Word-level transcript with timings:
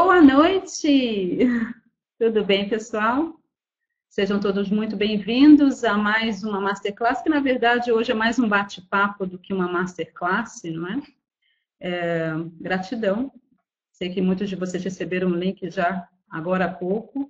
Boa 0.00 0.22
noite! 0.22 1.38
Tudo 2.20 2.44
bem, 2.44 2.68
pessoal? 2.68 3.34
Sejam 4.08 4.38
todos 4.38 4.70
muito 4.70 4.96
bem-vindos 4.96 5.82
a 5.82 5.98
mais 5.98 6.44
uma 6.44 6.60
Masterclass, 6.60 7.20
que 7.20 7.28
na 7.28 7.40
verdade 7.40 7.90
hoje 7.90 8.12
é 8.12 8.14
mais 8.14 8.38
um 8.38 8.48
bate-papo 8.48 9.26
do 9.26 9.40
que 9.40 9.52
uma 9.52 9.66
Masterclass, 9.66 10.62
não 10.62 10.86
é? 10.86 11.02
é? 11.80 12.30
Gratidão. 12.60 13.32
Sei 13.90 14.08
que 14.08 14.22
muitos 14.22 14.48
de 14.48 14.54
vocês 14.54 14.84
receberam 14.84 15.32
o 15.32 15.36
link 15.36 15.68
já 15.68 16.08
agora 16.30 16.66
há 16.66 16.72
pouco. 16.72 17.28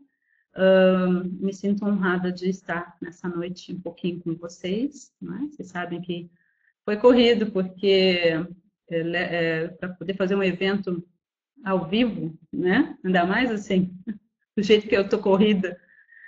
Uh, 0.54 1.24
me 1.42 1.54
sinto 1.54 1.86
honrada 1.86 2.30
de 2.30 2.50
estar 2.50 2.98
nessa 3.00 3.30
noite 3.30 3.72
um 3.72 3.80
pouquinho 3.80 4.20
com 4.20 4.34
vocês. 4.34 5.10
Não 5.18 5.34
é? 5.36 5.48
Vocês 5.48 5.70
sabem 5.70 6.02
que 6.02 6.30
foi 6.84 6.98
corrido, 6.98 7.50
porque 7.50 8.46
é, 8.90 9.00
é, 9.14 9.68
para 9.68 9.88
poder 9.88 10.14
fazer 10.16 10.34
um 10.34 10.42
evento 10.42 11.02
ao 11.64 11.86
vivo, 11.86 12.36
né? 12.52 12.96
Ainda 13.04 13.24
mais 13.24 13.50
assim, 13.50 13.92
do 14.56 14.62
jeito 14.62 14.88
que 14.88 14.96
eu 14.96 15.08
tô 15.08 15.18
corrida. 15.18 15.78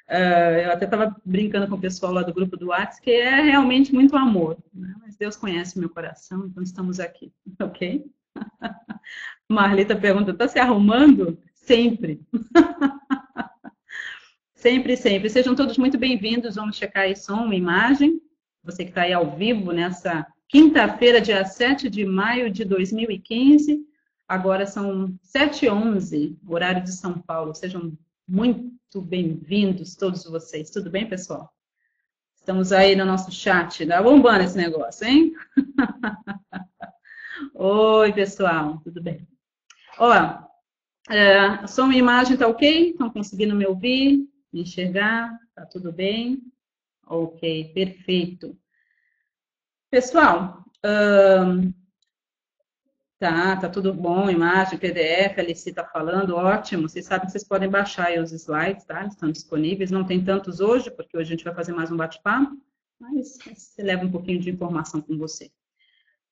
Uh, 0.09 0.59
eu 0.65 0.73
até 0.73 0.87
estava 0.87 1.16
brincando 1.25 1.69
com 1.69 1.77
o 1.77 1.80
pessoal 1.80 2.12
lá 2.12 2.23
do 2.23 2.34
grupo 2.34 2.56
do 2.56 2.69
WhatsApp, 2.69 3.01
que 3.01 3.12
é 3.12 3.43
realmente 3.43 3.95
muito 3.95 4.16
amor. 4.16 4.59
Né? 4.75 4.93
Mas 5.01 5.16
Deus 5.16 5.37
conhece 5.37 5.79
meu 5.79 5.89
coração, 5.89 6.47
então 6.47 6.62
estamos 6.62 6.98
aqui, 6.98 7.33
ok? 7.61 8.05
Marlita 9.48 9.95
pergunta, 9.95 10.33
está 10.33 10.48
se 10.48 10.59
arrumando? 10.59 11.39
Sempre. 11.55 12.20
sempre, 14.55 14.97
sempre. 14.97 15.31
Sejam 15.31 15.55
todos 15.55 15.78
muito 15.78 15.97
bem-vindos. 15.98 16.56
Vamos 16.56 16.77
checar 16.77 17.05
aí 17.05 17.15
som 17.15 17.53
imagem. 17.53 18.20
Você 18.65 18.84
que 18.84 18.91
está 18.91 19.03
aí 19.03 19.12
ao 19.12 19.37
vivo 19.37 19.73
nessa 19.73 20.27
quinta-feira, 20.48 21.20
dia 21.20 21.45
7 21.45 21.89
de 21.89 22.05
maio 22.05 22.51
de 22.51 22.65
2015. 22.65 23.90
Agora 24.30 24.65
são 24.65 25.09
7h11, 25.25 26.39
horário 26.47 26.84
de 26.84 26.93
São 26.93 27.20
Paulo. 27.20 27.52
Sejam 27.52 27.98
muito 28.29 29.03
bem-vindos 29.03 29.97
todos 29.97 30.23
vocês. 30.23 30.70
Tudo 30.70 30.89
bem, 30.89 31.09
pessoal? 31.09 31.53
Estamos 32.36 32.70
aí 32.70 32.95
no 32.95 33.05
nosso 33.05 33.33
chat. 33.33 33.84
Tá 33.84 34.01
bombando 34.01 34.45
esse 34.45 34.56
negócio, 34.56 35.05
hein? 35.05 35.33
Oi, 37.56 38.12
pessoal. 38.12 38.78
Tudo 38.84 39.03
bem? 39.03 39.27
Ó, 39.98 40.14
é, 41.12 41.67
som 41.67 41.91
e 41.91 41.98
imagem 41.98 42.36
tá 42.36 42.47
ok? 42.47 42.91
Estão 42.91 43.11
conseguindo 43.11 43.56
me 43.56 43.67
ouvir, 43.67 44.28
me 44.53 44.61
enxergar? 44.61 45.36
Tá 45.56 45.67
tudo 45.67 45.92
bem? 45.92 46.41
Ok, 47.05 47.73
perfeito. 47.75 48.56
Pessoal, 49.91 50.64
tá, 53.21 53.55
tá 53.57 53.69
tudo 53.69 53.93
bom, 53.93 54.31
imagem, 54.31 54.79
PDF, 54.79 55.39
a 55.39 55.43
Alice 55.43 55.69
está 55.69 55.85
falando, 55.85 56.35
ótimo. 56.35 56.89
Vocês 56.89 57.05
sabem 57.05 57.27
que 57.27 57.33
vocês 57.33 57.45
podem 57.45 57.69
baixar 57.69 58.19
os 58.19 58.33
slides, 58.33 58.85
tá? 58.85 59.05
Estão 59.05 59.31
disponíveis. 59.31 59.91
Não 59.91 60.05
tem 60.05 60.25
tantos 60.25 60.59
hoje, 60.59 60.91
porque 60.91 61.17
hoje 61.17 61.29
a 61.29 61.37
gente 61.37 61.45
vai 61.45 61.55
fazer 61.55 61.73
mais 61.73 61.93
um 61.93 61.97
bate-papo, 61.97 62.57
mas 62.98 63.39
você 63.55 63.83
leva 63.83 64.07
um 64.07 64.11
pouquinho 64.11 64.41
de 64.41 64.51
informação 64.51 65.03
com 65.03 65.19
você. 65.19 65.51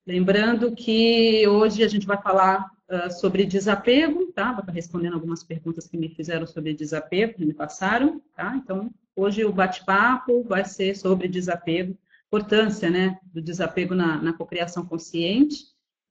Lembrando 0.06 0.74
que 0.74 1.46
hoje 1.46 1.84
a 1.84 1.88
gente 1.88 2.06
vai 2.06 2.20
falar 2.20 2.70
uh, 2.90 3.10
sobre 3.12 3.44
desapego, 3.44 4.32
tá? 4.32 4.52
Vou 4.52 4.60
estar 4.60 4.72
respondendo 4.72 5.14
algumas 5.14 5.44
perguntas 5.44 5.86
que 5.86 5.98
me 5.98 6.08
fizeram 6.08 6.46
sobre 6.46 6.72
desapego, 6.72 7.34
que 7.34 7.44
me 7.44 7.52
passaram, 7.52 8.20
tá? 8.34 8.56
Então, 8.56 8.90
hoje 9.14 9.44
o 9.44 9.52
bate-papo 9.52 10.42
vai 10.44 10.64
ser 10.64 10.96
sobre 10.96 11.28
desapego 11.28 11.94
importância 12.28 12.90
né, 12.90 13.18
do 13.24 13.40
desapego 13.40 13.94
na, 13.94 14.20
na 14.22 14.32
cocriação 14.32 14.84
consciente. 14.84 15.64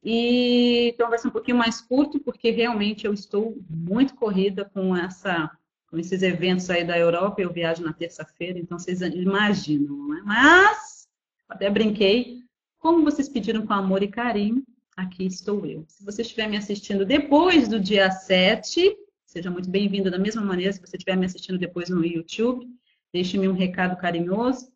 E 0.10 0.92
então 0.94 1.10
vai 1.10 1.20
ser 1.20 1.28
um 1.28 1.32
pouquinho 1.32 1.58
mais 1.58 1.82
curto, 1.82 2.18
porque 2.18 2.50
realmente 2.50 3.06
eu 3.06 3.14
estou 3.14 3.62
muito 3.70 4.16
corrida 4.16 4.64
com 4.64 4.96
essa 4.96 5.52
com 5.88 5.98
esses 5.98 6.22
eventos 6.22 6.70
aí 6.70 6.86
da 6.86 6.98
Europa, 6.98 7.42
eu 7.42 7.52
viajo 7.52 7.84
na 7.84 7.92
terça-feira, 7.92 8.58
então 8.58 8.80
vocês 8.80 9.02
imaginam, 9.02 9.96
não 9.96 10.18
é? 10.18 10.22
Mas, 10.22 11.08
até 11.48 11.70
brinquei, 11.70 12.40
como 12.78 13.04
vocês 13.04 13.28
pediram 13.28 13.66
com 13.66 13.74
amor 13.74 14.02
e 14.04 14.08
carinho, 14.08 14.64
aqui 14.96 15.26
estou 15.26 15.66
eu. 15.66 15.86
Se 15.88 16.04
você 16.06 16.22
estiver 16.22 16.48
me 16.48 16.58
assistindo 16.58 17.06
depois 17.06 17.68
do 17.68 17.80
dia 17.80 18.10
7, 18.12 18.98
seja 19.26 19.50
muito 19.50 19.70
bem-vindo 19.70 20.12
da 20.12 20.20
mesma 20.20 20.42
maneira, 20.42 20.72
se 20.72 20.80
você 20.80 20.98
estiver 20.98 21.18
me 21.18 21.26
assistindo 21.26 21.58
depois 21.58 21.90
no 21.90 22.06
YouTube, 22.06 22.66
deixe-me 23.14 23.48
um 23.48 23.54
recado 23.54 23.98
carinhoso, 23.98 24.72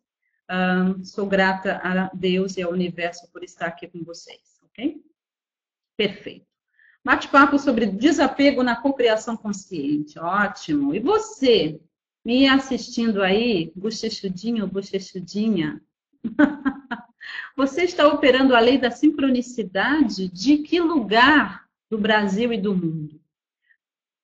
um, 0.50 1.04
sou 1.04 1.26
grata 1.26 1.80
a 1.82 2.10
Deus 2.14 2.56
e 2.56 2.62
ao 2.62 2.72
universo 2.72 3.30
por 3.32 3.42
estar 3.42 3.66
aqui 3.66 3.86
com 3.86 4.02
vocês, 4.02 4.58
ok? 4.64 5.02
Perfeito. 5.96 6.46
Bate-papo 7.04 7.58
sobre 7.58 7.86
desapego 7.86 8.62
na 8.62 8.76
cocriação 8.76 9.36
consciente. 9.36 10.18
Ótimo. 10.18 10.94
E 10.94 11.00
você, 11.00 11.80
me 12.24 12.46
assistindo 12.46 13.22
aí, 13.22 13.72
bochechudinho 13.74 14.66
bochechudinha? 14.66 15.82
você 17.56 17.82
está 17.82 18.06
operando 18.06 18.54
a 18.54 18.60
lei 18.60 18.78
da 18.78 18.90
sincronicidade 18.90 20.28
de 20.28 20.58
que 20.58 20.80
lugar 20.80 21.66
do 21.90 21.98
Brasil 21.98 22.52
e 22.52 22.60
do 22.60 22.74
mundo? 22.74 23.20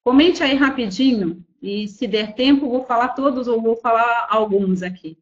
Comente 0.04 0.42
aí 0.42 0.54
rapidinho 0.54 1.44
e 1.60 1.88
se 1.88 2.06
der 2.06 2.34
tempo, 2.34 2.68
vou 2.68 2.84
falar 2.84 3.08
todos 3.08 3.48
ou 3.48 3.60
vou 3.60 3.76
falar 3.76 4.28
alguns 4.30 4.82
aqui. 4.82 5.18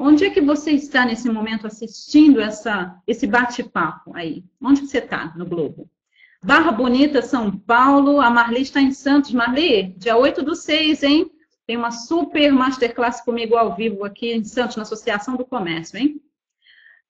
Onde 0.00 0.24
é 0.24 0.30
que 0.30 0.40
você 0.40 0.70
está 0.70 1.04
nesse 1.04 1.28
momento 1.28 1.66
assistindo 1.66 2.40
essa, 2.40 2.96
esse 3.04 3.26
bate-papo 3.26 4.14
aí? 4.14 4.44
Onde 4.62 4.82
você 4.82 4.98
está 4.98 5.34
no 5.36 5.44
Globo? 5.44 5.90
Barra 6.40 6.70
Bonita, 6.70 7.20
São 7.20 7.50
Paulo. 7.50 8.20
A 8.20 8.30
Marli 8.30 8.62
está 8.62 8.80
em 8.80 8.92
Santos. 8.92 9.32
Marli, 9.32 9.92
dia 9.96 10.16
8 10.16 10.40
do 10.44 10.54
6, 10.54 11.02
hein? 11.02 11.28
Tem 11.66 11.76
uma 11.76 11.90
super 11.90 12.52
masterclass 12.52 13.20
comigo 13.20 13.56
ao 13.56 13.74
vivo 13.74 14.04
aqui 14.04 14.32
em 14.32 14.44
Santos, 14.44 14.76
na 14.76 14.84
Associação 14.84 15.36
do 15.36 15.44
Comércio, 15.44 15.98
hein? 15.98 16.22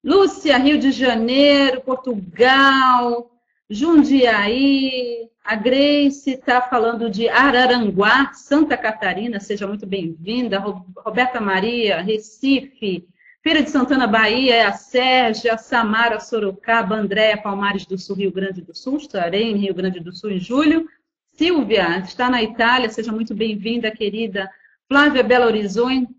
Lúcia, 0.03 0.57
Rio 0.57 0.79
de 0.79 0.91
Janeiro, 0.91 1.83
Portugal, 1.83 3.31
Jundiaí, 3.69 5.29
a 5.49 5.55
Grace 5.55 6.33
está 6.33 6.61
falando 6.61 7.09
de 7.09 7.27
Araranguá, 7.27 8.35
Santa 8.35 8.77
Catarina, 8.77 9.41
seja 9.41 9.67
muito 9.67 9.87
bem-vinda. 9.87 10.59
Roberta 10.59 11.41
Maria, 11.41 12.03
Recife, 12.03 13.09
Feira 13.43 13.63
de 13.63 13.71
Santana, 13.71 14.07
Bahia, 14.07 14.69
a 14.69 14.73
Sérgia, 14.73 15.57
Samara, 15.57 16.21
Sorocaba, 16.21 16.97
Andréa, 16.97 17.39
Palmares 17.39 17.87
do 17.87 17.97
Sul, 17.97 18.17
Rio 18.17 18.31
Grande 18.31 18.61
do 18.61 18.77
Sul, 18.77 18.99
estarei 18.99 19.45
em 19.45 19.57
Rio 19.57 19.73
Grande 19.73 20.01
do 20.01 20.15
Sul 20.15 20.33
em 20.33 20.39
julho. 20.39 20.87
Silvia, 21.33 22.01
está 22.01 22.29
na 22.29 22.43
Itália, 22.43 22.91
seja 22.91 23.11
muito 23.11 23.35
bem-vinda, 23.35 23.91
querida. 23.91 24.51
Flávia, 24.87 25.23
Belo 25.23 25.47
Horizonte, 25.47 26.13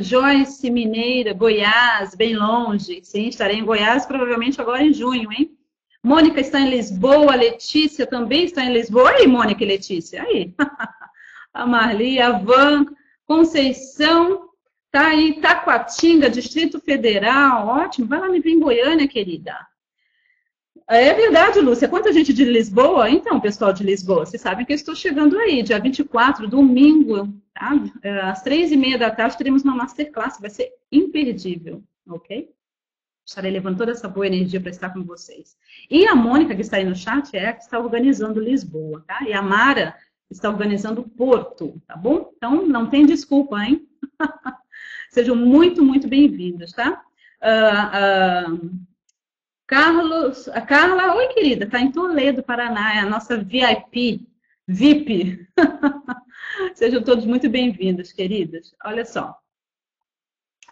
Joyce, 0.00 0.70
Mineira, 0.70 1.34
Goiás, 1.34 2.14
bem 2.14 2.34
longe. 2.34 3.00
Sim, 3.04 3.26
estarei 3.26 3.58
em 3.58 3.66
Goiás, 3.66 4.06
provavelmente 4.06 4.58
agora 4.62 4.82
em 4.82 4.94
junho, 4.94 5.30
hein? 5.30 5.54
Mônica 6.04 6.40
está 6.40 6.60
em 6.60 6.70
Lisboa, 6.70 7.34
Letícia 7.36 8.06
também 8.06 8.44
está 8.44 8.64
em 8.64 8.72
Lisboa. 8.72 9.10
Aí, 9.10 9.26
Mônica 9.26 9.62
e 9.62 9.66
Letícia, 9.66 10.22
aí. 10.22 10.52
a 11.54 11.64
Marli, 11.64 12.20
a 12.20 12.32
Van, 12.32 12.86
Conceição, 13.26 14.48
tá 14.90 15.08
aí, 15.08 15.40
Taquatinga, 15.40 16.28
Distrito 16.28 16.80
Federal, 16.80 17.68
ótimo. 17.68 18.08
Vai 18.08 18.20
lá 18.20 18.28
me 18.28 18.40
ver 18.40 18.50
em 18.50 18.60
Goiânia, 18.60 19.06
querida. 19.06 19.56
É 20.88 21.14
verdade, 21.14 21.60
Lúcia. 21.60 21.88
Quanta 21.88 22.12
gente 22.12 22.32
de 22.32 22.44
Lisboa? 22.44 23.08
Então, 23.08 23.40
pessoal 23.40 23.72
de 23.72 23.84
Lisboa, 23.84 24.26
vocês 24.26 24.42
sabem 24.42 24.66
que 24.66 24.72
eu 24.72 24.76
estou 24.76 24.94
chegando 24.94 25.38
aí, 25.38 25.62
dia 25.62 25.78
24, 25.78 26.48
domingo, 26.48 27.28
tá? 27.54 27.72
É, 28.02 28.20
às 28.22 28.42
três 28.42 28.72
e 28.72 28.76
meia 28.76 28.98
da 28.98 29.10
tarde 29.10 29.38
teremos 29.38 29.62
uma 29.62 29.74
masterclass, 29.74 30.40
vai 30.40 30.50
ser 30.50 30.70
imperdível, 30.90 31.82
ok? 32.08 32.50
Estarei 33.24 33.50
levando 33.50 33.78
toda 33.78 33.92
essa 33.92 34.08
boa 34.08 34.26
energia 34.26 34.60
para 34.60 34.70
estar 34.70 34.90
com 34.90 35.04
vocês. 35.04 35.56
E 35.90 36.06
a 36.06 36.14
Mônica, 36.14 36.54
que 36.54 36.60
está 36.60 36.76
aí 36.76 36.84
no 36.84 36.96
chat, 36.96 37.34
é 37.36 37.48
a 37.48 37.52
que 37.52 37.62
está 37.62 37.78
organizando 37.78 38.40
Lisboa, 38.40 39.04
tá? 39.06 39.22
E 39.22 39.32
a 39.32 39.40
Mara 39.40 39.94
está 40.30 40.48
organizando 40.48 41.02
Porto, 41.02 41.80
tá 41.86 41.96
bom? 41.96 42.32
Então, 42.36 42.66
não 42.66 42.88
tem 42.88 43.06
desculpa, 43.06 43.62
hein? 43.62 43.86
Sejam 45.10 45.36
muito, 45.36 45.84
muito 45.84 46.08
bem-vindos, 46.08 46.72
tá? 46.72 47.02
Uh, 47.42 48.54
uh, 48.54 48.70
Carlos, 49.66 50.48
a 50.48 50.60
Carla, 50.60 51.14
oi 51.14 51.28
querida, 51.28 51.64
está 51.64 51.80
em 51.80 51.92
Toledo, 51.92 52.42
Paraná, 52.42 52.94
é 52.94 52.98
a 52.98 53.06
nossa 53.06 53.36
VIP, 53.36 54.26
VIP. 54.66 55.46
Sejam 56.74 57.02
todos 57.02 57.24
muito 57.24 57.48
bem-vindos, 57.48 58.12
queridas. 58.12 58.74
Olha 58.84 59.04
só, 59.04 59.41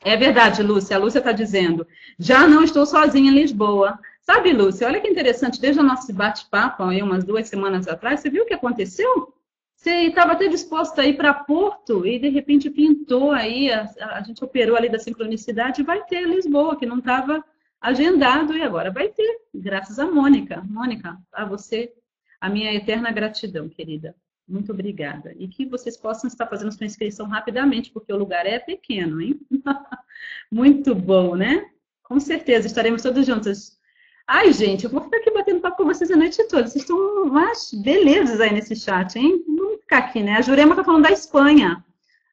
é 0.02 0.16
verdade, 0.16 0.62
Lúcia. 0.62 0.96
A 0.96 0.98
Lúcia 0.98 1.18
está 1.18 1.32
dizendo, 1.32 1.86
já 2.18 2.46
não 2.46 2.64
estou 2.64 2.86
sozinha 2.86 3.30
em 3.30 3.34
Lisboa. 3.34 3.98
Sabe, 4.22 4.52
Lúcia, 4.52 4.86
olha 4.86 5.00
que 5.00 5.08
interessante, 5.08 5.60
desde 5.60 5.80
o 5.80 5.84
nosso 5.84 6.12
bate-papo, 6.12 6.84
aí 6.84 7.02
umas 7.02 7.24
duas 7.24 7.48
semanas 7.48 7.88
atrás, 7.88 8.20
você 8.20 8.30
viu 8.30 8.44
o 8.44 8.46
que 8.46 8.54
aconteceu? 8.54 9.34
Você 9.76 10.08
estava 10.08 10.32
até 10.32 10.46
disposta 10.46 11.00
a 11.00 11.06
ir 11.06 11.16
para 11.16 11.32
Porto 11.32 12.06
e 12.06 12.18
de 12.18 12.28
repente 12.28 12.68
pintou 12.68 13.32
aí, 13.32 13.72
a, 13.72 13.88
a, 14.12 14.22
gente 14.22 14.44
operou 14.44 14.76
ali 14.76 14.90
da 14.90 14.98
sincronicidade 14.98 15.82
vai 15.82 16.04
ter 16.04 16.28
Lisboa, 16.28 16.76
que 16.76 16.84
não 16.84 16.98
estava 16.98 17.42
agendado 17.80 18.54
e 18.54 18.62
agora 18.62 18.90
vai 18.90 19.08
ter, 19.08 19.40
graças 19.54 19.98
a 19.98 20.04
Mônica. 20.04 20.62
Mônica, 20.68 21.16
a 21.32 21.46
você, 21.46 21.94
a 22.38 22.50
minha 22.50 22.74
eterna 22.74 23.10
gratidão, 23.10 23.70
querida. 23.70 24.14
Muito 24.50 24.72
obrigada. 24.72 25.32
E 25.38 25.46
que 25.46 25.64
vocês 25.64 25.96
possam 25.96 26.26
estar 26.26 26.46
fazendo 26.46 26.72
sua 26.72 26.84
inscrição 26.84 27.26
rapidamente, 27.28 27.90
porque 27.92 28.12
o 28.12 28.16
lugar 28.16 28.44
é 28.46 28.58
pequeno, 28.58 29.20
hein? 29.20 29.40
Muito 30.50 30.92
bom, 30.92 31.36
né? 31.36 31.70
Com 32.02 32.18
certeza, 32.18 32.66
estaremos 32.66 33.00
todos 33.00 33.24
juntos. 33.24 33.78
Ai, 34.26 34.52
gente, 34.52 34.84
eu 34.84 34.90
vou 34.90 35.02
ficar 35.02 35.18
aqui 35.18 35.30
batendo 35.30 35.60
papo 35.60 35.76
com 35.76 35.84
vocês 35.84 36.10
a 36.10 36.16
noite 36.16 36.42
toda. 36.48 36.66
Vocês 36.66 36.82
estão 36.82 36.96
umas 37.22 37.72
belezas 37.72 38.40
aí 38.40 38.52
nesse 38.52 38.74
chat, 38.74 39.16
hein? 39.16 39.44
Vamos 39.46 39.80
ficar 39.82 39.98
aqui, 39.98 40.20
né? 40.20 40.36
A 40.36 40.42
Jurema 40.42 40.74
tá 40.74 40.82
falando 40.82 41.04
da 41.04 41.12
Espanha. 41.12 41.84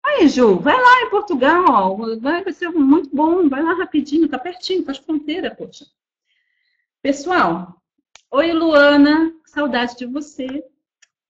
Aí, 0.03 0.27
Ju, 0.27 0.57
vai 0.57 0.75
lá 0.75 1.01
em 1.03 1.09
Portugal, 1.11 1.97
vai 2.19 2.51
ser 2.53 2.69
muito 2.69 3.15
bom, 3.15 3.47
vai 3.47 3.61
lá 3.61 3.73
rapidinho, 3.73 4.27
tá 4.27 4.39
pertinho, 4.39 4.85
faz 4.85 4.97
fronteira, 4.97 5.53
poxa. 5.53 5.85
Pessoal, 7.01 7.79
oi 8.31 8.53
Luana, 8.53 9.33
saudade 9.45 9.97
de 9.97 10.05
você, 10.05 10.63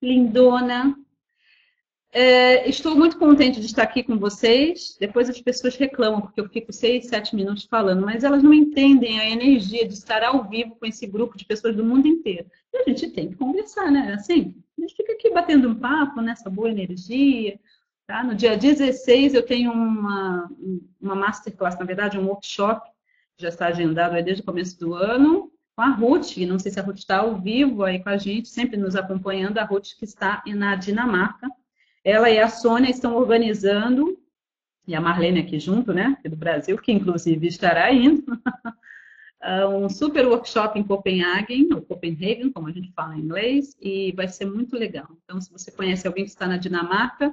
lindona. 0.02 0.98
É, 2.12 2.68
estou 2.70 2.96
muito 2.96 3.20
contente 3.20 3.60
de 3.60 3.66
estar 3.66 3.84
aqui 3.84 4.02
com 4.04 4.18
vocês. 4.18 4.98
Depois 5.00 5.30
as 5.30 5.40
pessoas 5.42 5.76
reclamam 5.76 6.22
porque 6.22 6.40
eu 6.40 6.50
fico 6.50 6.72
seis, 6.72 7.08
sete 7.08 7.36
minutos 7.36 7.66
falando, 7.66 8.06
mas 8.06 8.24
elas 8.24 8.42
não 8.42 8.54
entendem 8.54 9.20
a 9.20 9.30
energia 9.30 9.88
de 9.88 9.94
estar 9.94 10.24
ao 10.24 10.48
vivo 10.48 10.76
com 10.76 10.86
esse 10.86 11.06
grupo 11.06 11.38
de 11.38 11.46
pessoas 11.46 11.76
do 11.76 11.84
mundo 11.84 12.08
inteiro. 12.08 12.50
E 12.74 12.78
a 12.78 12.84
gente 12.84 13.10
tem 13.12 13.30
que 13.30 13.36
conversar, 13.36 13.92
né? 13.92 14.14
Assim, 14.14 14.56
a 14.78 14.82
gente 14.82 14.96
fica 14.96 15.14
aqui 15.14 15.30
batendo 15.30 15.70
um 15.70 15.76
papo 15.76 16.22
nessa 16.22 16.50
boa 16.50 16.70
energia, 16.70 17.60
Tá? 18.08 18.24
No 18.24 18.34
dia 18.34 18.58
16 18.58 19.34
eu 19.34 19.46
tenho 19.46 19.70
uma, 19.70 20.50
uma 21.00 21.14
masterclass, 21.14 21.78
na 21.78 21.86
verdade, 21.86 22.18
um 22.18 22.28
workshop, 22.28 22.90
já 23.38 23.50
está 23.50 23.68
agendado 23.68 24.14
desde 24.24 24.42
o 24.42 24.46
começo 24.46 24.80
do 24.80 24.94
ano, 24.94 25.52
com 25.78 25.84
a 25.84 25.90
Ruth, 25.90 26.36
não 26.38 26.58
sei 26.58 26.72
se 26.72 26.80
a 26.80 26.84
Ruth 26.84 26.98
está 26.98 27.20
ao 27.20 27.40
vivo 27.40 27.84
aí 27.84 28.00
com 28.00 28.10
a 28.10 28.18
gente, 28.18 28.50
sempre 28.50 28.78
nos 28.78 28.96
acompanhando, 28.96 29.60
a 29.60 29.64
Ruth 29.64 29.90
que 29.96 30.06
está 30.06 30.42
na 30.48 30.76
Dinamarca. 30.76 31.48
Ela 32.04 32.32
e 32.32 32.40
a 32.40 32.50
Sônia 32.50 32.90
estão 32.90 33.16
organizando, 33.16 34.18
e 34.88 34.96
a 34.96 35.00
Marlene 35.00 35.42
aqui 35.42 35.60
junto, 35.60 35.94
né, 35.94 36.18
do 36.26 36.36
Brasil, 36.36 36.76
que 36.80 36.92
inclusive 36.92 37.46
estará 37.46 37.94
indo, 37.94 38.26
um 39.84 39.88
super 39.88 40.26
workshop 40.26 40.80
em 40.80 40.84
Copenhagen, 40.84 41.72
ou 41.72 41.84
Copenhagen, 41.84 42.52
como 42.52 42.70
a 42.70 42.72
gente 42.72 42.92
fala 42.94 43.16
em 43.16 43.22
inglês, 43.22 43.78
e 43.80 44.12
vai 44.14 44.28
ser 44.28 44.46
muito 44.46 44.76
legal. 44.76 45.08
Então, 45.24 45.40
se 45.40 45.52
você 45.52 45.70
conhece 45.70 46.08
alguém 46.08 46.24
que 46.24 46.32
está 46.32 46.48
na 46.48 46.58
Dinamarca, 46.58 47.32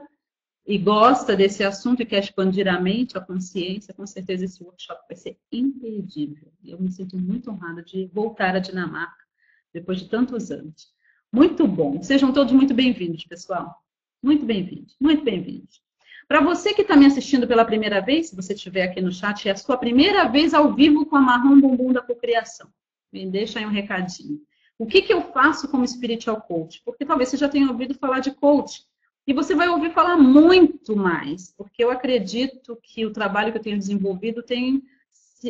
e 0.66 0.78
gosta 0.78 1.36
desse 1.36 1.62
assunto 1.62 2.00
e 2.00 2.06
quer 2.06 2.22
expandir 2.22 2.66
a 2.66 2.80
mente, 2.80 3.18
a 3.18 3.20
consciência, 3.20 3.92
com 3.92 4.06
certeza 4.06 4.46
esse 4.46 4.62
workshop 4.62 5.02
vai 5.06 5.16
ser 5.16 5.38
imperdível. 5.52 6.50
Eu 6.64 6.80
me 6.80 6.90
sinto 6.90 7.18
muito 7.18 7.50
honrada 7.50 7.82
de 7.82 8.06
voltar 8.06 8.56
à 8.56 8.58
Dinamarca 8.58 9.24
depois 9.72 10.00
de 10.00 10.08
tantos 10.08 10.50
anos. 10.50 10.88
Muito 11.30 11.66
bom. 11.66 12.02
Sejam 12.02 12.32
todos 12.32 12.52
muito 12.52 12.72
bem-vindos, 12.72 13.24
pessoal. 13.24 13.74
Muito 14.22 14.46
bem-vindos, 14.46 14.96
muito 14.98 15.22
bem-vindos. 15.22 15.82
Para 16.26 16.40
você 16.40 16.72
que 16.72 16.80
está 16.80 16.96
me 16.96 17.04
assistindo 17.04 17.46
pela 17.46 17.66
primeira 17.66 18.00
vez, 18.00 18.30
se 18.30 18.36
você 18.36 18.54
estiver 18.54 18.84
aqui 18.84 19.02
no 19.02 19.12
chat, 19.12 19.46
é 19.46 19.52
a 19.52 19.56
sua 19.56 19.76
primeira 19.76 20.26
vez 20.28 20.54
ao 20.54 20.72
vivo 20.72 21.04
com 21.04 21.16
a 21.16 21.20
Marrom 21.20 21.60
Bumbum 21.60 21.92
da 21.92 22.00
Cocriação. 22.00 22.70
Me 23.12 23.26
deixa 23.26 23.58
aí 23.58 23.66
um 23.66 23.70
recadinho. 23.70 24.40
O 24.78 24.86
que, 24.86 25.02
que 25.02 25.12
eu 25.12 25.20
faço 25.32 25.68
como 25.68 25.86
Spiritual 25.86 26.40
Coach? 26.40 26.80
Porque 26.84 27.04
talvez 27.04 27.28
você 27.28 27.36
já 27.36 27.48
tenha 27.48 27.68
ouvido 27.68 27.94
falar 27.94 28.20
de 28.20 28.30
coach, 28.30 28.82
e 29.26 29.32
você 29.32 29.54
vai 29.54 29.68
ouvir 29.68 29.92
falar 29.92 30.16
muito 30.16 30.94
mais, 30.94 31.52
porque 31.56 31.82
eu 31.82 31.90
acredito 31.90 32.78
que 32.82 33.06
o 33.06 33.12
trabalho 33.12 33.52
que 33.52 33.58
eu 33.58 33.62
tenho 33.62 33.78
desenvolvido 33.78 34.42
tem 34.42 34.82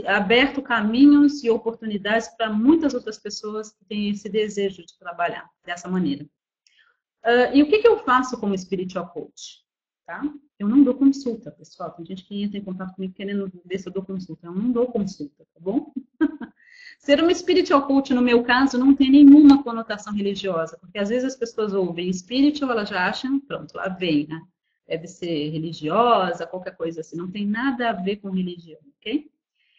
aberto 0.06 0.62
caminhos 0.62 1.43
e 1.44 1.50
oportunidades 1.50 2.29
para 2.37 2.50
muitas 2.50 2.94
outras 2.94 3.19
pessoas 3.19 3.73
que 3.73 3.85
têm 3.85 4.11
esse 4.11 4.29
desejo 4.29 4.85
de 4.85 4.99
trabalhar 4.99 5.49
dessa 5.65 5.88
maneira. 5.88 6.25
Uh, 7.25 7.55
e 7.55 7.62
o 7.62 7.69
que, 7.69 7.79
que, 7.79 7.88
eu 7.88 7.99
faço 7.99 8.38
como 8.38 8.56
spiritual 8.56 9.09
coach? 9.09 9.64
Tá? 10.06 10.23
Eu 10.59 10.69
não 10.69 10.85
dou 10.85 10.95
consulta, 10.95 11.51
pessoal. 11.51 11.91
Tem 11.93 12.05
gente 12.05 12.25
que 12.25 12.43
entra 12.43 12.59
em 12.59 12.65
contato 12.65 12.95
comigo 12.95 13.15
querendo 13.15 13.51
ver 13.65 13.79
se 13.79 13.89
eu 13.89 13.93
dou 13.93 14.05
consulta. 14.05 14.47
Eu 14.47 14.55
não 14.55 14.71
dou 14.71 14.87
consulta, 14.87 15.47
tá 15.53 15.61
bom? 15.61 15.93
Ser 16.99 17.23
uma 17.23 17.35
spiritual 17.35 17.87
coach, 17.87 18.15
no 18.15 18.23
meu 18.23 18.43
caso, 18.43 18.79
não 18.79 18.95
tem 18.95 19.11
nenhuma 19.11 19.62
conotação 19.62 20.12
religiosa, 20.15 20.79
porque 20.79 20.99
às 20.99 21.09
vezes 21.09 21.25
as 21.25 21.37
pessoas 21.37 21.75
ouvem 21.75 22.11
spiritual, 22.12 22.71
elas 22.71 22.89
já 22.89 23.09
acham, 23.09 23.39
pronto, 23.41 23.75
lá 23.75 23.89
vem, 23.89 24.27
né? 24.27 24.41
Deve 24.87 25.06
ser 25.06 25.51
religiosa, 25.51 26.47
qualquer 26.47 26.77
coisa 26.77 27.01
assim, 27.01 27.17
não 27.17 27.31
tem 27.31 27.47
nada 27.47 27.91
a 27.91 27.93
ver 27.93 28.17
com 28.17 28.31
religião, 28.31 28.81
ok? 28.99 29.31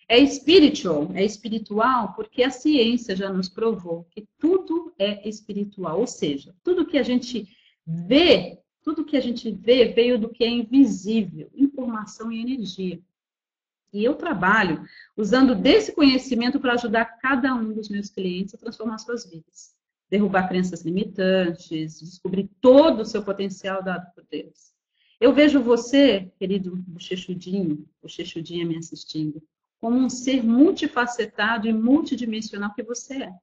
É 0.08 0.24
spiritual, 0.28 1.10
é 1.16 1.24
espiritual, 1.24 2.14
porque 2.14 2.44
a 2.44 2.52
ciência 2.52 3.16
já 3.16 3.32
nos 3.32 3.50
provou 3.50 4.06
que 4.12 4.28
tudo 4.38 4.94
é 5.00 5.28
espiritual, 5.28 6.00
ou 6.00 6.08
seja, 6.08 6.54
tudo 6.64 6.86
que 6.86 6.98
a 6.98 7.04
gente 7.04 7.48
vê, 7.86 8.60
tudo 8.86 9.04
que 9.04 9.18
a 9.18 9.22
gente 9.22 9.52
vê 9.52 9.86
veio 9.86 10.20
do 10.20 10.30
que 10.30 10.44
é 10.44 10.48
invisível, 10.48 11.50
informação 11.56 12.32
e 12.32 12.40
energia. 12.40 13.02
E 13.92 14.04
eu 14.04 14.14
trabalho 14.14 14.86
usando 15.18 15.56
desse 15.56 15.92
conhecimento 15.92 16.60
para 16.60 16.74
ajudar 16.74 17.18
cada 17.18 17.56
um 17.56 17.74
dos 17.74 17.90
meus 17.90 18.10
clientes 18.10 18.54
a 18.54 18.58
transformar 18.60 19.00
suas 19.00 19.28
vidas. 19.28 19.74
Derrubar 20.08 20.48
crenças 20.48 20.84
limitantes, 20.84 22.00
descobrir 22.00 22.48
todo 22.62 23.02
o 23.02 23.06
seu 23.06 23.24
potencial 23.24 23.82
dado 23.82 24.14
por 24.14 24.24
Deus. 24.30 24.72
Eu 25.20 25.34
vejo 25.34 25.64
você, 25.64 26.32
querido 26.38 26.76
bochechudinho, 26.88 27.90
bochechudinha 28.04 28.66
me 28.66 28.78
assistindo, 28.78 29.42
como 29.80 29.98
um 29.98 30.10
ser 30.10 30.44
multifacetado 30.44 31.68
e 31.68 31.74
multidimensional 31.74 32.74
que 32.76 32.84
você 32.84 33.24
é. 33.24 33.34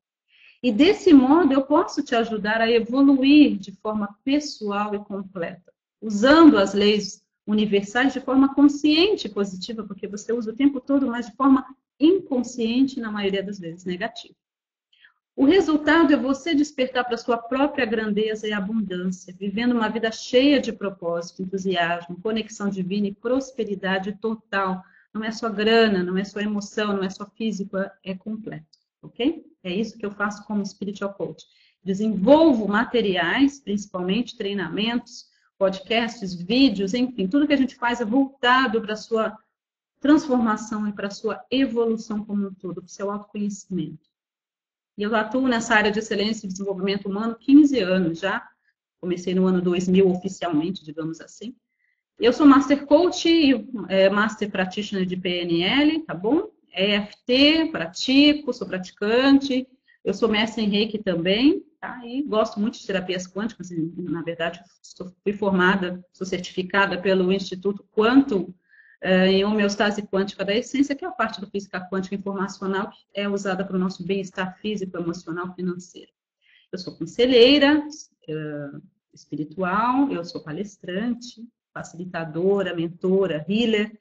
E 0.63 0.71
desse 0.71 1.13
modo 1.13 1.53
eu 1.53 1.63
posso 1.63 2.03
te 2.03 2.15
ajudar 2.15 2.61
a 2.61 2.71
evoluir 2.71 3.59
de 3.59 3.73
forma 3.73 4.17
pessoal 4.25 4.95
e 4.95 4.99
completa, 5.01 5.73
usando 6.01 6.57
as 6.57 6.73
leis 6.73 7.23
universais 7.47 8.13
de 8.13 8.21
forma 8.21 8.55
consciente 8.55 9.27
e 9.27 9.31
positiva, 9.31 9.83
porque 9.83 10.07
você 10.07 10.33
usa 10.33 10.53
o 10.53 10.57
tempo 10.57 10.81
todo, 10.81 11.09
mas 11.09 11.27
de 11.27 11.35
forma 11.35 11.67
inconsciente, 11.99 13.01
na 13.01 13.11
maioria 13.11 13.43
das 13.43 13.59
vezes 13.59 13.85
negativa. 13.85 14.35
O 15.35 15.47
resultado 15.47 16.13
é 16.13 16.17
você 16.17 16.55
despertar 16.55 17.05
para 17.05 17.15
a 17.15 17.19
sua 17.19 17.39
própria 17.39 17.87
grandeza 17.87 18.47
e 18.47 18.53
abundância, 18.53 19.35
vivendo 19.37 19.73
uma 19.73 19.89
vida 19.89 20.13
cheia 20.13 20.61
de 20.61 20.73
propósito, 20.73 21.43
entusiasmo, 21.43 22.21
conexão 22.21 22.69
divina 22.69 23.09
e 23.09 23.15
prosperidade 23.15 24.13
total. 24.21 24.85
Não 25.13 25.25
é 25.25 25.33
só 25.33 25.49
grana, 25.49 26.03
não 26.03 26.19
é 26.19 26.25
só 26.25 26.39
emoção, 26.39 26.97
não 26.97 27.03
é 27.03 27.11
só 27.11 27.27
físico, 27.27 27.79
é 28.05 28.15
completo, 28.15 28.79
ok? 29.03 29.45
É 29.63 29.73
isso 29.75 29.99
que 29.99 30.07
eu 30.07 30.11
faço 30.11 30.45
como 30.47 30.65
spiritual 30.65 31.13
coach. 31.15 31.45
Desenvolvo 31.85 32.69
materiais, 32.69 33.61
principalmente 33.61 34.37
treinamentos, 34.37 35.27
podcasts, 35.59 36.35
vídeos, 36.35 36.95
enfim, 36.95 37.29
tudo 37.29 37.47
que 37.47 37.53
a 37.53 37.57
gente 37.57 37.77
faz 37.77 38.01
é 38.01 38.05
voltado 38.05 38.81
para 38.81 38.95
a 38.95 38.97
sua 38.97 39.37
transformação 40.01 40.89
e 40.89 40.93
para 40.93 41.09
a 41.09 41.11
sua 41.11 41.45
evolução 41.51 42.25
como 42.25 42.49
um 42.49 42.55
todo, 42.55 42.77
para 42.77 42.87
o 42.87 42.89
seu 42.89 43.11
autoconhecimento. 43.11 44.11
E 44.99 45.03
eu 45.03 45.15
atuo 45.15 45.49
nessa 45.49 45.75
área 45.75 45.91
de 45.91 46.01
excelência 46.01 46.47
e 46.47 46.49
desenvolvimento 46.49 47.09
humano 47.09 47.37
15 47.39 47.79
anos 47.81 48.19
já. 48.19 48.47
Comecei 49.01 49.35
no 49.35 49.47
ano 49.47 49.63
2000 49.63 50.09
oficialmente, 50.09 50.85
digamos 50.85 51.21
assim. 51.21 51.57
Eu 52.19 52.33
sou 52.33 52.47
Master 52.47 52.87
Coach 52.87 53.29
e 53.29 53.67
é, 53.89 54.11
Master 54.11 54.51
Practitioner 54.51 55.07
de 55.07 55.17
PNL, 55.17 56.01
tá 56.01 56.15
bom? 56.15 56.52
EFT, 56.73 57.71
pratico, 57.71 58.53
sou 58.53 58.67
praticante. 58.67 59.67
Eu 60.05 60.15
sou 60.15 60.29
mestre 60.29 60.63
em 60.63 60.69
Reiki 60.69 60.99
também, 60.99 61.65
Tá? 61.83 62.01
E 62.07 62.23
gosto 62.23 62.61
muito 62.61 62.79
de 62.79 62.87
terapias 62.87 63.27
quânticas, 63.27 63.71
na 63.73 64.23
verdade, 64.23 64.63
fui 65.25 65.33
formada, 65.33 66.01
sou 66.13 66.25
certificada 66.25 66.97
pelo 67.03 67.33
Instituto 67.33 67.85
Quanto 67.91 68.55
eh, 69.01 69.33
em 69.33 69.45
homeostase 69.45 70.01
quântica 70.03 70.45
da 70.45 70.55
essência, 70.55 70.95
que 70.95 71.05
é 71.05 71.09
a 71.09 71.11
parte 71.11 71.41
do 71.41 71.51
física 71.51 71.85
quântica 71.91 72.15
informacional 72.15 72.89
que 72.89 73.05
é 73.13 73.29
usada 73.29 73.65
para 73.65 73.75
o 73.75 73.81
nosso 73.81 74.07
bem-estar 74.07 74.57
físico, 74.61 74.97
emocional, 74.97 75.53
financeiro. 75.57 76.13
Eu 76.71 76.79
sou 76.79 76.97
conselheira 76.97 77.85
eh, 78.29 78.71
espiritual, 79.13 80.09
eu 80.13 80.25
sou 80.25 80.41
palestrante, 80.41 81.45
facilitadora, 81.75 82.77
mentora, 82.77 83.45
healer, 83.49 83.99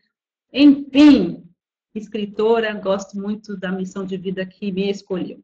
enfim, 0.54 1.51
escritora, 1.94 2.74
gosto 2.74 3.20
muito 3.20 3.58
da 3.58 3.72
missão 3.72 4.06
de 4.06 4.18
vida 4.18 4.46
que 4.46 4.72
me 4.72 4.90
escolheu. 4.90 5.44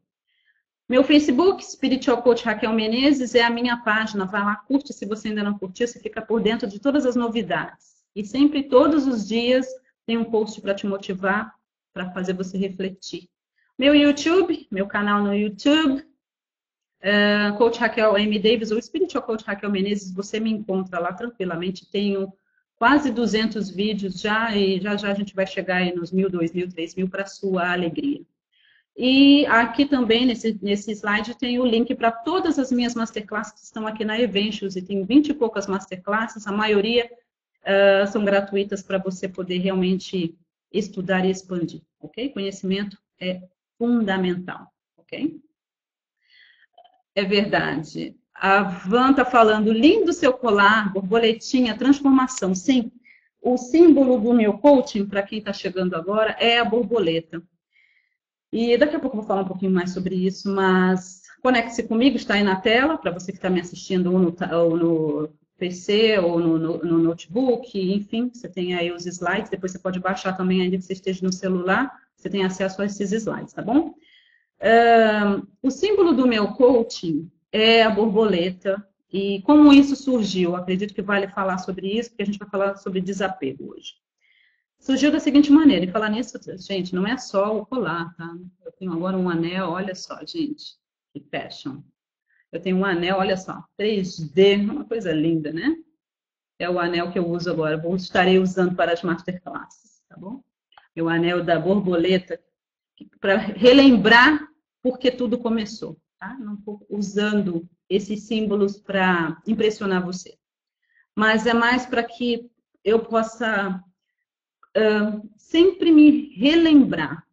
Meu 0.88 1.04
Facebook, 1.04 1.62
Spiritual 1.62 2.22
Coach 2.22 2.44
Raquel 2.44 2.72
Menezes, 2.72 3.34
é 3.34 3.42
a 3.42 3.50
minha 3.50 3.76
página. 3.76 4.24
Vai 4.24 4.42
lá, 4.42 4.56
curte 4.56 4.92
se 4.92 5.04
você 5.04 5.28
ainda 5.28 5.42
não 5.42 5.58
curtiu, 5.58 5.86
você 5.86 6.00
fica 6.00 6.22
por 6.22 6.40
dentro 6.40 6.66
de 6.66 6.78
todas 6.78 7.04
as 7.04 7.14
novidades. 7.14 7.98
E 8.16 8.24
sempre, 8.24 8.62
todos 8.62 9.06
os 9.06 9.28
dias, 9.28 9.66
tem 10.06 10.16
um 10.16 10.24
post 10.24 10.60
para 10.62 10.74
te 10.74 10.86
motivar, 10.86 11.54
para 11.92 12.10
fazer 12.12 12.32
você 12.32 12.56
refletir. 12.56 13.28
Meu 13.78 13.94
YouTube, 13.94 14.66
meu 14.70 14.86
canal 14.86 15.22
no 15.22 15.34
YouTube, 15.34 16.02
uh, 17.02 17.56
Coach 17.58 17.78
Raquel 17.78 18.16
M. 18.16 18.38
Davis 18.38 18.70
ou 18.70 18.80
Spiritual 18.80 19.22
Coach 19.22 19.44
Raquel 19.44 19.70
Menezes, 19.70 20.10
você 20.10 20.40
me 20.40 20.50
encontra 20.50 20.98
lá 20.98 21.12
tranquilamente. 21.12 21.90
Tenho 21.90 22.32
quase 22.78 23.10
200 23.10 23.70
vídeos 23.70 24.20
já 24.20 24.56
e 24.56 24.80
já 24.80 24.96
já 24.96 25.10
a 25.10 25.14
gente 25.14 25.34
vai 25.34 25.46
chegar 25.46 25.76
aí 25.78 25.94
nos 25.94 26.12
mil, 26.12 26.30
dois 26.30 26.52
mil, 26.52 26.68
três 26.68 26.94
mil 26.94 27.08
para 27.08 27.26
sua 27.26 27.72
alegria. 27.72 28.22
E 28.96 29.46
aqui 29.46 29.86
também, 29.86 30.26
nesse, 30.26 30.58
nesse 30.60 30.90
slide, 30.92 31.36
tem 31.36 31.58
o 31.60 31.64
link 31.64 31.94
para 31.94 32.10
todas 32.10 32.58
as 32.58 32.72
minhas 32.72 32.94
masterclasses 32.94 33.52
que 33.52 33.60
estão 33.60 33.86
aqui 33.86 34.04
na 34.04 34.18
Eventos, 34.18 34.74
e 34.74 34.82
tem 34.82 35.04
20 35.04 35.28
e 35.28 35.34
poucas 35.34 35.68
masterclasses, 35.68 36.46
a 36.48 36.52
maioria 36.52 37.08
uh, 37.62 38.10
são 38.10 38.24
gratuitas 38.24 38.82
para 38.82 38.98
você 38.98 39.28
poder 39.28 39.58
realmente 39.58 40.36
estudar 40.72 41.24
e 41.24 41.30
expandir, 41.30 41.80
ok? 42.00 42.30
Conhecimento 42.30 42.98
é 43.20 43.40
fundamental, 43.78 44.66
ok? 44.96 45.40
É 47.14 47.24
verdade. 47.24 48.16
A 48.40 48.62
Van 48.62 49.10
está 49.10 49.24
falando, 49.24 49.72
lindo 49.72 50.12
seu 50.12 50.32
colar, 50.32 50.92
borboletinha, 50.92 51.76
transformação. 51.76 52.54
Sim, 52.54 52.92
o 53.42 53.56
símbolo 53.56 54.20
do 54.20 54.32
meu 54.32 54.58
coaching, 54.58 55.06
para 55.06 55.24
quem 55.24 55.40
está 55.40 55.52
chegando 55.52 55.94
agora, 55.96 56.36
é 56.38 56.58
a 56.58 56.64
borboleta. 56.64 57.42
E 58.52 58.78
daqui 58.78 58.94
a 58.94 59.00
pouco 59.00 59.16
eu 59.16 59.20
vou 59.20 59.28
falar 59.28 59.42
um 59.42 59.48
pouquinho 59.48 59.72
mais 59.72 59.90
sobre 59.90 60.14
isso, 60.14 60.48
mas 60.50 61.22
conecte-se 61.42 61.82
comigo, 61.82 62.16
está 62.16 62.34
aí 62.34 62.44
na 62.44 62.56
tela, 62.60 62.96
para 62.96 63.10
você 63.10 63.32
que 63.32 63.38
está 63.38 63.50
me 63.50 63.60
assistindo 63.60 64.12
ou 64.12 64.18
no, 64.18 64.36
ou 64.52 64.76
no 64.76 65.28
PC 65.58 66.18
ou 66.20 66.38
no, 66.38 66.58
no, 66.58 66.78
no, 66.78 66.98
notebook, 66.98 67.76
enfim, 67.76 68.30
você 68.32 68.48
tem 68.48 68.74
aí 68.74 68.92
os 68.92 69.04
slides, 69.04 69.50
depois 69.50 69.72
você 69.72 69.78
pode 69.80 69.98
baixar 69.98 70.36
também, 70.36 70.62
ainda 70.62 70.76
que 70.76 70.84
você 70.84 70.92
esteja 70.92 71.26
no 71.26 71.32
celular, 71.32 71.92
você 72.16 72.30
tem 72.30 72.44
acesso 72.44 72.80
a 72.80 72.86
esses 72.86 73.10
slides, 73.10 73.52
tá 73.52 73.62
bom? 73.62 73.94
O 75.60 75.70
símbolo 75.70 76.12
do 76.12 76.26
meu 76.26 76.48
coaching 76.52 77.30
é 77.52 77.82
a 77.82 77.90
borboleta, 77.90 78.86
e 79.10 79.40
como 79.42 79.72
isso 79.72 79.96
surgiu? 79.96 80.54
Acredito 80.54 80.94
que 80.94 81.02
vale 81.02 81.28
falar 81.28 81.58
sobre 81.58 81.88
isso, 81.88 82.10
porque 82.10 82.22
a 82.22 82.26
gente 82.26 82.38
vai 82.38 82.48
falar 82.48 82.76
sobre 82.76 83.00
desapego 83.00 83.72
hoje. 83.72 83.94
Surgiu 84.78 85.10
da 85.10 85.18
seguinte 85.18 85.50
maneira, 85.50 85.84
e 85.84 85.90
falar 85.90 86.10
nisso, 86.10 86.38
gente, 86.58 86.94
não 86.94 87.06
é 87.06 87.16
só 87.16 87.56
o 87.56 87.66
colar, 87.66 88.14
tá? 88.16 88.36
Eu 88.64 88.72
tenho 88.72 88.92
agora 88.92 89.16
um 89.16 89.28
anel, 89.28 89.70
olha 89.70 89.94
só, 89.94 90.18
gente, 90.24 90.76
que 91.12 91.20
fashion. 91.20 91.82
Eu 92.52 92.60
tenho 92.60 92.76
um 92.76 92.84
anel, 92.84 93.16
olha 93.16 93.36
só, 93.36 93.64
3D, 93.78 94.60
uma 94.60 94.84
coisa 94.84 95.12
linda, 95.12 95.52
né? 95.52 95.76
É 96.58 96.68
o 96.68 96.78
anel 96.78 97.10
que 97.10 97.18
eu 97.18 97.26
uso 97.28 97.50
agora, 97.50 97.76
vou, 97.76 97.96
estarei 97.96 98.38
usando 98.38 98.74
para 98.74 98.92
as 98.92 99.02
masterclasses, 99.02 100.02
tá 100.08 100.16
bom? 100.16 100.42
É 100.94 101.02
o 101.02 101.08
anel 101.08 101.44
da 101.44 101.58
borboleta, 101.58 102.40
para 103.20 103.36
relembrar 103.36 104.48
porque 104.82 105.10
tudo 105.10 105.38
começou, 105.38 106.00
tá? 106.18 106.36
Não 106.38 106.54
estou 106.54 106.84
usando 106.88 107.68
esses 107.88 108.24
símbolos 108.24 108.78
para 108.78 109.40
impressionar 109.46 110.04
você. 110.04 110.36
Mas 111.16 111.46
é 111.46 111.54
mais 111.54 111.86
para 111.86 112.02
que 112.02 112.50
eu 112.84 113.00
possa 113.04 113.82
uh, 114.76 115.30
sempre 115.36 115.90
me 115.90 116.34
relembrar 116.34 117.26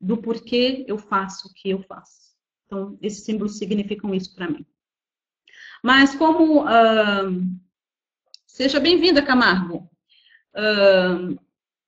do 0.00 0.16
porquê 0.16 0.84
eu 0.88 0.98
faço 0.98 1.48
o 1.48 1.54
que 1.54 1.70
eu 1.70 1.82
faço. 1.82 2.34
Então, 2.66 2.98
esses 3.00 3.24
símbolos 3.24 3.58
significam 3.58 4.14
isso 4.14 4.34
para 4.34 4.48
mim. 4.48 4.66
Mas 5.82 6.14
como... 6.14 6.64
Uh, 6.64 7.44
seja 8.46 8.80
bem-vinda, 8.80 9.24
Camargo. 9.24 9.90
Uh, 10.54 11.38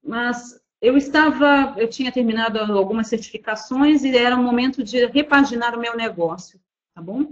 mas 0.03 0.61
eu 0.81 0.97
estava, 0.97 1.75
eu 1.79 1.89
tinha 1.89 2.13
terminado 2.13 2.59
algumas 2.59 3.09
certificações 3.09 4.05
e 4.05 4.17
era 4.17 4.37
o 4.37 4.43
momento 4.43 4.85
de 4.85 5.07
repaginar 5.07 5.75
o 5.75 5.81
meu 5.81 5.97
negócio, 5.97 6.61
tá 6.95 7.01
bom? 7.01 7.27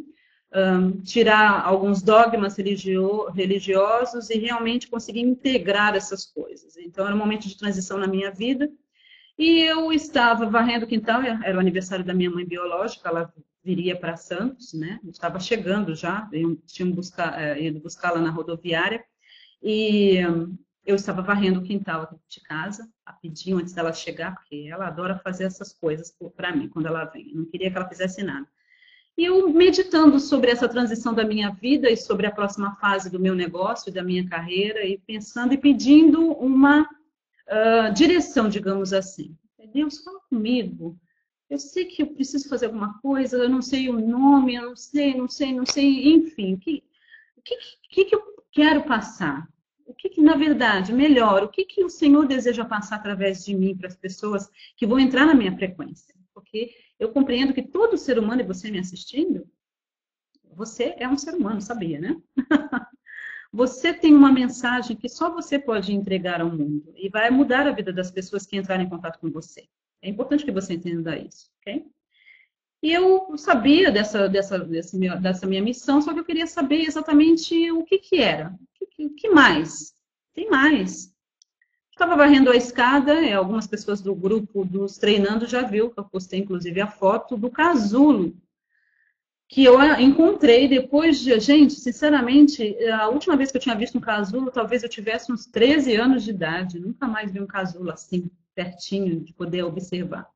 Um, 0.56 1.00
tirar 1.02 1.66
alguns 1.66 2.00
dogmas 2.00 2.56
religio 2.56 3.28
religiosos 3.30 4.30
e 4.30 4.38
realmente 4.38 4.88
conseguir 4.88 5.20
integrar 5.20 5.96
essas 5.96 6.24
coisas. 6.24 6.76
Então, 6.76 7.04
era 7.04 7.14
um 7.14 7.18
momento 7.18 7.48
de 7.48 7.58
transição 7.58 7.98
na 7.98 8.06
minha 8.06 8.30
vida. 8.30 8.70
E 9.36 9.60
eu 9.62 9.92
estava 9.92 10.46
varrendo 10.46 10.84
o 10.84 10.88
quintal, 10.88 11.20
era 11.22 11.56
o 11.56 11.60
aniversário 11.60 12.04
da 12.04 12.14
minha 12.14 12.30
mãe 12.30 12.46
biológica, 12.46 13.08
ela 13.08 13.34
viria 13.64 13.96
para 13.96 14.16
Santos, 14.16 14.72
né? 14.74 15.00
Eu 15.02 15.10
estava 15.10 15.40
chegando 15.40 15.94
já, 15.94 16.28
eu 16.32 16.56
tinha 16.66 16.88
buscar, 16.94 17.40
é, 17.40 17.60
ido 17.60 17.80
buscá-la 17.80 18.20
na 18.20 18.30
rodoviária. 18.30 19.04
E 19.60 20.18
eu 20.85 20.95
estava 20.95 21.23
varrendo 21.23 21.61
o 21.61 21.62
quintal 21.62 22.21
de 22.29 22.41
casa, 22.41 22.88
rapidinho, 23.07 23.59
antes 23.59 23.73
dela 23.73 23.93
chegar, 23.93 24.35
porque 24.35 24.69
ela 24.71 24.87
adora 24.87 25.19
fazer 25.19 25.45
essas 25.45 25.73
coisas 25.73 26.14
para 26.37 26.55
mim, 26.55 26.69
quando 26.69 26.87
ela 26.87 27.05
vem. 27.05 27.31
Eu 27.31 27.38
não 27.38 27.45
queria 27.47 27.71
que 27.71 27.76
ela 27.76 27.88
fizesse 27.88 28.23
nada. 28.23 28.47
E 29.17 29.25
eu 29.25 29.49
meditando 29.49 30.19
sobre 30.19 30.50
essa 30.50 30.69
transição 30.69 31.14
da 31.14 31.25
minha 31.25 31.50
vida 31.50 31.88
e 31.88 31.97
sobre 31.97 32.26
a 32.26 32.33
próxima 32.33 32.75
fase 32.76 33.11
do 33.11 33.21
meu 33.21 33.35
negócio, 33.35 33.93
da 33.93 34.03
minha 34.03 34.29
carreira, 34.29 34.85
e 34.85 34.99
pensando 34.99 35.55
e 35.55 35.59
pedindo 35.59 36.33
uma 36.33 36.83
uh, 36.83 37.95
direção, 37.95 38.49
digamos 38.49 38.93
assim. 38.93 39.37
Deus, 39.73 40.03
fala 40.03 40.21
comigo. 40.29 40.99
Eu 41.49 41.59
sei 41.59 41.85
que 41.85 42.03
eu 42.03 42.09
preciso 42.09 42.49
fazer 42.49 42.67
alguma 42.67 42.99
coisa, 43.00 43.37
eu 43.37 43.49
não 43.49 43.62
sei 43.62 43.88
o 43.88 44.00
nome, 44.00 44.55
eu 44.55 44.71
não 44.71 44.76
sei, 44.76 45.14
não 45.14 45.29
sei, 45.29 45.55
não 45.55 45.64
sei, 45.64 46.12
enfim. 46.12 46.55
O 46.55 46.59
que, 46.59 46.83
que, 47.45 47.57
que, 47.88 48.05
que 48.07 48.14
eu 48.14 48.23
quero 48.50 48.85
passar? 48.85 49.49
O 49.87 49.95
que, 49.95 50.09
que, 50.09 50.23
na 50.23 50.37
verdade, 50.37 50.93
melhor, 50.93 51.43
o 51.43 51.49
que, 51.49 51.64
que 51.64 51.85
o 51.85 51.91
Senhor 51.91 52.26
deseja 52.26 52.64
passar 52.64 52.97
através 52.97 53.45
de 53.45 53.55
mim 53.55 53.76
para 53.76 53.88
as 53.88 53.97
pessoas 53.97 54.50
que 54.76 54.87
vão 54.87 54.99
entrar 54.99 55.26
na 55.26 55.35
minha 55.35 55.55
frequência? 55.55 56.14
Porque 56.33 56.75
eu 56.99 57.11
compreendo 57.11 57.53
que 57.53 57.62
todo 57.62 57.99
ser 57.99 58.19
humano, 58.19 58.41
e 58.41 58.47
você 58.47 58.71
me 58.71 58.79
assistindo, 58.79 59.47
você 60.53 60.95
é 60.99 61.09
um 61.09 61.17
ser 61.17 61.35
humano, 61.35 61.61
sabia, 61.61 62.00
né? 62.00 62.17
você 63.53 63.93
tem 63.93 64.14
uma 64.14 64.33
mensagem 64.33 64.97
que 64.97 65.09
só 65.09 65.31
você 65.31 65.59
pode 65.59 65.93
entregar 65.93 66.41
ao 66.41 66.50
mundo 66.50 66.93
e 66.97 67.09
vai 67.09 67.31
mudar 67.31 67.67
a 67.67 67.73
vida 67.73 67.93
das 67.93 68.11
pessoas 68.11 68.47
que 68.47 68.57
entrarem 68.57 68.87
em 68.87 68.91
contato 68.91 69.19
com 69.19 69.31
você. 69.31 69.69
É 70.00 70.09
importante 70.09 70.45
que 70.45 70.53
você 70.53 70.75
entenda 70.75 71.17
isso, 71.17 71.50
ok? 71.61 71.87
E 72.83 72.93
eu 72.93 73.37
sabia 73.38 73.91
dessa, 73.91 74.29
dessa, 74.29 74.59
dessa 74.59 75.47
minha 75.47 75.62
missão, 75.62 76.03
só 76.03 76.12
que 76.12 76.21
eu 76.21 76.25
queria 76.25 76.47
saber 76.47 76.83
exatamente 76.83 77.71
o 77.73 77.83
que, 77.83 77.99
que 77.99 78.17
era. 78.17 78.55
Que 78.96 79.28
mais? 79.30 79.92
Tem 80.34 80.48
mais. 80.48 81.12
Estava 81.90 82.16
varrendo 82.16 82.50
a 82.50 82.56
escada, 82.56 83.20
e 83.20 83.32
algumas 83.32 83.66
pessoas 83.66 84.00
do 84.00 84.14
grupo 84.14 84.64
dos 84.64 84.98
treinando 84.98 85.46
já 85.46 85.62
viu, 85.62 85.90
que 85.90 85.98
eu 85.98 86.04
postei 86.04 86.40
inclusive 86.40 86.80
a 86.80 86.86
foto 86.86 87.36
do 87.36 87.50
casulo, 87.50 88.36
que 89.48 89.64
eu 89.64 89.80
encontrei 90.00 90.66
depois 90.66 91.20
de, 91.20 91.38
gente, 91.38 91.74
sinceramente, 91.74 92.76
a 92.88 93.08
última 93.08 93.36
vez 93.36 93.50
que 93.52 93.56
eu 93.56 93.60
tinha 93.60 93.76
visto 93.76 93.98
um 93.98 94.00
casulo, 94.00 94.50
talvez 94.50 94.82
eu 94.82 94.88
tivesse 94.88 95.30
uns 95.30 95.46
13 95.46 95.94
anos 95.94 96.24
de 96.24 96.30
idade, 96.30 96.80
nunca 96.80 97.06
mais 97.06 97.30
vi 97.30 97.40
um 97.40 97.46
casulo 97.46 97.90
assim, 97.92 98.28
pertinho, 98.54 99.20
de 99.20 99.32
poder 99.32 99.62
observar. 99.62 100.28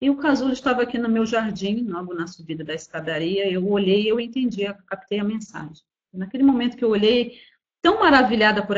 E 0.00 0.08
o 0.08 0.16
casulo 0.16 0.52
estava 0.52 0.82
aqui 0.82 0.98
no 0.98 1.08
meu 1.08 1.26
jardim, 1.26 1.86
logo 1.88 2.14
na 2.14 2.26
subida 2.26 2.62
da 2.62 2.74
escadaria, 2.74 3.50
eu 3.50 3.66
olhei 3.68 4.10
eu 4.10 4.20
entendi, 4.20 4.62
captei 4.86 5.18
a 5.18 5.24
mensagem. 5.24 5.84
Naquele 6.12 6.42
momento 6.42 6.76
que 6.76 6.84
eu 6.84 6.90
olhei, 6.90 7.38
tão 7.86 8.00
maravilhada 8.00 8.66
por 8.66 8.76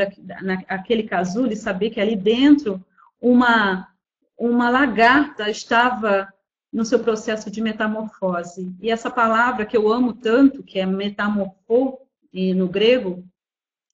aquele 0.67 1.01
casulo 1.01 1.51
e 1.51 1.55
saber 1.55 1.89
que 1.89 1.99
ali 1.99 2.15
dentro 2.15 2.79
uma, 3.19 3.87
uma 4.37 4.69
lagarta 4.69 5.49
estava 5.49 6.31
no 6.71 6.85
seu 6.85 6.99
processo 6.99 7.49
de 7.49 7.59
metamorfose. 7.59 8.71
E 8.79 8.91
essa 8.91 9.09
palavra 9.09 9.65
que 9.65 9.75
eu 9.75 9.91
amo 9.91 10.13
tanto, 10.13 10.61
que 10.61 10.77
é 10.77 10.85
metamorfo, 10.85 11.97
no 12.55 12.67
grego, 12.67 13.25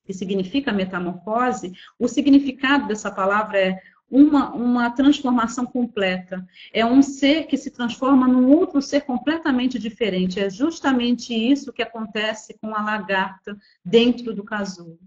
que 0.06 0.14
significa 0.14 0.74
metamorfose, 0.74 1.72
o 1.98 2.10
significado 2.10 2.86
dessa 2.86 3.10
palavra 3.10 3.58
é 3.58 3.82
uma, 4.10 4.54
uma 4.54 4.90
transformação 4.92 5.66
completa. 5.66 6.48
É 6.72 6.86
um 6.86 7.02
ser 7.02 7.48
que 7.48 7.58
se 7.58 7.72
transforma 7.72 8.28
num 8.28 8.52
outro 8.52 8.82
ser 8.82 9.02
completamente 9.02 9.80
diferente. 9.80 10.40
É 10.40 10.50
justamente 10.50 11.34
isso 11.34 11.74
que 11.74 11.82
acontece 11.82 12.58
com 12.60 12.76
a 12.76 12.84
lagarta 12.84 13.58
dentro 13.84 14.34
do 14.34 14.44
casulo. 14.44 15.00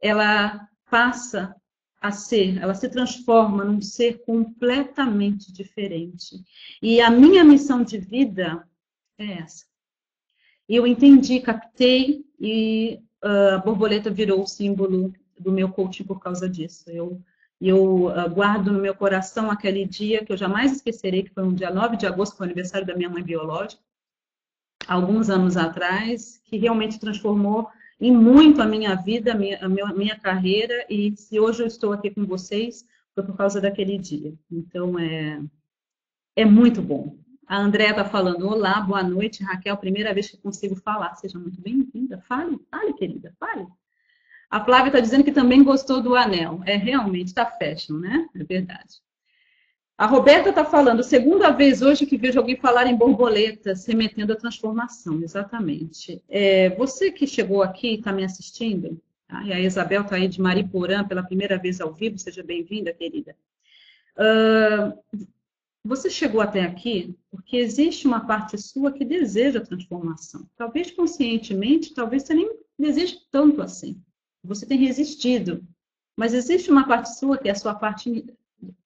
Ela 0.00 0.68
passa 0.90 1.54
a 2.00 2.10
ser, 2.10 2.58
ela 2.58 2.74
se 2.74 2.88
transforma 2.88 3.62
num 3.62 3.80
ser 3.80 4.22
completamente 4.24 5.52
diferente. 5.52 6.42
E 6.82 7.00
a 7.00 7.10
minha 7.10 7.44
missão 7.44 7.84
de 7.84 7.98
vida 7.98 8.66
é 9.18 9.34
essa. 9.34 9.66
Eu 10.66 10.86
entendi, 10.86 11.40
captei 11.40 12.24
e 12.40 13.00
uh, 13.22 13.56
a 13.56 13.58
borboleta 13.58 14.10
virou 14.10 14.42
o 14.42 14.46
símbolo 14.46 15.12
do 15.38 15.52
meu 15.52 15.68
coaching 15.70 16.04
por 16.04 16.20
causa 16.20 16.48
disso. 16.48 16.88
Eu 16.90 17.20
e 17.60 17.68
eu 17.68 18.06
uh, 18.06 18.30
guardo 18.30 18.72
no 18.72 18.80
meu 18.80 18.94
coração 18.94 19.50
aquele 19.50 19.84
dia 19.84 20.24
que 20.24 20.32
eu 20.32 20.36
jamais 20.36 20.72
esquecerei, 20.72 21.22
que 21.22 21.34
foi 21.34 21.44
um 21.44 21.54
dia 21.54 21.70
9 21.70 21.96
de 21.96 22.06
agosto, 22.06 22.36
foi 22.36 22.46
o 22.46 22.48
aniversário 22.48 22.86
da 22.86 22.96
minha 22.96 23.10
mãe 23.10 23.22
biológica, 23.22 23.82
alguns 24.86 25.28
anos 25.28 25.56
atrás, 25.56 26.40
que 26.44 26.56
realmente 26.56 26.98
transformou 26.98 27.68
em 28.00 28.10
muito 28.10 28.62
a 28.62 28.66
minha 28.66 28.94
vida, 28.94 29.32
a 29.32 29.34
minha, 29.34 29.58
a 29.62 29.92
minha, 29.92 30.18
carreira, 30.18 30.86
e 30.88 31.14
se 31.16 31.38
hoje 31.38 31.62
eu 31.62 31.66
estou 31.66 31.92
aqui 31.92 32.10
com 32.10 32.24
vocês, 32.24 32.84
foi 33.14 33.24
por 33.24 33.36
causa 33.36 33.60
daquele 33.60 33.98
dia. 33.98 34.32
Então, 34.50 34.98
é, 34.98 35.42
é 36.34 36.44
muito 36.46 36.80
bom. 36.80 37.18
A 37.46 37.58
Andréa 37.58 37.90
está 37.90 38.04
falando, 38.04 38.48
olá, 38.48 38.80
boa 38.80 39.02
noite, 39.02 39.42
Raquel, 39.42 39.76
primeira 39.76 40.14
vez 40.14 40.30
que 40.30 40.38
consigo 40.38 40.76
falar, 40.76 41.14
seja 41.16 41.38
muito 41.38 41.60
bem-vinda, 41.60 42.22
fale, 42.22 42.58
fale, 42.70 42.94
querida, 42.94 43.34
fale. 43.38 43.66
A 44.50 44.64
Flávia 44.64 44.88
está 44.88 44.98
dizendo 45.00 45.22
que 45.22 45.30
também 45.30 45.62
gostou 45.62 46.02
do 46.02 46.16
anel. 46.16 46.60
É 46.66 46.76
realmente, 46.76 47.28
está 47.28 47.46
fashion, 47.46 47.98
né? 47.98 48.28
É 48.34 48.42
verdade. 48.42 49.00
A 49.96 50.06
Roberta 50.06 50.48
está 50.48 50.64
falando, 50.64 51.04
segunda 51.04 51.50
vez 51.50 51.82
hoje 51.82 52.06
que 52.06 52.16
vejo 52.16 52.38
alguém 52.38 52.56
falar 52.56 52.86
em 52.86 52.96
borboleta, 52.96 53.74
remetendo 53.86 54.32
à 54.32 54.36
transformação, 54.36 55.22
exatamente. 55.22 56.22
É, 56.26 56.70
você 56.70 57.12
que 57.12 57.26
chegou 57.26 57.62
aqui 57.62 57.88
e 57.88 57.94
está 57.96 58.10
me 58.10 58.24
assistindo, 58.24 58.98
tá? 59.28 59.44
e 59.44 59.52
a 59.52 59.60
Isabel 59.60 60.00
está 60.00 60.16
aí 60.16 60.26
de 60.26 60.40
Mariporã 60.40 61.06
pela 61.06 61.22
primeira 61.22 61.58
vez 61.58 61.82
ao 61.82 61.92
vivo, 61.92 62.18
seja 62.18 62.42
bem-vinda, 62.42 62.94
querida. 62.94 63.36
Uh, 64.16 64.98
você 65.84 66.08
chegou 66.08 66.40
até 66.40 66.62
aqui 66.62 67.14
porque 67.30 67.58
existe 67.58 68.06
uma 68.06 68.26
parte 68.26 68.56
sua 68.56 68.90
que 68.90 69.04
deseja 69.04 69.60
transformação. 69.60 70.48
Talvez 70.56 70.90
conscientemente, 70.90 71.92
talvez 71.92 72.22
você 72.22 72.32
nem 72.32 72.50
deseje 72.78 73.18
tanto 73.30 73.60
assim. 73.60 74.00
Você 74.42 74.66
tem 74.66 74.78
resistido. 74.78 75.66
Mas 76.16 76.34
existe 76.34 76.70
uma 76.70 76.86
parte 76.86 77.16
sua 77.16 77.38
que 77.38 77.48
é 77.48 77.52
a 77.52 77.56
sua 77.56 77.74
parte 77.74 78.26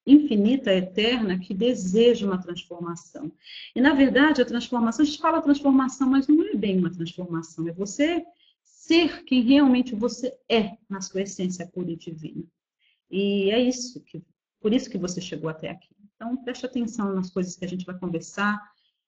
infinita, 0.07 0.73
eterna, 0.73 1.39
que 1.39 1.55
deseja 1.55 2.27
uma 2.27 2.41
transformação. 2.41 3.33
E, 3.75 3.81
na 3.81 3.95
verdade, 3.95 4.43
a 4.43 4.45
transformação, 4.45 5.03
a 5.03 5.07
gente 5.07 5.19
fala 5.19 5.43
transformação, 5.43 6.09
mas 6.09 6.29
não 6.29 6.45
é 6.47 6.55
bem 6.55 6.79
uma 6.79 6.93
transformação, 6.93 7.67
é 7.67 7.73
você 7.73 8.25
ser 8.63 9.25
quem 9.25 9.43
realmente 9.43 9.95
você 9.95 10.37
é 10.49 10.77
na 10.89 11.01
sua 11.01 11.23
essência 11.23 11.67
pura 11.67 11.91
e 11.91 11.97
divina. 11.97 12.45
E 13.11 13.51
é 13.51 13.59
isso, 13.59 14.01
que, 14.05 14.23
por 14.61 14.73
isso 14.73 14.91
que 14.91 14.99
você 14.99 15.21
chegou 15.21 15.49
até 15.49 15.71
aqui. 15.71 15.89
Então, 16.15 16.37
preste 16.37 16.67
atenção 16.67 17.15
nas 17.15 17.31
coisas 17.31 17.57
que 17.57 17.65
a 17.65 17.69
gente 17.69 17.87
vai 17.87 17.99
conversar, 17.99 18.61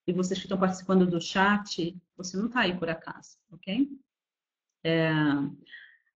e 0.06 0.12
vocês 0.12 0.38
que 0.38 0.46
estão 0.46 0.58
participando 0.58 1.06
do 1.06 1.20
chat, 1.20 1.96
você 2.16 2.36
não 2.36 2.46
está 2.46 2.60
aí 2.60 2.76
por 2.76 2.88
acaso, 2.88 3.36
ok? 3.50 3.88
É, 4.84 5.10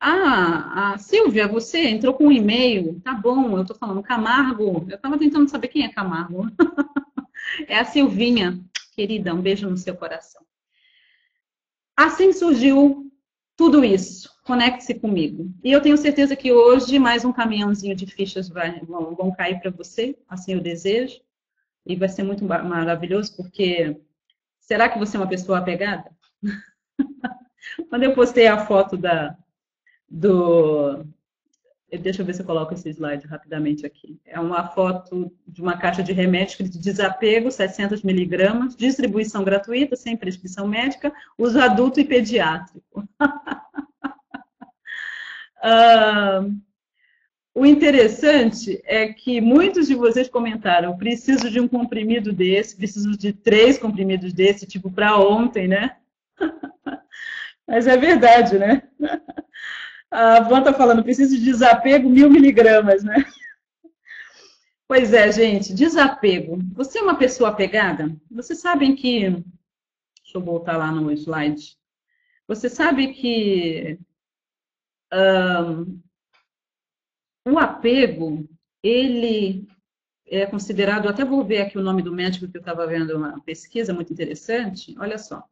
ah, 0.01 0.95
a 0.95 0.99
Silvia, 0.99 1.47
você 1.47 1.87
entrou 1.87 2.15
com 2.15 2.29
um 2.29 2.33
e-mail. 2.33 2.99
Tá 3.05 3.13
bom, 3.13 3.57
eu 3.57 3.63
estou 3.63 3.77
falando 3.77 4.03
Camargo. 4.03 4.87
Eu 4.89 4.97
estava 4.97 5.19
tentando 5.19 5.49
saber 5.51 5.69
quem 5.69 5.85
é 5.85 5.93
Camargo. 5.93 6.47
é 7.69 7.79
a 7.79 7.85
Silvinha. 7.85 8.59
Querida, 8.95 9.35
um 9.35 9.43
beijo 9.43 9.69
no 9.69 9.77
seu 9.77 9.95
coração. 9.95 10.43
Assim 11.95 12.33
surgiu 12.33 13.13
tudo 13.57 13.85
isso. 13.85 14.31
Conecte-se 14.43 14.95
comigo. 14.95 15.53
E 15.63 15.71
eu 15.71 15.83
tenho 15.83 15.99
certeza 15.99 16.35
que 16.35 16.51
hoje 16.51 16.99
mais 16.99 17.23
um 17.27 17.33
caminhãozinho 17.33 17.95
de 17.95 18.07
fichas 18.07 18.49
vai, 18.49 18.81
vão, 18.81 19.15
vão 19.15 19.31
cair 19.31 19.61
para 19.61 19.71
você, 19.71 20.19
assim 20.27 20.55
eu 20.55 20.63
desejo. 20.63 21.21
E 21.85 21.95
vai 21.95 22.09
ser 22.09 22.23
muito 22.23 22.43
maravilhoso, 22.45 23.37
porque 23.37 24.01
será 24.59 24.89
que 24.89 24.99
você 24.99 25.19
é 25.19 25.21
uma 25.21 25.29
pessoa 25.29 25.59
apegada? 25.59 26.11
Quando 27.91 28.05
eu 28.05 28.15
postei 28.15 28.47
a 28.47 28.65
foto 28.65 28.97
da, 28.97 29.37
do. 30.11 31.05
Deixa 32.03 32.23
eu 32.23 32.27
ver 32.27 32.35
se 32.35 32.43
eu 32.43 32.47
coloco 32.47 32.73
esse 32.73 32.89
slide 32.89 33.27
rapidamente 33.27 33.85
aqui. 33.85 34.21
É 34.25 34.39
uma 34.39 34.69
foto 34.69 35.33
de 35.47 35.61
uma 35.61 35.77
caixa 35.77 36.03
de 36.03 36.13
remédio 36.13 36.65
de 36.69 36.79
desapego, 36.79 37.51
700 37.51 38.03
miligramas, 38.03 38.77
distribuição 38.77 39.43
gratuita, 39.43 39.97
sem 39.97 40.17
prescrição 40.17 40.69
médica, 40.69 41.13
uso 41.37 41.61
adulto 41.61 41.99
e 41.99 42.05
pediátrico. 42.05 43.09
uh, 45.65 46.61
o 47.53 47.67
interessante 47.67 48.81
é 48.85 49.13
que 49.13 49.41
muitos 49.41 49.89
de 49.89 49.97
vocês 49.97 50.29
comentaram: 50.29 50.97
preciso 50.97 51.51
de 51.51 51.59
um 51.59 51.67
comprimido 51.67 52.33
desse, 52.33 52.77
preciso 52.77 53.19
de 53.19 53.33
três 53.33 53.79
comprimidos 53.79 54.33
desse, 54.33 54.65
tipo 54.67 54.91
para 54.91 55.19
ontem, 55.19 55.67
né? 55.67 55.97
Mas 57.67 57.87
é 57.89 57.97
verdade, 57.97 58.59
né? 58.59 58.83
A 60.11 60.41
Van 60.41 60.59
está 60.59 60.73
falando, 60.73 61.05
preciso 61.05 61.37
de 61.37 61.45
desapego 61.45 62.11
mil 62.11 62.29
miligramas, 62.29 63.05
né? 63.05 63.25
Pois 64.89 65.13
é, 65.13 65.31
gente, 65.31 65.73
desapego. 65.73 66.59
Você 66.75 66.99
é 66.99 67.03
uma 67.03 67.17
pessoa 67.17 67.51
apegada? 67.51 68.13
Vocês 68.29 68.59
sabem 68.59 68.97
que. 68.97 69.31
Deixa 69.31 70.37
eu 70.37 70.41
voltar 70.41 70.77
lá 70.77 70.91
no 70.91 71.13
slide. 71.13 71.77
Você 72.49 72.69
sabe 72.69 73.15
que 73.15 74.01
um, 75.13 76.01
o 77.47 77.59
apego, 77.59 78.49
ele 78.83 79.69
é 80.27 80.47
considerado, 80.47 81.09
até 81.09 81.25
vou 81.25 81.45
ver 81.45 81.63
aqui 81.63 81.79
o 81.79 81.83
nome 81.83 82.03
do 82.03 82.13
médico 82.13 82.49
que 82.49 82.57
eu 82.57 82.61
estava 82.61 82.87
vendo 82.87 83.17
uma 83.17 83.41
pesquisa 83.43 83.93
muito 83.93 84.13
interessante. 84.13 84.95
Olha 84.99 85.19
só. 85.19 85.45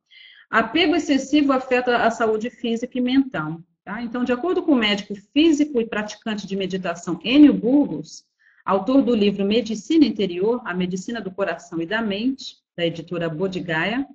Apego 0.51 0.97
excessivo 0.97 1.53
afeta 1.53 1.99
a 1.99 2.11
saúde 2.11 2.51
física 2.51 2.99
e 2.99 3.01
mental. 3.01 3.61
Tá? 3.89 4.03
Então, 4.03 4.23
de 4.23 4.35
acordo 4.35 4.63
com 4.63 4.73
o 4.73 4.77
médico 4.77 5.15
físico 5.33 5.81
e 5.81 5.87
praticante 5.87 6.47
de 6.47 6.55
meditação 6.55 7.19
Enio 7.25 7.55
Burgos, 7.55 8.23
autor 8.63 9.01
do 9.01 9.15
livro 9.15 9.47
Medicina 9.47 10.05
Interior, 10.05 10.61
a 10.67 10.75
Medicina 10.75 11.23
do 11.23 11.31
Coração 11.31 11.81
e 11.81 11.87
da 11.87 12.03
Mente, 12.03 12.59
da 12.77 12.85
editora 12.85 13.31
Bodhigaya, 13.31 14.07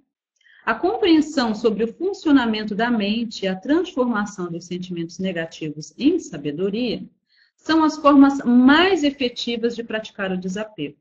a 0.64 0.76
compreensão 0.76 1.56
sobre 1.56 1.86
o 1.86 1.92
funcionamento 1.92 2.76
da 2.76 2.92
mente 2.92 3.46
e 3.46 3.48
a 3.48 3.56
transformação 3.56 4.52
dos 4.52 4.66
sentimentos 4.66 5.18
negativos 5.18 5.92
em 5.98 6.20
sabedoria 6.20 7.04
são 7.58 7.84
as 7.84 7.98
formas 7.98 8.44
mais 8.46 9.04
efetivas 9.04 9.76
de 9.76 9.84
praticar 9.84 10.32
o 10.32 10.38
desapego. 10.38 11.00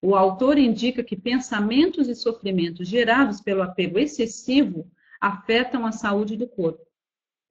O 0.00 0.14
autor 0.14 0.58
indica 0.58 1.02
que 1.02 1.16
pensamentos 1.16 2.06
e 2.08 2.14
sofrimentos 2.14 2.86
gerados 2.86 3.40
pelo 3.40 3.62
apego 3.62 3.98
excessivo 3.98 4.88
afetam 5.20 5.84
a 5.84 5.90
saúde 5.90 6.36
do 6.36 6.46
corpo 6.46 6.91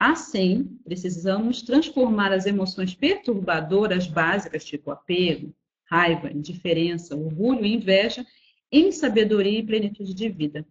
Assim, 0.03 0.79
precisamos 0.83 1.61
transformar 1.61 2.31
as 2.31 2.47
emoções 2.47 2.95
perturbadoras 2.95 4.07
básicas, 4.07 4.65
tipo 4.65 4.89
apego, 4.89 5.53
raiva, 5.85 6.31
indiferença, 6.31 7.15
orgulho 7.15 7.63
e 7.63 7.75
inveja, 7.75 8.25
em 8.71 8.91
sabedoria 8.91 9.59
e 9.59 9.63
plenitude 9.63 10.15
de 10.15 10.27
vida. 10.27 10.65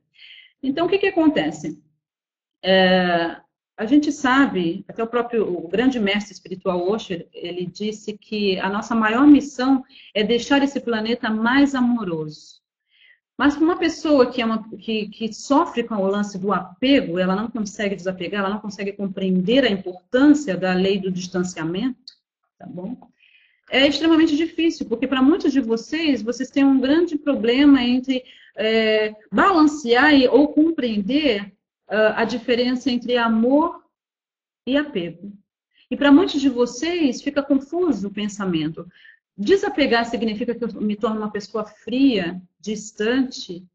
Então, 0.61 0.85
o 0.85 0.89
que, 0.91 0.99
que 0.99 1.07
acontece? 1.07 1.81
É, 2.61 3.37
a 3.77 3.87
gente 3.87 4.11
sabe, 4.11 4.85
até 4.89 5.01
o 5.01 5.07
próprio 5.07 5.47
o 5.47 5.69
grande 5.69 6.01
mestre 6.01 6.33
espiritual 6.33 6.91
Osho, 6.91 7.25
ele 7.33 7.67
disse 7.67 8.19
que 8.19 8.59
a 8.59 8.69
nossa 8.69 8.97
maior 8.97 9.29
missão 9.29 9.85
é 10.13 10.25
deixar 10.25 10.61
esse 10.65 10.81
planeta 10.81 11.31
mais 11.31 11.73
amoroso. 11.77 12.60
Mas 13.41 13.57
uma 13.57 13.79
pessoa 13.79 14.31
que, 14.31 14.43
é 14.43 14.45
uma, 14.45 14.69
que, 14.77 15.09
que 15.09 15.33
sofre 15.33 15.83
com 15.83 15.95
o 15.95 16.07
lance 16.07 16.39
do 16.39 16.53
apego, 16.53 17.19
ela 17.19 17.35
não 17.35 17.49
consegue 17.49 17.97
desapegar, 17.97 18.41
ela 18.41 18.51
não 18.51 18.61
consegue 18.61 18.93
compreender 18.93 19.65
a 19.65 19.71
importância 19.71 20.59
da 20.59 20.75
lei 20.75 20.99
do 20.99 21.11
distanciamento, 21.11 22.13
tá 22.59 22.67
bom? 22.67 22.99
É 23.71 23.87
extremamente 23.87 24.37
difícil, 24.37 24.85
porque 24.85 25.07
para 25.07 25.23
muitos 25.23 25.55
de 25.55 25.61
vocês, 25.63 26.21
vocês 26.21 26.51
têm 26.51 26.67
um 26.67 26.79
grande 26.79 27.17
problema 27.17 27.83
entre 27.83 28.23
é, 28.59 29.15
balancear 29.33 30.13
ou 30.31 30.49
compreender 30.49 31.47
uh, 31.89 32.13
a 32.17 32.27
diferença 32.27 32.91
entre 32.91 33.17
amor 33.17 33.83
e 34.67 34.77
apego. 34.77 35.33
E 35.91 35.97
para 35.97 36.13
muitos 36.13 36.43
de 36.43 36.51
vocês 36.51 37.23
fica 37.23 37.43
confuso 37.43 38.09
o 38.09 38.13
pensamento. 38.13 38.87
Desapegar 39.41 40.05
significa 40.05 40.55
que 40.55 40.63
eu 40.63 40.69
me 40.83 40.95
torno 40.95 41.17
uma 41.17 41.31
pessoa 41.31 41.65
fria, 41.65 42.39
distante, 42.61 43.67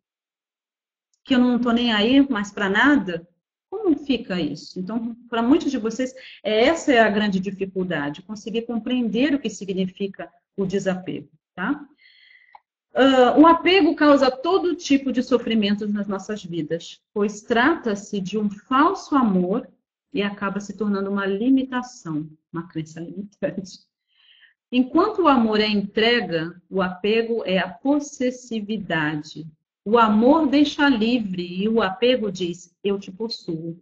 que 1.24 1.34
eu 1.34 1.40
não 1.40 1.56
estou 1.56 1.74
nem 1.74 1.92
aí 1.92 2.22
mais 2.30 2.52
para 2.52 2.70
nada? 2.70 3.28
Como 3.68 3.98
fica 3.98 4.40
isso? 4.40 4.80
Então, 4.80 5.16
para 5.28 5.42
muitos 5.42 5.72
de 5.72 5.80
vocês, 5.80 6.14
essa 6.44 6.94
é 6.94 7.00
a 7.00 7.10
grande 7.10 7.40
dificuldade, 7.40 8.22
conseguir 8.22 8.62
compreender 8.62 9.34
o 9.34 9.40
que 9.40 9.50
significa 9.50 10.32
o 10.56 10.68
desapego, 10.68 11.32
tá? 11.56 11.84
Uh, 12.94 13.42
o 13.42 13.48
apego 13.48 13.96
causa 13.96 14.30
todo 14.30 14.76
tipo 14.76 15.12
de 15.12 15.24
sofrimentos 15.24 15.92
nas 15.92 16.08
nossas 16.08 16.44
vidas, 16.44 17.02
pois 17.12 17.42
trata-se 17.42 18.22
de 18.22 18.38
um 18.38 18.52
falso 18.52 19.16
amor 19.16 19.68
e 20.14 20.22
acaba 20.22 20.60
se 20.60 20.78
tornando 20.78 21.10
uma 21.10 21.26
limitação, 21.26 22.30
uma 22.54 22.68
crença 22.68 23.00
limitante. 23.00 23.80
Enquanto 24.78 25.22
o 25.22 25.28
amor 25.30 25.62
é 25.62 25.68
entrega, 25.70 26.62
o 26.70 26.82
apego 26.82 27.46
é 27.46 27.60
a 27.60 27.70
possessividade. 27.70 29.48
O 29.86 29.98
amor 29.98 30.48
deixa 30.48 30.90
livre 30.90 31.48
e 31.48 31.70
o 31.70 31.82
apego 31.82 32.30
diz: 32.30 32.76
Eu 32.84 33.00
te 33.00 33.10
possuo. 33.10 33.82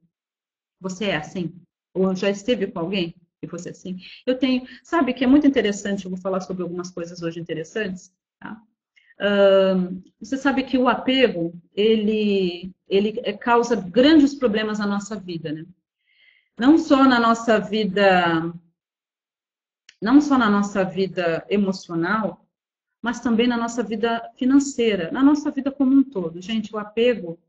Você 0.80 1.06
é 1.06 1.16
assim? 1.16 1.60
Ou 1.96 2.14
já 2.14 2.30
esteve 2.30 2.68
com 2.68 2.78
alguém 2.78 3.16
que 3.42 3.48
fosse 3.48 3.70
assim? 3.70 3.98
Eu 4.24 4.38
tenho. 4.38 4.68
Sabe 4.84 5.16
que 5.16 5.24
é 5.24 5.28
muito 5.28 5.48
interessante, 5.48 6.06
eu 6.06 6.12
vou 6.12 6.20
falar 6.20 6.42
sobre 6.42 6.62
algumas 6.62 6.92
coisas 6.92 7.24
hoje 7.24 7.40
interessantes. 7.40 8.14
Tá? 8.40 8.62
Uh, 9.20 10.00
você 10.20 10.38
sabe 10.38 10.62
que 10.62 10.78
o 10.78 10.88
apego 10.88 11.60
ele, 11.74 12.72
ele 12.88 13.14
causa 13.38 13.76
grandes 13.76 14.36
problemas 14.36 14.78
na 14.78 14.86
nossa 14.86 15.16
vida, 15.16 15.52
né? 15.52 15.66
Não 16.56 16.78
só 16.78 17.04
na 17.06 17.20
nossa 17.20 17.60
vida 17.60 18.54
não 20.04 20.20
só 20.20 20.38
na 20.38 20.50
nossa 20.50 20.84
vida 20.84 21.46
emocional, 21.50 22.46
mas 23.02 23.22
também 23.22 23.48
na 23.48 23.56
nossa 23.56 23.82
vida 23.82 24.22
financeira, 24.36 25.10
na 25.12 25.24
nossa 25.24 25.50
vida 25.50 25.72
como 25.72 25.96
um 25.96 26.04
todo. 26.04 26.42
Gente, 26.42 26.76
o 26.76 26.78
apego, 26.78 27.40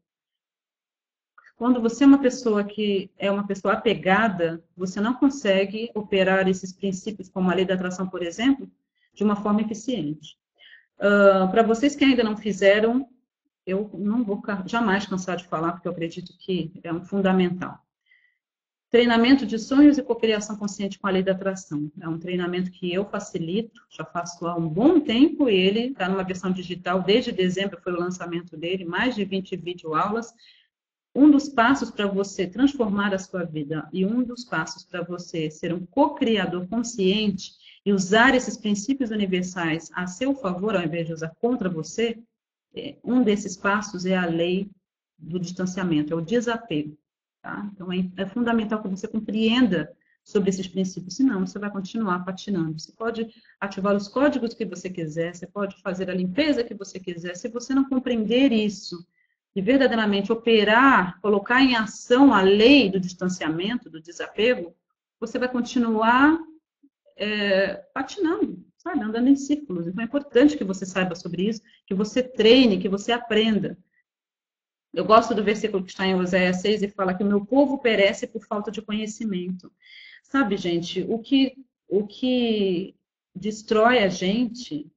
quando 1.56 1.80
você 1.80 2.04
é 2.04 2.06
uma 2.06 2.20
pessoa 2.20 2.62
que 2.62 3.10
é 3.18 3.28
uma 3.28 3.44
pessoa 3.44 3.74
apegada, 3.74 4.64
você 4.76 5.00
não 5.00 5.14
consegue 5.14 5.90
operar 5.96 6.46
esses 6.46 6.72
princípios, 6.72 7.28
como 7.28 7.50
a 7.50 7.54
lei 7.54 7.64
da 7.64 7.74
atração, 7.74 8.08
por 8.08 8.22
exemplo, 8.22 8.70
de 9.12 9.24
uma 9.24 9.34
forma 9.34 9.60
eficiente. 9.60 10.38
Uh, 10.98 11.50
Para 11.50 11.64
vocês 11.64 11.96
que 11.96 12.04
ainda 12.04 12.22
não 12.22 12.36
fizeram, 12.36 13.08
eu 13.66 13.90
não 13.94 14.22
vou 14.22 14.40
jamais 14.64 15.06
cansar 15.06 15.36
de 15.36 15.44
falar, 15.44 15.72
porque 15.72 15.88
eu 15.88 15.92
acredito 15.92 16.32
que 16.38 16.70
é 16.84 16.92
um 16.92 17.02
fundamental. 17.04 17.84
Treinamento 18.94 19.44
de 19.44 19.58
sonhos 19.58 19.98
e 19.98 20.04
cocriação 20.04 20.56
consciente 20.56 21.00
com 21.00 21.08
a 21.08 21.10
lei 21.10 21.20
da 21.20 21.32
atração. 21.32 21.90
É 22.00 22.08
um 22.08 22.16
treinamento 22.16 22.70
que 22.70 22.94
eu 22.94 23.04
facilito, 23.04 23.82
já 23.90 24.04
faço 24.04 24.46
há 24.46 24.54
um 24.54 24.68
bom 24.68 25.00
tempo, 25.00 25.50
e 25.50 25.56
ele 25.56 25.86
está 25.86 26.08
numa 26.08 26.22
versão 26.22 26.52
digital, 26.52 27.02
desde 27.02 27.32
dezembro 27.32 27.80
foi 27.82 27.92
o 27.92 27.98
lançamento 27.98 28.56
dele, 28.56 28.84
mais 28.84 29.16
de 29.16 29.24
20 29.24 29.56
videoaulas. 29.56 30.32
Um 31.12 31.28
dos 31.28 31.48
passos 31.48 31.90
para 31.90 32.06
você 32.06 32.46
transformar 32.46 33.12
a 33.12 33.18
sua 33.18 33.42
vida 33.42 33.88
e 33.92 34.06
um 34.06 34.22
dos 34.22 34.44
passos 34.44 34.84
para 34.84 35.02
você 35.02 35.50
ser 35.50 35.74
um 35.74 35.84
co-criador 35.84 36.68
consciente 36.68 37.50
e 37.84 37.92
usar 37.92 38.32
esses 38.32 38.56
princípios 38.56 39.10
universais 39.10 39.90
a 39.92 40.06
seu 40.06 40.36
favor, 40.36 40.76
ao 40.76 40.84
invés 40.84 41.08
de 41.08 41.14
usar 41.14 41.34
contra 41.40 41.68
você, 41.68 42.16
é, 42.72 42.94
um 43.02 43.24
desses 43.24 43.56
passos 43.56 44.06
é 44.06 44.16
a 44.16 44.26
lei 44.26 44.70
do 45.18 45.40
distanciamento, 45.40 46.12
é 46.12 46.16
o 46.16 46.20
desapego. 46.20 46.96
Tá? 47.44 47.70
Então, 47.74 47.92
é, 47.92 48.10
é 48.16 48.24
fundamental 48.24 48.80
que 48.80 48.88
você 48.88 49.06
compreenda 49.06 49.94
sobre 50.24 50.48
esses 50.48 50.66
princípios, 50.66 51.16
senão 51.16 51.46
você 51.46 51.58
vai 51.58 51.70
continuar 51.70 52.24
patinando. 52.24 52.80
Você 52.80 52.90
pode 52.92 53.28
ativar 53.60 53.94
os 53.94 54.08
códigos 54.08 54.54
que 54.54 54.64
você 54.64 54.88
quiser, 54.88 55.34
você 55.34 55.46
pode 55.46 55.78
fazer 55.82 56.08
a 56.08 56.14
limpeza 56.14 56.64
que 56.64 56.72
você 56.72 56.98
quiser. 56.98 57.36
Se 57.36 57.48
você 57.48 57.74
não 57.74 57.86
compreender 57.86 58.50
isso 58.50 59.06
e 59.54 59.60
verdadeiramente 59.60 60.32
operar, 60.32 61.20
colocar 61.20 61.60
em 61.60 61.76
ação 61.76 62.32
a 62.32 62.40
lei 62.40 62.90
do 62.90 62.98
distanciamento, 62.98 63.90
do 63.90 64.00
desapego, 64.00 64.74
você 65.20 65.38
vai 65.38 65.50
continuar 65.50 66.38
é, 67.18 67.74
patinando, 67.92 68.64
sabe, 68.78 69.04
andando 69.04 69.28
em 69.28 69.36
círculos. 69.36 69.86
Então 69.86 70.00
é 70.00 70.06
importante 70.06 70.56
que 70.56 70.64
você 70.64 70.86
saiba 70.86 71.14
sobre 71.14 71.46
isso, 71.46 71.60
que 71.86 71.92
você 71.92 72.22
treine, 72.22 72.78
que 72.78 72.88
você 72.88 73.12
aprenda. 73.12 73.76
Eu 74.94 75.04
gosto 75.04 75.34
do 75.34 75.42
versículo 75.42 75.82
que 75.82 75.90
está 75.90 76.06
em 76.06 76.14
Oséias 76.14 76.60
6 76.60 76.82
e 76.82 76.88
fala 76.88 77.14
que 77.14 77.24
o 77.24 77.26
meu 77.26 77.44
povo 77.44 77.78
perece 77.78 78.28
por 78.28 78.46
falta 78.46 78.70
de 78.70 78.80
conhecimento. 78.80 79.72
Sabe, 80.22 80.56
gente, 80.56 81.04
o 81.08 81.18
que, 81.18 81.56
o 81.88 82.06
que 82.06 82.94
destrói 83.34 83.98
a 83.98 84.08
gente 84.08 84.90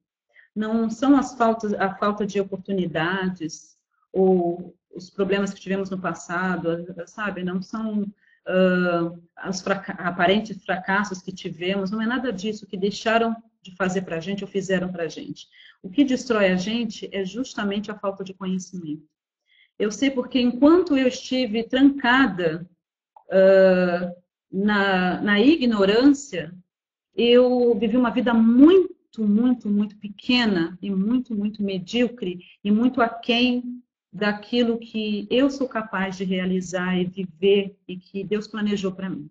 não 0.54 0.88
são 0.88 1.16
as 1.16 1.34
faltas, 1.34 1.74
a 1.74 1.94
falta 1.96 2.24
de 2.24 2.40
oportunidades 2.40 3.76
ou 4.12 4.76
os 4.94 5.10
problemas 5.10 5.52
que 5.52 5.60
tivemos 5.60 5.90
no 5.90 6.00
passado, 6.00 6.86
sabe? 7.06 7.42
Não 7.42 7.60
são 7.60 8.02
uh, 8.02 9.48
os 9.48 9.60
fraca 9.60 9.92
aparentes 9.94 10.62
fracassos 10.64 11.20
que 11.20 11.32
tivemos, 11.32 11.90
não 11.90 12.00
é 12.00 12.06
nada 12.06 12.32
disso 12.32 12.66
que 12.66 12.76
deixaram 12.76 13.36
de 13.62 13.74
fazer 13.74 14.02
para 14.02 14.16
a 14.16 14.20
gente 14.20 14.44
ou 14.44 14.50
fizeram 14.50 14.90
para 14.90 15.04
a 15.04 15.08
gente. 15.08 15.48
O 15.82 15.90
que 15.90 16.04
destrói 16.04 16.46
a 16.46 16.56
gente 16.56 17.08
é 17.12 17.24
justamente 17.24 17.90
a 17.90 17.98
falta 17.98 18.22
de 18.22 18.32
conhecimento. 18.32 19.17
Eu 19.78 19.90
sei 19.92 20.10
porque 20.10 20.40
enquanto 20.40 20.96
eu 20.96 21.06
estive 21.06 21.62
trancada 21.62 22.68
uh, 23.28 24.12
na, 24.50 25.20
na 25.20 25.40
ignorância, 25.40 26.52
eu 27.14 27.76
vivi 27.78 27.96
uma 27.96 28.10
vida 28.10 28.34
muito, 28.34 28.96
muito, 29.18 29.68
muito 29.68 29.96
pequena 29.98 30.78
e 30.82 30.90
muito, 30.90 31.34
muito 31.34 31.62
medíocre 31.62 32.40
e 32.62 32.70
muito 32.70 33.00
aquém 33.00 33.82
daquilo 34.12 34.78
que 34.78 35.26
eu 35.30 35.50
sou 35.50 35.68
capaz 35.68 36.16
de 36.16 36.24
realizar 36.24 36.98
e 36.98 37.04
viver 37.04 37.76
e 37.86 37.96
que 37.96 38.24
Deus 38.24 38.48
planejou 38.48 38.92
para 38.92 39.10
mim. 39.10 39.30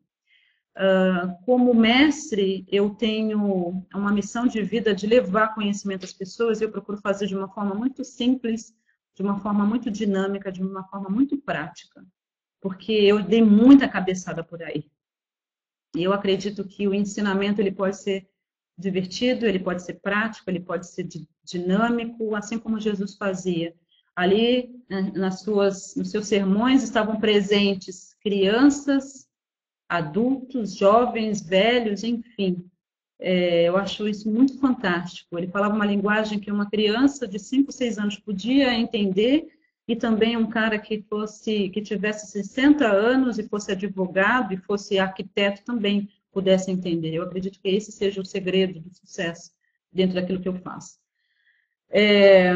Uh, 0.78 1.44
como 1.44 1.74
mestre, 1.74 2.64
eu 2.72 2.92
tenho 2.92 3.84
uma 3.94 4.12
missão 4.12 4.46
de 4.46 4.62
vida 4.62 4.94
de 4.94 5.08
levar 5.08 5.56
conhecimento 5.56 6.06
às 6.06 6.14
pessoas 6.14 6.62
eu 6.62 6.72
procuro 6.72 7.00
fazer 7.00 7.26
de 7.26 7.36
uma 7.36 7.50
forma 7.50 7.74
muito 7.74 8.04
simples, 8.04 8.76
de 9.18 9.24
uma 9.24 9.40
forma 9.40 9.66
muito 9.66 9.90
dinâmica, 9.90 10.52
de 10.52 10.62
uma 10.62 10.84
forma 10.84 11.10
muito 11.10 11.36
prática, 11.40 12.06
porque 12.62 12.92
eu 12.92 13.24
dei 13.24 13.42
muita 13.42 13.90
cabeçada 13.90 14.44
por 14.44 14.62
aí. 14.62 14.92
E 15.96 16.04
eu 16.04 16.14
acredito 16.14 16.64
que 16.64 16.88
o 16.88 16.94
ensinamento 16.94 17.60
ele 17.60 17.72
pode 17.72 17.98
ser 17.98 18.30
divertido, 18.78 19.48
ele 19.48 19.58
pode 19.58 19.82
ser 19.82 19.96
prático, 19.96 20.48
ele 20.52 20.60
pode 20.60 20.86
ser 20.88 21.08
dinâmico, 21.44 22.36
assim 22.36 22.60
como 22.60 22.80
Jesus 22.80 23.16
fazia. 23.16 23.76
Ali, 24.16 24.84
né, 24.88 25.12
nas 25.16 25.42
suas, 25.42 25.96
nos 25.96 26.12
seus 26.12 26.28
sermões, 26.28 26.84
estavam 26.84 27.20
presentes 27.20 28.14
crianças, 28.22 29.28
adultos, 29.90 30.76
jovens, 30.76 31.42
velhos, 31.42 32.04
enfim, 32.04 32.70
é, 33.20 33.64
eu 33.64 33.78
acho 33.78 34.08
isso 34.08 34.30
muito 34.32 34.58
fantástico. 34.60 35.38
Ele 35.38 35.48
falava 35.48 35.76
uma 35.76 35.86
linguagem 35.86 36.40
que 36.40 36.52
uma 36.52 36.70
criança 36.70 37.28
de 37.28 37.40
5, 37.40 37.72
6 37.72 37.98
anos 37.98 38.18
podia 38.18 38.74
entender 38.74 39.48
e 39.88 39.96
também 39.96 40.36
um 40.38 40.48
cara 40.48 40.78
que 40.78 41.02
fosse 41.02 41.70
que 41.70 41.82
tivesse 41.82 42.28
60 42.32 42.86
anos 42.86 43.40
e 43.40 43.48
fosse 43.48 43.72
advogado 43.72 44.54
e 44.54 44.58
fosse 44.58 45.00
arquiteto 45.00 45.64
também 45.64 46.10
pudesse 46.32 46.70
entender. 46.70 47.14
Eu 47.14 47.24
acredito 47.24 47.60
que 47.60 47.70
esse 47.70 47.92
seja 47.92 48.22
o 48.22 48.26
segredo 48.26 48.80
do 48.80 48.94
sucesso 48.94 49.52
dentro 49.92 50.16
daquilo 50.16 50.42
que 50.42 50.48
eu 50.48 50.60
faço. 50.60 51.00
É, 51.90 52.52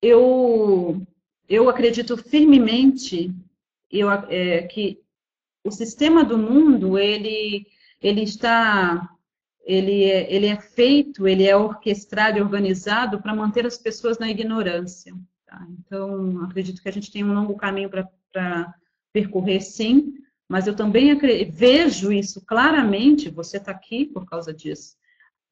eu 0.00 1.04
eu 1.46 1.68
acredito 1.68 2.16
firmemente 2.16 3.34
eu, 3.90 4.10
é, 4.10 4.62
que 4.62 5.00
o 5.62 5.70
sistema 5.70 6.24
do 6.24 6.38
mundo 6.38 6.96
ele 6.96 7.66
ele 8.00 8.22
está 8.22 9.13
ele 9.64 10.04
é, 10.04 10.32
ele 10.32 10.46
é 10.46 10.60
feito, 10.60 11.26
ele 11.26 11.44
é 11.44 11.56
orquestrado 11.56 12.38
e 12.38 12.42
organizado 12.42 13.20
para 13.20 13.34
manter 13.34 13.66
as 13.66 13.78
pessoas 13.78 14.18
na 14.18 14.30
ignorância. 14.30 15.14
Tá? 15.46 15.66
Então, 15.78 16.44
acredito 16.44 16.82
que 16.82 16.88
a 16.88 16.92
gente 16.92 17.10
tem 17.10 17.24
um 17.24 17.32
longo 17.32 17.56
caminho 17.56 17.88
para 17.88 18.74
percorrer, 19.12 19.62
sim, 19.62 20.14
mas 20.48 20.66
eu 20.66 20.76
também 20.76 21.18
vejo 21.50 22.12
isso 22.12 22.44
claramente, 22.44 23.30
você 23.30 23.56
está 23.56 23.72
aqui 23.72 24.04
por 24.04 24.26
causa 24.26 24.52
disso. 24.52 24.96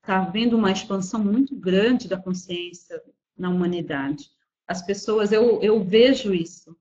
Está 0.03 0.19
havendo 0.19 0.57
uma 0.57 0.71
expansão 0.71 1.23
muito 1.25 1.57
grande 1.57 2.09
da 2.09 2.21
consciência 2.21 3.01
na 3.37 3.49
humanidade. 3.49 4.29
As 4.67 4.83
pessoas, 4.83 5.33
eu, 5.33 5.61
eu 5.63 5.83
vejo 5.83 6.35
isso. 6.35 6.77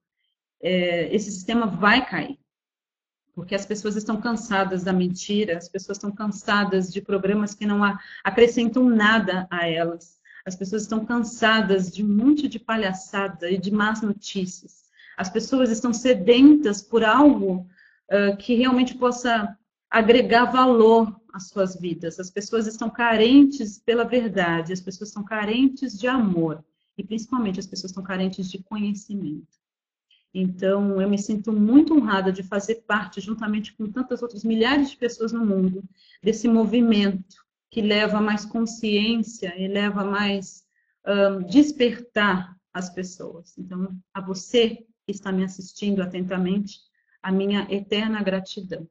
É, 0.62 1.13
esse 1.15 1.32
sistema 1.32 1.65
vai 1.65 2.06
cair 2.06 2.40
porque 3.34 3.56
as 3.56 3.65
pessoas 3.65 3.96
estão 3.96 4.20
cansadas 4.20 4.84
da 4.84 4.94
mentira, 4.94 5.58
as 5.58 5.70
pessoas 5.70 5.98
estão 5.98 6.12
cansadas 6.12 6.91
de 6.91 7.02
programas 7.02 7.54
que 7.54 7.65
não 7.65 7.82
acrescentam 8.24 8.89
nada 8.89 9.48
a 9.50 9.67
elas. 9.67 10.20
As 10.46 10.56
pessoas 10.56 10.84
estão 10.84 11.06
cansadas 11.06 11.91
de 11.91 12.04
um 12.04 12.10
monte 12.10 12.48
de 12.48 12.60
palhaçada 12.60 13.50
e 13.50 13.58
de 13.58 13.72
más 13.72 14.02
notícias. 14.02 14.82
As 15.17 15.30
pessoas 15.30 15.70
estão 15.70 15.94
sedentas 15.94 16.82
por 16.82 17.04
algo 17.04 17.67
uh, 18.12 18.36
que 18.38 18.56
realmente 18.56 18.96
possa 18.96 19.56
agregar 19.89 20.46
valor 20.46 21.15
às 21.34 21.50
suas 21.50 21.76
vidas. 21.76 22.20
As 22.20 22.32
pessoas 22.32 22.65
estão 22.65 22.89
carentes 22.89 23.78
pela 23.78 24.04
verdade, 24.04 24.74
as 24.74 24.82
pessoas 24.82 25.10
estão 25.10 25.24
carentes 25.24 25.98
de 25.98 26.08
amor 26.08 26.63
e 26.98 27.04
principalmente 27.04 27.60
as 27.60 27.67
pessoas 27.67 27.91
estão 27.91 28.04
carentes 28.04 28.50
de 28.50 28.63
conhecimento. 28.63 29.61
Então, 30.34 31.02
eu 31.02 31.10
me 31.10 31.17
sinto 31.17 31.52
muito 31.52 31.94
honrada 31.94 32.32
de 32.32 32.41
fazer 32.41 32.84
parte, 32.88 33.20
juntamente 33.20 33.74
com 33.74 33.91
tantas 33.91 34.22
outras 34.22 34.44
milhares 34.44 34.89
de 34.89 34.98
pessoas 34.98 35.34
no 35.34 35.46
mundo, 35.46 35.84
desse 36.24 36.48
movimento 36.48 37.46
que 37.70 37.82
leva 37.82 38.22
mais 38.22 38.46
consciência 38.46 39.54
e 39.58 39.67
leva 39.67 40.06
mais 40.06 40.65
um, 41.06 41.44
despertar 41.48 42.56
as 42.74 42.89
pessoas. 42.89 43.58
Então, 43.58 43.94
a 44.13 44.22
você 44.22 44.86
que 45.06 45.12
está 45.12 45.32
me 45.32 45.44
assistindo 45.44 46.02
atentamente, 46.02 46.80
a 47.22 47.32
minha 47.32 47.67
eterna 47.70 48.24
gratidão. 48.24 48.88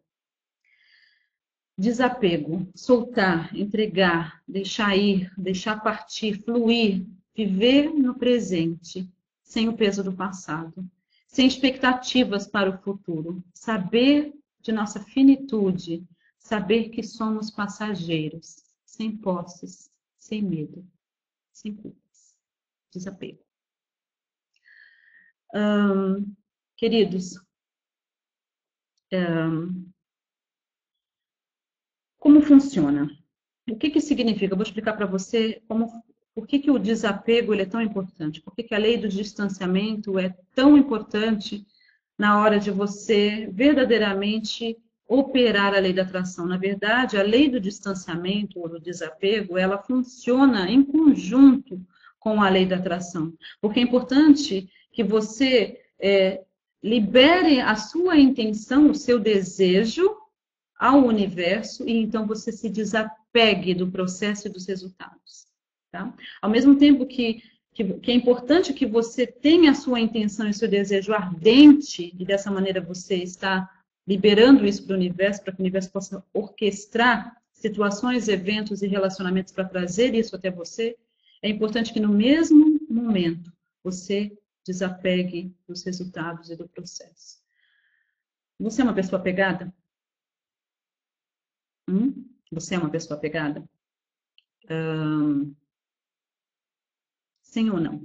Desapego, 1.76 2.70
soltar, 2.74 3.56
entregar, 3.56 4.42
deixar 4.46 4.94
ir, 4.94 5.32
deixar 5.38 5.82
partir, 5.82 6.42
fluir, 6.44 7.06
viver 7.34 7.88
no 7.94 8.14
presente, 8.14 9.10
sem 9.42 9.68
o 9.68 9.76
peso 9.76 10.04
do 10.04 10.12
passado 10.12 10.86
sem 11.30 11.46
expectativas 11.46 12.46
para 12.46 12.70
o 12.70 12.78
futuro, 12.82 13.42
saber 13.54 14.34
de 14.60 14.72
nossa 14.72 15.00
finitude, 15.00 16.04
saber 16.38 16.88
que 16.90 17.02
somos 17.04 17.50
passageiros, 17.52 18.64
sem 18.84 19.16
posses, 19.16 19.90
sem 20.18 20.42
medo, 20.42 20.84
sem 21.52 21.74
culpas, 21.74 22.36
desapego. 22.92 23.38
Queridos, 26.76 27.40
como 32.18 32.42
funciona? 32.42 33.08
O 33.70 33.76
que, 33.76 33.90
que 33.90 34.00
significa? 34.00 34.52
Eu 34.52 34.56
vou 34.56 34.64
explicar 34.64 34.94
para 34.94 35.06
você 35.06 35.62
como 35.68 36.02
por 36.40 36.46
que, 36.46 36.58
que 36.58 36.70
o 36.70 36.78
desapego 36.78 37.52
ele 37.52 37.62
é 37.62 37.66
tão 37.66 37.82
importante? 37.82 38.40
Por 38.40 38.54
que, 38.54 38.62
que 38.62 38.74
a 38.74 38.78
lei 38.78 38.96
do 38.96 39.06
distanciamento 39.06 40.18
é 40.18 40.34
tão 40.54 40.74
importante 40.74 41.66
na 42.18 42.40
hora 42.40 42.58
de 42.58 42.70
você 42.70 43.46
verdadeiramente 43.52 44.74
operar 45.06 45.74
a 45.74 45.78
lei 45.78 45.92
da 45.92 46.00
atração. 46.00 46.46
Na 46.46 46.56
verdade, 46.56 47.18
a 47.18 47.22
lei 47.22 47.50
do 47.50 47.60
distanciamento 47.60 48.58
ou 48.58 48.70
do 48.70 48.80
desapego, 48.80 49.58
ela 49.58 49.76
funciona 49.76 50.70
em 50.70 50.82
conjunto 50.82 51.78
com 52.18 52.40
a 52.42 52.48
lei 52.48 52.64
da 52.64 52.76
atração. 52.76 53.34
Porque 53.60 53.78
é 53.78 53.82
importante 53.82 54.66
que 54.90 55.04
você 55.04 55.78
é, 56.00 56.42
libere 56.82 57.60
a 57.60 57.76
sua 57.76 58.16
intenção, 58.16 58.90
o 58.90 58.94
seu 58.94 59.18
desejo 59.18 60.16
ao 60.74 61.04
universo 61.04 61.86
e 61.86 61.98
então 61.98 62.26
você 62.26 62.50
se 62.50 62.70
desapegue 62.70 63.74
do 63.74 63.90
processo 63.90 64.48
e 64.48 64.50
dos 64.50 64.66
resultados. 64.66 65.49
Tá? 65.90 66.14
Ao 66.40 66.48
mesmo 66.48 66.76
tempo 66.76 67.06
que, 67.06 67.42
que, 67.72 67.84
que 67.94 68.10
é 68.10 68.14
importante 68.14 68.72
que 68.72 68.86
você 68.86 69.26
tenha 69.26 69.72
a 69.72 69.74
sua 69.74 70.00
intenção 70.00 70.48
e 70.48 70.54
seu 70.54 70.68
desejo 70.68 71.12
ardente, 71.12 72.14
e 72.18 72.24
dessa 72.24 72.50
maneira 72.50 72.80
você 72.80 73.16
está 73.16 73.68
liberando 74.06 74.66
isso 74.66 74.84
para 74.84 74.94
o 74.94 74.96
universo, 74.96 75.42
para 75.42 75.52
que 75.52 75.60
o 75.60 75.62
universo 75.62 75.90
possa 75.90 76.24
orquestrar 76.32 77.40
situações, 77.52 78.28
eventos 78.28 78.82
e 78.82 78.86
relacionamentos 78.86 79.52
para 79.52 79.68
trazer 79.68 80.14
isso 80.14 80.34
até 80.34 80.50
você, 80.50 80.96
é 81.42 81.48
importante 81.48 81.92
que 81.92 82.00
no 82.00 82.08
mesmo 82.08 82.80
momento 82.88 83.52
você 83.82 84.36
desapegue 84.64 85.54
dos 85.66 85.82
resultados 85.84 86.50
e 86.50 86.56
do 86.56 86.68
processo. 86.68 87.40
Você 88.58 88.82
é 88.82 88.84
uma 88.84 88.94
pessoa 88.94 89.18
apegada? 89.18 89.72
Hum? 91.88 92.28
Você 92.52 92.74
é 92.74 92.78
uma 92.78 92.90
pessoa 92.90 93.16
apegada? 93.16 93.66
Sim 97.50 97.68
ou 97.70 97.80
não? 97.80 98.00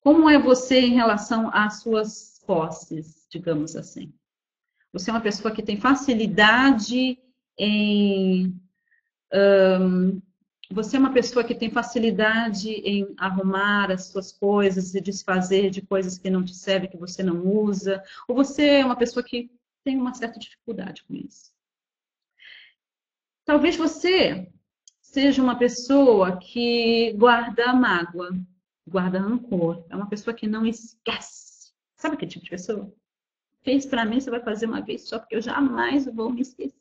Como 0.00 0.28
é 0.30 0.38
você 0.38 0.80
em 0.80 0.94
relação 0.94 1.50
às 1.52 1.80
suas 1.80 2.42
posses, 2.46 3.26
digamos 3.30 3.76
assim? 3.76 4.12
Você 4.92 5.10
é 5.10 5.12
uma 5.12 5.20
pessoa 5.20 5.52
que 5.52 5.62
tem 5.62 5.78
facilidade 5.78 7.18
em. 7.58 8.58
Um, 9.32 10.22
você 10.70 10.96
é 10.96 11.00
uma 11.00 11.12
pessoa 11.12 11.44
que 11.44 11.54
tem 11.54 11.70
facilidade 11.70 12.70
em 12.70 13.14
arrumar 13.18 13.90
as 13.92 14.06
suas 14.06 14.32
coisas 14.32 14.94
e 14.94 15.00
desfazer 15.00 15.70
de 15.70 15.80
coisas 15.82 16.18
que 16.18 16.30
não 16.30 16.44
te 16.44 16.54
servem, 16.54 16.90
que 16.90 16.96
você 16.96 17.22
não 17.22 17.46
usa? 17.46 18.02
Ou 18.26 18.34
você 18.34 18.66
é 18.78 18.84
uma 18.84 18.96
pessoa 18.96 19.22
que 19.22 19.50
tem 19.84 19.96
uma 19.96 20.14
certa 20.14 20.40
dificuldade 20.40 21.04
com 21.04 21.14
isso? 21.14 21.52
Talvez 23.44 23.76
você 23.76 24.50
seja 25.16 25.42
uma 25.42 25.56
pessoa 25.56 26.36
que 26.36 27.14
guarda 27.14 27.72
mágoa, 27.72 28.38
guarda 28.86 29.18
rancor. 29.18 29.82
É 29.88 29.96
uma 29.96 30.10
pessoa 30.10 30.34
que 30.34 30.46
não 30.46 30.66
esquece. 30.66 31.72
Sabe 31.96 32.18
que 32.18 32.26
tipo 32.26 32.44
de 32.44 32.50
pessoa? 32.50 32.92
Fez 33.62 33.86
para 33.86 34.04
mim, 34.04 34.20
você 34.20 34.28
vai 34.28 34.40
fazer 34.40 34.66
uma 34.66 34.82
vez 34.82 35.08
só, 35.08 35.18
porque 35.18 35.34
eu 35.34 35.40
jamais 35.40 36.04
vou 36.04 36.30
me 36.30 36.42
esquecer. 36.42 36.76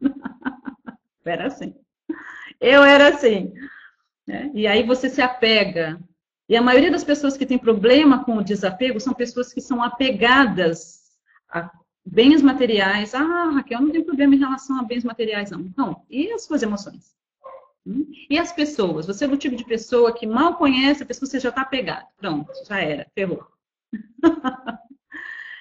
era 1.26 1.48
assim. 1.48 1.74
Eu 2.60 2.84
era 2.84 3.08
assim. 3.08 3.52
Né? 4.24 4.52
E 4.54 4.64
aí 4.64 4.84
você 4.84 5.10
se 5.10 5.20
apega. 5.20 6.00
E 6.48 6.56
a 6.56 6.62
maioria 6.62 6.92
das 6.92 7.02
pessoas 7.02 7.36
que 7.36 7.44
tem 7.44 7.58
problema 7.58 8.24
com 8.24 8.36
o 8.36 8.44
desapego 8.44 9.00
são 9.00 9.12
pessoas 9.12 9.52
que 9.52 9.60
são 9.60 9.82
apegadas 9.82 11.10
a 11.50 11.68
bens 12.06 12.40
materiais. 12.40 13.16
Ah, 13.16 13.50
Raquel, 13.50 13.80
não 13.80 13.90
tem 13.90 14.04
problema 14.04 14.36
em 14.36 14.38
relação 14.38 14.78
a 14.78 14.84
bens 14.84 15.02
materiais, 15.02 15.50
não. 15.50 15.68
Não. 15.76 16.06
E 16.08 16.30
as 16.30 16.44
suas 16.44 16.62
emoções? 16.62 17.17
Hum? 17.86 18.06
E 18.28 18.38
as 18.38 18.52
pessoas? 18.52 19.06
Você 19.06 19.24
é 19.24 19.28
do 19.28 19.36
tipo 19.36 19.56
de 19.56 19.64
pessoa 19.64 20.12
que 20.12 20.26
mal 20.26 20.56
conhece 20.56 21.02
a 21.02 21.06
pessoa, 21.06 21.28
você 21.28 21.40
já 21.40 21.48
está 21.48 21.62
apegado. 21.62 22.06
Pronto, 22.16 22.52
já 22.66 22.78
era, 22.78 23.06
ferrou. 23.14 23.46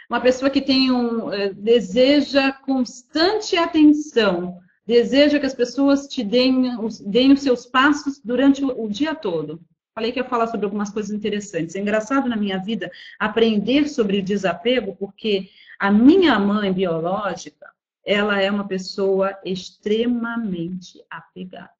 Uma 0.10 0.22
pessoa 0.22 0.50
que 0.50 0.62
tem 0.62 0.90
um 0.90 1.32
eh, 1.34 1.54
deseja 1.54 2.54
constante 2.54 3.58
atenção, 3.58 4.58
deseja 4.86 5.38
que 5.38 5.46
as 5.46 5.54
pessoas 5.54 6.08
te 6.08 6.24
deem, 6.24 6.78
deem 7.06 7.34
os 7.34 7.42
seus 7.42 7.66
passos 7.66 8.22
durante 8.24 8.64
o, 8.64 8.86
o 8.86 8.90
dia 8.90 9.14
todo. 9.14 9.62
Falei 9.94 10.14
que 10.14 10.20
ia 10.20 10.24
falar 10.24 10.48
sobre 10.48 10.66
algumas 10.66 10.92
coisas 10.92 11.12
interessantes. 11.12 11.76
É 11.76 11.80
engraçado 11.80 12.30
na 12.30 12.38
minha 12.38 12.58
vida 12.58 12.90
aprender 13.20 13.90
sobre 13.90 14.20
o 14.20 14.24
desapego, 14.24 14.96
porque 14.96 15.50
a 15.78 15.92
minha 15.92 16.40
mãe 16.40 16.72
biológica, 16.72 17.68
ela 18.06 18.40
é 18.40 18.50
uma 18.50 18.68
pessoa 18.68 19.38
extremamente 19.44 21.04
apegada. 21.10 21.77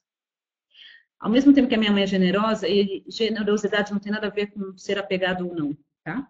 Ao 1.20 1.30
mesmo 1.30 1.54
tempo 1.54 1.68
que 1.68 1.76
a 1.76 1.78
minha 1.78 1.92
mãe 1.92 2.04
é 2.04 2.08
generosa, 2.08 2.68
e 2.68 3.04
generosidade 3.08 3.92
não 3.92 4.00
tem 4.00 4.12
nada 4.12 4.28
a 4.28 4.32
ver 4.32 4.48
com 4.48 4.78
ser 4.78 5.00
apegado 5.00 5.48
ou 5.48 5.56
não, 5.56 5.78
tá? 6.04 6.28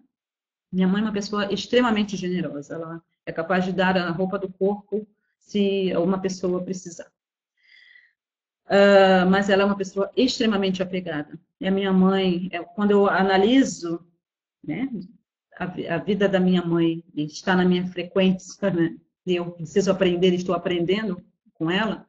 Minha 0.71 0.87
mãe 0.87 1.01
é 1.01 1.05
uma 1.05 1.13
pessoa 1.13 1.51
extremamente 1.51 2.15
generosa. 2.15 2.75
Ela 2.75 3.01
é 3.25 3.31
capaz 3.31 3.65
de 3.65 3.71
dar 3.71 3.97
a 3.97 4.09
roupa 4.11 4.37
do 4.37 4.51
corpo 4.51 5.07
se 5.39 5.95
uma 5.95 6.19
pessoa 6.19 6.63
precisar. 6.63 7.09
Uh, 8.65 9.29
mas 9.29 9.49
ela 9.49 9.63
é 9.63 9.65
uma 9.65 9.77
pessoa 9.77 10.11
extremamente 10.15 10.83
apegada. 10.83 11.39
E 11.59 11.67
a 11.67 11.71
minha 11.71 11.93
mãe, 11.93 12.49
quando 12.75 12.91
eu 12.91 13.09
analiso 13.09 14.05
né, 14.63 14.89
a, 15.57 15.95
a, 15.95 15.97
vida 15.97 16.27
da 16.27 16.39
minha 16.39 16.63
mãe 16.63 17.03
está 17.15 17.55
na 17.55 17.63
minha 17.63 17.87
frequência, 17.87 18.69
né? 18.69 18.97
eu 19.25 19.51
preciso 19.51 19.89
aprender, 19.89 20.33
estou 20.33 20.53
aprendendo 20.53 21.23
com 21.53 21.71
ela, 21.71 22.05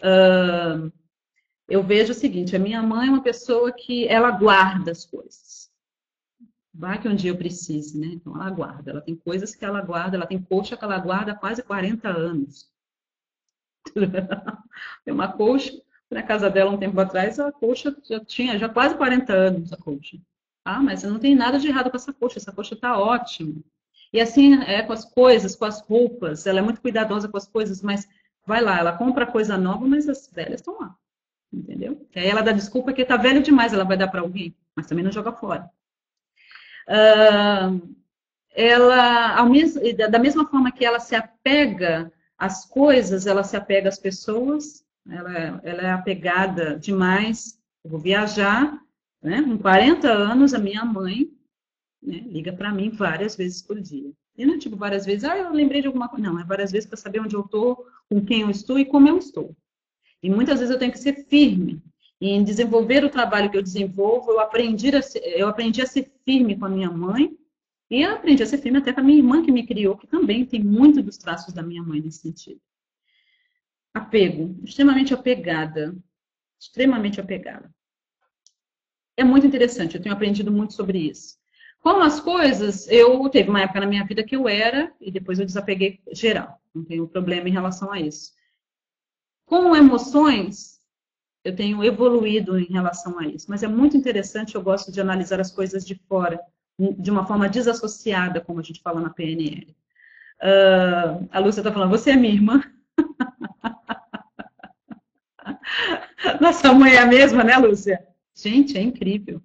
uh, 0.00 0.92
eu 1.68 1.82
vejo 1.82 2.12
o 2.12 2.14
seguinte, 2.14 2.54
a 2.54 2.58
minha 2.58 2.82
mãe 2.82 3.08
é 3.08 3.10
uma 3.10 3.22
pessoa 3.22 3.72
que 3.72 4.06
ela 4.06 4.30
guarda 4.30 4.92
as 4.92 5.04
coisas. 5.04 5.70
Vai 6.72 7.00
que 7.00 7.08
um 7.08 7.16
dia 7.16 7.30
eu 7.30 7.36
precise, 7.36 7.98
né? 7.98 8.08
Então 8.08 8.34
ela 8.34 8.50
guarda, 8.50 8.90
ela 8.90 9.00
tem 9.00 9.16
coisas 9.16 9.54
que 9.54 9.64
ela 9.64 9.80
guarda, 9.80 10.16
ela 10.16 10.26
tem 10.26 10.40
coxa 10.40 10.76
que 10.76 10.84
ela 10.84 10.98
guarda 10.98 11.32
há 11.32 11.34
quase 11.34 11.62
40 11.62 12.08
anos. 12.08 12.70
tem 15.04 15.14
uma 15.14 15.32
coxa, 15.32 15.72
na 16.10 16.22
casa 16.22 16.50
dela 16.50 16.70
um 16.70 16.78
tempo 16.78 17.00
atrás, 17.00 17.40
a 17.40 17.50
coxa 17.50 17.96
já 18.04 18.24
tinha 18.24 18.58
já 18.58 18.68
quase 18.68 18.96
40 18.96 19.32
anos 19.32 19.72
a 19.72 19.76
coxa. 19.76 20.18
Ah, 20.64 20.82
mas 20.82 21.02
não 21.02 21.18
tem 21.18 21.34
nada 21.34 21.58
de 21.58 21.68
errado 21.68 21.90
com 21.90 21.96
essa 21.96 22.12
coxa, 22.12 22.38
essa 22.38 22.52
coxa 22.52 22.74
está 22.74 22.98
ótima. 22.98 23.54
E 24.12 24.20
assim 24.20 24.54
é 24.62 24.82
com 24.82 24.92
as 24.92 25.04
coisas, 25.04 25.56
com 25.56 25.64
as 25.64 25.80
roupas, 25.80 26.46
ela 26.46 26.58
é 26.58 26.62
muito 26.62 26.80
cuidadosa 26.80 27.28
com 27.28 27.36
as 27.36 27.48
coisas, 27.48 27.82
mas 27.82 28.08
vai 28.46 28.60
lá, 28.60 28.78
ela 28.78 28.96
compra 28.96 29.26
coisa 29.26 29.56
nova, 29.56 29.86
mas 29.86 30.08
as 30.08 30.30
velhas 30.30 30.60
estão 30.60 30.78
lá. 30.78 30.96
Entendeu? 31.52 32.06
Aí 32.14 32.26
ela 32.26 32.42
dá 32.42 32.52
desculpa 32.52 32.92
que 32.92 33.02
está 33.02 33.16
velho 33.16 33.42
demais, 33.42 33.72
ela 33.72 33.84
vai 33.84 33.96
dar 33.96 34.08
para 34.08 34.20
alguém, 34.20 34.54
mas 34.74 34.86
também 34.86 35.04
não 35.04 35.12
joga 35.12 35.32
fora. 35.32 35.70
Uh, 36.88 37.96
ela, 38.50 39.44
mesmo, 39.46 39.80
da 40.10 40.18
mesma 40.18 40.48
forma 40.48 40.72
que 40.72 40.84
ela 40.84 40.98
se 40.98 41.14
apega 41.14 42.12
às 42.38 42.64
coisas, 42.64 43.26
ela 43.26 43.42
se 43.42 43.56
apega 43.56 43.88
às 43.88 43.98
pessoas, 43.98 44.84
ela, 45.08 45.60
ela 45.62 45.82
é 45.82 45.90
apegada 45.92 46.78
demais. 46.78 47.58
Eu 47.84 47.90
vou 47.90 48.00
viajar, 48.00 48.78
né? 49.22 49.42
Com 49.42 49.58
40 49.58 50.08
anos, 50.08 50.54
a 50.54 50.58
minha 50.58 50.84
mãe 50.84 51.30
né, 52.02 52.18
liga 52.26 52.52
para 52.52 52.72
mim 52.72 52.90
várias 52.90 53.36
vezes 53.36 53.62
por 53.62 53.80
dia. 53.80 54.10
E 54.36 54.44
não 54.44 54.54
é 54.54 54.58
tipo 54.58 54.76
várias 54.76 55.06
vezes, 55.06 55.24
ah, 55.24 55.36
eu 55.36 55.52
lembrei 55.52 55.80
de 55.80 55.86
alguma 55.86 56.08
coisa. 56.08 56.30
Não, 56.30 56.38
é 56.38 56.44
várias 56.44 56.72
vezes 56.72 56.86
para 56.86 56.96
saber 56.96 57.20
onde 57.20 57.34
eu 57.34 57.40
estou, 57.42 57.86
com 58.08 58.24
quem 58.24 58.42
eu 58.42 58.50
estou 58.50 58.78
e 58.78 58.84
como 58.84 59.08
eu 59.08 59.18
estou. 59.18 59.56
E 60.22 60.30
muitas 60.30 60.58
vezes 60.58 60.72
eu 60.72 60.78
tenho 60.78 60.92
que 60.92 60.98
ser 60.98 61.26
firme. 61.26 61.82
E 62.20 62.30
em 62.30 62.42
desenvolver 62.42 63.04
o 63.04 63.10
trabalho 63.10 63.50
que 63.50 63.56
eu 63.56 63.62
desenvolvo, 63.62 64.30
eu 64.30 64.40
aprendi 64.40 64.94
a 64.94 65.02
ser, 65.02 65.20
eu 65.20 65.48
aprendi 65.48 65.82
a 65.82 65.86
ser 65.86 66.10
firme 66.24 66.58
com 66.58 66.64
a 66.64 66.70
minha 66.70 66.90
mãe 66.90 67.36
e 67.90 68.02
eu 68.02 68.14
aprendi 68.14 68.42
a 68.42 68.46
ser 68.46 68.58
firme 68.58 68.78
até 68.78 68.92
com 68.92 69.00
a 69.00 69.02
minha 69.02 69.18
irmã 69.18 69.42
que 69.42 69.52
me 69.52 69.66
criou, 69.66 69.96
que 69.96 70.06
também 70.06 70.44
tem 70.44 70.62
muito 70.62 71.02
dos 71.02 71.18
traços 71.18 71.52
da 71.52 71.62
minha 71.62 71.82
mãe 71.82 72.00
nesse 72.00 72.20
sentido. 72.20 72.60
Apego, 73.92 74.58
extremamente 74.64 75.12
apegada, 75.14 75.96
extremamente 76.58 77.20
apegada 77.20 77.70
é 79.16 79.24
muito 79.24 79.46
interessante, 79.46 79.96
eu 79.96 80.02
tenho 80.02 80.14
aprendido 80.14 80.52
muito 80.52 80.74
sobre 80.74 80.98
isso. 80.98 81.36
Como 81.80 82.02
as 82.02 82.20
coisas, 82.20 82.88
eu 82.88 83.28
teve 83.30 83.48
uma 83.48 83.62
época 83.62 83.80
na 83.80 83.86
minha 83.86 84.04
vida 84.04 84.22
que 84.22 84.36
eu 84.36 84.48
era, 84.48 84.92
e 85.00 85.10
depois 85.10 85.38
eu 85.38 85.46
desapeguei 85.46 86.00
geral, 86.12 86.60
não 86.74 86.84
tenho 86.84 87.08
problema 87.08 87.48
em 87.48 87.52
relação 87.52 87.90
a 87.90 88.00
isso. 88.00 88.32
Com 89.46 89.76
emoções, 89.76 90.80
eu 91.44 91.54
tenho 91.54 91.84
evoluído 91.84 92.58
em 92.58 92.66
relação 92.66 93.18
a 93.20 93.26
isso, 93.26 93.46
mas 93.48 93.62
é 93.62 93.68
muito 93.68 93.96
interessante, 93.96 94.56
eu 94.56 94.62
gosto 94.62 94.90
de 94.90 95.00
analisar 95.00 95.40
as 95.40 95.52
coisas 95.52 95.86
de 95.86 95.94
fora, 95.94 96.40
de 96.78 97.10
uma 97.10 97.24
forma 97.24 97.48
desassociada, 97.48 98.40
como 98.40 98.58
a 98.58 98.62
gente 98.62 98.82
fala 98.82 99.00
na 99.00 99.10
PNL. 99.10 99.74
Uh, 100.42 101.28
a 101.30 101.38
Lúcia 101.38 101.60
está 101.60 101.72
falando, 101.72 101.90
você 101.90 102.10
é 102.10 102.16
minha 102.16 102.34
irmã. 102.34 102.62
Nossa 106.40 106.72
mãe 106.72 106.94
é 106.94 106.98
a 106.98 107.06
mesma, 107.06 107.44
né, 107.44 107.56
Lúcia? 107.56 108.04
Gente, 108.34 108.76
é 108.76 108.82
incrível. 108.82 109.40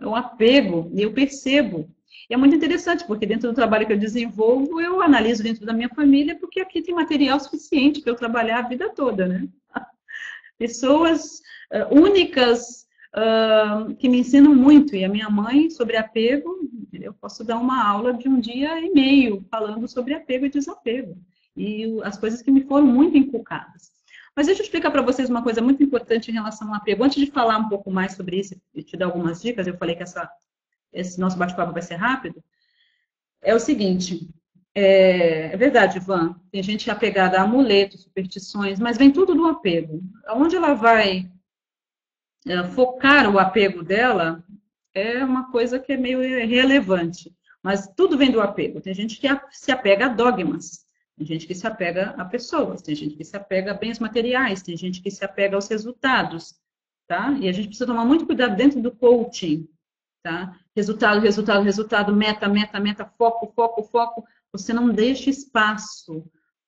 É 0.00 0.06
um 0.06 0.16
apego, 0.16 0.90
e 0.94 1.02
eu 1.02 1.12
percebo. 1.12 1.94
E 2.30 2.34
é 2.34 2.36
muito 2.36 2.54
interessante, 2.54 3.04
porque 3.04 3.26
dentro 3.26 3.48
do 3.48 3.54
trabalho 3.54 3.84
que 3.84 3.92
eu 3.92 3.98
desenvolvo, 3.98 4.80
eu 4.80 5.02
analiso 5.02 5.42
dentro 5.42 5.66
da 5.66 5.72
minha 5.72 5.88
família, 5.88 6.38
porque 6.38 6.60
aqui 6.60 6.80
tem 6.80 6.94
material 6.94 7.40
suficiente 7.40 8.00
para 8.00 8.12
eu 8.12 8.16
trabalhar 8.16 8.60
a 8.60 8.68
vida 8.68 8.88
toda, 8.88 9.26
né? 9.26 9.48
Pessoas 10.56 11.42
uh, 11.72 11.92
únicas 11.92 12.86
uh, 13.16 13.92
que 13.96 14.08
me 14.08 14.20
ensinam 14.20 14.54
muito. 14.54 14.94
E 14.94 15.04
a 15.04 15.08
minha 15.08 15.28
mãe, 15.28 15.70
sobre 15.70 15.96
apego, 15.96 16.56
eu 16.92 17.12
posso 17.14 17.42
dar 17.42 17.58
uma 17.58 17.84
aula 17.84 18.14
de 18.14 18.28
um 18.28 18.38
dia 18.38 18.78
e 18.78 18.92
meio 18.92 19.44
falando 19.50 19.88
sobre 19.88 20.14
apego 20.14 20.46
e 20.46 20.50
desapego. 20.50 21.18
e 21.56 21.98
as 22.04 22.16
coisas 22.16 22.42
que 22.42 22.50
me 22.52 22.62
foram 22.62 22.86
muito 22.86 23.18
inculcadas. 23.18 23.90
Mas 24.36 24.46
deixa 24.46 24.62
eu 24.62 24.64
explicar 24.64 24.92
para 24.92 25.02
vocês 25.02 25.28
uma 25.28 25.42
coisa 25.42 25.60
muito 25.60 25.82
importante 25.82 26.30
em 26.30 26.34
relação 26.34 26.68
ao 26.68 26.74
apego. 26.74 27.02
Antes 27.02 27.18
de 27.18 27.30
falar 27.30 27.58
um 27.58 27.68
pouco 27.68 27.90
mais 27.90 28.12
sobre 28.12 28.38
isso 28.38 28.54
e 28.72 28.84
te 28.84 28.96
dar 28.96 29.06
algumas 29.06 29.42
dicas, 29.42 29.66
eu 29.66 29.76
falei 29.76 29.96
que 29.96 30.04
essa, 30.04 30.30
esse 30.92 31.18
nosso 31.20 31.36
bate-papo 31.36 31.72
vai 31.72 31.82
ser 31.82 31.96
rápido. 31.96 32.42
É 33.42 33.54
o 33.54 33.60
seguinte, 33.60 34.28
é, 34.74 35.52
é, 35.52 35.56
verdade, 35.56 35.98
Ivan, 35.98 36.34
tem 36.50 36.62
gente 36.62 36.90
apegada 36.90 37.38
a 37.38 37.42
amuletos, 37.42 38.02
superstições, 38.02 38.78
mas 38.78 38.96
vem 38.96 39.10
tudo 39.10 39.34
do 39.34 39.46
apego. 39.46 40.02
Onde 40.30 40.56
ela 40.56 40.74
vai 40.74 41.30
é, 42.46 42.64
focar 42.68 43.32
o 43.32 43.38
apego 43.38 43.82
dela 43.82 44.44
é 44.94 45.24
uma 45.24 45.50
coisa 45.50 45.78
que 45.78 45.92
é 45.92 45.96
meio 45.96 46.22
irrelevante. 46.22 47.34
Mas 47.62 47.88
tudo 47.94 48.16
vem 48.16 48.30
do 48.30 48.40
apego. 48.40 48.80
Tem 48.80 48.94
gente 48.94 49.18
que 49.18 49.28
se 49.50 49.70
apega 49.70 50.06
a 50.06 50.08
dogmas, 50.08 50.86
tem 51.16 51.26
gente 51.26 51.46
que 51.46 51.54
se 51.54 51.66
apega 51.66 52.14
a 52.16 52.24
pessoas, 52.24 52.80
tem 52.80 52.94
gente 52.94 53.14
que 53.14 53.24
se 53.24 53.36
apega 53.36 53.72
a 53.72 53.74
bens 53.74 53.98
materiais, 53.98 54.62
tem 54.62 54.76
gente 54.76 55.02
que 55.02 55.10
se 55.10 55.22
apega 55.22 55.54
aos 55.54 55.68
resultados, 55.68 56.54
tá? 57.06 57.32
E 57.32 57.48
a 57.48 57.52
gente 57.52 57.68
precisa 57.68 57.86
tomar 57.86 58.06
muito 58.06 58.24
cuidado 58.24 58.56
dentro 58.56 58.80
do 58.80 58.90
coaching, 58.90 59.68
tá? 60.22 60.58
Resultado, 60.80 61.20
resultado, 61.20 61.62
resultado, 61.62 62.16
meta, 62.16 62.48
meta, 62.48 62.80
meta, 62.80 63.04
foco, 63.04 63.52
foco, 63.54 63.82
foco. 63.82 64.24
Você 64.50 64.72
não 64.72 64.88
deixa 64.88 65.28
espaço 65.28 66.24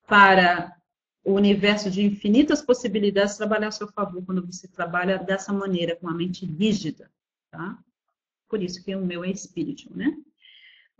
para 0.07 0.77
o 1.25 1.33
universo 1.33 1.91
de 1.91 2.03
infinitas 2.03 2.61
possibilidades 2.61 3.39
trabalhar 3.39 3.69
a 3.69 3.71
seu 3.71 3.89
favor 3.89 4.23
quando 4.23 4.45
você 4.45 4.69
trabalha 4.69 5.17
dessa 5.17 5.51
maneira, 5.51 5.97
com 5.97 6.11
a 6.11 6.13
mente 6.13 6.45
rígida, 6.45 7.11
tá? 7.51 7.79
Por 8.51 8.63
isso 8.63 8.85
que 8.85 8.95
o 8.95 9.01
meu 9.03 9.25
é 9.25 9.31
espírito, 9.31 9.91
né? 9.97 10.15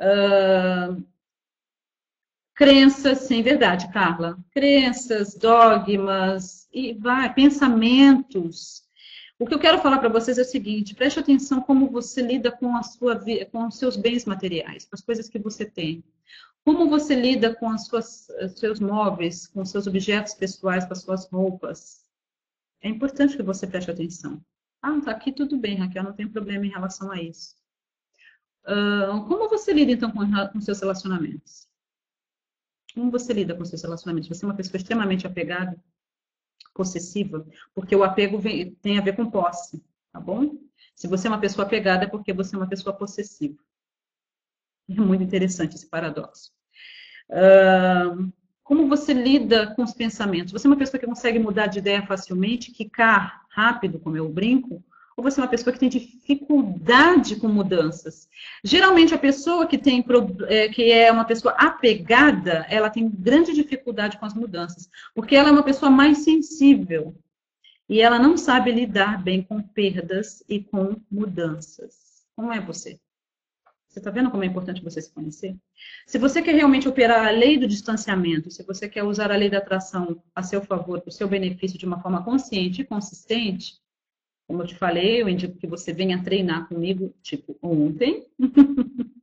Uh, 0.01 1.05
crenças, 2.55 3.19
sim, 3.19 3.43
verdade, 3.43 3.93
Carla. 3.93 4.39
Crenças, 4.53 5.35
dogmas, 5.35 6.67
e 6.73 6.95
vai, 6.95 7.35
pensamentos. 7.35 8.82
O 9.43 9.45
que 9.45 9.53
eu 9.53 9.59
quero 9.59 9.81
falar 9.81 9.99
para 9.99 10.09
vocês 10.09 10.39
é 10.39 10.43
o 10.43 10.45
seguinte: 10.45 10.95
preste 10.95 11.19
atenção 11.19 11.61
como 11.61 11.91
você 11.91 12.23
lida 12.23 12.53
com 12.53 12.77
a 12.77 12.83
sua 12.85 13.21
com 13.51 13.67
os 13.67 13.77
seus 13.77 13.97
bens 13.97 14.25
materiais, 14.25 14.85
com 14.85 14.95
as 14.95 15.01
coisas 15.01 15.29
que 15.29 15.37
você 15.37 15.65
tem. 15.65 16.05
Como 16.65 16.89
você 16.89 17.17
lida 17.17 17.53
com 17.53 17.69
as 17.69 17.87
suas, 17.87 18.29
seus 18.55 18.79
móveis, 18.79 19.49
com 19.49 19.65
seus 19.65 19.89
objetos 19.89 20.33
pessoais, 20.35 20.85
com 20.85 20.93
as 20.93 21.03
suas 21.03 21.27
roupas. 21.29 22.05
É 22.81 22.89
importante 22.89 23.37
que 23.37 23.43
você 23.43 23.67
preste 23.67 23.91
atenção. 23.91 24.41
Ah, 24.81 25.01
tá 25.01 25.11
aqui 25.11 25.33
tudo 25.33 25.59
bem, 25.59 25.75
Raquel, 25.77 26.05
não 26.05 26.13
tem 26.13 26.29
problema 26.29 26.65
em 26.65 26.71
relação 26.71 27.11
a 27.11 27.21
isso. 27.21 27.57
Uh, 28.65 29.27
como 29.27 29.49
você 29.49 29.73
lida, 29.73 29.91
então, 29.91 30.13
com, 30.13 30.21
com 30.53 30.61
seus 30.61 30.79
relacionamentos? 30.79 31.67
Como 32.95 33.11
você 33.11 33.33
lida 33.33 33.57
com 33.57 33.65
seus 33.65 33.83
relacionamentos? 33.83 34.29
Você 34.29 34.45
é 34.45 34.49
uma 34.49 34.55
pessoa 34.55 34.77
extremamente 34.77 35.27
apegada, 35.27 35.77
possessiva, 36.75 37.47
porque 37.75 37.95
o 37.95 38.03
apego 38.05 38.39
vem, 38.39 38.75
tem 38.77 38.99
a 38.99 39.03
ver 39.03 39.17
com 39.17 39.31
posse, 39.31 39.83
tá 40.13 40.21
bom? 40.21 40.59
Se 40.95 41.07
você 41.07 41.27
é 41.27 41.31
uma 41.31 41.41
pessoa 41.41 41.67
apegada, 41.67 42.05
é 42.05 42.09
porque 42.09 42.33
você 42.33 42.55
é 42.55 42.59
uma 42.59 42.69
pessoa 42.69 42.95
possessiva. 42.95 43.59
É 44.89 45.01
muito 45.01 45.23
interessante 45.23 45.77
esse 45.77 45.89
paradoxo. 45.89 46.51
Uh, 47.31 48.33
como 48.63 48.89
você 48.89 49.13
lida 49.13 49.75
com 49.75 49.83
os 49.83 49.93
pensamentos? 49.93 50.53
Você 50.53 50.67
é 50.67 50.71
uma 50.71 50.77
pessoa 50.77 51.01
que 51.01 51.07
consegue 51.07 51.39
mudar 51.39 51.67
de 51.67 51.79
ideia 51.79 52.07
facilmente, 52.07 52.73
quicar 52.73 53.43
rápido, 53.51 53.99
como 53.99 54.17
eu 54.17 54.29
brinco? 54.29 54.85
Ou 55.23 55.31
você 55.31 55.39
é 55.39 55.45
uma 55.45 55.49
pessoa 55.49 55.73
que 55.73 55.79
tem 55.79 55.89
dificuldade 55.89 57.37
com 57.37 57.47
mudanças? 57.47 58.29
Geralmente, 58.65 59.15
a 59.15 59.19
pessoa 59.19 59.69
que, 59.69 59.79
tem, 59.79 60.05
é, 60.49 60.69
que 60.69 60.91
é 60.91 61.13
uma 61.13 61.25
pessoa 61.25 61.55
apegada, 61.57 62.67
ela 62.69 62.91
tem 62.91 63.09
grande 63.09 63.55
dificuldade 63.55 64.19
com 64.19 64.27
as 64.27 64.35
mudanças, 64.35 64.91
porque 65.15 65.37
ela 65.37 65.51
é 65.51 65.53
uma 65.53 65.63
pessoa 65.63 65.89
mais 65.89 66.19
sensível 66.19 67.15
e 67.89 68.01
ela 68.01 68.19
não 68.19 68.37
sabe 68.37 68.73
lidar 68.73 69.23
bem 69.23 69.43
com 69.45 69.63
perdas 69.63 70.43
e 70.49 70.59
com 70.59 70.97
mudanças. 71.09 72.25
Como 72.35 72.53
é 72.53 72.61
você? 72.61 72.99
Você 73.89 74.01
está 74.01 74.11
vendo 74.11 74.29
como 74.29 74.43
é 74.43 74.47
importante 74.47 74.83
você 74.83 75.01
se 75.01 75.13
conhecer? 75.13 75.55
Se 76.05 76.19
você 76.19 76.43
quer 76.43 76.57
realmente 76.57 76.89
operar 76.89 77.29
a 77.29 77.31
lei 77.31 77.59
do 77.59 77.69
distanciamento, 77.69 78.51
se 78.51 78.65
você 78.65 78.89
quer 78.89 79.05
usar 79.05 79.31
a 79.31 79.37
lei 79.37 79.49
da 79.51 79.59
atração 79.59 80.21
a 80.35 80.43
seu 80.43 80.63
favor, 80.63 81.01
para 81.01 81.11
o 81.11 81.13
seu 81.13 81.29
benefício 81.29 81.79
de 81.79 81.87
uma 81.87 82.01
forma 82.03 82.25
consciente 82.25 82.81
e 82.81 82.85
consistente, 82.85 83.82
como 84.53 84.65
eu 84.65 84.67
te 84.67 84.75
falei, 84.75 85.23
eu 85.23 85.31
indico 85.31 85.57
que 85.57 85.67
você 85.67 85.95
venha 85.95 86.23
treinar 86.23 86.69
comigo, 86.69 87.15
tipo, 87.23 87.57
ontem. 87.63 88.27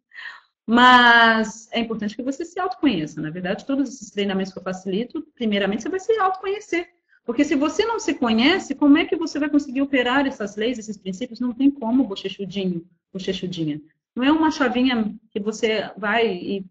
Mas 0.66 1.70
é 1.72 1.80
importante 1.80 2.16
que 2.16 2.24
você 2.24 2.44
se 2.44 2.60
autoconheça. 2.60 3.22
Na 3.22 3.30
verdade, 3.30 3.64
todos 3.64 3.94
esses 3.94 4.10
treinamentos 4.10 4.52
que 4.52 4.58
eu 4.58 4.64
facilito, 4.64 5.22
primeiramente, 5.36 5.84
você 5.84 5.90
vai 5.90 6.00
se 6.00 6.18
autoconhecer. 6.18 6.90
Porque 7.24 7.46
se 7.46 7.54
você 7.54 7.86
não 7.86 8.00
se 8.00 8.16
conhece, 8.16 8.74
como 8.74 8.98
é 8.98 9.06
que 9.06 9.16
você 9.16 9.38
vai 9.38 9.52
conseguir 9.52 9.84
operar 9.84 10.26
essas 10.26 10.56
leis, 10.56 10.80
esses 10.80 10.98
princípios? 10.98 11.40
Não 11.40 11.54
tem 11.54 11.70
como, 11.70 12.08
bochechudinho, 12.08 12.84
bochechudinha. 13.14 13.80
Não 14.16 14.24
é 14.24 14.32
uma 14.32 14.50
chavinha 14.50 15.14
que 15.30 15.40
você 15.40 15.92
vai 15.96 16.28
e, 16.28 16.66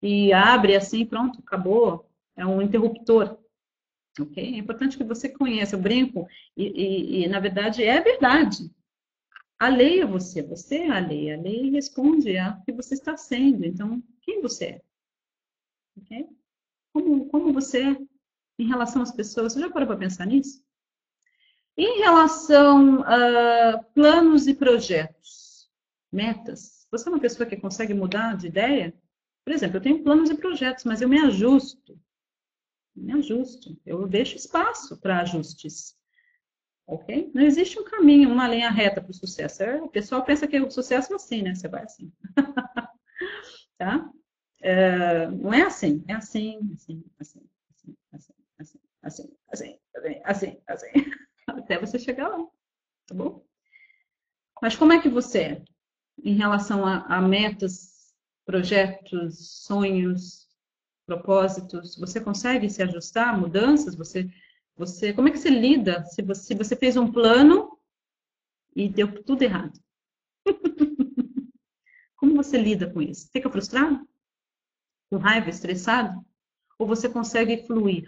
e 0.00 0.32
abre 0.32 0.76
assim, 0.76 1.04
pronto, 1.04 1.40
acabou. 1.44 2.08
É 2.36 2.46
um 2.46 2.62
interruptor. 2.62 3.36
Ok? 4.20 4.42
É 4.42 4.58
importante 4.58 4.96
que 4.96 5.04
você 5.04 5.28
conheça. 5.28 5.76
o 5.76 5.80
brinco 5.80 6.26
e, 6.56 6.64
e, 6.64 7.24
e, 7.24 7.28
na 7.28 7.40
verdade, 7.40 7.82
é 7.82 8.00
verdade. 8.00 8.70
A 9.58 9.68
lei 9.68 10.00
é 10.00 10.06
você, 10.06 10.42
você 10.42 10.78
é 10.78 10.90
a 10.90 10.98
lei. 10.98 11.70
Responde 11.70 12.36
a 12.36 12.60
que 12.64 12.72
você 12.72 12.94
está 12.94 13.16
sendo. 13.16 13.64
Então, 13.64 14.02
quem 14.22 14.42
você 14.42 14.64
é? 14.64 14.82
Ok? 15.98 16.28
Como, 16.92 17.26
como 17.28 17.52
você 17.52 17.90
é 17.90 17.96
em 18.58 18.66
relação 18.66 19.02
às 19.02 19.12
pessoas? 19.12 19.52
Você 19.52 19.60
já 19.60 19.70
parou 19.70 19.86
para 19.86 19.98
pensar 19.98 20.26
nisso? 20.26 20.64
Em 21.76 21.98
relação 21.98 23.02
a 23.02 23.78
planos 23.94 24.46
e 24.46 24.54
projetos, 24.54 25.70
metas, 26.10 26.86
você 26.90 27.08
é 27.08 27.12
uma 27.12 27.20
pessoa 27.20 27.46
que 27.46 27.56
consegue 27.56 27.92
mudar 27.92 28.34
de 28.34 28.46
ideia? 28.46 28.94
Por 29.44 29.52
exemplo, 29.52 29.76
eu 29.76 29.82
tenho 29.82 30.02
planos 30.02 30.30
e 30.30 30.34
projetos, 30.34 30.84
mas 30.84 31.02
eu 31.02 31.08
me 31.08 31.18
ajusto. 31.20 32.00
Me 32.96 33.12
ajusto. 33.14 33.78
Eu 33.84 34.06
deixo 34.08 34.36
espaço 34.36 34.96
para 35.00 35.20
ajustes. 35.20 35.96
Ok? 36.86 37.30
Não 37.34 37.42
existe 37.42 37.78
um 37.78 37.84
caminho, 37.84 38.30
uma 38.32 38.48
linha 38.48 38.70
reta 38.70 39.00
para 39.00 39.10
o 39.10 39.14
sucesso. 39.14 39.62
É, 39.62 39.82
o 39.82 39.88
pessoal 39.88 40.24
pensa 40.24 40.46
que 40.46 40.58
o 40.60 40.70
sucesso 40.70 41.12
é 41.12 41.16
assim, 41.16 41.42
né? 41.42 41.54
Você 41.54 41.68
vai 41.68 41.82
assim. 41.84 42.12
tá? 43.78 44.08
É, 44.62 45.28
não 45.28 45.52
é 45.52 45.62
assim. 45.62 46.04
É 46.08 46.14
assim, 46.14 46.58
assim, 46.74 47.04
assim, 47.20 47.40
assim, 47.70 47.94
assim, 48.12 48.34
assim, 48.58 48.78
assim, 49.02 49.36
assim, 49.52 49.78
assim, 50.22 50.22
assim, 50.24 50.62
assim. 50.66 51.12
Até 51.48 51.78
você 51.78 51.98
chegar 51.98 52.28
lá. 52.28 52.38
Tá 53.06 53.14
bom? 53.14 53.44
Mas 54.62 54.76
como 54.76 54.92
é 54.92 55.00
que 55.00 55.08
você 55.08 55.38
é? 55.40 55.64
em 56.22 56.34
relação 56.34 56.86
a, 56.86 56.98
a 57.06 57.20
metas, 57.20 58.14
projetos, 58.44 59.64
sonhos, 59.64 60.45
propósitos? 61.06 61.96
Você 61.96 62.20
consegue 62.20 62.68
se 62.68 62.82
ajustar 62.82 63.28
a 63.28 63.36
mudanças? 63.36 63.94
Você, 63.94 64.28
você, 64.76 65.12
como 65.12 65.28
é 65.28 65.30
que 65.30 65.38
você 65.38 65.48
lida 65.48 66.04
se 66.04 66.20
você, 66.20 66.42
se 66.42 66.54
você 66.54 66.76
fez 66.76 66.96
um 66.96 67.10
plano 67.10 67.78
e 68.74 68.88
deu 68.88 69.22
tudo 69.22 69.42
errado? 69.42 69.80
como 72.16 72.34
você 72.34 72.58
lida 72.58 72.90
com 72.90 73.00
isso? 73.00 73.30
Fica 73.32 73.48
frustrado? 73.48 74.06
Com 75.08 75.16
raiva, 75.16 75.48
estressado? 75.48 76.24
Ou 76.78 76.86
você 76.86 77.08
consegue 77.08 77.64
fluir? 77.66 78.04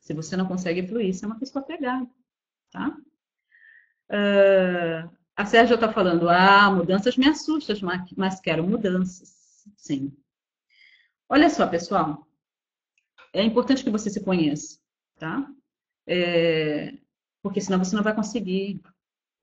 Se 0.00 0.14
você 0.14 0.36
não 0.36 0.46
consegue 0.46 0.86
fluir, 0.86 1.12
você 1.12 1.24
é 1.24 1.28
uma 1.28 1.38
pessoa 1.38 1.64
pegada, 1.64 2.08
tá? 2.70 2.96
Uh, 4.10 5.18
a 5.36 5.44
Sérgio 5.44 5.74
está 5.74 5.92
falando, 5.92 6.28
ah, 6.28 6.70
mudanças 6.70 7.16
me 7.16 7.28
assustam, 7.28 7.76
mas 8.16 8.40
quero 8.40 8.66
mudanças. 8.66 9.64
Sim. 9.76 10.16
Olha 11.28 11.50
só, 11.50 11.66
pessoal. 11.66 12.26
É 13.32 13.42
importante 13.42 13.84
que 13.84 13.90
você 13.90 14.08
se 14.08 14.24
conheça, 14.24 14.78
tá? 15.18 15.46
É, 16.06 16.96
porque 17.42 17.60
senão 17.60 17.78
você 17.78 17.94
não 17.94 18.02
vai 18.02 18.14
conseguir 18.14 18.80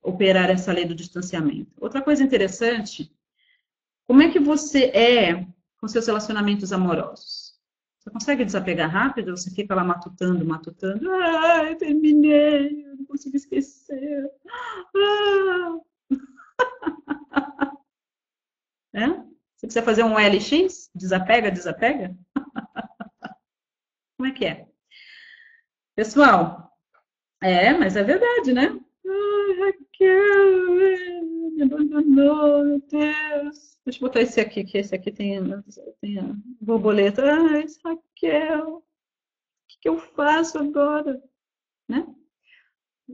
operar 0.02 0.50
essa 0.50 0.74
lei 0.74 0.86
do 0.86 0.96
distanciamento. 0.96 1.72
Outra 1.80 2.02
coisa 2.02 2.24
interessante, 2.24 3.12
como 4.08 4.24
é 4.24 4.32
que 4.32 4.40
você 4.40 4.86
é 4.86 5.48
com 5.80 5.88
seus 5.88 6.08
relacionamentos 6.08 6.74
amorosos? 6.74 7.56
Você 8.00 8.10
consegue 8.12 8.46
desapegar 8.46 8.90
rápido 8.90 9.36
você 9.36 9.50
fica 9.52 9.74
lá 9.76 9.84
matutando, 9.84 10.46
matutando? 10.46 11.12
Ai, 11.12 11.76
terminei, 11.76 12.86
eu 12.86 12.98
não 12.98 13.06
consigo 13.06 13.36
esquecer. 13.36 14.32
Ah. 14.96 15.80
é? 18.94 19.35
Você 19.66 19.82
precisa 19.82 19.86
fazer 19.86 20.04
um 20.04 20.18
LX? 20.18 20.92
Desapega, 20.94 21.50
desapega? 21.50 22.16
Como 24.18 24.30
é 24.30 24.32
que 24.32 24.46
é? 24.46 24.68
Pessoal, 25.96 26.72
é, 27.42 27.74
mas 27.74 27.96
é 27.96 28.04
verdade, 28.04 28.54
né? 28.54 28.80
Ai, 29.08 29.60
Raquel, 29.60 30.76
me 31.52 31.64
abandonou, 31.64 32.64
meu 32.64 32.80
Deus. 32.82 33.80
Deixa 33.84 34.00
eu 34.00 34.08
botar 34.08 34.22
esse 34.22 34.40
aqui, 34.40 34.64
que 34.64 34.78
esse 34.78 34.94
aqui 34.94 35.12
tem, 35.12 35.42
tem 36.00 36.20
a 36.20 36.36
borboleta. 36.62 37.24
Ai, 37.24 37.66
Raquel, 37.84 38.78
o 38.78 38.84
que, 39.68 39.80
que 39.82 39.90
eu 39.90 39.98
faço 39.98 40.60
agora? 40.60 41.22
Né? 41.88 42.06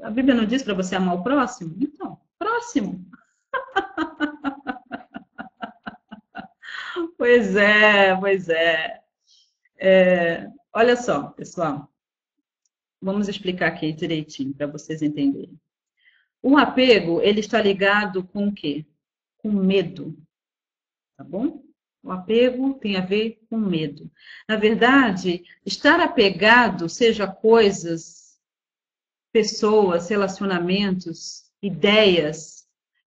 A 0.01 0.09
Bíblia 0.09 0.35
não 0.35 0.45
diz 0.45 0.63
para 0.63 0.73
você 0.73 0.95
amar 0.95 1.15
o 1.15 1.23
próximo? 1.23 1.77
Então, 1.79 2.19
próximo. 2.37 3.05
pois 7.21 7.55
é, 7.55 8.19
pois 8.19 8.49
é. 8.49 8.99
é. 9.77 10.47
Olha 10.73 10.95
só, 10.95 11.29
pessoal. 11.29 11.87
Vamos 12.99 13.27
explicar 13.27 13.67
aqui 13.67 13.93
direitinho 13.93 14.55
para 14.55 14.65
vocês 14.65 15.03
entenderem. 15.03 15.55
O 16.41 16.57
apego, 16.57 17.21
ele 17.21 17.39
está 17.39 17.61
ligado 17.61 18.23
com 18.23 18.47
o 18.47 18.51
quê? 18.51 18.87
Com 19.37 19.51
medo. 19.51 20.17
Tá 21.15 21.23
bom? 21.23 21.63
O 22.01 22.11
apego 22.11 22.73
tem 22.79 22.97
a 22.97 23.05
ver 23.05 23.39
com 23.47 23.57
medo. 23.57 24.09
Na 24.49 24.55
verdade, 24.55 25.43
estar 25.63 25.99
apegado, 25.99 26.89
seja 26.89 27.27
coisas, 27.27 28.39
pessoas, 29.31 30.09
relacionamentos, 30.09 31.43
ideias, 31.61 32.60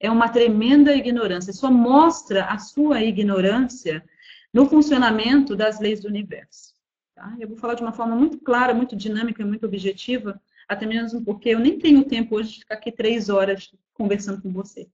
é 0.04 0.10
uma 0.10 0.28
tremenda 0.28 0.94
ignorância. 0.94 1.52
Só 1.52 1.70
mostra 1.70 2.44
a 2.44 2.58
sua 2.58 3.02
ignorância 3.02 4.04
no 4.52 4.66
funcionamento 4.66 5.56
das 5.56 5.80
leis 5.80 6.00
do 6.00 6.08
universo. 6.08 6.74
Tá? 7.14 7.34
Eu 7.40 7.48
vou 7.48 7.56
falar 7.56 7.74
de 7.74 7.82
uma 7.82 7.92
forma 7.92 8.14
muito 8.14 8.38
clara, 8.38 8.74
muito 8.74 8.94
dinâmica, 8.94 9.46
muito 9.46 9.64
objetiva, 9.64 10.38
até 10.68 10.84
mesmo 10.84 11.24
porque 11.24 11.48
eu 11.48 11.58
nem 11.58 11.78
tenho 11.78 12.04
tempo 12.04 12.36
hoje 12.36 12.52
de 12.52 12.58
ficar 12.60 12.74
aqui 12.74 12.92
três 12.92 13.30
horas 13.30 13.74
conversando 13.94 14.42
com 14.42 14.52
você. 14.52 14.88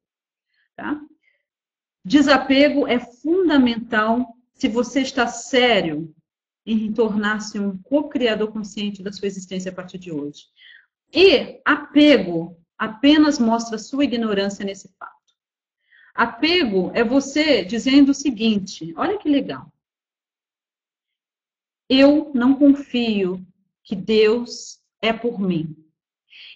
Tá? 0.76 1.00
Desapego 2.04 2.86
é 2.86 3.00
fundamental 3.00 4.36
se 4.54 4.68
você 4.68 5.00
está 5.00 5.26
sério 5.26 6.14
em 6.64 6.92
tornar-se 6.92 7.58
um 7.58 7.76
co-criador 7.78 8.52
consciente 8.52 9.02
da 9.02 9.10
sua 9.10 9.26
existência 9.26 9.72
a 9.72 9.74
partir 9.74 9.98
de 9.98 10.12
hoje. 10.12 10.44
E 11.12 11.60
apego 11.64 12.59
apenas 12.80 13.38
mostra 13.38 13.76
sua 13.76 14.04
ignorância 14.04 14.64
nesse 14.64 14.88
fato. 14.98 15.12
Apego 16.14 16.90
é 16.94 17.04
você 17.04 17.62
dizendo 17.62 18.08
o 18.08 18.14
seguinte: 18.14 18.94
olha 18.96 19.18
que 19.18 19.28
legal. 19.28 19.70
Eu 21.86 22.30
não 22.34 22.54
confio 22.54 23.46
que 23.84 23.94
Deus 23.94 24.80
é 25.02 25.12
por 25.12 25.38
mim. 25.38 25.76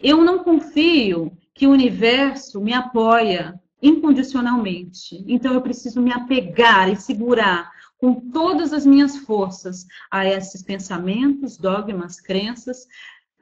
Eu 0.00 0.24
não 0.24 0.42
confio 0.42 1.36
que 1.52 1.66
o 1.66 1.72
universo 1.72 2.58
me 2.58 2.72
apoia 2.72 3.60
incondicionalmente. 3.82 5.22
Então 5.28 5.52
eu 5.52 5.60
preciso 5.60 6.00
me 6.00 6.12
apegar 6.12 6.90
e 6.90 6.96
segurar 6.96 7.70
com 7.98 8.30
todas 8.30 8.72
as 8.72 8.86
minhas 8.86 9.16
forças 9.18 9.86
a 10.10 10.26
esses 10.26 10.62
pensamentos, 10.62 11.56
dogmas, 11.56 12.20
crenças, 12.20 12.86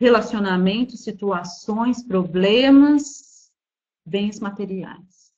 relacionamentos, 0.03 1.05
situações, 1.05 2.03
problemas, 2.03 3.53
bens 4.05 4.41
materiais. 4.41 5.33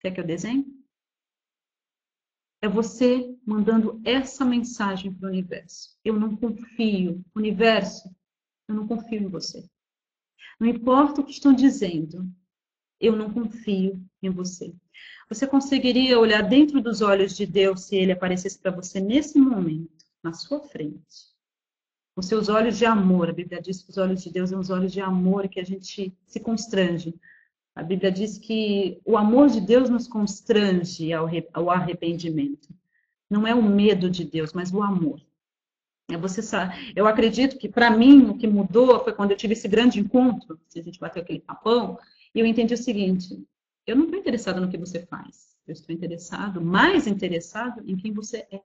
Quer 0.00 0.10
que 0.10 0.20
eu 0.20 0.26
desenhe? 0.26 0.66
É 2.60 2.68
você 2.68 3.38
mandando 3.46 4.00
essa 4.04 4.44
mensagem 4.44 5.14
para 5.14 5.26
o 5.26 5.30
universo. 5.30 5.96
Eu 6.04 6.18
não 6.18 6.34
confio. 6.34 7.24
Universo, 7.36 8.12
eu 8.66 8.74
não 8.74 8.88
confio 8.88 9.22
em 9.22 9.28
você. 9.28 9.64
Não 10.58 10.66
importa 10.66 11.20
o 11.20 11.24
que 11.24 11.30
estão 11.30 11.54
dizendo, 11.54 12.28
eu 12.98 13.14
não 13.14 13.32
confio 13.32 14.04
em 14.20 14.30
você. 14.30 14.74
Você 15.28 15.46
conseguiria 15.46 16.18
olhar 16.18 16.42
dentro 16.42 16.80
dos 16.80 17.00
olhos 17.00 17.36
de 17.36 17.46
Deus 17.46 17.82
se 17.82 17.94
ele 17.94 18.10
aparecesse 18.10 18.58
para 18.58 18.72
você 18.72 19.00
nesse 19.00 19.38
momento, 19.38 20.04
na 20.20 20.32
sua 20.32 20.60
frente? 20.60 21.33
Os 22.16 22.26
seus 22.26 22.48
olhos 22.48 22.78
de 22.78 22.86
amor, 22.86 23.28
a 23.28 23.32
Bíblia 23.32 23.60
diz 23.60 23.82
que 23.82 23.90
os 23.90 23.98
olhos 23.98 24.22
de 24.22 24.30
Deus 24.30 24.50
são 24.50 24.60
os 24.60 24.70
olhos 24.70 24.92
de 24.92 25.00
amor 25.00 25.48
que 25.48 25.60
a 25.60 25.64
gente 25.64 26.12
se 26.26 26.40
constrange 26.40 27.14
a 27.74 27.82
Bíblia 27.82 28.12
diz 28.12 28.38
que 28.38 29.00
o 29.04 29.16
amor 29.16 29.48
de 29.48 29.60
Deus 29.60 29.90
nos 29.90 30.06
constrange 30.06 31.12
ao 31.12 31.70
arrependimento. 31.70 32.68
Não 33.28 33.46
é 33.46 33.54
o 33.54 33.62
medo 33.62 34.08
de 34.08 34.24
Deus, 34.24 34.52
mas 34.52 34.72
o 34.72 34.80
amor. 34.80 35.20
É 36.08 36.16
você 36.16 36.42
sabe, 36.42 36.92
eu 36.94 37.06
acredito 37.06 37.58
que 37.58 37.68
para 37.68 37.90
mim 37.90 38.28
o 38.28 38.36
que 38.36 38.46
mudou 38.46 39.02
foi 39.02 39.12
quando 39.12 39.30
eu 39.30 39.36
tive 39.36 39.54
esse 39.54 39.66
grande 39.66 39.98
encontro, 39.98 40.60
se 40.68 40.78
a 40.78 40.82
gente 40.82 41.00
bateu 41.00 41.22
aquele 41.22 41.40
papão, 41.40 41.98
e 42.34 42.38
eu 42.38 42.46
entendi 42.46 42.74
o 42.74 42.78
seguinte: 42.78 43.42
eu 43.86 43.96
não 43.96 44.04
estou 44.04 44.20
interessado 44.20 44.60
no 44.60 44.68
que 44.68 44.76
você 44.76 45.04
faz, 45.06 45.56
eu 45.66 45.72
estou 45.72 45.94
interessado, 45.94 46.60
mais 46.60 47.06
interessado 47.06 47.82
em 47.86 47.96
quem 47.96 48.12
você 48.12 48.46
é. 48.52 48.60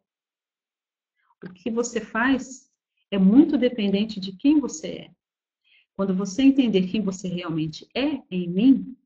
O 1.43 1.53
que 1.53 1.71
você 1.71 2.01
faz 2.01 2.68
é 3.11 3.17
muito 3.17 3.57
dependente 3.57 4.19
de 4.19 4.33
quem 4.33 4.59
você 4.59 4.87
é. 4.87 5.11
Quando 5.95 6.15
você 6.15 6.43
entender 6.43 6.87
quem 6.87 7.01
você 7.01 7.27
realmente 7.27 7.87
é 7.93 8.21
em 8.31 8.47
mim, 8.47 8.97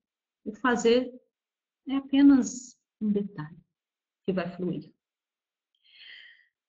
o 0.45 0.53
fazer 0.53 1.11
é 1.87 1.95
apenas 1.95 2.77
um 3.01 3.11
detalhe 3.11 3.57
que 4.23 4.31
vai 4.31 4.49
fluir. 4.55 4.91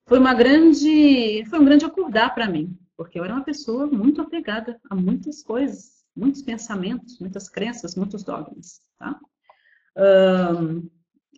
Foi 0.07 0.19
uma 0.19 0.35
grande, 0.35 1.45
foi 1.47 1.59
um 1.59 1.65
grande 1.65 1.85
acordar 1.85 2.35
para 2.35 2.49
mim, 2.49 2.79
porque 2.97 3.19
eu 3.19 3.25
era 3.25 3.35
uma 3.35 3.45
pessoa 3.45 3.87
muito 3.87 4.21
apegada 4.21 4.81
a 4.91 4.95
muitas 4.95 5.43
coisas, 5.43 6.05
muitos 6.15 6.43
pensamentos, 6.43 7.19
muitas 7.19 7.49
crenças, 7.49 7.95
muitos 7.95 8.23
dogmas, 8.23 8.81
tá? 8.99 9.19
Um, 9.97 10.89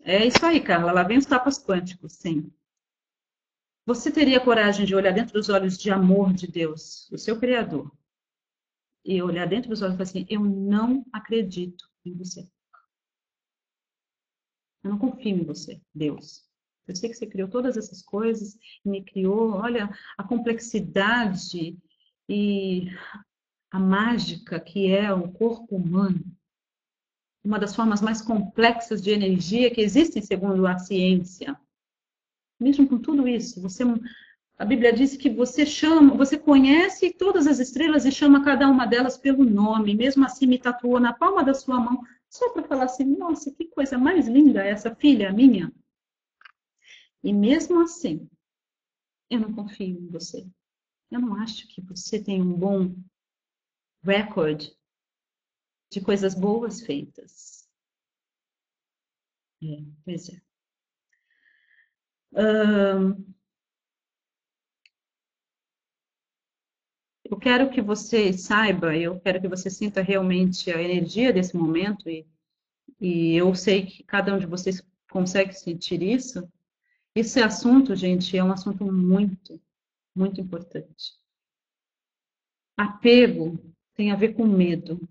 é 0.02 0.26
isso 0.26 0.44
aí, 0.44 0.60
Carla. 0.60 0.92
Lá 0.92 1.02
vem 1.02 1.18
os 1.18 1.26
tapas 1.26 1.62
quânticos, 1.62 2.14
sim. 2.14 2.50
Você 3.86 4.10
teria 4.10 4.40
coragem 4.40 4.84
de 4.84 4.96
olhar 4.96 5.12
dentro 5.12 5.32
dos 5.32 5.48
olhos 5.48 5.78
de 5.78 5.92
amor 5.92 6.32
de 6.32 6.48
Deus, 6.48 7.08
o 7.12 7.16
seu 7.16 7.38
Criador, 7.38 7.96
e 9.04 9.22
olhar 9.22 9.46
dentro 9.46 9.70
dos 9.70 9.80
olhos 9.80 9.94
e 9.94 9.96
falar 9.96 10.08
assim: 10.08 10.26
eu 10.28 10.40
não 10.40 11.06
acredito 11.12 11.88
em 12.04 12.12
você. 12.12 12.40
Eu 14.82 14.90
não 14.90 14.98
confio 14.98 15.36
em 15.36 15.44
você, 15.44 15.80
Deus. 15.94 16.44
Eu 16.88 16.96
sei 16.96 17.10
que 17.10 17.14
você 17.14 17.26
criou 17.26 17.48
todas 17.48 17.76
essas 17.76 18.02
coisas 18.02 18.58
me 18.84 19.04
criou. 19.04 19.52
Olha 19.52 19.88
a 20.18 20.24
complexidade 20.24 21.78
e 22.28 22.88
a 23.70 23.78
mágica 23.78 24.58
que 24.58 24.90
é 24.90 25.12
o 25.12 25.30
corpo 25.32 25.76
humano. 25.76 26.24
Uma 27.44 27.58
das 27.58 27.74
formas 27.74 28.00
mais 28.00 28.20
complexas 28.20 29.00
de 29.00 29.10
energia 29.10 29.72
que 29.72 29.80
existem 29.80 30.22
segundo 30.22 30.66
a 30.66 30.76
ciência. 30.76 31.56
Mesmo 32.58 32.88
com 32.88 32.98
tudo 32.98 33.28
isso, 33.28 33.60
você 33.60 33.84
a 34.58 34.64
Bíblia 34.64 34.90
diz 34.92 35.16
que 35.16 35.28
você 35.28 35.66
chama, 35.66 36.16
você 36.16 36.38
conhece 36.38 37.12
todas 37.12 37.46
as 37.46 37.58
estrelas 37.58 38.06
e 38.06 38.12
chama 38.12 38.42
cada 38.42 38.66
uma 38.68 38.86
delas 38.86 39.18
pelo 39.18 39.44
nome. 39.44 39.94
Mesmo 39.94 40.24
assim, 40.24 40.46
me 40.46 40.58
tatuou 40.58 40.98
na 40.98 41.12
palma 41.12 41.44
da 41.44 41.52
sua 41.52 41.78
mão, 41.78 42.00
só 42.30 42.50
para 42.50 42.62
falar 42.62 42.84
assim: 42.84 43.04
nossa, 43.04 43.52
que 43.52 43.66
coisa 43.66 43.98
mais 43.98 44.26
linda 44.26 44.64
essa 44.64 44.94
filha 44.94 45.32
minha. 45.32 45.70
E 47.22 47.32
mesmo 47.32 47.82
assim, 47.82 48.28
eu 49.28 49.40
não 49.40 49.52
confio 49.52 49.98
em 49.98 50.08
você. 50.08 50.46
Eu 51.10 51.20
não 51.20 51.34
acho 51.34 51.68
que 51.68 51.82
você 51.82 52.22
tem 52.22 52.40
um 52.40 52.54
bom 52.54 52.94
recorde 54.02 54.74
de 55.90 56.00
coisas 56.00 56.34
boas 56.34 56.80
feitas. 56.80 57.68
É, 59.62 59.84
pois 60.04 60.28
é. 60.30 60.45
Eu 67.24 67.38
quero 67.38 67.70
que 67.70 67.80
você 67.80 68.32
saiba, 68.32 68.94
eu 68.94 69.18
quero 69.18 69.40
que 69.40 69.48
você 69.48 69.70
sinta 69.70 70.02
realmente 70.02 70.70
a 70.70 70.82
energia 70.82 71.32
desse 71.32 71.56
momento, 71.56 72.08
e, 72.10 72.26
e 73.00 73.34
eu 73.34 73.54
sei 73.54 73.86
que 73.86 74.04
cada 74.04 74.34
um 74.34 74.38
de 74.38 74.46
vocês 74.46 74.86
consegue 75.10 75.54
sentir 75.54 76.02
isso. 76.02 76.46
Esse 77.14 77.40
assunto, 77.40 77.96
gente, 77.96 78.36
é 78.36 78.44
um 78.44 78.52
assunto 78.52 78.84
muito, 78.84 79.58
muito 80.14 80.40
importante. 80.40 81.14
Apego 82.76 83.58
tem 83.94 84.12
a 84.12 84.16
ver 84.16 84.34
com 84.34 84.46
medo. 84.46 85.08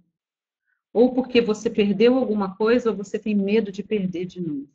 Ou 0.93 1.13
porque 1.13 1.41
você 1.41 1.69
perdeu 1.69 2.15
alguma 2.15 2.55
coisa, 2.55 2.91
ou 2.91 2.95
você 2.95 3.17
tem 3.17 3.33
medo 3.33 3.71
de 3.71 3.83
perder 3.83 4.25
de 4.25 4.39
novo. 4.39 4.69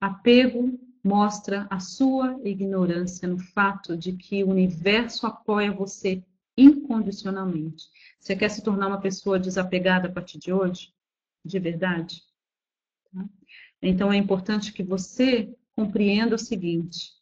Apego 0.00 0.89
mostra 1.02 1.66
a 1.70 1.80
sua 1.80 2.38
ignorância 2.44 3.26
no 3.26 3.38
fato 3.38 3.96
de 3.96 4.12
que 4.12 4.44
o 4.44 4.50
universo 4.50 5.26
apoia 5.26 5.72
você 5.72 6.22
incondicionalmente. 6.56 7.84
Você 8.18 8.36
quer 8.36 8.50
se 8.50 8.62
tornar 8.62 8.88
uma 8.88 9.00
pessoa 9.00 9.38
desapegada 9.38 10.08
a 10.08 10.12
partir 10.12 10.38
de 10.38 10.52
hoje? 10.52 10.92
De 11.44 11.58
verdade? 11.58 12.22
Tá? 13.12 13.24
Então 13.80 14.12
é 14.12 14.16
importante 14.16 14.72
que 14.72 14.82
você 14.82 15.54
compreenda 15.74 16.34
o 16.34 16.38
seguinte: 16.38 17.12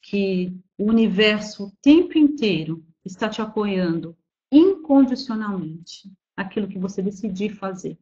que 0.00 0.52
o 0.76 0.86
universo 0.86 1.66
o 1.66 1.72
tempo 1.80 2.18
inteiro 2.18 2.84
está 3.04 3.28
te 3.28 3.40
apoiando 3.40 4.16
incondicionalmente. 4.50 6.10
aquilo 6.34 6.66
que 6.66 6.78
você 6.78 7.02
decidir 7.02 7.50
fazer. 7.50 7.98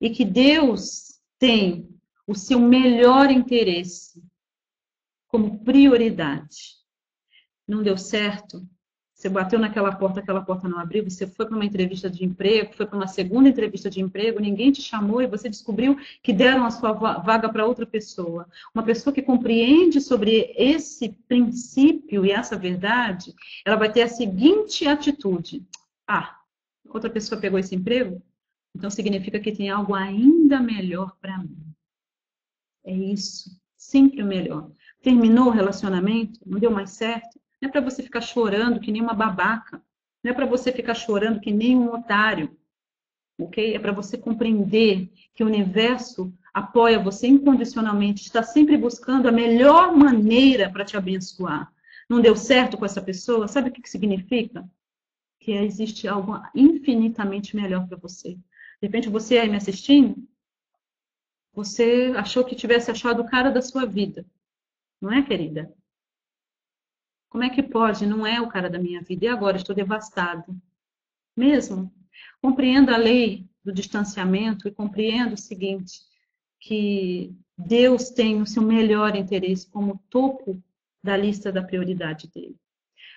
E 0.00 0.10
que 0.10 0.24
Deus 0.24 1.18
tem 1.38 1.88
o 2.26 2.34
seu 2.34 2.60
melhor 2.60 3.30
interesse 3.30 4.22
como 5.34 5.58
prioridade. 5.64 6.76
Não 7.66 7.82
deu 7.82 7.98
certo? 7.98 8.64
Você 9.12 9.28
bateu 9.28 9.58
naquela 9.58 9.90
porta, 9.92 10.20
aquela 10.20 10.40
porta 10.40 10.68
não 10.68 10.78
abriu, 10.78 11.02
você 11.02 11.26
foi 11.26 11.44
para 11.44 11.56
uma 11.56 11.64
entrevista 11.64 12.08
de 12.08 12.24
emprego, 12.24 12.72
foi 12.72 12.86
para 12.86 12.94
uma 12.94 13.08
segunda 13.08 13.48
entrevista 13.48 13.90
de 13.90 14.00
emprego, 14.00 14.38
ninguém 14.38 14.70
te 14.70 14.80
chamou 14.80 15.20
e 15.20 15.26
você 15.26 15.48
descobriu 15.48 15.98
que 16.22 16.32
deram 16.32 16.64
a 16.64 16.70
sua 16.70 16.92
vaga 16.92 17.48
para 17.48 17.66
outra 17.66 17.84
pessoa. 17.84 18.46
Uma 18.72 18.84
pessoa 18.84 19.12
que 19.12 19.22
compreende 19.22 20.00
sobre 20.00 20.54
esse 20.56 21.08
princípio 21.26 22.24
e 22.24 22.30
essa 22.30 22.56
verdade, 22.56 23.34
ela 23.64 23.74
vai 23.74 23.90
ter 23.90 24.02
a 24.02 24.08
seguinte 24.08 24.86
atitude: 24.86 25.66
ah, 26.06 26.38
outra 26.90 27.10
pessoa 27.10 27.40
pegou 27.40 27.58
esse 27.58 27.74
emprego, 27.74 28.22
então 28.72 28.88
significa 28.88 29.40
que 29.40 29.50
tem 29.50 29.68
algo 29.68 29.96
ainda 29.96 30.60
melhor 30.60 31.16
para 31.20 31.38
mim. 31.38 31.74
É 32.84 32.94
isso, 32.94 33.50
sempre 33.76 34.22
o 34.22 34.26
melhor. 34.26 34.70
Terminou 35.04 35.48
o 35.48 35.50
relacionamento, 35.50 36.40
não 36.46 36.58
deu 36.58 36.70
mais 36.70 36.92
certo, 36.92 37.38
não 37.60 37.68
é 37.68 37.70
para 37.70 37.82
você 37.82 38.02
ficar 38.02 38.22
chorando 38.22 38.80
que 38.80 38.90
nem 38.90 39.02
uma 39.02 39.12
babaca. 39.12 39.82
Não 40.22 40.30
é 40.30 40.34
para 40.34 40.46
você 40.46 40.72
ficar 40.72 40.94
chorando 40.94 41.40
que 41.40 41.52
nem 41.52 41.76
um 41.76 41.92
otário. 41.92 42.56
Ok? 43.38 43.74
É 43.74 43.78
para 43.78 43.92
você 43.92 44.16
compreender 44.16 45.12
que 45.34 45.44
o 45.44 45.46
universo 45.46 46.32
apoia 46.54 46.98
você 46.98 47.26
incondicionalmente, 47.26 48.22
está 48.22 48.42
sempre 48.42 48.78
buscando 48.78 49.28
a 49.28 49.32
melhor 49.32 49.94
maneira 49.94 50.70
para 50.70 50.86
te 50.86 50.96
abençoar. 50.96 51.70
Não 52.08 52.22
deu 52.22 52.34
certo 52.34 52.78
com 52.78 52.86
essa 52.86 53.02
pessoa? 53.02 53.46
Sabe 53.46 53.68
o 53.68 53.72
que, 53.72 53.82
que 53.82 53.90
significa? 53.90 54.66
Que 55.38 55.52
existe 55.52 56.08
algo 56.08 56.40
infinitamente 56.54 57.54
melhor 57.54 57.86
para 57.86 57.98
você. 57.98 58.30
De 58.30 58.86
repente, 58.88 59.10
você 59.10 59.36
aí 59.36 59.50
me 59.50 59.56
assistindo, 59.56 60.16
você 61.52 62.14
achou 62.16 62.42
que 62.42 62.54
tivesse 62.54 62.90
achado 62.90 63.20
o 63.20 63.26
cara 63.26 63.50
da 63.50 63.60
sua 63.60 63.84
vida. 63.84 64.24
Não 65.04 65.12
é, 65.12 65.20
querida? 65.20 65.70
Como 67.28 67.44
é 67.44 67.50
que 67.50 67.62
pode? 67.62 68.06
Não 68.06 68.26
é 68.26 68.40
o 68.40 68.48
cara 68.48 68.70
da 68.70 68.78
minha 68.78 69.02
vida. 69.02 69.26
E 69.26 69.28
agora? 69.28 69.58
Estou 69.58 69.76
devastado. 69.76 70.58
Mesmo? 71.36 71.92
Compreendo 72.40 72.88
a 72.88 72.96
lei 72.96 73.46
do 73.62 73.70
distanciamento 73.70 74.66
e 74.66 74.72
compreendo 74.72 75.34
o 75.34 75.38
seguinte, 75.38 76.00
que 76.58 77.36
Deus 77.54 78.08
tem 78.08 78.40
o 78.40 78.46
seu 78.46 78.62
melhor 78.62 79.14
interesse 79.14 79.70
como 79.70 80.02
topo 80.08 80.58
da 81.02 81.18
lista 81.18 81.52
da 81.52 81.62
prioridade 81.62 82.26
dele. 82.28 82.56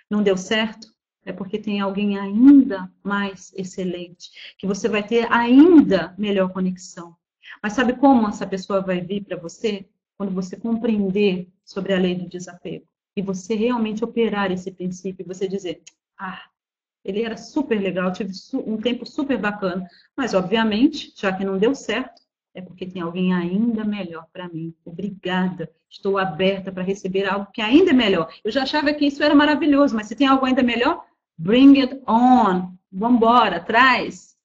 Não 0.10 0.22
deu 0.22 0.36
certo? 0.36 0.94
É 1.24 1.32
porque 1.32 1.58
tem 1.58 1.80
alguém 1.80 2.18
ainda 2.18 2.92
mais 3.02 3.54
excelente, 3.56 4.30
que 4.58 4.68
você 4.68 4.90
vai 4.90 5.08
ter 5.08 5.32
ainda 5.32 6.14
melhor 6.18 6.52
conexão. 6.52 7.16
Mas 7.64 7.72
sabe 7.72 7.96
como 7.96 8.28
essa 8.28 8.46
pessoa 8.46 8.82
vai 8.82 9.00
vir 9.00 9.24
para 9.24 9.38
você? 9.38 9.88
Quando 10.18 10.34
você 10.34 10.58
compreender 10.58 11.48
sobre 11.64 11.94
a 11.94 12.00
lei 12.00 12.16
do 12.16 12.28
desapego 12.28 12.86
e 13.16 13.22
você 13.22 13.56
realmente 13.56 14.04
operar 14.04 14.52
esse 14.52 14.72
princípio, 14.72 15.26
você 15.26 15.48
dizer, 15.48 15.82
ah, 16.18 16.44
ele 17.04 17.24
era 17.24 17.38
super 17.38 17.80
legal, 17.80 18.12
tive 18.12 18.32
um 18.54 18.78
tempo 18.78 19.06
super 19.06 19.38
bacana, 19.38 19.88
mas 20.16 20.34
obviamente, 20.34 21.14
já 21.16 21.32
que 21.32 21.46
não 21.46 21.58
deu 21.58 21.74
certo, 21.74 22.22
é 22.54 22.62
porque 22.62 22.86
tem 22.86 23.02
alguém 23.02 23.34
ainda 23.34 23.86
melhor 23.86 24.28
para 24.34 24.50
mim. 24.50 24.74
Obrigada, 24.84 25.72
estou 25.90 26.18
aberta 26.18 26.72
para 26.72 26.84
receber 26.84 27.26
algo 27.26 27.52
que 27.54 27.62
ainda 27.62 27.92
é 27.92 27.94
melhor. 27.94 28.34
Eu 28.44 28.52
já 28.52 28.64
achava 28.64 28.94
que 28.94 29.06
isso 29.06 29.24
era 29.24 29.36
maravilhoso, 29.36 29.96
mas 29.96 30.08
se 30.08 30.16
tem 30.16 30.28
algo 30.28 30.46
ainda 30.46 30.64
melhor, 30.64 31.06
bring 31.38 31.80
it 31.80 32.02
on, 32.08 32.76
vamos 32.92 33.18
embora, 33.18 33.60
traz, 33.60 34.36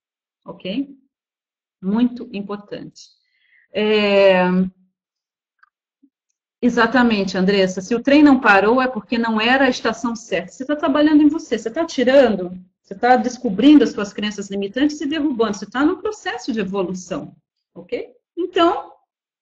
ok? 0.44 0.94
Muito 1.80 2.28
importante. 2.32 3.08
É... 3.72 4.42
Exatamente, 6.64 7.36
Andressa. 7.36 7.80
Se 7.80 7.92
o 7.92 8.00
trem 8.00 8.22
não 8.22 8.38
parou, 8.38 8.80
é 8.80 8.86
porque 8.86 9.18
não 9.18 9.40
era 9.40 9.64
a 9.64 9.68
estação 9.68 10.14
certa. 10.14 10.52
Você 10.52 10.62
está 10.62 10.76
trabalhando 10.76 11.20
em 11.20 11.28
você, 11.28 11.58
você 11.58 11.68
está 11.68 11.84
tirando, 11.84 12.56
você 12.80 12.94
está 12.94 13.16
descobrindo 13.16 13.82
as 13.82 13.90
suas 13.90 14.12
crenças 14.12 14.48
limitantes 14.48 15.00
e 15.00 15.06
derrubando. 15.06 15.56
Você 15.56 15.64
está 15.64 15.84
no 15.84 15.98
processo 15.98 16.52
de 16.52 16.60
evolução, 16.60 17.34
ok? 17.74 18.12
Então, 18.36 18.92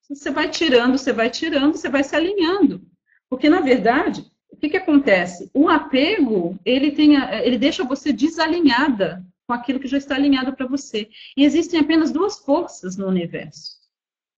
você 0.08 0.30
vai 0.30 0.48
tirando, 0.48 0.96
você 0.96 1.12
vai 1.12 1.28
tirando, 1.28 1.76
você 1.76 1.90
vai 1.90 2.02
se 2.02 2.16
alinhando. 2.16 2.80
Porque, 3.28 3.50
na 3.50 3.60
verdade, 3.60 4.24
o 4.50 4.56
que, 4.56 4.70
que 4.70 4.78
acontece? 4.78 5.50
O 5.52 5.68
apego, 5.68 6.58
ele, 6.64 6.90
tem, 6.90 7.16
ele 7.16 7.58
deixa 7.58 7.84
você 7.84 8.14
desalinhada 8.14 9.22
com 9.46 9.52
aquilo 9.52 9.78
que 9.78 9.88
já 9.88 9.98
está 9.98 10.14
alinhado 10.14 10.54
para 10.54 10.66
você. 10.66 11.10
E 11.36 11.44
existem 11.44 11.78
apenas 11.78 12.10
duas 12.10 12.38
forças 12.38 12.96
no 12.96 13.06
universo, 13.06 13.76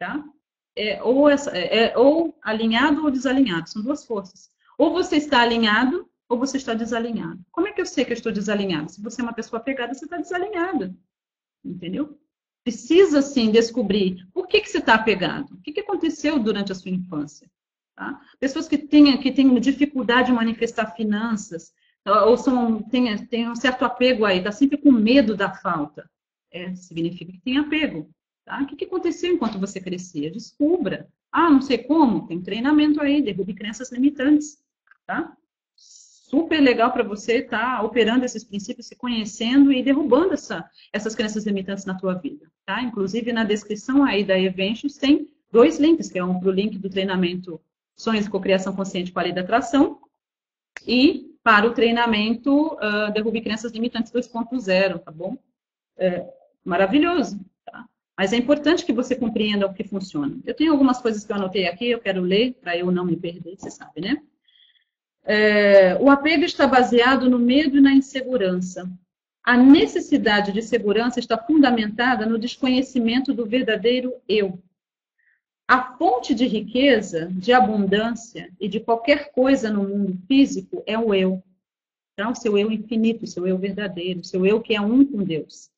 tá? 0.00 0.24
É, 0.76 1.02
ou, 1.02 1.28
essa, 1.28 1.56
é, 1.56 1.84
é, 1.84 1.98
ou 1.98 2.36
alinhado 2.42 3.04
ou 3.04 3.10
desalinhado, 3.10 3.68
são 3.68 3.82
duas 3.82 4.04
forças. 4.04 4.50
Ou 4.78 4.92
você 4.92 5.16
está 5.16 5.40
alinhado 5.40 6.08
ou 6.28 6.38
você 6.38 6.56
está 6.56 6.72
desalinhado. 6.74 7.44
Como 7.50 7.68
é 7.68 7.72
que 7.72 7.80
eu 7.80 7.86
sei 7.86 8.04
que 8.04 8.12
eu 8.12 8.16
estou 8.16 8.32
desalinhado? 8.32 8.90
Se 8.90 9.02
você 9.02 9.20
é 9.20 9.24
uma 9.24 9.34
pessoa 9.34 9.60
apegada, 9.60 9.92
você 9.92 10.06
está 10.06 10.16
desalinhada. 10.16 10.94
Entendeu? 11.64 12.18
Precisa, 12.64 13.20
sim, 13.20 13.50
descobrir 13.50 14.26
por 14.32 14.46
que, 14.46 14.60
que 14.60 14.70
você 14.70 14.78
está 14.78 14.94
apegado. 14.94 15.52
O 15.54 15.60
que, 15.60 15.72
que 15.72 15.80
aconteceu 15.80 16.38
durante 16.38 16.72
a 16.72 16.74
sua 16.74 16.90
infância. 16.90 17.50
Tá? 17.94 18.20
Pessoas 18.40 18.66
que 18.66 18.78
têm, 18.78 19.18
que 19.20 19.30
têm 19.30 19.60
dificuldade 19.60 20.28
de 20.28 20.32
manifestar 20.32 20.94
finanças, 20.94 21.72
ou 22.04 22.36
são, 22.36 22.82
têm, 22.82 23.16
têm 23.26 23.50
um 23.50 23.54
certo 23.54 23.84
apego 23.84 24.24
aí, 24.24 24.38
está 24.38 24.50
sempre 24.50 24.78
com 24.78 24.90
medo 24.90 25.36
da 25.36 25.52
falta. 25.52 26.10
É, 26.50 26.74
significa 26.74 27.32
que 27.32 27.40
tem 27.40 27.58
apego. 27.58 28.10
Tá? 28.44 28.62
O 28.62 28.66
que, 28.66 28.76
que 28.76 28.84
aconteceu 28.84 29.32
enquanto 29.32 29.58
você 29.58 29.80
crescia? 29.80 30.30
Descubra. 30.30 31.08
Ah, 31.30 31.50
não 31.50 31.62
sei 31.62 31.78
como, 31.78 32.26
tem 32.26 32.40
treinamento 32.40 33.00
aí, 33.00 33.22
derrube 33.22 33.54
crenças 33.54 33.90
limitantes. 33.90 34.62
Tá? 35.06 35.36
Super 35.74 36.60
legal 36.60 36.92
para 36.92 37.02
você 37.02 37.38
estar 37.38 37.78
tá 37.78 37.82
operando 37.82 38.24
esses 38.24 38.44
princípios, 38.44 38.86
se 38.86 38.96
conhecendo 38.96 39.72
e 39.72 39.82
derrubando 39.82 40.34
essa, 40.34 40.68
essas 40.92 41.14
crenças 41.14 41.46
limitantes 41.46 41.84
na 41.84 41.94
tua 41.94 42.14
vida. 42.14 42.50
Tá? 42.66 42.82
Inclusive, 42.82 43.32
na 43.32 43.44
descrição 43.44 44.04
aí 44.04 44.24
da 44.24 44.38
Eventos 44.38 44.96
tem 44.96 45.28
dois 45.50 45.78
links, 45.78 46.10
que 46.10 46.18
é 46.18 46.24
um 46.24 46.38
para 46.38 46.48
o 46.48 46.52
link 46.52 46.78
do 46.78 46.90
treinamento 46.90 47.60
Sonhos 47.96 48.24
de 48.24 48.30
Cocriação 48.30 48.74
Consciente 48.74 49.12
para 49.12 49.22
a 49.22 49.24
Lei 49.26 49.34
da 49.34 49.42
Atração 49.42 50.00
e 50.86 51.36
para 51.42 51.66
o 51.66 51.74
treinamento 51.74 52.74
uh, 52.74 53.12
Derrube 53.12 53.40
Crenças 53.40 53.72
Limitantes 53.72 54.12
2.0, 54.12 54.98
tá 55.00 55.10
bom? 55.10 55.36
É, 55.96 56.32
maravilhoso. 56.64 57.38
Mas 58.22 58.32
é 58.32 58.36
importante 58.36 58.86
que 58.86 58.92
você 58.92 59.16
compreenda 59.16 59.66
o 59.66 59.74
que 59.74 59.82
funciona. 59.82 60.38
Eu 60.46 60.54
tenho 60.54 60.70
algumas 60.70 61.00
coisas 61.00 61.24
que 61.24 61.32
eu 61.32 61.34
anotei 61.34 61.66
aqui, 61.66 61.90
eu 61.90 61.98
quero 61.98 62.20
ler 62.20 62.52
para 62.52 62.76
eu 62.76 62.88
não 62.88 63.04
me 63.04 63.16
perder, 63.16 63.56
você 63.58 63.68
sabe, 63.68 64.00
né? 64.00 64.22
É, 65.24 65.96
o 65.96 66.08
apego 66.08 66.44
está 66.44 66.64
baseado 66.64 67.28
no 67.28 67.36
medo 67.36 67.78
e 67.78 67.80
na 67.80 67.90
insegurança. 67.92 68.88
A 69.42 69.56
necessidade 69.56 70.52
de 70.52 70.62
segurança 70.62 71.18
está 71.18 71.36
fundamentada 71.36 72.24
no 72.24 72.38
desconhecimento 72.38 73.34
do 73.34 73.44
verdadeiro 73.44 74.14
eu. 74.28 74.56
A 75.66 75.96
fonte 75.96 76.32
de 76.32 76.46
riqueza, 76.46 77.28
de 77.28 77.52
abundância 77.52 78.52
e 78.60 78.68
de 78.68 78.78
qualquer 78.78 79.32
coisa 79.32 79.68
no 79.68 79.82
mundo 79.82 80.16
físico 80.28 80.80
é 80.86 80.96
o 80.96 81.12
eu. 81.12 81.42
Então, 82.12 82.30
o 82.30 82.36
seu 82.36 82.56
eu 82.56 82.70
infinito, 82.70 83.24
o 83.24 83.26
seu 83.26 83.48
eu 83.48 83.58
verdadeiro, 83.58 84.20
o 84.20 84.24
seu 84.24 84.46
eu 84.46 84.60
que 84.60 84.76
é 84.76 84.80
um 84.80 85.04
com 85.04 85.24
Deus. 85.24 85.71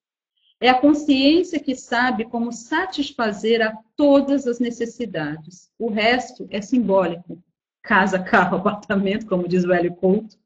É 0.64 0.70
a 0.70 0.80
consciência 0.80 1.60
que 1.60 1.76
sabe 1.76 2.24
como 2.24 2.50
satisfazer 2.50 3.60
a 3.60 3.76
todas 3.94 4.46
as 4.46 4.58
necessidades. 4.58 5.70
O 5.78 5.90
resto 5.90 6.48
é 6.50 6.62
simbólico. 6.62 7.38
Casa, 7.82 8.18
carro, 8.18 8.56
apartamento, 8.56 9.26
como 9.26 9.46
diz 9.46 9.62
o 9.64 9.74
Hélio 9.74 9.94
Couto, 9.94 10.38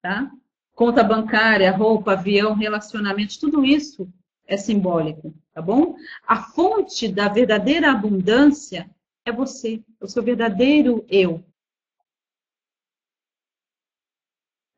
tá? 0.00 0.30
Conta 0.74 1.04
bancária, 1.04 1.70
roupa, 1.76 2.12
avião, 2.12 2.54
relacionamentos, 2.54 3.36
tudo 3.36 3.66
isso 3.66 4.10
é 4.46 4.56
simbólico, 4.56 5.34
tá 5.52 5.60
bom? 5.60 5.94
A 6.26 6.36
fonte 6.36 7.06
da 7.06 7.28
verdadeira 7.28 7.92
abundância 7.92 8.88
é 9.26 9.30
você, 9.30 9.84
é 10.00 10.04
o 10.06 10.08
seu 10.08 10.22
verdadeiro 10.22 11.04
eu. 11.06 11.44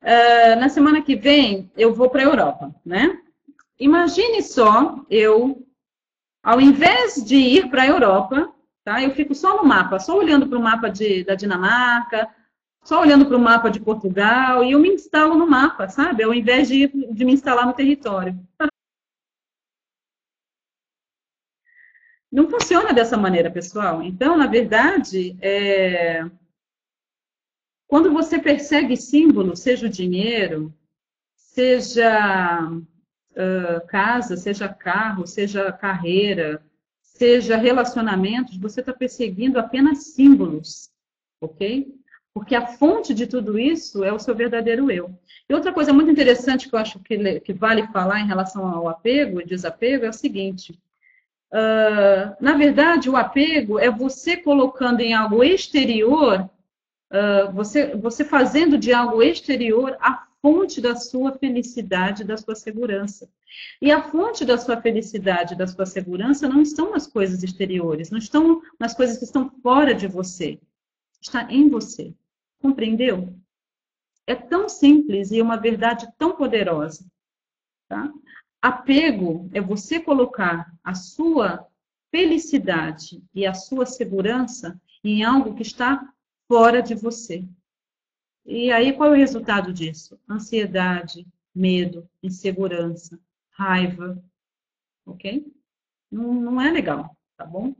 Uh, 0.03 0.59
na 0.59 0.69
semana 0.69 1.01
que 1.03 1.15
vem 1.15 1.71
eu 1.77 1.95
vou 1.95 2.11
para 2.11 2.23
a 2.23 2.25
Europa, 2.25 2.75
né? 2.85 3.23
Imagine 3.79 4.43
só 4.43 5.05
eu, 5.09 5.65
ao 6.43 6.61
invés 6.61 7.25
de 7.25 7.37
ir 7.37 7.71
para 7.71 7.83
a 7.83 7.87
Europa, 7.87 8.53
tá? 8.85 9.03
Eu 9.03 9.11
fico 9.13 9.35
só 9.35 9.57
no 9.57 9.65
mapa, 9.65 10.01
só 10.01 10.17
olhando 10.17 10.49
para 10.49 10.59
o 10.59 10.63
mapa 10.63 10.89
de, 10.89 11.23
da 11.23 11.35
Dinamarca, 11.35 12.29
só 12.83 13.01
olhando 13.01 13.27
para 13.27 13.37
o 13.37 13.41
mapa 13.41 13.71
de 13.71 13.81
Portugal, 13.81 14.65
e 14.65 14.73
eu 14.73 14.81
me 14.81 14.89
instalo 14.89 15.37
no 15.37 15.47
mapa, 15.47 15.89
sabe? 15.89 16.25
Ao 16.25 16.35
invés 16.35 16.69
de, 16.69 16.89
de 16.89 17.25
me 17.25 17.33
instalar 17.33 17.67
no 17.67 17.75
território. 17.75 18.35
Não 22.31 22.49
funciona 22.49 22.93
dessa 22.93 23.17
maneira, 23.17 23.51
pessoal. 23.51 24.03
Então, 24.03 24.37
na 24.37 24.47
verdade, 24.47 25.37
é... 25.41 26.25
quando 27.87 28.13
você 28.13 28.39
persegue 28.39 28.97
símbolos, 28.97 29.61
seja 29.61 29.87
o 29.87 29.91
dinheiro, 29.91 30.75
seja 31.37 32.69
casa, 33.89 34.37
seja 34.37 34.69
carro, 34.69 35.27
seja 35.27 35.71
carreira, 35.73 36.63
seja 37.01 37.57
relacionamentos, 37.57 38.57
você 38.57 38.81
está 38.81 38.93
perseguindo 38.93 39.59
apenas 39.59 40.15
símbolos, 40.15 40.91
ok? 41.41 41.95
Porque 42.35 42.55
a 42.55 42.67
fonte 42.67 43.15
de 43.15 43.27
tudo 43.27 43.59
isso 43.59 44.05
é 44.05 44.13
o 44.13 44.19
seu 44.19 44.35
verdadeiro 44.35 44.91
eu. 44.91 45.11
E 45.49 45.55
outra 45.55 45.73
coisa 45.73 45.93
muito 45.93 46.11
interessante 46.11 46.69
que 46.69 46.75
eu 46.75 46.79
acho 46.79 46.99
que, 47.01 47.41
que 47.41 47.53
vale 47.53 47.87
falar 47.89 48.21
em 48.21 48.27
relação 48.27 48.67
ao 48.67 48.89
apego 48.89 49.41
e 49.41 49.47
desapego 49.47 50.05
é 50.05 50.09
o 50.09 50.13
seguinte: 50.13 50.79
Uh, 51.51 52.37
na 52.41 52.55
verdade, 52.55 53.09
o 53.09 53.17
apego 53.17 53.79
é 53.79 53.91
você 53.91 54.37
colocando 54.37 55.01
em 55.01 55.15
algo 55.15 55.43
exterior, 55.43 56.49
uh, 57.11 57.53
você, 57.53 57.97
você 57.97 58.23
fazendo 58.23 58.77
de 58.77 58.93
algo 58.93 59.23
exterior 59.23 59.97
a 59.99 60.28
fonte 60.41 60.81
da 60.81 60.97
sua 60.97 61.33
felicidade, 61.33 62.25
da 62.25 62.37
sua 62.37 62.55
segurança. 62.55 63.29
E 63.81 63.91
a 63.91 64.03
fonte 64.03 64.45
da 64.45 64.57
sua 64.59 64.81
felicidade, 64.81 65.57
da 65.57 65.67
sua 65.67 65.87
segurança, 65.87 66.49
não 66.49 66.63
estão 66.63 66.91
nas 66.93 67.07
coisas 67.07 67.43
exteriores, 67.43 68.11
não 68.11 68.19
estão 68.19 68.63
nas 68.79 68.95
coisas 68.95 69.19
que 69.19 69.25
estão 69.25 69.51
fora 69.63 69.95
de 69.95 70.07
você. 70.07 70.61
Está 71.21 71.51
em 71.51 71.69
você. 71.69 72.15
Compreendeu? 72.61 73.35
É 74.27 74.35
tão 74.35 74.69
simples 74.69 75.31
e 75.33 75.41
uma 75.41 75.57
verdade 75.57 76.09
tão 76.19 76.37
poderosa. 76.37 77.07
Tá? 77.89 78.13
Apego 78.61 79.49
é 79.55 79.61
você 79.61 79.99
colocar 80.01 80.73
a 80.85 80.95
sua 80.95 81.67
felicidade 82.11 83.23
e 83.35 83.47
a 83.47 83.55
sua 83.55 83.87
segurança 83.87 84.81
em 85.03 85.25
algo 85.25 85.55
que 85.55 85.63
está 85.63 86.13
fora 86.47 86.83
de 86.83 86.95
você. 86.95 87.47
E 88.49 88.73
aí 88.73 88.95
qual 88.95 89.11
é 89.11 89.13
o 89.13 89.19
resultado 89.19 89.73
disso? 89.73 90.19
Ansiedade, 90.29 91.27
medo, 91.55 92.09
insegurança, 92.23 93.21
raiva, 93.51 94.21
ok? 95.05 95.47
Não, 96.11 96.33
não 96.33 96.61
é 96.61 96.71
legal, 96.71 97.15
tá 97.37 97.45
bom? 97.45 97.77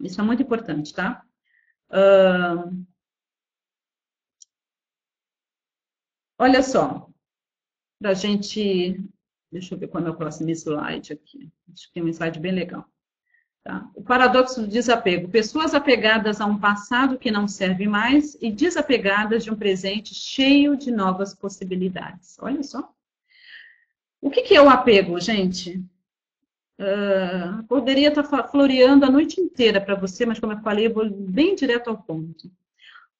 Isso 0.00 0.20
é 0.20 0.24
muito 0.24 0.42
importante, 0.42 0.92
tá? 0.92 1.24
Uh... 1.90 2.86
Olha 6.38 6.62
só, 6.62 7.10
para 7.98 8.10
a 8.10 8.14
gente 8.14 9.02
Deixa 9.50 9.74
eu 9.74 9.78
ver 9.78 9.88
qual 9.88 10.06
é 10.06 10.10
o 10.10 10.16
próximo 10.16 10.50
slide 10.50 11.12
aqui. 11.12 11.50
Acho 11.72 11.86
que 11.86 11.94
tem 11.94 12.02
um 12.02 12.08
slide 12.08 12.38
bem 12.38 12.52
legal. 12.52 12.86
Tá? 13.68 13.86
O 13.94 14.02
paradoxo 14.02 14.62
do 14.62 14.66
desapego. 14.66 15.28
Pessoas 15.28 15.74
apegadas 15.74 16.40
a 16.40 16.46
um 16.46 16.58
passado 16.58 17.18
que 17.18 17.30
não 17.30 17.46
serve 17.46 17.86
mais 17.86 18.34
e 18.40 18.50
desapegadas 18.50 19.44
de 19.44 19.50
um 19.50 19.56
presente 19.56 20.14
cheio 20.14 20.74
de 20.74 20.90
novas 20.90 21.34
possibilidades. 21.34 22.38
Olha 22.40 22.62
só. 22.62 22.90
O 24.22 24.30
que, 24.30 24.40
que 24.40 24.54
é 24.54 24.62
o 24.62 24.70
apego, 24.70 25.20
gente? 25.20 25.84
Uh, 26.80 27.62
poderia 27.64 28.08
estar 28.08 28.24
floreando 28.48 29.04
a 29.04 29.10
noite 29.10 29.38
inteira 29.38 29.82
para 29.82 29.94
você, 29.94 30.24
mas 30.24 30.40
como 30.40 30.54
eu 30.54 30.60
falei, 30.60 30.86
eu 30.86 30.94
vou 30.94 31.10
bem 31.10 31.54
direto 31.54 31.90
ao 31.90 31.98
ponto. 31.98 32.50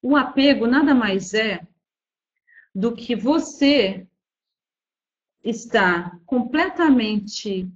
O 0.01 0.17
apego 0.17 0.65
nada 0.65 0.95
mais 0.95 1.35
é 1.35 1.61
do 2.73 2.95
que 2.95 3.15
você 3.15 4.07
está 5.43 6.17
completamente 6.25 7.69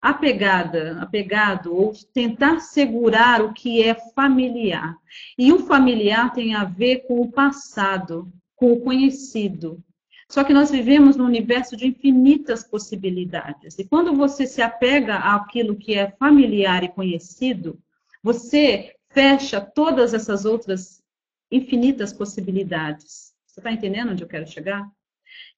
apegada, 0.00 0.98
apegado 1.00 1.74
ou 1.74 1.92
tentar 2.12 2.60
segurar 2.60 3.42
o 3.42 3.52
que 3.52 3.82
é 3.82 3.94
familiar. 4.14 4.96
E 5.36 5.52
o 5.52 5.60
familiar 5.66 6.32
tem 6.32 6.54
a 6.54 6.64
ver 6.64 7.06
com 7.06 7.20
o 7.20 7.30
passado, 7.30 8.32
com 8.56 8.72
o 8.72 8.80
conhecido. 8.80 9.82
Só 10.28 10.44
que 10.44 10.52
nós 10.52 10.70
vivemos 10.70 11.16
num 11.16 11.24
universo 11.24 11.76
de 11.76 11.88
infinitas 11.88 12.62
possibilidades. 12.62 13.78
E 13.78 13.84
quando 13.84 14.14
você 14.14 14.46
se 14.46 14.62
apega 14.62 15.16
àquilo 15.16 15.76
que 15.76 15.94
é 15.94 16.10
familiar 16.12 16.84
e 16.84 16.88
conhecido, 16.88 17.78
você 18.22 18.94
fecha 19.10 19.60
todas 19.60 20.14
essas 20.14 20.44
outras 20.44 21.02
infinitas 21.50 22.12
possibilidades. 22.12 23.34
Você 23.44 23.58
está 23.58 23.72
entendendo 23.72 24.12
onde 24.12 24.22
eu 24.22 24.28
quero 24.28 24.46
chegar? 24.46 24.88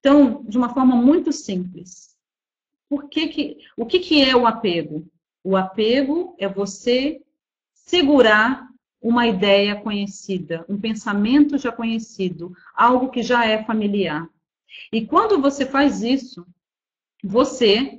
Então, 0.01 0.43
de 0.45 0.57
uma 0.57 0.73
forma 0.73 0.97
muito 0.97 1.33
simples, 1.33 2.12
por 2.93 3.09
que 3.09 3.29
que, 3.29 3.57
o 3.75 3.87
que, 3.87 4.01
que 4.01 4.23
é 4.23 4.37
o 4.37 4.47
apego? 4.47 5.11
O 5.43 5.57
apego 5.57 6.37
é 6.39 6.47
você 6.47 7.23
segurar 7.73 8.69
uma 9.01 9.27
ideia 9.27 9.81
conhecida, 9.81 10.63
um 10.69 10.79
pensamento 10.79 11.57
já 11.57 11.73
conhecido, 11.73 12.53
algo 12.75 13.09
que 13.09 13.23
já 13.23 13.47
é 13.47 13.65
familiar. 13.65 14.29
E 14.93 15.07
quando 15.07 15.41
você 15.41 15.65
faz 15.65 16.03
isso, 16.03 16.47
você 17.25 17.99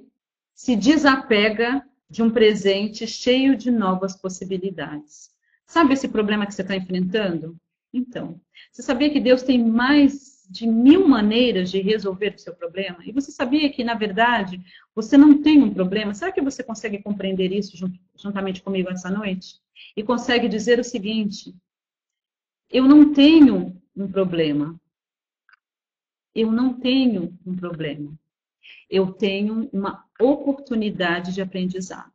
se 0.54 0.76
desapega 0.76 1.84
de 2.08 2.22
um 2.22 2.30
presente 2.30 3.08
cheio 3.08 3.58
de 3.58 3.72
novas 3.72 4.16
possibilidades. 4.16 5.32
Sabe 5.66 5.96
esse 5.96 6.08
problema 6.08 6.46
que 6.46 6.54
você 6.54 6.62
está 6.62 6.76
enfrentando? 6.76 7.58
Então, 7.92 8.40
você 8.72 8.84
sabia 8.84 9.10
que 9.10 9.20
Deus 9.20 9.42
tem 9.42 9.58
mais 9.58 10.33
de 10.54 10.68
mil 10.68 11.08
maneiras 11.08 11.72
de 11.72 11.82
resolver 11.82 12.36
o 12.36 12.40
seu 12.40 12.54
problema. 12.54 13.00
E 13.04 13.12
você 13.12 13.32
sabia 13.32 13.72
que, 13.72 13.84
na 13.84 13.96
verdade, 13.96 14.62
você 14.94 15.18
não 15.18 15.42
tem 15.42 15.62
um 15.64 15.74
problema? 15.74 16.14
Será 16.14 16.32
que 16.32 16.42
você 16.42 16.64
consegue 16.64 17.02
compreender 17.02 17.52
isso 17.52 17.76
juntamente 18.16 18.62
comigo 18.62 18.90
essa 18.90 19.10
noite? 19.10 19.60
E 19.98 20.04
consegue 20.04 20.48
dizer 20.48 20.80
o 20.80 20.84
seguinte: 20.84 21.56
eu 22.70 22.88
não 22.88 23.12
tenho 23.12 23.82
um 23.96 24.08
problema. 24.08 24.80
Eu 26.36 26.52
não 26.52 26.80
tenho 26.80 27.38
um 27.46 27.56
problema. 27.56 28.14
Eu 28.90 29.12
tenho 29.12 29.70
uma 29.74 30.06
oportunidade 30.20 31.34
de 31.34 31.42
aprendizado. 31.42 32.12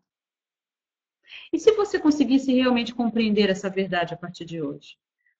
E 1.52 1.58
se 1.58 1.72
você 1.72 1.98
conseguisse 1.98 2.52
realmente 2.52 2.94
compreender 2.94 3.50
essa 3.50 3.68
verdade 3.68 4.14
a 4.14 4.16
partir 4.16 4.44
de 4.44 4.62
hoje? 4.62 4.96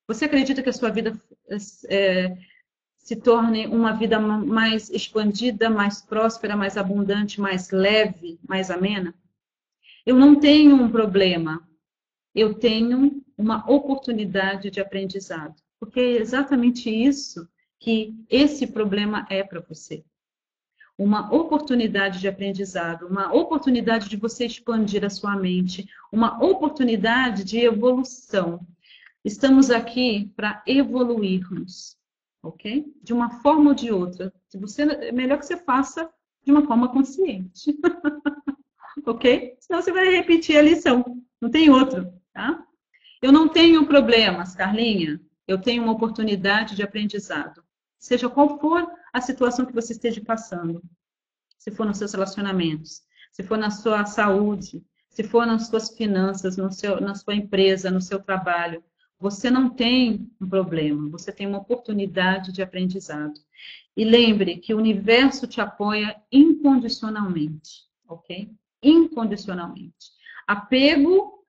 Você 0.08 0.24
acredita 0.24 0.62
que 0.62 0.70
a 0.70 0.72
sua 0.72 0.90
vida 0.90 1.20
é, 1.88 2.36
se 3.08 3.16
torne 3.16 3.66
uma 3.66 3.92
vida 3.92 4.20
mais 4.20 4.90
expandida, 4.90 5.70
mais 5.70 6.02
próspera, 6.02 6.54
mais 6.54 6.76
abundante, 6.76 7.40
mais 7.40 7.70
leve, 7.70 8.38
mais 8.46 8.70
amena? 8.70 9.14
Eu 10.04 10.14
não 10.14 10.38
tenho 10.38 10.76
um 10.76 10.90
problema, 10.90 11.66
eu 12.34 12.52
tenho 12.52 13.24
uma 13.34 13.64
oportunidade 13.66 14.70
de 14.70 14.78
aprendizado, 14.78 15.54
porque 15.80 15.98
é 15.98 16.18
exatamente 16.18 16.90
isso 16.90 17.48
que 17.78 18.14
esse 18.28 18.66
problema 18.66 19.26
é 19.30 19.42
para 19.42 19.60
você. 19.60 20.04
Uma 20.98 21.34
oportunidade 21.34 22.20
de 22.20 22.28
aprendizado, 22.28 23.06
uma 23.06 23.32
oportunidade 23.32 24.06
de 24.10 24.18
você 24.18 24.44
expandir 24.44 25.02
a 25.02 25.08
sua 25.08 25.34
mente, 25.34 25.88
uma 26.12 26.44
oportunidade 26.44 27.42
de 27.42 27.58
evolução. 27.60 28.60
Estamos 29.24 29.70
aqui 29.70 30.30
para 30.36 30.62
evoluirmos 30.66 31.97
ok? 32.42 32.92
De 33.02 33.12
uma 33.12 33.40
forma 33.40 33.70
ou 33.70 33.74
de 33.74 33.90
outra. 33.92 34.32
Se 34.48 34.58
você, 34.58 34.82
é 34.82 35.12
melhor 35.12 35.38
que 35.38 35.46
você 35.46 35.56
faça 35.56 36.10
de 36.44 36.52
uma 36.52 36.66
forma 36.66 36.88
consciente, 36.88 37.76
ok? 39.06 39.56
Senão 39.60 39.82
você 39.82 39.92
vai 39.92 40.10
repetir 40.10 40.56
a 40.56 40.62
lição, 40.62 41.04
não 41.40 41.50
tem 41.50 41.70
outro, 41.70 42.12
tá? 42.32 42.64
Eu 43.20 43.32
não 43.32 43.48
tenho 43.48 43.86
problemas, 43.86 44.54
Carlinha, 44.54 45.20
eu 45.46 45.60
tenho 45.60 45.82
uma 45.82 45.92
oportunidade 45.92 46.76
de 46.76 46.82
aprendizado. 46.82 47.62
Seja 47.98 48.28
qual 48.28 48.60
for 48.60 48.86
a 49.12 49.20
situação 49.20 49.66
que 49.66 49.74
você 49.74 49.92
esteja 49.92 50.22
passando, 50.24 50.82
se 51.58 51.70
for 51.70 51.84
nos 51.84 51.98
seus 51.98 52.12
relacionamentos, 52.12 53.02
se 53.32 53.42
for 53.42 53.58
na 53.58 53.70
sua 53.70 54.04
saúde, 54.06 54.82
se 55.08 55.24
for 55.24 55.46
nas 55.46 55.66
suas 55.66 55.90
finanças, 55.96 56.56
no 56.56 56.70
seu, 56.70 57.00
na 57.00 57.14
sua 57.14 57.34
empresa, 57.34 57.90
no 57.90 58.00
seu 58.00 58.22
trabalho, 58.22 58.84
você 59.18 59.50
não 59.50 59.68
tem 59.68 60.30
um 60.40 60.48
problema, 60.48 61.08
você 61.08 61.32
tem 61.32 61.46
uma 61.46 61.58
oportunidade 61.58 62.52
de 62.52 62.62
aprendizado. 62.62 63.40
E 63.96 64.04
lembre 64.04 64.58
que 64.58 64.72
o 64.72 64.78
universo 64.78 65.46
te 65.46 65.60
apoia 65.60 66.16
incondicionalmente, 66.30 67.86
ok? 68.06 68.50
Incondicionalmente. 68.82 70.12
Apego 70.46 71.44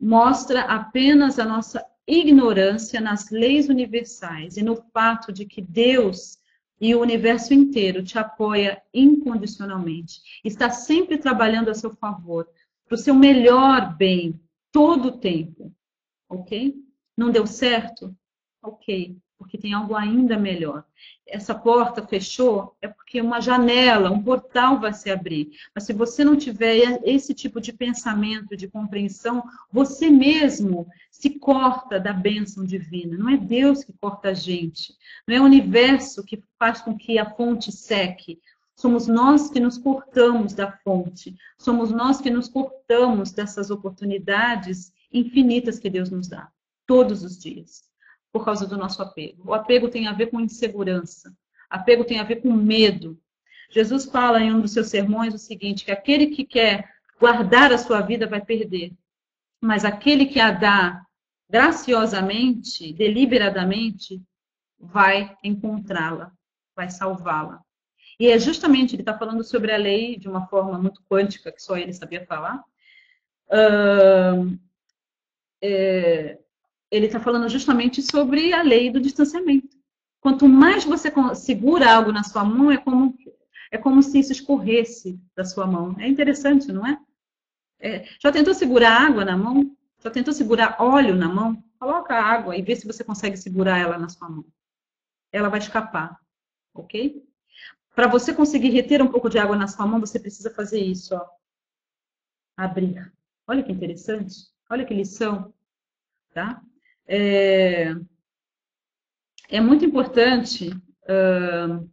mostra 0.00 0.62
apenas 0.62 1.38
a 1.38 1.44
nossa 1.44 1.84
ignorância 2.06 3.00
nas 3.00 3.30
leis 3.30 3.68
universais 3.68 4.56
e 4.56 4.62
no 4.62 4.76
fato 4.92 5.32
de 5.32 5.44
que 5.44 5.60
Deus 5.62 6.38
e 6.80 6.94
o 6.94 7.00
universo 7.00 7.54
inteiro 7.54 8.02
te 8.02 8.18
apoia 8.18 8.82
incondicionalmente. 8.92 10.20
Está 10.44 10.70
sempre 10.70 11.16
trabalhando 11.16 11.70
a 11.70 11.74
seu 11.74 11.90
favor, 11.94 12.48
para 12.86 12.94
o 12.94 12.98
seu 12.98 13.14
melhor 13.14 13.96
bem, 13.96 14.38
todo 14.72 15.08
o 15.08 15.18
tempo, 15.18 15.72
ok? 16.28 16.83
Não 17.16 17.30
deu 17.30 17.46
certo? 17.46 18.14
Ok, 18.62 19.16
porque 19.36 19.58
tem 19.58 19.74
algo 19.74 19.94
ainda 19.94 20.38
melhor. 20.38 20.84
Essa 21.26 21.54
porta 21.54 22.06
fechou 22.06 22.76
é 22.80 22.88
porque 22.88 23.20
uma 23.20 23.40
janela, 23.40 24.10
um 24.10 24.22
portal 24.22 24.80
vai 24.80 24.92
se 24.92 25.10
abrir. 25.10 25.50
Mas 25.74 25.84
se 25.84 25.92
você 25.92 26.24
não 26.24 26.36
tiver 26.36 27.00
esse 27.04 27.34
tipo 27.34 27.60
de 27.60 27.72
pensamento, 27.72 28.56
de 28.56 28.68
compreensão, 28.68 29.42
você 29.70 30.10
mesmo 30.10 30.88
se 31.10 31.30
corta 31.30 32.00
da 32.00 32.12
bênção 32.12 32.64
divina. 32.64 33.16
Não 33.16 33.28
é 33.28 33.36
Deus 33.36 33.84
que 33.84 33.92
corta 33.92 34.28
a 34.30 34.34
gente. 34.34 34.94
Não 35.26 35.36
é 35.36 35.40
o 35.40 35.44
universo 35.44 36.24
que 36.24 36.42
faz 36.58 36.80
com 36.80 36.96
que 36.96 37.18
a 37.18 37.30
fonte 37.30 37.70
seque. 37.70 38.40
Somos 38.76 39.06
nós 39.06 39.50
que 39.50 39.60
nos 39.60 39.78
cortamos 39.78 40.52
da 40.52 40.72
fonte, 40.72 41.36
somos 41.56 41.92
nós 41.92 42.20
que 42.20 42.28
nos 42.28 42.48
cortamos 42.48 43.30
dessas 43.30 43.70
oportunidades 43.70 44.92
infinitas 45.12 45.78
que 45.78 45.88
Deus 45.88 46.10
nos 46.10 46.26
dá, 46.26 46.50
todos 46.86 47.22
os 47.22 47.38
dias, 47.38 47.84
por 48.32 48.44
causa 48.44 48.66
do 48.66 48.76
nosso 48.76 49.02
apego. 49.02 49.50
O 49.50 49.54
apego 49.54 49.88
tem 49.88 50.06
a 50.06 50.12
ver 50.12 50.26
com 50.26 50.40
insegurança, 50.40 51.34
apego 51.68 52.04
tem 52.04 52.18
a 52.18 52.24
ver 52.24 52.36
com 52.36 52.52
medo. 52.52 53.20
Jesus 53.70 54.04
fala 54.04 54.40
em 54.40 54.52
um 54.52 54.60
dos 54.60 54.72
seus 54.72 54.88
sermões 54.88 55.34
o 55.34 55.38
seguinte: 55.38 55.84
que 55.84 55.90
aquele 55.90 56.28
que 56.28 56.44
quer 56.44 56.88
guardar 57.18 57.72
a 57.72 57.78
sua 57.78 58.00
vida 58.00 58.26
vai 58.26 58.40
perder, 58.40 58.92
mas 59.60 59.84
aquele 59.84 60.26
que 60.26 60.40
a 60.40 60.50
dá 60.50 61.04
graciosamente, 61.48 62.92
deliberadamente, 62.92 64.20
vai 64.78 65.36
encontrá-la, 65.42 66.32
vai 66.74 66.90
salvá-la. 66.90 67.60
E 68.18 68.28
é 68.28 68.38
justamente, 68.38 68.94
ele 68.94 69.02
está 69.02 69.16
falando 69.16 69.42
sobre 69.42 69.72
a 69.72 69.76
lei 69.76 70.16
de 70.16 70.28
uma 70.28 70.46
forma 70.46 70.78
muito 70.78 71.02
quântica, 71.08 71.50
que 71.50 71.62
só 71.62 71.76
ele 71.76 71.92
sabia 71.92 72.24
falar. 72.26 72.62
Uh, 73.48 74.58
é, 75.60 76.38
ele 76.90 77.06
está 77.06 77.18
falando 77.18 77.48
justamente 77.48 78.02
sobre 78.02 78.52
a 78.52 78.62
lei 78.62 78.90
do 78.90 79.00
distanciamento. 79.00 79.76
Quanto 80.20 80.48
mais 80.48 80.84
você 80.84 81.12
segura 81.34 81.92
algo 81.92 82.12
na 82.12 82.22
sua 82.22 82.44
mão, 82.44 82.70
é 82.70 82.78
como, 82.78 83.14
é 83.70 83.76
como 83.76 84.02
se 84.02 84.18
isso 84.18 84.32
escorresse 84.32 85.20
da 85.36 85.44
sua 85.44 85.66
mão. 85.66 85.94
É 85.98 86.08
interessante, 86.08 86.72
não 86.72 86.86
é? 86.86 86.98
é 87.80 88.08
já 88.22 88.32
tentou 88.32 88.54
segurar 88.54 89.06
água 89.06 89.24
na 89.24 89.36
mão? 89.36 89.76
Já 90.02 90.10
tentou 90.10 90.32
segurar 90.32 90.76
óleo 90.80 91.14
na 91.14 91.28
mão? 91.28 91.62
Coloca 91.78 92.14
a 92.14 92.22
água 92.22 92.56
e 92.56 92.62
vê 92.62 92.74
se 92.74 92.86
você 92.86 93.04
consegue 93.04 93.36
segurar 93.36 93.78
ela 93.78 93.98
na 93.98 94.08
sua 94.08 94.28
mão. 94.30 94.44
Ela 95.30 95.48
vai 95.48 95.58
escapar, 95.58 96.18
ok? 96.72 97.22
Para 97.94 98.08
você 98.08 98.32
conseguir 98.34 98.70
reter 98.70 99.02
um 99.02 99.08
pouco 99.08 99.28
de 99.28 99.38
água 99.38 99.56
na 99.56 99.68
sua 99.68 99.86
mão, 99.86 100.00
você 100.00 100.18
precisa 100.18 100.50
fazer 100.50 100.80
isso, 100.80 101.14
ó. 101.14 101.26
Abrir. 102.56 103.12
Olha 103.46 103.62
que 103.62 103.72
interessante. 103.72 104.34
Olha 104.70 104.84
que 104.84 104.94
lição. 104.94 105.52
Tá? 106.32 106.62
É, 107.06 107.94
é 109.48 109.60
muito 109.60 109.84
importante 109.84 110.70
uh, 110.70 111.90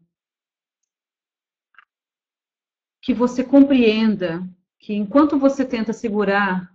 que 3.01 3.13
você 3.13 3.43
compreenda 3.43 4.47
que 4.79 4.93
enquanto 4.93 5.37
você 5.37 5.65
tenta 5.65 5.91
segurar 5.93 6.71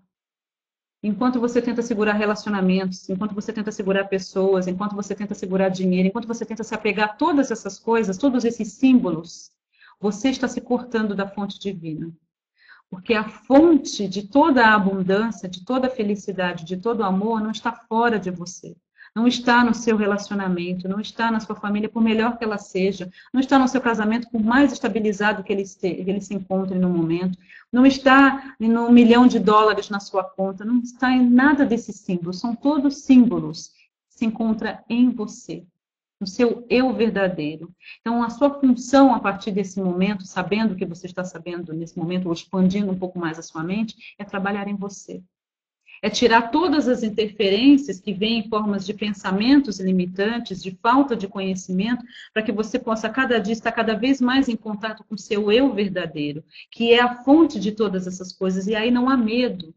enquanto 1.02 1.38
você 1.38 1.62
tenta 1.62 1.82
segurar 1.82 2.14
relacionamentos, 2.14 3.08
enquanto 3.08 3.34
você 3.34 3.52
tenta 3.52 3.70
segurar 3.70 4.06
pessoas, 4.06 4.66
enquanto 4.66 4.96
você 4.96 5.14
tenta 5.14 5.34
segurar 5.34 5.68
dinheiro, 5.68 6.08
enquanto 6.08 6.26
você 6.26 6.44
tenta 6.44 6.64
se 6.64 6.74
apegar 6.74 7.10
a 7.10 7.12
todas 7.12 7.50
essas 7.50 7.78
coisas, 7.78 8.18
todos 8.18 8.44
esses 8.44 8.72
símbolos, 8.72 9.52
você 10.00 10.30
está 10.30 10.48
se 10.48 10.60
cortando 10.60 11.14
da 11.14 11.28
fonte 11.28 11.60
divina. 11.60 12.12
Porque 12.90 13.14
a 13.14 13.24
fonte 13.24 14.06
de 14.06 14.28
toda 14.28 14.64
a 14.64 14.74
abundância, 14.74 15.48
de 15.48 15.64
toda 15.64 15.88
a 15.88 15.90
felicidade, 15.90 16.64
de 16.64 16.76
todo 16.76 17.00
o 17.00 17.04
amor 17.04 17.40
não 17.40 17.50
está 17.50 17.72
fora 17.72 18.18
de 18.18 18.30
você. 18.30 18.76
Não 19.14 19.26
está 19.26 19.64
no 19.64 19.74
seu 19.74 19.96
relacionamento, 19.96 20.88
não 20.88 21.00
está 21.00 21.30
na 21.30 21.40
sua 21.40 21.56
família, 21.56 21.88
por 21.88 22.02
melhor 22.02 22.36
que 22.36 22.44
ela 22.44 22.58
seja, 22.58 23.10
não 23.32 23.40
está 23.40 23.58
no 23.58 23.66
seu 23.66 23.80
casamento, 23.80 24.30
por 24.30 24.42
mais 24.42 24.72
estabilizado 24.72 25.42
que 25.42 25.50
ele, 25.50 25.62
esteja, 25.62 26.04
que 26.04 26.10
ele 26.10 26.20
se 26.20 26.34
encontre 26.34 26.78
no 26.78 26.90
momento, 26.90 27.38
não 27.72 27.86
está 27.86 28.54
no 28.60 28.90
milhão 28.92 29.26
de 29.26 29.38
dólares 29.38 29.88
na 29.88 30.00
sua 30.00 30.22
conta, 30.22 30.66
não 30.66 30.80
está 30.80 31.10
em 31.10 31.30
nada 31.30 31.64
desses 31.64 31.96
símbolos, 31.96 32.38
são 32.38 32.54
todos 32.54 33.04
símbolos 33.04 33.70
se 34.16 34.24
encontram 34.24 34.78
em 34.88 35.10
você, 35.10 35.64
no 36.20 36.26
seu 36.26 36.66
eu 36.68 36.92
verdadeiro. 36.92 37.72
Então, 38.00 38.22
a 38.22 38.30
sua 38.30 38.60
função 38.60 39.14
a 39.14 39.20
partir 39.20 39.50
desse 39.50 39.80
momento, 39.80 40.26
sabendo 40.26 40.74
o 40.74 40.76
que 40.76 40.86
você 40.86 41.06
está 41.06 41.24
sabendo 41.24 41.72
nesse 41.72 41.98
momento, 41.98 42.26
ou 42.26 42.32
expandindo 42.32 42.90
um 42.90 42.98
pouco 42.98 43.18
mais 43.18 43.38
a 43.38 43.42
sua 43.42 43.62
mente, 43.62 44.14
é 44.18 44.24
trabalhar 44.24 44.68
em 44.68 44.76
você 44.76 45.22
é 46.02 46.10
tirar 46.10 46.50
todas 46.50 46.88
as 46.88 47.02
interferências 47.02 48.00
que 48.00 48.12
vêm 48.12 48.40
em 48.40 48.48
formas 48.48 48.84
de 48.84 48.94
pensamentos 48.94 49.80
limitantes, 49.80 50.62
de 50.62 50.76
falta 50.82 51.16
de 51.16 51.26
conhecimento, 51.26 52.04
para 52.32 52.42
que 52.42 52.52
você 52.52 52.78
possa 52.78 53.08
cada 53.08 53.38
dia 53.38 53.52
estar 53.52 53.72
cada 53.72 53.94
vez 53.94 54.20
mais 54.20 54.48
em 54.48 54.56
contato 54.56 55.04
com 55.04 55.14
o 55.14 55.18
seu 55.18 55.50
eu 55.50 55.72
verdadeiro, 55.72 56.44
que 56.70 56.92
é 56.92 57.00
a 57.00 57.24
fonte 57.24 57.58
de 57.58 57.72
todas 57.72 58.06
essas 58.06 58.32
coisas, 58.32 58.66
e 58.66 58.74
aí 58.74 58.90
não 58.90 59.08
há 59.08 59.16
medo. 59.16 59.74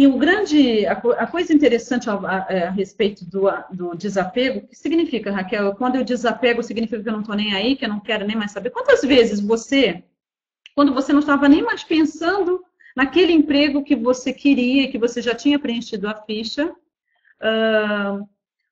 E 0.00 0.06
o 0.06 0.16
grande, 0.16 0.86
a, 0.86 0.92
a 0.92 1.26
coisa 1.26 1.52
interessante 1.52 2.08
a, 2.08 2.14
a, 2.14 2.46
é, 2.48 2.68
a 2.68 2.70
respeito 2.70 3.22
do, 3.22 3.42
do, 3.70 3.94
desapego, 3.94 4.60
o 4.60 4.66
que 4.66 4.74
significa, 4.74 5.30
Raquel? 5.30 5.74
Quando 5.74 5.96
eu 5.96 6.02
desapego, 6.02 6.62
significa 6.62 7.02
que 7.02 7.08
eu 7.10 7.12
não 7.12 7.20
estou 7.20 7.36
nem 7.36 7.52
aí, 7.52 7.76
que 7.76 7.84
eu 7.84 7.88
não 7.90 8.00
quero 8.00 8.26
nem 8.26 8.34
mais 8.34 8.50
saber. 8.50 8.70
Quantas 8.70 9.02
vezes 9.02 9.40
você, 9.40 10.02
quando 10.74 10.94
você 10.94 11.12
não 11.12 11.20
estava 11.20 11.46
nem 11.50 11.62
mais 11.62 11.84
pensando 11.84 12.64
naquele 12.96 13.34
emprego 13.34 13.84
que 13.84 13.94
você 13.94 14.32
queria, 14.32 14.90
que 14.90 14.96
você 14.96 15.20
já 15.20 15.34
tinha 15.34 15.58
preenchido 15.58 16.08
a 16.08 16.14
ficha, 16.14 16.70
uh, 16.70 18.26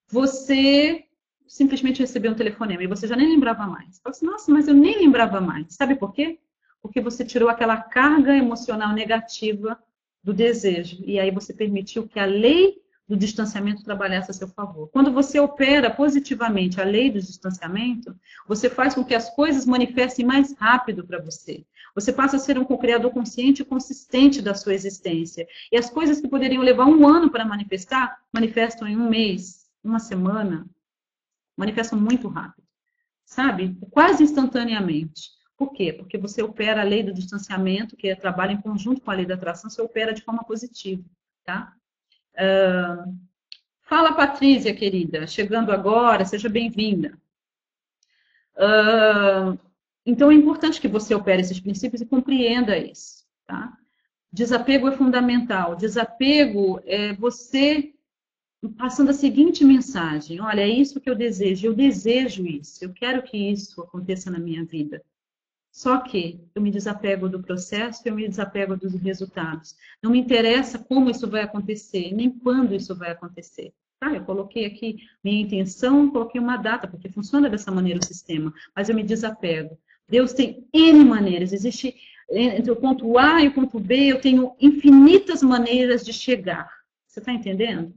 você 0.06 1.04
simplesmente 1.46 2.00
recebeu 2.00 2.32
um 2.32 2.36
telefonema 2.36 2.82
e 2.84 2.86
você 2.86 3.06
já 3.06 3.14
nem 3.14 3.28
lembrava 3.28 3.66
mais. 3.66 3.98
Fala 3.98 4.16
assim, 4.16 4.24
nossa, 4.24 4.50
mas 4.50 4.66
eu 4.66 4.72
nem 4.72 4.98
lembrava 4.98 5.42
mais. 5.42 5.74
Sabe 5.74 5.94
por 5.94 6.14
quê? 6.14 6.38
Porque 6.80 7.02
você 7.02 7.22
tirou 7.22 7.50
aquela 7.50 7.76
carga 7.76 8.34
emocional 8.34 8.94
negativa 8.94 9.78
do 10.28 10.34
desejo. 10.34 11.02
E 11.06 11.18
aí 11.18 11.30
você 11.30 11.54
permitiu 11.54 12.06
que 12.06 12.20
a 12.20 12.26
lei 12.26 12.82
do 13.08 13.16
distanciamento 13.16 13.82
trabalhasse 13.82 14.30
a 14.30 14.34
seu 14.34 14.46
favor. 14.46 14.88
Quando 14.88 15.10
você 15.10 15.40
opera 15.40 15.90
positivamente 15.90 16.78
a 16.78 16.84
lei 16.84 17.10
do 17.10 17.18
distanciamento, 17.18 18.14
você 18.46 18.68
faz 18.68 18.94
com 18.94 19.02
que 19.02 19.14
as 19.14 19.34
coisas 19.34 19.64
manifestem 19.64 20.26
mais 20.26 20.54
rápido 20.58 21.02
para 21.06 21.18
você. 21.18 21.64
Você 21.94 22.12
passa 22.12 22.36
a 22.36 22.38
ser 22.38 22.58
um 22.58 22.64
co-criador 22.66 23.10
consciente 23.10 23.62
e 23.62 23.64
consistente 23.64 24.42
da 24.42 24.52
sua 24.52 24.74
existência. 24.74 25.48
E 25.72 25.78
as 25.78 25.88
coisas 25.88 26.20
que 26.20 26.28
poderiam 26.28 26.62
levar 26.62 26.84
um 26.84 27.08
ano 27.08 27.30
para 27.30 27.46
manifestar, 27.46 28.18
manifestam 28.30 28.86
em 28.86 28.98
um 28.98 29.08
mês, 29.08 29.66
uma 29.82 29.98
semana. 29.98 30.68
Manifestam 31.56 31.98
muito 31.98 32.28
rápido. 32.28 32.66
Sabe? 33.24 33.78
Quase 33.90 34.22
instantaneamente. 34.22 35.37
Por 35.58 35.72
quê? 35.72 35.92
Porque 35.92 36.16
você 36.16 36.40
opera 36.40 36.82
a 36.82 36.84
lei 36.84 37.02
do 37.02 37.12
distanciamento, 37.12 37.96
que 37.96 38.08
é 38.08 38.14
trabalho 38.14 38.52
em 38.52 38.60
conjunto 38.60 39.00
com 39.00 39.10
a 39.10 39.14
lei 39.14 39.26
da 39.26 39.34
atração, 39.34 39.68
você 39.68 39.82
opera 39.82 40.14
de 40.14 40.22
forma 40.22 40.44
positiva, 40.44 41.04
tá? 41.44 41.74
Uh, 42.34 43.18
fala, 43.82 44.12
Patrícia, 44.12 44.72
querida, 44.72 45.26
chegando 45.26 45.72
agora, 45.72 46.24
seja 46.24 46.48
bem-vinda. 46.48 47.18
Uh, 48.54 49.58
então, 50.06 50.30
é 50.30 50.34
importante 50.34 50.80
que 50.80 50.86
você 50.86 51.12
opere 51.12 51.42
esses 51.42 51.58
princípios 51.58 52.00
e 52.00 52.06
compreenda 52.06 52.78
isso, 52.78 53.26
tá? 53.44 53.76
Desapego 54.32 54.86
é 54.86 54.92
fundamental. 54.92 55.74
Desapego 55.74 56.80
é 56.86 57.14
você 57.14 57.92
passando 58.76 59.10
a 59.10 59.14
seguinte 59.14 59.64
mensagem: 59.64 60.40
olha, 60.40 60.60
é 60.60 60.68
isso 60.68 61.00
que 61.00 61.10
eu 61.10 61.16
desejo, 61.16 61.66
eu 61.66 61.74
desejo 61.74 62.46
isso, 62.46 62.84
eu 62.84 62.92
quero 62.92 63.24
que 63.24 63.36
isso 63.36 63.80
aconteça 63.80 64.30
na 64.30 64.38
minha 64.38 64.64
vida. 64.64 65.02
Só 65.70 65.98
que 65.98 66.40
eu 66.54 66.62
me 66.62 66.70
desapego 66.70 67.28
do 67.28 67.42
processo, 67.42 68.02
eu 68.04 68.14
me 68.14 68.28
desapego 68.28 68.76
dos 68.76 68.94
resultados. 68.94 69.76
Não 70.02 70.10
me 70.10 70.18
interessa 70.18 70.78
como 70.78 71.10
isso 71.10 71.28
vai 71.28 71.42
acontecer, 71.42 72.12
nem 72.12 72.30
quando 72.30 72.74
isso 72.74 72.96
vai 72.96 73.10
acontecer. 73.10 73.72
Tá, 74.00 74.14
eu 74.14 74.24
coloquei 74.24 74.64
aqui 74.64 74.96
minha 75.22 75.40
intenção, 75.42 76.10
coloquei 76.10 76.40
uma 76.40 76.56
data, 76.56 76.86
porque 76.86 77.08
funciona 77.08 77.50
dessa 77.50 77.70
maneira 77.70 77.98
o 78.00 78.04
sistema, 78.04 78.52
mas 78.74 78.88
eu 78.88 78.94
me 78.94 79.02
desapego. 79.02 79.76
Deus 80.08 80.32
tem 80.32 80.66
N 80.72 81.04
maneiras. 81.04 81.52
Existe 81.52 81.94
entre 82.30 82.70
o 82.70 82.76
ponto 82.76 83.16
A 83.18 83.42
e 83.42 83.48
o 83.48 83.54
ponto 83.54 83.80
B, 83.80 84.12
eu 84.12 84.20
tenho 84.20 84.54
infinitas 84.60 85.42
maneiras 85.42 86.04
de 86.04 86.12
chegar. 86.12 86.70
Você 87.06 87.20
está 87.20 87.32
entendendo? 87.32 87.94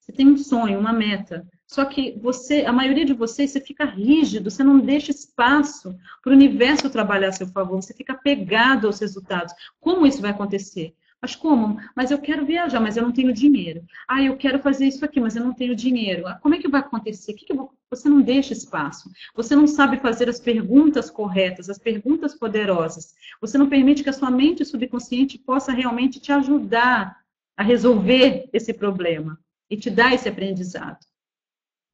Você 0.00 0.12
tem 0.12 0.26
um 0.26 0.36
sonho, 0.36 0.78
uma 0.78 0.92
meta. 0.92 1.46
Só 1.68 1.84
que 1.84 2.18
você, 2.18 2.64
a 2.64 2.72
maioria 2.72 3.04
de 3.04 3.12
vocês, 3.12 3.50
você 3.50 3.60
fica 3.60 3.84
rígido, 3.84 4.50
você 4.50 4.64
não 4.64 4.80
deixa 4.80 5.10
espaço 5.10 5.94
para 6.22 6.32
o 6.32 6.34
universo 6.34 6.88
trabalhar 6.88 7.28
a 7.28 7.32
seu 7.32 7.46
favor, 7.46 7.82
você 7.82 7.92
fica 7.92 8.14
pegado 8.14 8.86
aos 8.86 8.98
resultados. 8.98 9.52
Como 9.78 10.06
isso 10.06 10.22
vai 10.22 10.30
acontecer? 10.30 10.94
Mas 11.20 11.36
como? 11.36 11.78
Mas 11.94 12.10
eu 12.10 12.18
quero 12.18 12.46
viajar, 12.46 12.80
mas 12.80 12.96
eu 12.96 13.02
não 13.02 13.12
tenho 13.12 13.34
dinheiro. 13.34 13.84
Ah, 14.06 14.22
eu 14.22 14.36
quero 14.38 14.60
fazer 14.60 14.86
isso 14.86 15.04
aqui, 15.04 15.20
mas 15.20 15.36
eu 15.36 15.44
não 15.44 15.52
tenho 15.52 15.76
dinheiro. 15.76 16.26
Ah, 16.26 16.36
como 16.36 16.54
é 16.54 16.58
que 16.58 16.68
vai 16.68 16.80
acontecer? 16.80 17.34
Que 17.34 17.44
que 17.44 17.52
vou... 17.52 17.70
Você 17.90 18.08
não 18.08 18.22
deixa 18.22 18.54
espaço. 18.54 19.10
Você 19.34 19.54
não 19.54 19.66
sabe 19.66 19.98
fazer 19.98 20.28
as 20.28 20.40
perguntas 20.40 21.10
corretas, 21.10 21.68
as 21.68 21.78
perguntas 21.78 22.34
poderosas. 22.34 23.14
Você 23.42 23.58
não 23.58 23.68
permite 23.68 24.02
que 24.02 24.10
a 24.10 24.12
sua 24.12 24.30
mente 24.30 24.64
subconsciente 24.64 25.38
possa 25.38 25.72
realmente 25.72 26.18
te 26.18 26.32
ajudar 26.32 27.18
a 27.56 27.62
resolver 27.62 28.48
esse 28.54 28.72
problema 28.72 29.38
e 29.68 29.76
te 29.76 29.90
dar 29.90 30.14
esse 30.14 30.28
aprendizado. 30.28 31.07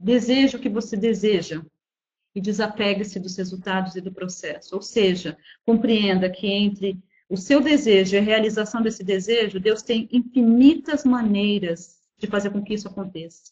Deseja 0.04 0.58
o 0.58 0.60
que 0.60 0.68
você 0.68 0.98
deseja 0.98 1.64
e 2.34 2.40
desapegue-se 2.40 3.18
dos 3.18 3.38
resultados 3.38 3.96
e 3.96 4.02
do 4.02 4.12
processo. 4.12 4.74
Ou 4.74 4.82
seja, 4.82 5.34
compreenda 5.64 6.28
que 6.28 6.46
entre 6.46 7.02
o 7.26 7.38
seu 7.38 7.58
desejo 7.58 8.14
e 8.14 8.18
a 8.18 8.22
realização 8.22 8.82
desse 8.82 9.02
desejo, 9.02 9.58
Deus 9.58 9.80
tem 9.80 10.06
infinitas 10.12 11.06
maneiras 11.06 12.02
de 12.18 12.26
fazer 12.26 12.50
com 12.50 12.62
que 12.62 12.74
isso 12.74 12.86
aconteça. 12.86 13.50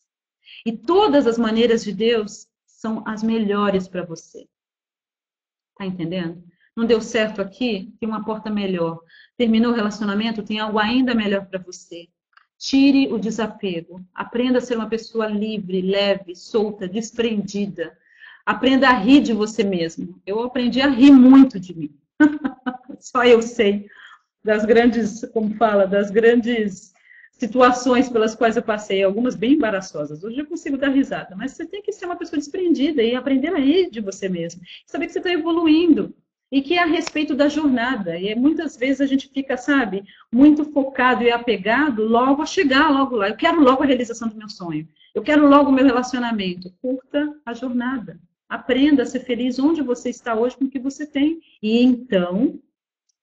E 0.67 0.77
todas 0.77 1.27
as 1.27 1.39
maneiras 1.39 1.83
de 1.83 1.93
Deus 1.95 2.47
são 2.67 3.03
as 3.07 3.23
melhores 3.23 3.89
para 3.89 4.05
você. 4.05 4.47
Tá 5.79 5.87
entendendo? 5.87 6.45
Não 6.77 6.85
deu 6.85 7.01
certo 7.01 7.41
aqui? 7.41 7.95
Tem 7.99 8.07
uma 8.07 8.27
porta 8.27 8.51
melhor. 8.51 9.01
Terminou 9.39 9.73
o 9.73 9.75
relacionamento? 9.75 10.43
Tem 10.43 10.59
algo 10.59 10.79
ainda 10.79 11.15
melhor 11.15 11.47
para 11.47 11.59
você. 11.59 12.11
Tire 12.63 13.13
o 13.13 13.19
desapego. 13.19 14.01
Aprenda 14.15 14.59
a 14.59 14.61
ser 14.61 14.77
uma 14.77 14.89
pessoa 14.89 15.27
livre, 15.27 15.83
leve, 15.83 16.37
solta, 16.37 16.87
desprendida. 16.87 17.99
Aprenda 18.47 18.89
a 18.89 18.93
rir 18.93 19.21
de 19.21 19.33
você 19.33 19.65
mesmo. 19.65 20.23
Eu 20.25 20.41
aprendi 20.45 20.81
a 20.81 20.87
rir 20.87 21.11
muito 21.11 21.59
de 21.59 21.77
mim. 21.77 21.91
Só 23.01 23.25
eu 23.25 23.43
sei 23.43 23.89
das 24.45 24.65
grandes, 24.65 25.29
como 25.33 25.57
fala, 25.57 25.89
das 25.89 26.13
grandes 26.13 26.93
situações 27.33 28.09
pelas 28.09 28.37
quais 28.37 28.57
eu 28.57 28.63
passei, 28.63 29.03
algumas 29.03 29.35
bem 29.35 29.55
embaraçosas. 29.55 30.23
Hoje 30.23 30.39
eu 30.39 30.47
consigo 30.47 30.79
dar 30.79 30.91
risada, 30.91 31.35
mas 31.35 31.51
você 31.51 31.67
tem 31.67 31.83
que 31.83 31.91
ser 31.91 32.07
uma 32.07 32.15
pessoa 32.15 32.39
desprendida 32.39 33.03
e 33.03 33.17
aprender 33.17 33.53
a 33.53 33.59
rir 33.59 33.91
de 33.91 34.01
você 34.01 34.29
mesmo. 34.29 34.63
Saber 34.87 35.07
que 35.07 35.13
você 35.13 35.19
está 35.19 35.33
evoluindo 35.33 36.15
e 36.53 36.61
que 36.61 36.75
é 36.75 36.83
a 36.83 36.87
respeito 36.87 37.35
da 37.35 37.49
jornada. 37.49 38.19
E 38.19 38.35
muitas 38.35 38.77
vezes 38.77 39.01
a 39.01 39.07
gente 39.07 39.31
fica, 39.31 39.57
sabe, 39.57 40.05
muito 40.31 40.67
focado 40.67 41.25
e 41.25 41.31
apegado 41.31 42.05
logo 42.05 42.43
a 42.43 42.47
chegar 42.47 42.91
logo 42.91 43.17
lá. 43.17 43.31
Eu 43.31 43.37
quero 43.37 43.59
logo 43.59 43.83
a 43.83 43.87
realização 43.87 44.29
do 44.29 44.37
meu 44.37 44.51
sonho. 44.51 44.87
Eu 45.15 45.23
quero 45.23 45.49
logo 45.49 45.71
o 45.71 45.73
meu 45.73 45.87
relacionamento. 45.87 46.71
Curta 46.83 47.35
a 47.47 47.55
jornada. 47.55 48.21
Aprenda 48.51 49.03
a 49.03 49.07
ser 49.07 49.21
feliz 49.21 49.59
onde 49.59 49.81
você 49.81 50.11
está 50.11 50.35
hoje 50.35 50.55
com 50.59 50.67
o 50.67 50.71
que 50.71 50.79
você 50.79 51.07
tem. 51.07 51.41
E 51.63 51.83
então 51.83 52.61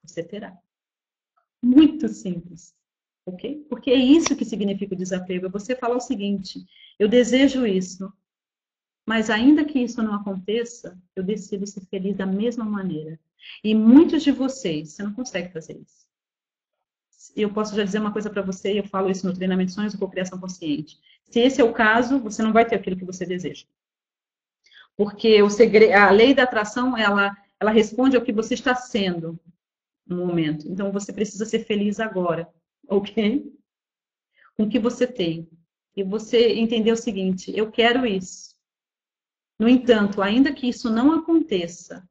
você 0.03 0.23
terá. 0.23 0.57
Muito 1.63 2.07
simples. 2.07 2.73
Ok? 3.27 3.63
Porque 3.69 3.91
é 3.91 3.95
isso 3.95 4.35
que 4.35 4.43
significa 4.43 4.95
o 4.95 4.97
desapego. 4.97 5.51
Você 5.51 5.75
falar 5.75 5.97
o 5.97 6.01
seguinte: 6.01 6.65
eu 6.97 7.07
desejo 7.07 7.63
isso, 7.63 8.11
mas 9.09 9.31
ainda 9.31 9.65
que 9.65 9.79
isso 9.79 10.03
não 10.03 10.13
aconteça, 10.13 10.95
eu 11.15 11.23
decido 11.23 11.65
ser 11.65 11.81
feliz 11.87 12.15
da 12.15 12.27
mesma 12.27 12.63
maneira. 12.63 13.19
E 13.63 13.73
muitos 13.73 14.21
de 14.21 14.31
vocês, 14.31 14.91
você 14.91 15.01
não 15.01 15.13
consegue 15.13 15.51
fazer 15.51 15.79
isso. 15.79 16.07
Eu 17.35 17.51
posso 17.51 17.75
já 17.75 17.83
dizer 17.83 17.97
uma 17.97 18.13
coisa 18.13 18.29
para 18.29 18.43
você, 18.43 18.79
eu 18.79 18.83
falo 18.83 19.09
isso 19.09 19.25
no 19.25 19.33
treinamento 19.33 19.71
Sonhos 19.71 19.95
com 19.95 20.07
Criação 20.07 20.39
Consciente. 20.39 20.99
Se 21.23 21.39
esse 21.39 21.59
é 21.59 21.63
o 21.63 21.73
caso, 21.73 22.19
você 22.19 22.43
não 22.43 22.53
vai 22.53 22.67
ter 22.67 22.75
aquilo 22.75 22.95
que 22.95 23.03
você 23.03 23.25
deseja. 23.25 23.65
Porque 24.95 25.49
segredo, 25.49 25.91
a 25.93 26.11
lei 26.11 26.35
da 26.35 26.43
atração, 26.43 26.95
ela, 26.95 27.35
ela 27.59 27.71
responde 27.71 28.15
ao 28.15 28.21
que 28.21 28.31
você 28.31 28.53
está 28.53 28.75
sendo 28.75 29.39
no 30.05 30.17
momento. 30.17 30.67
Então, 30.71 30.91
você 30.91 31.11
precisa 31.11 31.47
ser 31.47 31.65
feliz 31.65 31.99
agora, 31.99 32.47
ok? 32.87 33.51
Com 34.55 34.65
o 34.65 34.69
que 34.69 34.77
você 34.77 35.07
tem. 35.07 35.49
E 35.95 36.03
você 36.03 36.53
entender 36.53 36.91
o 36.91 36.95
seguinte, 36.95 37.51
eu 37.57 37.71
quero 37.71 38.05
isso. 38.05 38.48
No 39.59 39.67
entanto, 39.67 40.21
ainda 40.21 40.53
que 40.53 40.69
isso 40.69 40.89
não 40.89 41.11
aconteça, 41.11 42.07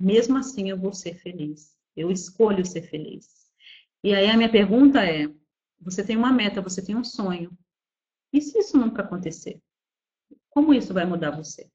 mesmo 0.00 0.38
assim 0.38 0.70
eu 0.70 0.78
vou 0.78 0.94
ser 0.94 1.14
feliz. 1.14 1.76
Eu 1.94 2.10
escolho 2.10 2.64
ser 2.64 2.82
feliz. 2.82 3.50
E 4.02 4.14
aí 4.14 4.30
a 4.30 4.36
minha 4.36 4.50
pergunta 4.50 5.04
é: 5.04 5.28
você 5.78 6.02
tem 6.02 6.16
uma 6.16 6.32
meta, 6.32 6.62
você 6.62 6.82
tem 6.82 6.96
um 6.96 7.04
sonho. 7.04 7.56
E 8.32 8.40
se 8.40 8.58
isso 8.58 8.78
nunca 8.78 9.02
acontecer? 9.02 9.60
Como 10.48 10.72
isso 10.72 10.94
vai 10.94 11.04
mudar 11.04 11.30
você? 11.30 11.70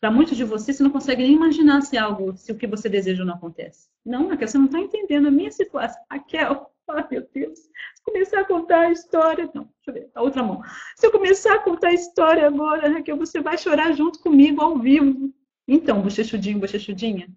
Para 0.00 0.10
muitos 0.10 0.36
de 0.36 0.44
vocês, 0.44 0.76
você 0.76 0.82
não 0.82 0.90
consegue 0.90 1.22
nem 1.22 1.32
imaginar 1.32 1.80
se 1.82 1.96
algo, 1.96 2.36
se 2.36 2.52
o 2.52 2.56
que 2.56 2.66
você 2.66 2.88
deseja 2.88 3.24
não 3.24 3.34
acontece. 3.34 3.88
Não, 4.04 4.28
Raquel, 4.28 4.48
você 4.48 4.58
não 4.58 4.66
está 4.66 4.78
entendendo 4.78 5.28
a 5.28 5.30
minha 5.30 5.50
situação. 5.50 6.00
Raquel, 6.10 6.72
Ai, 6.88 7.06
meu 7.10 7.28
Deus. 7.34 7.58
Se 7.58 8.02
começar 8.02 8.40
a 8.40 8.44
contar 8.44 8.80
a 8.80 8.92
história. 8.92 9.50
Não, 9.54 9.64
deixa 9.64 9.88
eu 9.88 9.94
ver, 9.94 10.10
a 10.14 10.22
outra 10.22 10.42
mão. 10.42 10.62
Se 10.96 11.06
eu 11.06 11.12
começar 11.12 11.54
a 11.54 11.58
contar 11.58 11.88
a 11.88 11.94
história 11.94 12.46
agora, 12.46 12.88
Raquel, 12.88 13.16
você 13.16 13.40
vai 13.40 13.58
chorar 13.58 13.92
junto 13.92 14.20
comigo 14.20 14.62
ao 14.62 14.78
vivo. 14.78 15.32
Então, 15.66 16.00
bochechudinho, 16.00 16.58
bochechudinha. 16.58 17.28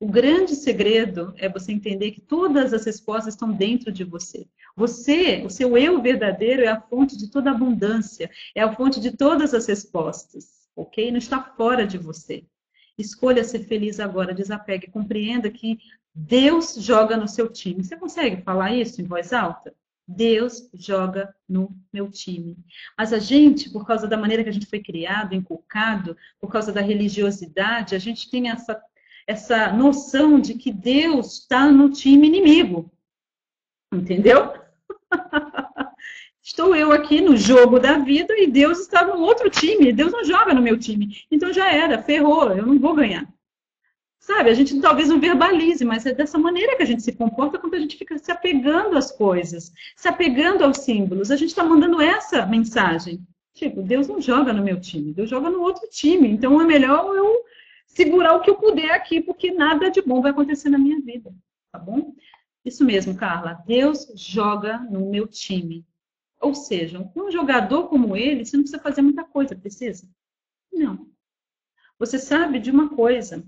O 0.00 0.08
grande 0.08 0.56
segredo 0.56 1.34
é 1.36 1.48
você 1.48 1.72
entender 1.72 2.10
que 2.12 2.22
todas 2.22 2.72
as 2.72 2.86
respostas 2.86 3.34
estão 3.34 3.52
dentro 3.52 3.92
de 3.92 4.02
você. 4.02 4.48
Você, 4.74 5.42
o 5.44 5.50
seu 5.50 5.76
eu 5.76 6.00
verdadeiro, 6.00 6.62
é 6.62 6.68
a 6.68 6.80
fonte 6.80 7.16
de 7.16 7.30
toda 7.30 7.50
abundância, 7.50 8.30
é 8.54 8.62
a 8.62 8.74
fonte 8.74 8.98
de 8.98 9.14
todas 9.14 9.52
as 9.52 9.66
respostas, 9.66 10.68
ok? 10.74 11.10
Não 11.10 11.18
está 11.18 11.42
fora 11.54 11.86
de 11.86 11.98
você. 11.98 12.44
Escolha 12.96 13.44
ser 13.44 13.60
feliz 13.60 14.00
agora, 14.00 14.34
desapegue, 14.34 14.90
compreenda 14.90 15.50
que 15.50 15.78
Deus 16.14 16.74
joga 16.74 17.16
no 17.16 17.28
seu 17.28 17.48
time. 17.48 17.82
Você 17.82 17.96
consegue 17.96 18.42
falar 18.42 18.74
isso 18.74 19.00
em 19.00 19.04
voz 19.04 19.32
alta? 19.32 19.74
Deus 20.06 20.68
joga 20.74 21.32
no 21.48 21.70
meu 21.92 22.10
time. 22.10 22.56
Mas 22.98 23.12
a 23.12 23.18
gente, 23.18 23.70
por 23.70 23.86
causa 23.86 24.08
da 24.08 24.16
maneira 24.16 24.42
que 24.42 24.48
a 24.48 24.52
gente 24.52 24.66
foi 24.66 24.80
criado, 24.80 25.34
inculcado, 25.34 26.16
por 26.40 26.50
causa 26.50 26.72
da 26.72 26.80
religiosidade, 26.80 27.94
a 27.94 27.98
gente 27.98 28.28
tem 28.28 28.50
essa, 28.50 28.80
essa 29.26 29.72
noção 29.72 30.40
de 30.40 30.54
que 30.54 30.72
Deus 30.72 31.38
está 31.38 31.70
no 31.70 31.90
time 31.90 32.26
inimigo. 32.26 32.90
Entendeu? 33.92 34.52
Estou 36.42 36.74
eu 36.74 36.90
aqui 36.90 37.20
no 37.20 37.36
jogo 37.36 37.78
da 37.78 37.98
vida 37.98 38.34
e 38.36 38.48
Deus 38.48 38.80
está 38.80 39.06
no 39.06 39.20
outro 39.20 39.48
time. 39.48 39.92
Deus 39.92 40.10
não 40.10 40.24
joga 40.24 40.52
no 40.52 40.62
meu 40.62 40.76
time. 40.76 41.24
Então 41.30 41.52
já 41.52 41.72
era, 41.72 42.02
ferrou, 42.02 42.50
eu 42.50 42.66
não 42.66 42.78
vou 42.78 42.94
ganhar. 42.94 43.32
Sabe, 44.20 44.50
a 44.50 44.54
gente 44.54 44.78
talvez 44.82 45.08
não 45.08 45.18
verbalize, 45.18 45.82
mas 45.82 46.04
é 46.04 46.12
dessa 46.12 46.38
maneira 46.38 46.76
que 46.76 46.82
a 46.82 46.86
gente 46.86 47.02
se 47.02 47.12
comporta 47.12 47.58
quando 47.58 47.74
a 47.74 47.78
gente 47.78 47.96
fica 47.96 48.18
se 48.18 48.30
apegando 48.30 48.98
às 48.98 49.10
coisas, 49.10 49.72
se 49.96 50.08
apegando 50.08 50.62
aos 50.62 50.76
símbolos. 50.76 51.30
A 51.30 51.36
gente 51.36 51.48
está 51.48 51.64
mandando 51.64 52.02
essa 52.02 52.44
mensagem. 52.44 53.26
Tipo, 53.54 53.82
Deus 53.82 54.08
não 54.08 54.20
joga 54.20 54.52
no 54.52 54.62
meu 54.62 54.78
time, 54.78 55.14
Deus 55.14 55.30
joga 55.30 55.48
no 55.48 55.62
outro 55.62 55.88
time. 55.88 56.28
Então 56.28 56.60
é 56.60 56.64
melhor 56.66 57.16
eu 57.16 57.44
segurar 57.86 58.34
o 58.34 58.42
que 58.42 58.50
eu 58.50 58.56
puder 58.56 58.90
aqui, 58.90 59.22
porque 59.22 59.52
nada 59.52 59.90
de 59.90 60.02
bom 60.02 60.20
vai 60.20 60.32
acontecer 60.32 60.68
na 60.68 60.78
minha 60.78 61.00
vida. 61.00 61.34
Tá 61.72 61.78
bom? 61.78 62.14
Isso 62.62 62.84
mesmo, 62.84 63.16
Carla. 63.16 63.64
Deus 63.66 64.12
joga 64.14 64.78
no 64.90 65.10
meu 65.10 65.26
time. 65.26 65.82
Ou 66.38 66.54
seja, 66.54 67.10
um 67.16 67.30
jogador 67.30 67.88
como 67.88 68.14
ele, 68.14 68.44
você 68.44 68.54
não 68.54 68.64
precisa 68.64 68.82
fazer 68.82 69.00
muita 69.00 69.24
coisa, 69.24 69.56
precisa? 69.56 70.06
Não. 70.70 71.08
Você 71.98 72.18
sabe 72.18 72.58
de 72.58 72.70
uma 72.70 72.90
coisa 72.90 73.42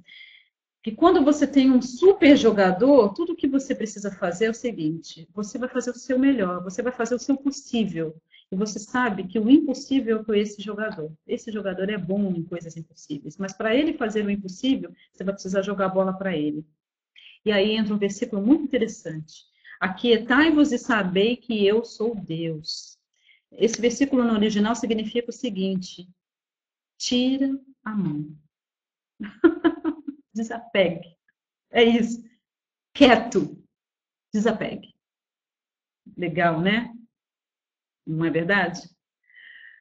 que 0.82 0.90
quando 0.90 1.24
você 1.24 1.46
tem 1.46 1.70
um 1.70 1.80
super 1.80 2.36
jogador, 2.36 3.14
tudo 3.14 3.36
que 3.36 3.46
você 3.46 3.74
precisa 3.74 4.10
fazer 4.10 4.46
é 4.46 4.50
o 4.50 4.54
seguinte: 4.54 5.28
você 5.32 5.56
vai 5.56 5.68
fazer 5.68 5.90
o 5.90 5.98
seu 5.98 6.18
melhor, 6.18 6.62
você 6.62 6.82
vai 6.82 6.92
fazer 6.92 7.14
o 7.14 7.20
seu 7.20 7.36
possível. 7.36 8.16
E 8.50 8.56
você 8.56 8.78
sabe 8.78 9.26
que 9.26 9.38
o 9.38 9.48
impossível 9.48 10.20
é 10.20 10.24
com 10.24 10.34
esse 10.34 10.60
jogador. 10.60 11.10
Esse 11.26 11.50
jogador 11.50 11.88
é 11.88 11.96
bom 11.96 12.34
em 12.34 12.42
coisas 12.42 12.76
impossíveis, 12.76 13.38
mas 13.38 13.54
para 13.54 13.74
ele 13.74 13.94
fazer 13.94 14.26
o 14.26 14.30
impossível, 14.30 14.92
você 15.10 15.24
vai 15.24 15.32
precisar 15.32 15.62
jogar 15.62 15.86
a 15.86 15.88
bola 15.88 16.12
para 16.12 16.36
ele. 16.36 16.66
E 17.44 17.52
aí 17.52 17.72
entra 17.72 17.94
um 17.94 17.98
versículo 17.98 18.44
muito 18.44 18.64
interessante. 18.64 19.44
Aquietai-vos 19.80 20.70
e 20.70 20.78
sabei 20.78 21.36
que 21.36 21.66
eu 21.66 21.84
sou 21.84 22.14
Deus. 22.14 22.98
Esse 23.52 23.80
versículo 23.80 24.22
no 24.24 24.34
original 24.34 24.74
significa 24.74 25.30
o 25.30 25.32
seguinte: 25.32 26.08
tira 26.98 27.58
a 27.84 27.94
mão. 27.94 28.36
desapegue. 30.32 31.16
É 31.70 31.82
isso. 31.82 32.22
Quieto. 32.94 33.62
Desapegue. 34.32 34.94
Legal, 36.16 36.60
né? 36.60 36.92
Não 38.06 38.24
é 38.24 38.30
verdade? 38.30 38.80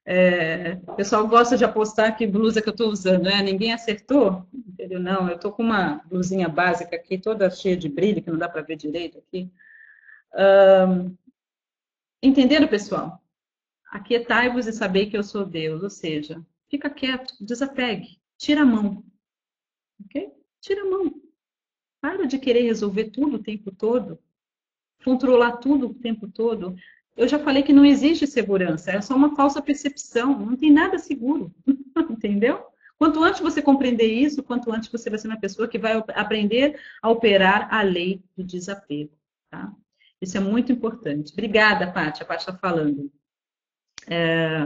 É, 0.06 0.74
o 0.88 0.95
pessoal 0.95 1.28
gosta 1.28 1.56
de 1.56 1.64
apostar 1.64 2.18
que 2.18 2.26
blusa 2.26 2.62
que 2.62 2.70
eu 2.70 2.72
estou 2.72 2.89
usando, 2.89 3.24
né? 3.24 3.41
Ninguém 3.41 3.72
acertou? 3.72 4.47
Entendeu? 4.54 4.99
Não, 4.99 5.30
eu 5.30 5.36
estou 5.36 5.52
com 5.52 5.64
uma 5.64 5.97
blusinha 6.06 6.49
básica 6.49 6.95
aqui, 6.95 7.18
toda 7.18 7.49
cheia 7.49 7.78
de 7.78 7.88
brilho, 7.88 8.22
que 8.22 8.32
não 8.32 8.38
dá 8.38 8.49
para 8.49 8.62
ver 8.62 8.76
direito 8.78 9.20
aqui. 9.20 9.52
Um, 10.34 11.16
entenderam, 12.22 12.68
pessoal? 12.68 13.22
Aquietai-vos 13.91 14.68
e 14.68 14.74
sabei 14.74 15.10
que 15.10 15.18
eu 15.18 15.24
sou 15.24 15.45
Deus, 15.45 15.84
ou 15.84 15.89
seja, 15.89 16.43
fica 16.70 16.89
quieto, 16.89 17.36
desapegue, 17.39 18.20
tira 18.38 18.62
a 18.62 18.66
mão, 18.66 19.04
ok? 20.06 20.32
Tira 20.62 20.84
a 20.84 20.86
mão. 20.86 21.22
Para 21.99 22.26
de 22.28 22.38
querer 22.39 22.62
resolver 22.62 23.05
tudo 23.05 23.38
o 23.38 23.43
tempo 23.43 23.72
todo, 23.72 24.20
controlar 25.03 25.57
tudo 25.57 25.88
o 25.88 25.93
tempo 25.93 26.28
todo. 26.28 26.76
Eu 27.18 27.28
já 27.28 27.38
falei 27.38 27.64
que 27.64 27.74
não 27.74 27.84
existe 27.84 28.26
segurança, 28.26 28.91
é 28.91 29.01
só 29.01 29.16
uma 29.16 29.36
falsa 29.36 29.62
percepção, 29.62 30.39
não 30.39 30.55
tem 30.55 30.72
nada 30.72 30.97
seguro, 30.97 31.53
entendeu? 32.09 32.66
Quanto 32.97 33.24
antes 33.24 33.41
você 33.41 33.62
compreender 33.62 34.05
isso, 34.05 34.43
quanto 34.43 34.72
antes 34.72 34.89
você 34.89 35.09
vai 35.09 35.18
ser 35.20 35.28
uma 35.28 35.39
pessoa 35.39 35.68
que 35.68 35.80
vai 35.80 35.93
aprender 36.16 36.80
a 37.01 37.09
operar 37.09 37.74
a 37.74 37.82
lei 37.82 38.24
do 38.38 38.43
desapego, 38.43 39.12
tá? 39.49 39.74
Isso 40.22 40.38
é 40.38 40.39
muito 40.39 40.72
importante. 40.72 41.34
Obrigada, 41.34 41.91
Paty. 41.91 42.22
A 42.22 42.26
Paty 42.26 42.41
está 42.41 42.55
falando. 42.55 43.12
É... 44.07 44.62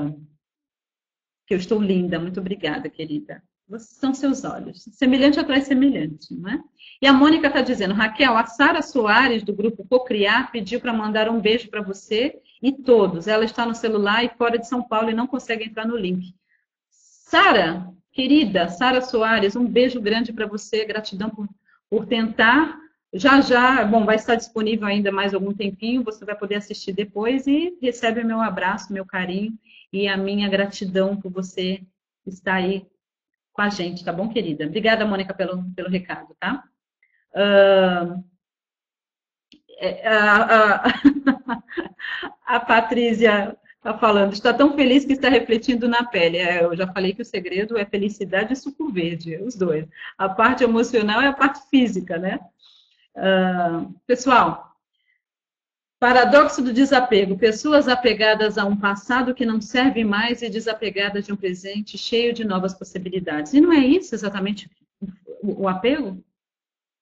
Eu 1.49 1.57
estou 1.57 1.81
linda. 1.81 2.19
Muito 2.19 2.41
obrigada, 2.41 2.89
querida 2.89 3.41
são 3.79 4.13
seus 4.13 4.43
olhos. 4.43 4.83
Semelhante 4.91 5.39
atrai 5.39 5.61
semelhante, 5.61 6.33
não 6.33 6.49
é? 6.49 6.63
E 7.01 7.07
a 7.07 7.13
Mônica 7.13 7.47
está 7.47 7.61
dizendo, 7.61 7.93
Raquel, 7.93 8.37
a 8.37 8.45
Sara 8.45 8.81
Soares, 8.81 9.43
do 9.43 9.53
grupo 9.53 9.85
Cocriar, 9.87 10.51
pediu 10.51 10.79
para 10.79 10.93
mandar 10.93 11.29
um 11.29 11.39
beijo 11.39 11.69
para 11.69 11.81
você 11.81 12.39
e 12.61 12.71
todos. 12.71 13.27
Ela 13.27 13.43
está 13.43 13.65
no 13.65 13.75
celular 13.75 14.23
e 14.23 14.29
fora 14.29 14.57
de 14.57 14.67
São 14.67 14.81
Paulo 14.81 15.09
e 15.09 15.13
não 15.13 15.27
consegue 15.27 15.65
entrar 15.65 15.85
no 15.85 15.97
link. 15.97 16.33
Sara, 16.89 17.89
Querida 18.11 18.69
Sara 18.69 19.01
Soares, 19.01 19.55
um 19.55 19.65
beijo 19.65 19.99
grande 19.99 20.31
para 20.31 20.47
você, 20.47 20.85
gratidão 20.85 21.29
por, 21.29 21.49
por 21.89 22.05
tentar. 22.05 22.79
Já 23.13 23.41
já, 23.41 23.83
bom, 23.83 24.05
vai 24.05 24.15
estar 24.15 24.35
disponível 24.35 24.87
ainda 24.87 25.11
mais 25.11 25.33
algum 25.33 25.53
tempinho, 25.53 26.03
você 26.03 26.23
vai 26.23 26.35
poder 26.35 26.55
assistir 26.55 26.93
depois 26.93 27.47
e 27.47 27.77
recebe 27.81 28.21
o 28.21 28.25
meu 28.25 28.41
abraço, 28.41 28.93
meu 28.93 29.05
carinho 29.05 29.53
e 29.91 30.07
a 30.07 30.17
minha 30.17 30.49
gratidão 30.49 31.15
por 31.15 31.31
você 31.31 31.81
estar 32.25 32.55
aí 32.55 32.85
com 33.55 33.61
a 33.61 33.69
gente, 33.69 34.03
tá 34.03 34.11
bom, 34.11 34.27
querida? 34.27 34.65
Obrigada, 34.65 35.05
Mônica, 35.05 35.33
pelo, 35.33 35.63
pelo 35.73 35.89
recado, 35.89 36.35
tá? 36.37 36.61
Uh, 37.33 38.21
a, 42.45 42.59
Patrícia 42.59 43.57
está 43.77 43.97
falando, 43.97 44.33
está 44.33 44.53
tão 44.53 44.75
feliz 44.75 45.05
que 45.05 45.13
está 45.13 45.29
refletindo 45.29 45.87
na 45.87 46.03
pele. 46.03 46.37
É, 46.37 46.65
eu 46.65 46.75
já 46.75 46.91
falei 46.91 47.13
que 47.13 47.21
o 47.21 47.25
segredo 47.25 47.77
é 47.77 47.85
felicidade 47.85 48.51
e 48.51 48.57
suco 48.57 48.91
verde, 48.91 49.37
os 49.37 49.55
dois. 49.55 49.87
A 50.17 50.27
parte 50.27 50.63
emocional 50.63 51.21
é 51.21 51.27
a 51.27 51.33
parte 51.33 51.61
física, 51.69 52.17
né? 52.17 52.39
Pessoal, 54.05 54.74
paradoxo 55.99 56.61
do 56.61 56.73
desapego. 56.73 57.37
Pessoas 57.37 57.87
apegadas 57.87 58.57
a 58.57 58.65
um 58.65 58.75
passado 58.75 59.33
que 59.33 59.45
não 59.45 59.61
serve 59.61 60.03
mais 60.03 60.41
e 60.41 60.49
desapegadas 60.49 61.25
de 61.25 61.33
um 61.33 61.35
presente 61.35 61.97
cheio 61.97 62.33
de 62.33 62.43
novas 62.43 62.73
possibilidades. 62.73 63.53
E 63.53 63.61
não 63.61 63.71
é 63.71 63.79
isso 63.79 64.13
exatamente 64.13 64.69
o, 65.41 65.67
apego? 65.67 66.23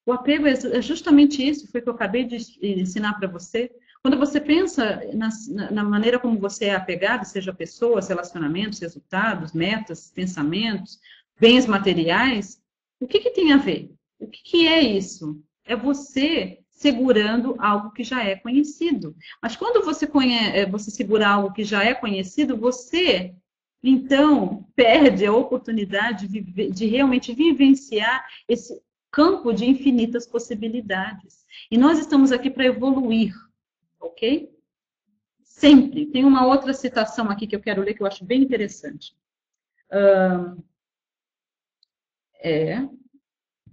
O 0.06 0.12
apego 0.12 0.46
é, 0.46 0.52
é 0.52 0.82
justamente 0.82 1.46
isso, 1.46 1.70
foi 1.70 1.80
o 1.80 1.82
que 1.82 1.88
eu 1.88 1.94
acabei 1.94 2.24
de 2.24 2.36
ensinar 2.62 3.14
para 3.14 3.28
você. 3.28 3.70
Quando 4.02 4.18
você 4.18 4.40
pensa 4.40 5.00
na, 5.14 5.30
na, 5.70 5.82
maneira 5.82 6.18
como 6.18 6.38
você 6.38 6.66
é 6.66 6.74
apegado, 6.74 7.24
seja 7.24 7.54
pessoas, 7.54 8.08
relacionamentos, 8.08 8.78
resultados, 8.78 9.52
metas, 9.52 10.10
pensamentos, 10.14 11.00
bens 11.40 11.66
materiais, 11.66 12.60
o 13.00 13.06
que, 13.06 13.20
que 13.20 13.30
tem 13.30 13.52
a 13.52 13.56
ver? 13.56 13.94
O 14.18 14.26
que, 14.26 14.42
que 14.42 14.68
é 14.68 14.80
isso? 14.80 15.42
É 15.64 15.74
você 15.74 16.63
segurando 16.74 17.54
algo 17.58 17.92
que 17.92 18.04
já 18.04 18.22
é 18.22 18.36
conhecido. 18.36 19.16
Mas 19.40 19.56
quando 19.56 19.82
você, 19.82 20.06
conhece, 20.06 20.58
é, 20.58 20.66
você 20.66 20.90
segura 20.90 21.28
algo 21.28 21.52
que 21.52 21.64
já 21.64 21.82
é 21.82 21.94
conhecido, 21.94 22.56
você 22.56 23.34
então 23.82 24.66
perde 24.74 25.24
a 25.24 25.32
oportunidade 25.32 26.28
de, 26.28 26.40
de 26.70 26.86
realmente 26.86 27.34
vivenciar 27.34 28.26
esse 28.48 28.82
campo 29.10 29.52
de 29.52 29.64
infinitas 29.64 30.26
possibilidades. 30.26 31.44
E 31.70 31.78
nós 31.78 31.98
estamos 31.98 32.32
aqui 32.32 32.50
para 32.50 32.64
evoluir 32.64 33.34
ok? 34.04 34.52
Sempre. 35.42 36.06
Tem 36.06 36.24
uma 36.24 36.46
outra 36.46 36.72
citação 36.72 37.30
aqui 37.30 37.46
que 37.46 37.56
eu 37.56 37.60
quero 37.60 37.82
ler 37.82 37.94
que 37.94 38.02
eu 38.02 38.06
acho 38.06 38.24
bem 38.24 38.42
interessante. 38.42 39.16
É, 42.40 42.86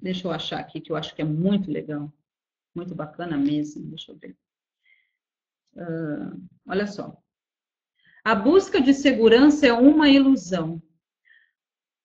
deixa 0.02 0.28
eu 0.28 0.32
achar 0.32 0.60
aqui 0.60 0.80
que 0.80 0.92
eu 0.92 0.96
acho 0.96 1.16
que 1.16 1.22
é 1.22 1.26
muito 1.26 1.70
legal, 1.70 2.12
muito 2.76 2.96
bacana 2.96 3.38
mesmo. 3.38 3.84
Deixa 3.84 4.12
eu 4.12 4.18
ver. 4.18 4.38
Uh, 5.74 6.42
olha 6.68 6.88
só. 6.88 7.22
A 8.24 8.36
busca 8.36 8.80
de 8.80 8.94
segurança 8.94 9.66
é 9.66 9.74
uma 9.74 10.10
ilusão. 10.10 10.82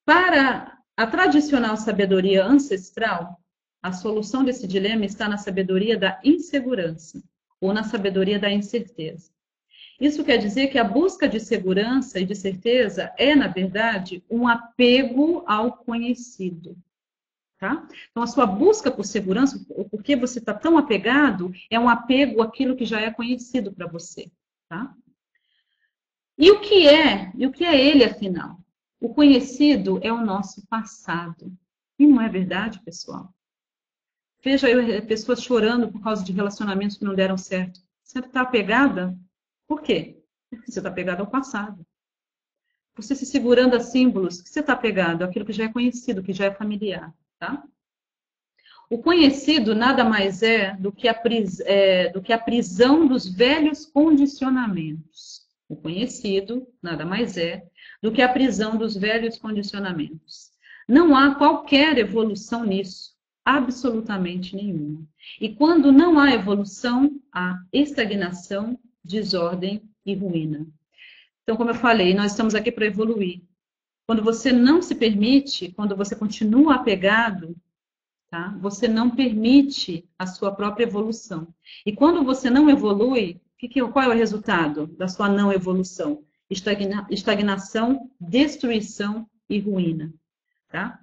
Para 0.04 0.78
a 0.96 1.06
tradicional 1.06 1.76
sabedoria 1.76 2.44
ancestral, 2.44 3.40
a 3.82 3.92
solução 3.92 4.42
desse 4.42 4.66
dilema 4.66 5.04
está 5.04 5.28
na 5.28 5.36
sabedoria 5.36 5.98
da 5.98 6.20
insegurança 6.24 7.22
ou 7.60 7.72
na 7.72 7.84
sabedoria 7.84 8.38
da 8.38 8.50
incerteza. 8.50 9.30
Isso 10.00 10.24
quer 10.24 10.36
dizer 10.38 10.68
que 10.68 10.78
a 10.78 10.84
busca 10.84 11.28
de 11.28 11.40
segurança 11.40 12.20
e 12.20 12.24
de 12.24 12.34
certeza 12.34 13.12
é, 13.16 13.34
na 13.34 13.48
verdade, 13.48 14.22
um 14.30 14.46
apego 14.46 15.42
ao 15.46 15.72
conhecido. 15.72 16.76
Tá? 17.66 17.84
Então, 18.12 18.22
a 18.22 18.28
sua 18.28 18.46
busca 18.46 18.92
por 18.92 19.04
segurança, 19.04 19.58
porque 19.90 20.14
você 20.14 20.38
está 20.38 20.54
tão 20.54 20.78
apegado, 20.78 21.50
é 21.68 21.80
um 21.80 21.88
apego 21.88 22.40
àquilo 22.40 22.76
que 22.76 22.84
já 22.84 23.00
é 23.00 23.10
conhecido 23.10 23.72
para 23.72 23.88
você. 23.88 24.30
Tá? 24.68 24.94
E 26.38 26.48
o 26.48 26.60
que 26.60 26.86
é? 26.86 27.32
E 27.34 27.44
o 27.44 27.50
que 27.50 27.64
é 27.64 27.76
ele, 27.76 28.04
afinal? 28.04 28.60
O 29.00 29.12
conhecido 29.12 29.98
é 30.00 30.12
o 30.12 30.24
nosso 30.24 30.64
passado. 30.68 31.52
E 31.98 32.06
não 32.06 32.20
é 32.20 32.28
verdade, 32.28 32.80
pessoal? 32.84 33.34
Veja 34.44 34.68
aí 34.68 35.02
pessoas 35.02 35.42
chorando 35.42 35.90
por 35.90 36.00
causa 36.00 36.22
de 36.22 36.30
relacionamentos 36.30 36.96
que 36.96 37.04
não 37.04 37.16
deram 37.16 37.36
certo. 37.36 37.80
Você 38.04 38.20
está 38.20 38.42
apegada? 38.42 39.18
Por 39.66 39.82
quê? 39.82 40.22
Você 40.64 40.78
está 40.78 40.88
apegada 40.88 41.20
ao 41.20 41.26
passado. 41.26 41.84
Você 42.94 43.16
se 43.16 43.26
segurando 43.26 43.74
a 43.74 43.80
símbolos, 43.80 44.38
você 44.38 44.60
está 44.60 44.74
apegado 44.74 45.24
àquilo 45.24 45.44
que 45.44 45.52
já 45.52 45.64
é 45.64 45.72
conhecido, 45.72 46.22
que 46.22 46.32
já 46.32 46.44
é 46.44 46.54
familiar, 46.54 47.12
tá? 47.38 47.62
O 48.88 48.98
conhecido 48.98 49.74
nada 49.74 50.04
mais 50.04 50.42
é 50.42 50.76
do 50.76 50.92
pris, 51.22 51.60
é, 51.60 52.10
do 52.10 52.22
que 52.22 52.32
a 52.32 52.38
prisão 52.38 53.06
dos 53.06 53.28
velhos 53.28 53.84
condicionamentos. 53.84 55.44
O 55.68 55.74
conhecido 55.74 56.68
nada 56.80 57.04
mais 57.04 57.36
é 57.36 57.64
do 58.00 58.12
que 58.12 58.22
a 58.22 58.28
prisão 58.28 58.76
dos 58.76 58.96
velhos 58.96 59.38
condicionamentos. 59.38 60.50
Não 60.88 61.16
há 61.16 61.34
qualquer 61.34 61.98
evolução 61.98 62.64
nisso 62.64 63.16
absolutamente 63.44 64.54
nenhuma. 64.54 65.04
E 65.40 65.54
quando 65.54 65.92
não 65.92 66.18
há 66.18 66.32
evolução, 66.32 67.20
há 67.32 67.60
estagnação, 67.72 68.78
desordem 69.04 69.82
e 70.04 70.14
ruína. 70.14 70.66
Então, 71.42 71.56
como 71.56 71.70
eu 71.70 71.74
falei, 71.74 72.12
nós 72.12 72.32
estamos 72.32 72.56
aqui 72.56 72.72
para 72.72 72.86
evoluir. 72.86 73.40
Quando 74.06 74.22
você 74.22 74.52
não 74.52 74.80
se 74.80 74.94
permite, 74.94 75.72
quando 75.72 75.96
você 75.96 76.14
continua 76.14 76.76
apegado, 76.76 77.56
tá? 78.30 78.56
Você 78.60 78.86
não 78.86 79.10
permite 79.10 80.08
a 80.18 80.26
sua 80.26 80.52
própria 80.52 80.84
evolução. 80.84 81.52
E 81.84 81.92
quando 81.92 82.24
você 82.24 82.48
não 82.48 82.70
evolui, 82.70 83.40
qual 83.92 84.04
é 84.04 84.08
o 84.08 84.16
resultado 84.16 84.86
da 84.86 85.08
sua 85.08 85.28
não 85.28 85.52
evolução? 85.52 86.24
Estagna, 86.48 87.06
estagnação, 87.10 88.10
destruição 88.20 89.28
e 89.48 89.58
ruína, 89.58 90.14
tá? 90.68 91.00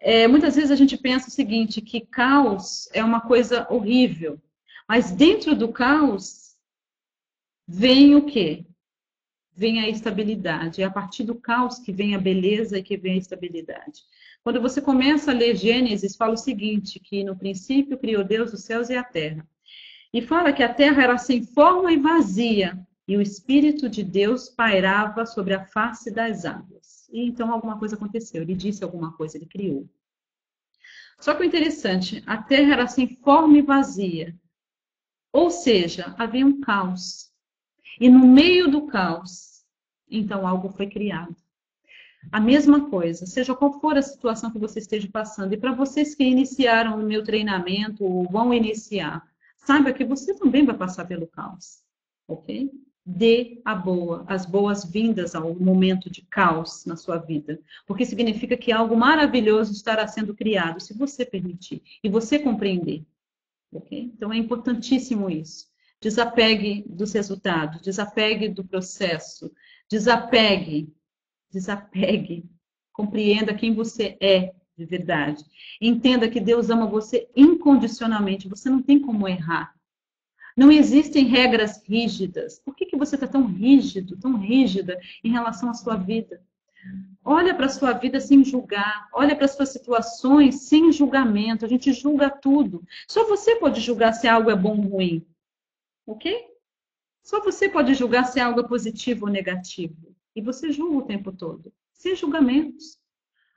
É, 0.00 0.26
muitas 0.26 0.56
vezes 0.56 0.72
a 0.72 0.76
gente 0.76 0.96
pensa 0.96 1.28
o 1.28 1.30
seguinte, 1.30 1.80
que 1.80 2.00
caos 2.00 2.88
é 2.92 3.04
uma 3.04 3.20
coisa 3.20 3.68
horrível, 3.70 4.40
mas 4.88 5.12
dentro 5.12 5.54
do 5.54 5.72
caos 5.72 6.56
vem 7.68 8.16
o 8.16 8.26
quê? 8.26 8.66
Vem 9.54 9.80
a 9.80 9.88
estabilidade. 9.88 10.82
É 10.82 10.84
a 10.84 10.90
partir 10.90 11.24
do 11.24 11.34
caos 11.34 11.78
que 11.78 11.92
vem 11.92 12.14
a 12.14 12.18
beleza 12.18 12.78
e 12.78 12.82
que 12.82 12.96
vem 12.96 13.14
a 13.14 13.18
estabilidade. 13.18 14.02
Quando 14.42 14.60
você 14.60 14.80
começa 14.80 15.30
a 15.30 15.34
ler 15.34 15.56
Gênesis, 15.56 16.16
fala 16.16 16.34
o 16.34 16.36
seguinte, 16.36 16.98
que 16.98 17.22
no 17.22 17.36
princípio 17.36 17.98
criou 17.98 18.24
Deus 18.24 18.52
os 18.52 18.64
céus 18.64 18.90
e 18.90 18.96
a 18.96 19.04
terra. 19.04 19.46
E 20.12 20.20
fala 20.20 20.52
que 20.52 20.62
a 20.62 20.72
terra 20.72 21.02
era 21.02 21.18
sem 21.18 21.42
forma 21.42 21.92
e 21.92 21.96
vazia, 21.96 22.78
e 23.06 23.16
o 23.16 23.22
Espírito 23.22 23.88
de 23.88 24.02
Deus 24.02 24.48
pairava 24.48 25.24
sobre 25.26 25.54
a 25.54 25.64
face 25.64 26.10
das 26.10 26.44
águas. 26.44 27.08
E 27.12 27.26
então 27.26 27.52
alguma 27.52 27.78
coisa 27.78 27.96
aconteceu, 27.96 28.42
ele 28.42 28.54
disse 28.54 28.82
alguma 28.82 29.12
coisa, 29.12 29.36
ele 29.36 29.46
criou. 29.46 29.88
Só 31.18 31.34
que 31.34 31.42
o 31.42 31.44
interessante, 31.44 32.22
a 32.26 32.42
terra 32.42 32.72
era 32.72 32.86
sem 32.88 33.16
forma 33.16 33.58
e 33.58 33.62
vazia. 33.62 34.34
Ou 35.32 35.50
seja, 35.50 36.14
havia 36.18 36.44
um 36.44 36.60
caos. 36.60 37.31
E 38.00 38.08
no 38.08 38.26
meio 38.26 38.70
do 38.70 38.86
caos, 38.86 39.64
então 40.10 40.46
algo 40.46 40.68
foi 40.70 40.86
criado. 40.86 41.36
A 42.30 42.40
mesma 42.40 42.88
coisa, 42.88 43.26
seja 43.26 43.54
qual 43.54 43.80
for 43.80 43.96
a 43.96 44.02
situação 44.02 44.50
que 44.50 44.58
você 44.58 44.78
esteja 44.78 45.08
passando, 45.12 45.52
e 45.52 45.56
para 45.56 45.72
vocês 45.72 46.14
que 46.14 46.24
iniciaram 46.24 47.00
o 47.00 47.02
meu 47.02 47.24
treinamento 47.24 48.04
ou 48.04 48.28
vão 48.30 48.54
iniciar, 48.54 49.26
saiba 49.56 49.92
que 49.92 50.04
você 50.04 50.34
também 50.34 50.64
vai 50.64 50.76
passar 50.76 51.04
pelo 51.06 51.26
caos, 51.26 51.82
ok? 52.28 52.70
dê 53.04 53.60
a 53.64 53.74
boa, 53.74 54.24
as 54.28 54.46
boas-vindas 54.46 55.34
ao 55.34 55.54
momento 55.54 56.08
de 56.08 56.22
caos 56.22 56.84
na 56.86 56.96
sua 56.96 57.18
vida, 57.18 57.60
porque 57.86 58.06
significa 58.06 58.56
que 58.56 58.72
algo 58.72 58.96
maravilhoso 58.96 59.72
estará 59.72 60.06
sendo 60.06 60.34
criado, 60.34 60.80
se 60.80 60.94
você 60.94 61.24
permitir 61.24 61.82
e 62.02 62.08
você 62.08 62.38
compreender. 62.38 63.04
Okay? 63.72 64.12
Então 64.14 64.32
é 64.32 64.36
importantíssimo 64.36 65.28
isso. 65.28 65.71
Desapegue 66.02 66.84
dos 66.88 67.12
resultados, 67.12 67.80
desapegue 67.80 68.48
do 68.48 68.64
processo, 68.64 69.52
desapegue, 69.88 70.92
desapegue, 71.48 72.44
compreenda 72.92 73.54
quem 73.54 73.72
você 73.72 74.16
é 74.20 74.52
de 74.76 74.84
verdade. 74.84 75.44
Entenda 75.80 76.28
que 76.28 76.40
Deus 76.40 76.70
ama 76.70 76.86
você 76.86 77.28
incondicionalmente, 77.36 78.48
você 78.48 78.68
não 78.68 78.82
tem 78.82 78.98
como 78.98 79.28
errar. 79.28 79.72
Não 80.56 80.72
existem 80.72 81.24
regras 81.26 81.80
rígidas. 81.86 82.58
Por 82.58 82.74
que, 82.74 82.84
que 82.84 82.96
você 82.96 83.14
está 83.14 83.28
tão 83.28 83.46
rígido, 83.46 84.18
tão 84.18 84.36
rígida 84.36 84.98
em 85.22 85.30
relação 85.30 85.70
à 85.70 85.74
sua 85.74 85.94
vida? 85.94 86.42
Olha 87.24 87.54
para 87.54 87.66
a 87.66 87.70
sua 87.70 87.92
vida 87.92 88.20
sem 88.20 88.44
julgar. 88.44 89.08
Olha 89.14 89.36
para 89.36 89.44
as 89.44 89.54
suas 89.54 89.68
situações 89.68 90.62
sem 90.62 90.90
julgamento. 90.90 91.64
A 91.64 91.68
gente 91.68 91.92
julga 91.92 92.28
tudo. 92.28 92.82
Só 93.06 93.24
você 93.28 93.54
pode 93.54 93.80
julgar 93.80 94.12
se 94.12 94.26
algo 94.26 94.50
é 94.50 94.56
bom 94.56 94.76
ou 94.76 94.88
ruim. 94.88 95.24
Ok? 96.06 96.52
Só 97.22 97.40
você 97.42 97.68
pode 97.68 97.94
julgar 97.94 98.24
se 98.24 98.40
algo 98.40 98.60
é 98.60 98.66
positivo 98.66 99.26
ou 99.26 99.32
negativo. 99.32 100.14
E 100.34 100.40
você 100.40 100.72
julga 100.72 100.96
o 100.96 101.06
tempo 101.06 101.30
todo. 101.32 101.72
Sem 101.92 102.16
julgamentos. 102.16 102.98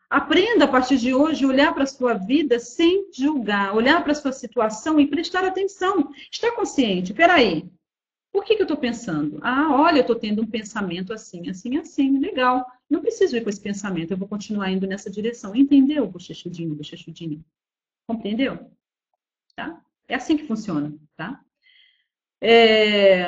Aprenda 0.10 0.66
a 0.66 0.68
partir 0.68 0.98
de 0.98 1.14
hoje 1.14 1.46
olhar 1.46 1.74
para 1.74 1.84
a 1.84 1.88
sua 1.88 2.14
vida 2.14 2.60
sem 2.60 3.10
julgar, 3.12 3.76
olhar 3.76 4.04
para 4.04 4.12
a 4.12 4.16
sua 4.16 4.32
situação 4.32 5.00
e 5.00 5.08
prestar 5.08 5.44
atenção. 5.44 6.12
Estar 6.32 6.52
consciente. 6.52 7.14
Peraí, 7.14 7.68
por 8.32 8.44
que, 8.44 8.56
que 8.56 8.62
eu 8.62 8.66
estou 8.66 8.78
pensando? 8.78 9.40
Ah, 9.42 9.74
olha, 9.74 9.98
eu 9.98 10.02
estou 10.02 10.16
tendo 10.16 10.42
um 10.42 10.48
pensamento 10.48 11.12
assim, 11.12 11.50
assim, 11.50 11.78
assim. 11.78 12.20
Legal. 12.20 12.66
Não 12.90 13.02
preciso 13.02 13.36
ir 13.36 13.42
com 13.42 13.50
esse 13.50 13.62
pensamento, 13.62 14.12
eu 14.12 14.18
vou 14.18 14.28
continuar 14.28 14.70
indo 14.70 14.86
nessa 14.86 15.10
direção. 15.10 15.56
Entendeu, 15.56 16.06
bochechudinho, 16.06 16.76
bochechudinho? 16.76 17.44
Compreendeu? 18.06 18.70
Tá? 19.56 19.82
É 20.08 20.16
assim 20.16 20.38
que 20.38 20.46
funciona, 20.46 20.94
tá? 21.16 21.44
É... 22.48 23.26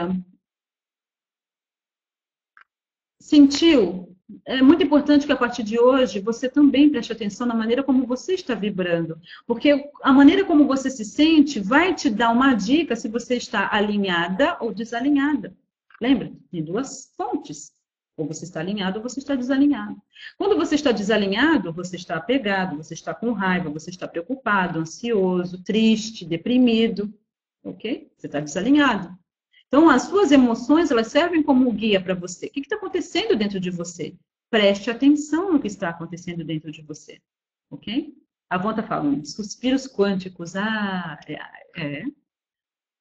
Sentiu? 3.20 4.15
É 4.45 4.61
muito 4.61 4.84
importante 4.84 5.26
que 5.26 5.32
a 5.32 5.38
partir 5.38 5.63
de 5.63 5.80
hoje 5.80 6.20
você 6.20 6.47
também 6.47 6.89
preste 6.91 7.11
atenção 7.11 7.47
na 7.47 7.55
maneira 7.55 7.82
como 7.84 8.05
você 8.05 8.36
está 8.36 8.53
vibrando, 8.53 9.20
porque 9.47 9.89
a 10.03 10.13
maneira 10.13 10.45
como 10.45 10.68
você 10.68 10.91
se 10.91 11.03
sente 11.03 11.59
vai 11.59 11.95
te 11.95 12.11
dar 12.11 12.32
uma 12.32 12.53
dica 12.53 12.95
se 12.95 13.07
você 13.07 13.38
está 13.38 13.70
alinhada 13.74 14.55
ou 14.61 14.72
desalinhada. 14.72 15.55
Lembra? 15.99 16.32
Tem 16.51 16.63
duas 16.63 17.11
fontes. 17.18 17.72
Ou 18.15 18.28
você 18.28 18.45
está 18.45 18.59
alinhado 18.59 18.97
ou 18.97 19.03
você 19.03 19.20
está 19.20 19.34
desalinhado. 19.34 19.99
Quando 20.38 20.55
você 20.55 20.76
está 20.76 20.91
desalinhado, 20.91 21.74
você 21.74 21.95
está 21.95 22.18
apegado, 22.18 22.78
você 22.78 22.93
está 22.93 23.15
com 23.15 23.32
raiva, 23.32 23.70
você 23.70 23.89
está 23.89 24.07
preocupado, 24.07 24.80
ansioso, 24.80 25.63
triste, 25.63 26.24
deprimido. 26.24 27.11
Ok? 27.68 28.09
Você 28.18 28.28
está 28.28 28.39
desalinhado. 28.39 29.13
Então, 29.68 29.89
as 29.89 30.03
suas 30.03 30.32
emoções, 30.32 30.89
elas 30.89 31.07
servem 31.07 31.43
como 31.43 31.72
guia 31.74 32.01
para 32.01 32.15
você. 32.15 32.45
O 32.47 32.49
que 32.49 32.61
está 32.61 32.78
acontecendo 32.78 33.36
dentro 33.36 33.59
de 33.59 33.70
você? 33.70 34.15
Preste 34.49 34.89
atenção 34.89 35.51
no 35.51 35.59
que 35.59 35.68
está 35.68 35.89
acontecendo 35.89 36.45
dentro 36.45 36.72
de 36.72 36.82
você. 36.82 37.20
Ok? 37.70 38.15
A 38.49 38.57
Von 38.57 38.70
está 38.70 38.84
falando, 38.84 39.26
suspiros 39.26 39.86
quânticos. 39.86 40.55
Ah, 40.55 41.20
é. 41.28 41.34
é. 41.76 42.05
O 42.05 42.13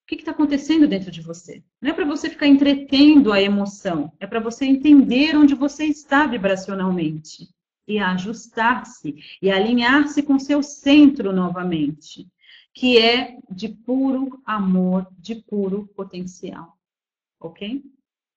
que 0.08 0.16
está 0.16 0.32
acontecendo 0.32 0.88
dentro 0.88 1.12
de 1.12 1.20
você? 1.20 1.62
Não 1.80 1.90
é 1.90 1.92
para 1.92 2.04
você 2.04 2.28
ficar 2.28 2.48
entretendo 2.48 3.32
a 3.32 3.40
emoção, 3.40 4.12
é 4.18 4.26
para 4.26 4.40
você 4.40 4.64
entender 4.64 5.36
onde 5.36 5.54
você 5.54 5.84
está 5.84 6.26
vibracionalmente 6.26 7.48
e 7.88 7.98
ajustar-se 7.98 9.16
e 9.40 9.50
alinhar-se 9.50 10.22
com 10.22 10.38
seu 10.38 10.62
centro 10.62 11.32
novamente 11.32 12.28
que 12.76 12.98
é 12.98 13.38
de 13.50 13.70
puro 13.70 14.38
amor, 14.44 15.08
de 15.18 15.36
puro 15.36 15.86
potencial. 15.96 16.76
Ok? 17.40 17.82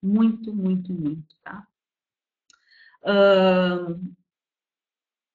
Muito, 0.01 0.55
muito, 0.55 0.93
muito, 0.93 1.35
tá? 1.43 1.67
Uh, 3.03 3.99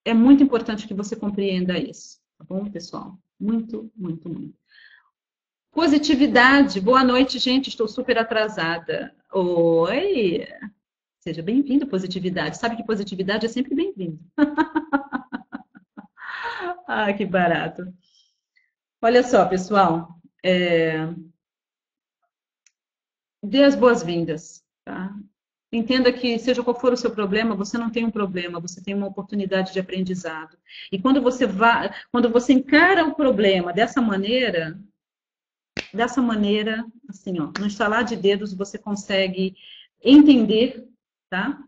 é 0.06 0.14
muito 0.14 0.42
importante 0.42 0.88
que 0.88 0.94
você 0.94 1.14
compreenda 1.14 1.78
isso, 1.78 2.18
tá 2.38 2.46
bom, 2.48 2.64
pessoal? 2.70 3.18
Muito, 3.38 3.92
muito, 3.94 4.26
muito. 4.26 4.56
Positividade. 5.70 6.80
Boa 6.80 7.04
noite, 7.04 7.38
gente. 7.38 7.68
Estou 7.68 7.86
super 7.86 8.16
atrasada. 8.16 9.14
Oi! 9.30 10.46
Seja 11.18 11.42
bem-vindo, 11.42 11.86
positividade. 11.86 12.56
Sabe 12.56 12.76
que 12.76 12.86
positividade 12.86 13.44
é 13.44 13.50
sempre 13.50 13.74
bem-vindo. 13.74 14.18
ah, 16.86 17.12
que 17.12 17.26
barato. 17.26 17.92
Olha 19.04 19.22
só, 19.22 19.46
pessoal, 19.46 20.18
é... 20.42 20.94
dê 23.42 23.62
as 23.62 23.74
boas-vindas, 23.76 24.64
tá? 24.82 25.14
Entenda 25.70 26.10
que, 26.10 26.38
seja 26.38 26.64
qual 26.64 26.80
for 26.80 26.90
o 26.90 26.96
seu 26.96 27.10
problema, 27.10 27.54
você 27.54 27.76
não 27.76 27.90
tem 27.90 28.06
um 28.06 28.10
problema, 28.10 28.58
você 28.58 28.82
tem 28.82 28.94
uma 28.94 29.06
oportunidade 29.06 29.74
de 29.74 29.78
aprendizado. 29.78 30.56
E 30.90 30.98
quando 30.98 31.20
você 31.20 31.46
vai, 31.46 31.94
quando 32.10 32.30
você 32.30 32.54
encara 32.54 33.04
o 33.04 33.14
problema 33.14 33.74
dessa 33.74 34.00
maneira, 34.00 34.80
dessa 35.92 36.22
maneira, 36.22 36.82
assim, 37.06 37.38
ó, 37.38 37.52
no 37.60 37.66
instalar 37.66 38.04
de 38.04 38.16
dedos, 38.16 38.54
você 38.54 38.78
consegue 38.78 39.54
entender, 40.02 40.88
tá? 41.28 41.62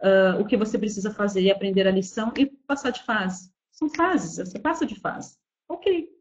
Uh, 0.00 0.40
o 0.40 0.46
que 0.46 0.56
você 0.56 0.78
precisa 0.78 1.12
fazer 1.12 1.42
e 1.42 1.50
aprender 1.50 1.86
a 1.86 1.92
lição 1.92 2.32
e 2.34 2.46
passar 2.46 2.92
de 2.92 3.04
fase. 3.04 3.52
São 3.70 3.90
fases, 3.90 4.38
você 4.38 4.58
passa 4.58 4.86
de 4.86 4.98
fase. 4.98 5.36
Ok, 5.68 6.16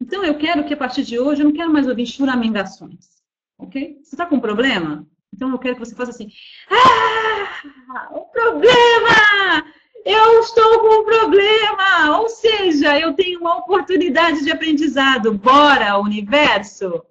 então, 0.00 0.24
eu 0.24 0.36
quero 0.36 0.64
que 0.64 0.74
a 0.74 0.76
partir 0.76 1.02
de 1.02 1.18
hoje, 1.18 1.42
eu 1.42 1.46
não 1.46 1.52
quero 1.52 1.72
mais 1.72 1.86
ouvir 1.86 2.06
churamengações. 2.06 3.16
Ok? 3.58 3.98
Você 4.02 4.14
está 4.14 4.26
com 4.26 4.36
um 4.36 4.40
problema? 4.40 5.06
Então, 5.34 5.50
eu 5.50 5.58
quero 5.58 5.74
que 5.76 5.84
você 5.84 5.94
faça 5.94 6.10
assim: 6.10 6.30
Ah, 6.70 8.08
o 8.10 8.26
problema! 8.26 9.64
Eu 10.04 10.40
estou 10.40 10.80
com 10.80 11.00
um 11.00 11.04
problema! 11.04 12.20
Ou 12.20 12.28
seja, 12.28 12.98
eu 12.98 13.14
tenho 13.14 13.40
uma 13.40 13.56
oportunidade 13.58 14.44
de 14.44 14.52
aprendizado. 14.52 15.32
Bora, 15.32 15.98
universo! 15.98 17.02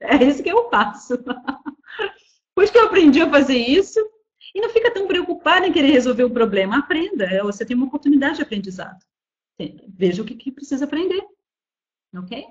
É 0.00 0.22
isso 0.22 0.42
que 0.42 0.50
eu 0.50 0.68
faço. 0.70 1.16
Depois 2.48 2.70
que 2.70 2.78
eu 2.78 2.86
aprendi 2.86 3.20
a 3.20 3.30
fazer 3.30 3.56
isso, 3.56 3.98
e 4.54 4.60
não 4.60 4.70
fica 4.70 4.90
tão 4.90 5.06
preocupado 5.06 5.66
em 5.66 5.72
querer 5.72 5.90
resolver 5.90 6.24
o 6.24 6.30
problema. 6.30 6.78
Aprenda, 6.78 7.42
você 7.42 7.64
tem 7.64 7.76
uma 7.76 7.86
oportunidade 7.86 8.36
de 8.36 8.42
aprendizado. 8.42 8.98
Veja 9.88 10.22
o 10.22 10.24
que 10.24 10.52
precisa 10.52 10.84
aprender. 10.84 11.22
Ok? 12.18 12.46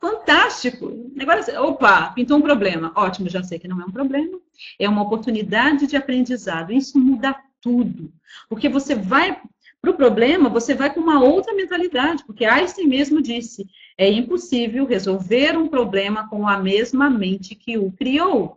Fantástico! 0.00 1.12
Agora, 1.20 1.62
opa, 1.62 2.10
pintou 2.12 2.38
um 2.38 2.42
problema. 2.42 2.92
Ótimo, 2.96 3.28
já 3.28 3.42
sei 3.42 3.58
que 3.58 3.68
não 3.68 3.80
é 3.80 3.84
um 3.84 3.92
problema. 3.92 4.40
É 4.78 4.88
uma 4.88 5.02
oportunidade 5.02 5.86
de 5.86 5.96
aprendizado. 5.96 6.72
Isso 6.72 6.98
muda 6.98 7.36
tudo. 7.60 8.12
Porque 8.48 8.68
você 8.68 8.94
vai 8.94 9.40
para 9.80 9.90
o 9.90 9.96
problema, 9.96 10.48
você 10.48 10.74
vai 10.74 10.92
com 10.92 11.00
uma 11.00 11.22
outra 11.22 11.54
mentalidade. 11.54 12.24
Porque 12.24 12.44
Einstein 12.44 12.86
mesmo 12.86 13.22
disse: 13.22 13.64
é 13.96 14.10
impossível 14.10 14.86
resolver 14.86 15.56
um 15.56 15.68
problema 15.68 16.28
com 16.28 16.48
a 16.48 16.58
mesma 16.58 17.08
mente 17.08 17.54
que 17.54 17.78
o 17.78 17.92
criou. 17.92 18.56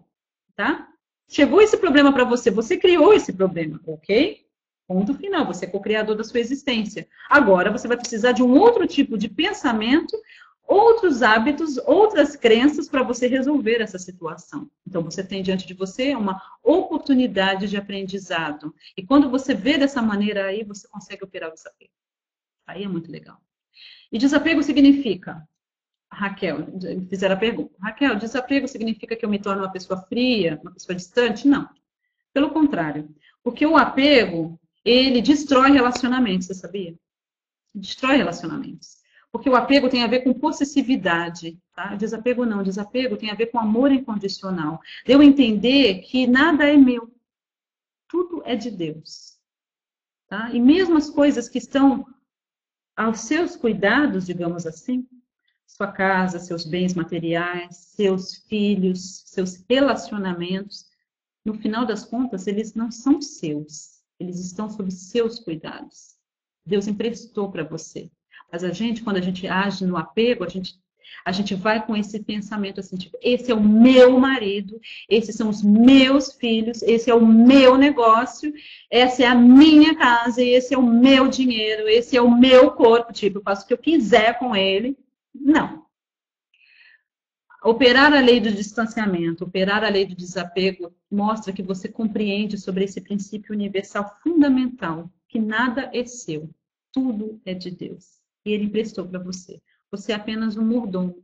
Tá? 0.55 0.87
Chegou 1.27 1.61
esse 1.61 1.77
problema 1.77 2.13
para 2.13 2.23
você, 2.23 2.49
você 2.49 2.77
criou 2.77 3.13
esse 3.13 3.33
problema, 3.33 3.79
ok? 3.85 4.44
Ponto 4.87 5.15
final, 5.15 5.45
você 5.45 5.65
é 5.65 5.69
co-criador 5.69 6.15
da 6.15 6.23
sua 6.23 6.39
existência. 6.39 7.07
Agora 7.29 7.71
você 7.71 7.87
vai 7.87 7.97
precisar 7.97 8.33
de 8.33 8.43
um 8.43 8.57
outro 8.57 8.85
tipo 8.85 9.17
de 9.17 9.27
pensamento, 9.27 10.15
outros 10.67 11.23
hábitos, 11.23 11.77
outras 11.79 12.35
crenças 12.35 12.87
para 12.87 13.03
você 13.03 13.27
resolver 13.27 13.81
essa 13.81 13.97
situação. 13.97 14.69
Então 14.87 15.03
você 15.03 15.23
tem 15.23 15.41
diante 15.41 15.65
de 15.65 15.73
você 15.73 16.15
uma 16.15 16.41
oportunidade 16.63 17.67
de 17.67 17.77
aprendizado. 17.77 18.73
E 18.95 19.03
quando 19.03 19.29
você 19.29 19.53
vê 19.53 19.77
dessa 19.77 20.01
maneira 20.01 20.45
aí, 20.45 20.63
você 20.63 20.87
consegue 20.87 21.23
operar 21.23 21.49
o 21.49 21.53
desapego. 21.53 21.91
Aí 22.67 22.83
é 22.83 22.87
muito 22.87 23.11
legal. 23.11 23.39
E 24.11 24.17
desapego 24.17 24.61
significa 24.63 25.47
Raquel, 26.11 26.65
fizeram 27.09 27.35
a 27.35 27.37
pergunta. 27.39 27.75
Raquel, 27.79 28.15
desapego 28.15 28.67
significa 28.67 29.15
que 29.15 29.25
eu 29.25 29.29
me 29.29 29.39
torno 29.39 29.63
uma 29.63 29.71
pessoa 29.71 30.01
fria, 30.03 30.59
uma 30.61 30.71
pessoa 30.71 30.95
distante? 30.95 31.47
Não. 31.47 31.69
Pelo 32.33 32.51
contrário. 32.51 33.09
Porque 33.43 33.65
o 33.65 33.75
apego, 33.75 34.59
ele 34.85 35.21
destrói 35.21 35.71
relacionamentos, 35.71 36.45
você 36.45 36.53
sabia? 36.53 36.95
Destrói 37.73 38.17
relacionamentos. 38.17 39.03
Porque 39.31 39.49
o 39.49 39.55
apego 39.55 39.89
tem 39.89 40.03
a 40.03 40.07
ver 40.07 40.21
com 40.21 40.33
possessividade, 40.33 41.59
tá? 41.73 41.95
Desapego 41.95 42.45
não, 42.45 42.63
desapego 42.63 43.17
tem 43.17 43.31
a 43.31 43.35
ver 43.35 43.47
com 43.47 43.59
amor 43.59 43.91
incondicional. 43.91 44.79
Deu 45.05 45.21
entender 45.21 46.01
que 46.01 46.27
nada 46.27 46.63
é 46.69 46.77
meu. 46.77 47.11
Tudo 48.07 48.43
é 48.45 48.55
de 48.55 48.71
Deus. 48.71 49.37
Tá? 50.27 50.51
E 50.51 50.59
mesmo 50.59 50.95
as 50.95 51.09
coisas 51.09 51.49
que 51.49 51.57
estão 51.57 52.07
aos 52.95 53.21
seus 53.21 53.57
cuidados, 53.57 54.25
digamos 54.25 54.65
assim, 54.65 55.05
sua 55.67 55.91
casa, 55.91 56.39
seus 56.39 56.63
bens 56.63 56.93
materiais, 56.93 57.75
seus 57.75 58.35
filhos, 58.47 59.23
seus 59.25 59.65
relacionamentos, 59.67 60.85
no 61.43 61.55
final 61.55 61.85
das 61.85 62.05
contas, 62.05 62.47
eles 62.47 62.73
não 62.73 62.89
são 62.89 63.21
seus 63.21 63.94
eles 64.19 64.39
estão 64.39 64.69
sob 64.69 64.91
seus 64.91 65.39
cuidados. 65.39 66.15
Deus 66.65 66.87
emprestou 66.87 67.51
para 67.51 67.63
você. 67.63 68.09
Mas 68.51 68.63
a 68.63 68.71
gente, 68.71 69.03
quando 69.03 69.17
a 69.17 69.21
gente 69.21 69.47
age 69.47 69.85
no 69.85 69.97
apego, 69.97 70.43
a 70.43 70.49
gente, 70.49 70.75
a 71.25 71.31
gente 71.31 71.53
vai 71.55 71.85
com 71.85 71.95
esse 71.95 72.23
pensamento 72.23 72.79
assim, 72.79 72.95
tipo, 72.95 73.17
esse 73.21 73.51
é 73.51 73.55
o 73.55 73.61
meu 73.61 74.19
marido, 74.19 74.79
esses 75.09 75.35
são 75.35 75.49
os 75.49 75.61
meus 75.61 76.33
filhos, 76.33 76.81
esse 76.83 77.09
é 77.09 77.15
o 77.15 77.25
meu 77.25 77.77
negócio, 77.77 78.53
essa 78.89 79.23
é 79.23 79.27
a 79.27 79.35
minha 79.35 79.95
casa, 79.95 80.41
esse 80.41 80.73
é 80.73 80.77
o 80.77 80.83
meu 80.83 81.27
dinheiro, 81.27 81.87
esse 81.87 82.15
é 82.15 82.21
o 82.21 82.35
meu 82.35 82.71
corpo, 82.71 83.13
tipo, 83.13 83.39
eu 83.39 83.43
faço 83.43 83.63
o 83.63 83.67
que 83.67 83.73
eu 83.73 83.77
quiser 83.77 84.39
com 84.39 84.55
ele. 84.55 84.97
Não. 85.33 85.84
Operar 87.65 88.13
a 88.13 88.19
lei 88.19 88.39
do 88.39 88.51
distanciamento, 88.51 89.43
operar 89.43 89.83
a 89.83 89.89
lei 89.89 90.05
do 90.05 90.13
desapego, 90.13 90.95
mostra 91.09 91.51
que 91.51 91.63
você 91.63 91.89
compreende 91.89 92.59
sobre 92.59 92.83
esse 92.83 93.01
princípio 93.01 93.55
universal 93.55 94.19
fundamental, 94.21 95.11
que 95.27 95.39
nada 95.39 95.89
é 95.91 96.05
seu, 96.05 96.47
tudo 96.91 97.41
é 97.43 97.55
de 97.55 97.71
Deus. 97.71 98.19
E 98.45 98.51
Ele 98.51 98.65
emprestou 98.65 99.07
para 99.07 99.17
você. 99.17 99.59
Você 99.89 100.11
é 100.11 100.15
apenas 100.15 100.55
um 100.57 100.63
mordomo, 100.63 101.23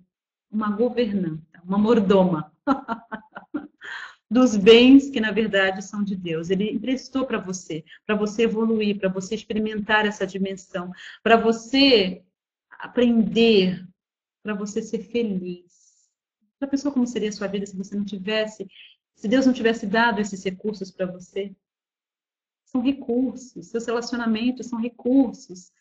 uma 0.49 0.71
governanta, 0.71 1.61
uma 1.63 1.77
mordoma. 1.77 2.51
dos 4.27 4.55
bens 4.57 5.11
que 5.11 5.19
na 5.19 5.29
verdade 5.29 5.83
são 5.83 6.03
de 6.03 6.15
Deus. 6.15 6.49
Ele 6.49 6.71
emprestou 6.71 7.27
para 7.27 7.37
você, 7.37 7.85
para 8.03 8.15
você 8.15 8.45
evoluir, 8.45 8.97
para 8.97 9.09
você 9.09 9.35
experimentar 9.35 10.07
essa 10.07 10.25
dimensão, 10.25 10.91
para 11.21 11.35
você 11.35 12.23
aprender, 12.79 13.87
para 14.41 14.55
você 14.55 14.81
ser 14.81 15.03
feliz. 15.03 15.80
Já 16.61 16.67
pensou 16.67 16.91
como 16.91 17.07
seria 17.07 17.29
a 17.29 17.31
sua 17.31 17.47
vida 17.47 17.65
se 17.65 17.75
você 17.75 17.95
não 17.95 18.05
tivesse, 18.05 18.67
se 19.15 19.27
Deus 19.27 19.47
não 19.47 19.53
tivesse 19.53 19.87
dado 19.87 20.21
esses 20.21 20.43
recursos 20.43 20.91
para 20.91 21.07
você? 21.07 21.55
São 22.65 22.81
recursos, 22.81 23.67
seus 23.67 23.85
relacionamentos 23.85 24.67
são 24.67 24.79
recursos, 24.79 25.73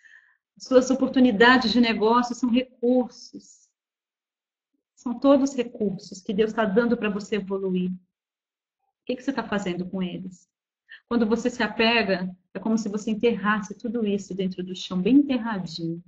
suas 0.59 0.91
oportunidades 0.91 1.71
de 1.71 1.81
negócio 1.81 2.35
são 2.35 2.51
recursos. 2.51 3.69
São 4.95 5.19
todos 5.19 5.55
recursos 5.55 6.21
que 6.21 6.35
Deus 6.35 6.51
está 6.51 6.65
dando 6.65 6.97
para 6.97 7.09
você 7.09 7.37
evoluir. 7.37 7.91
O 7.91 9.05
que, 9.07 9.17
que 9.17 9.23
você 9.23 9.31
está 9.31 9.43
fazendo 9.43 9.89
com 9.89 10.03
eles? 10.03 10.49
Quando 11.09 11.27
você 11.27 11.49
se 11.49 11.63
apega, 11.63 12.35
é 12.53 12.59
como 12.59 12.77
se 12.77 12.89
você 12.89 13.11
enterrasse 13.11 13.75
tudo 13.75 14.07
isso 14.07 14.35
dentro 14.35 14.63
do 14.63 14.75
chão, 14.75 15.01
bem 15.01 15.17
enterradinho. 15.17 16.03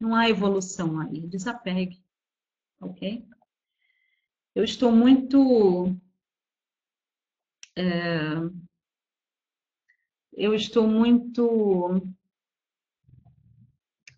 Não 0.00 0.14
há 0.14 0.28
evolução 0.28 1.00
aí. 1.00 1.20
Desapegue. 1.26 2.02
Ok? 2.80 3.26
Eu 4.54 4.64
estou 4.64 4.92
muito. 4.92 5.96
É, 7.74 8.34
eu 10.34 10.54
estou 10.54 10.86
muito 10.86 12.02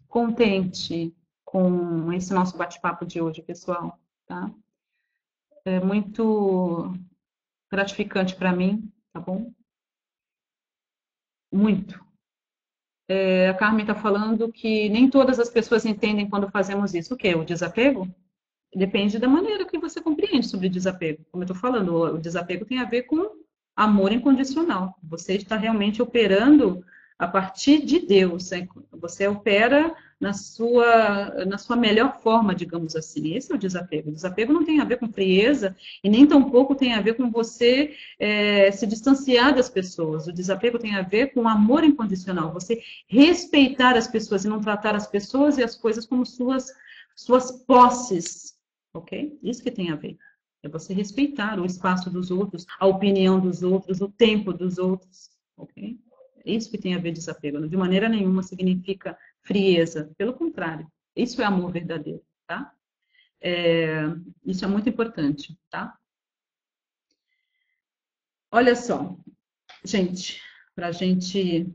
contente 0.09 1.15
com 1.44 2.12
esse 2.12 2.32
nosso 2.35 2.56
bate-papo 2.56 3.06
de 3.06 3.20
hoje, 3.20 3.43
pessoal. 3.43 3.98
Tá? 4.27 4.52
É 5.65 5.78
muito 5.78 6.93
gratificante 7.70 8.35
para 8.35 8.52
mim, 8.52 8.93
tá 9.12 9.20
bom? 9.20 9.52
Muito. 11.52 12.05
É, 13.09 13.48
a 13.51 13.55
Carmen 13.55 13.82
está 13.82 13.94
falando 13.94 14.51
que 14.51 14.89
nem 14.89 15.09
todas 15.09 15.39
as 15.39 15.48
pessoas 15.48 15.85
entendem 15.85 16.28
quando 16.28 16.51
fazemos 16.51 16.93
isso. 16.94 17.15
O 17.15 17.16
quê? 17.16 17.35
O 17.35 17.44
desapego? 17.44 18.09
Depende 18.74 19.18
da 19.18 19.28
maneira 19.28 19.64
que 19.64 19.78
você 19.78 20.01
compreende 20.01 20.46
sobre 20.46 20.68
desapego. 20.68 21.24
Como 21.30 21.42
eu 21.42 21.46
estou 21.46 21.56
falando, 21.56 21.94
o 21.94 22.18
desapego 22.18 22.64
tem 22.64 22.78
a 22.78 22.84
ver 22.84 23.02
com 23.02 23.30
amor 23.76 24.12
incondicional. 24.12 24.98
Você 25.02 25.34
está 25.34 25.56
realmente 25.56 26.02
operando 26.02 26.84
a 27.18 27.28
partir 27.28 27.84
de 27.84 28.01
Deus. 28.01 28.51
Né? 28.51 28.68
Você 28.92 29.26
opera 29.26 29.94
na 30.20 30.32
sua, 30.32 31.44
na 31.46 31.59
sua 31.59 31.76
melhor 31.76 32.20
forma, 32.20 32.55
digamos 32.55 32.96
assim. 32.96 33.34
Esse 33.34 33.52
é 33.52 33.55
o 33.55 33.59
desapego. 33.59 34.09
O 34.09 34.12
desapego 34.12 34.52
não 34.52 34.64
tem 34.64 34.80
a 34.80 34.84
ver 34.84 34.98
com 34.98 35.12
frieza 35.12 35.76
e 36.02 36.09
nem 36.09 36.26
tampouco 36.26 36.74
tem 36.74 36.94
a 36.94 37.01
ver 37.01 37.14
com 37.14 37.30
você 37.30 37.94
é, 38.18 38.70
se 38.72 38.86
distanciar 38.86 39.55
das 39.55 39.68
pessoas. 39.68 40.26
O 40.26 40.32
desapego 40.32 40.78
tem 40.78 40.94
a 40.94 41.02
ver 41.02 41.32
com 41.32 41.48
amor 41.48 41.84
incondicional. 41.84 42.52
Você 42.52 42.82
respeitar 43.06 43.96
as 43.96 44.09
pessoas 44.09 44.44
e 44.44 44.48
não 44.48 44.60
tratar 44.60 44.94
as 44.94 45.06
pessoas 45.06 45.59
e 45.59 45.62
as 45.62 45.76
coisas 45.76 46.06
como 46.06 46.24
suas, 46.24 46.72
suas 47.14 47.52
posses. 47.52 48.53
Ok? 48.95 49.39
Isso 49.43 49.62
que 49.62 49.71
tem 49.71 49.91
a 49.91 49.97
ver. 49.97 50.16
É 50.62 50.69
você 50.69 50.95
respeitar 50.95 51.61
o 51.61 51.66
espaço 51.66 52.09
dos 52.09 52.31
outros, 52.31 52.65
a 52.79 52.87
opinião 52.87 53.39
dos 53.39 53.62
outros, 53.62 54.01
o 54.01 54.09
tempo 54.09 54.53
dos 54.53 54.79
outros. 54.79 55.31
Ok? 55.57 55.99
É 56.45 56.53
isso 56.53 56.71
que 56.71 56.79
tem 56.79 56.95
a 56.95 56.99
ver 56.99 57.12
desapego. 57.12 57.69
De 57.69 57.77
maneira 57.77 58.09
nenhuma 58.09 58.43
significa 58.43 59.19
frieza. 59.43 60.11
Pelo 60.16 60.33
contrário, 60.33 60.91
isso 61.15 61.43
é 61.43 61.45
amor 61.45 61.73
verdadeiro, 61.73 62.23
tá? 62.47 62.73
É, 63.41 64.05
isso 64.47 64.65
é 64.65 64.69
muito 64.69 64.89
importante, 64.89 65.59
tá? 65.69 65.99
Olha 68.51 68.77
só, 68.77 69.16
gente, 69.85 70.41
para 70.75 70.89
a 70.89 70.93
gente 70.93 71.66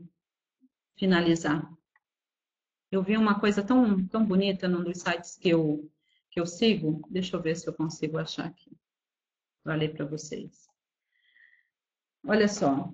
finalizar. 0.96 1.70
Eu 2.90 3.02
vi 3.02 3.16
uma 3.16 3.38
coisa 3.38 3.62
tão, 3.62 4.06
tão 4.08 4.24
bonita 4.24 4.66
num 4.66 4.82
dos 4.82 4.98
sites 4.98 5.36
que 5.36 5.48
eu, 5.48 5.88
que 6.30 6.40
eu 6.40 6.46
sigo. 6.46 7.06
Deixa 7.10 7.36
eu 7.36 7.42
ver 7.42 7.56
se 7.56 7.68
eu 7.68 7.72
consigo 7.72 8.18
achar 8.18 8.46
aqui. 8.46 8.70
Vou 9.64 9.74
ler 9.74 9.92
para 9.94 10.06
vocês. 10.06 10.68
Olha 12.26 12.48
só, 12.48 12.92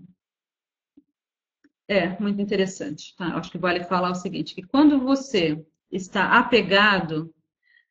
é, 1.88 2.18
muito 2.18 2.40
interessante. 2.40 3.14
Tá? 3.16 3.36
Acho 3.36 3.50
que 3.50 3.58
vale 3.58 3.84
falar 3.84 4.10
o 4.10 4.14
seguinte, 4.14 4.54
que 4.54 4.62
quando 4.62 5.00
você 5.00 5.64
está 5.90 6.38
apegado, 6.38 7.32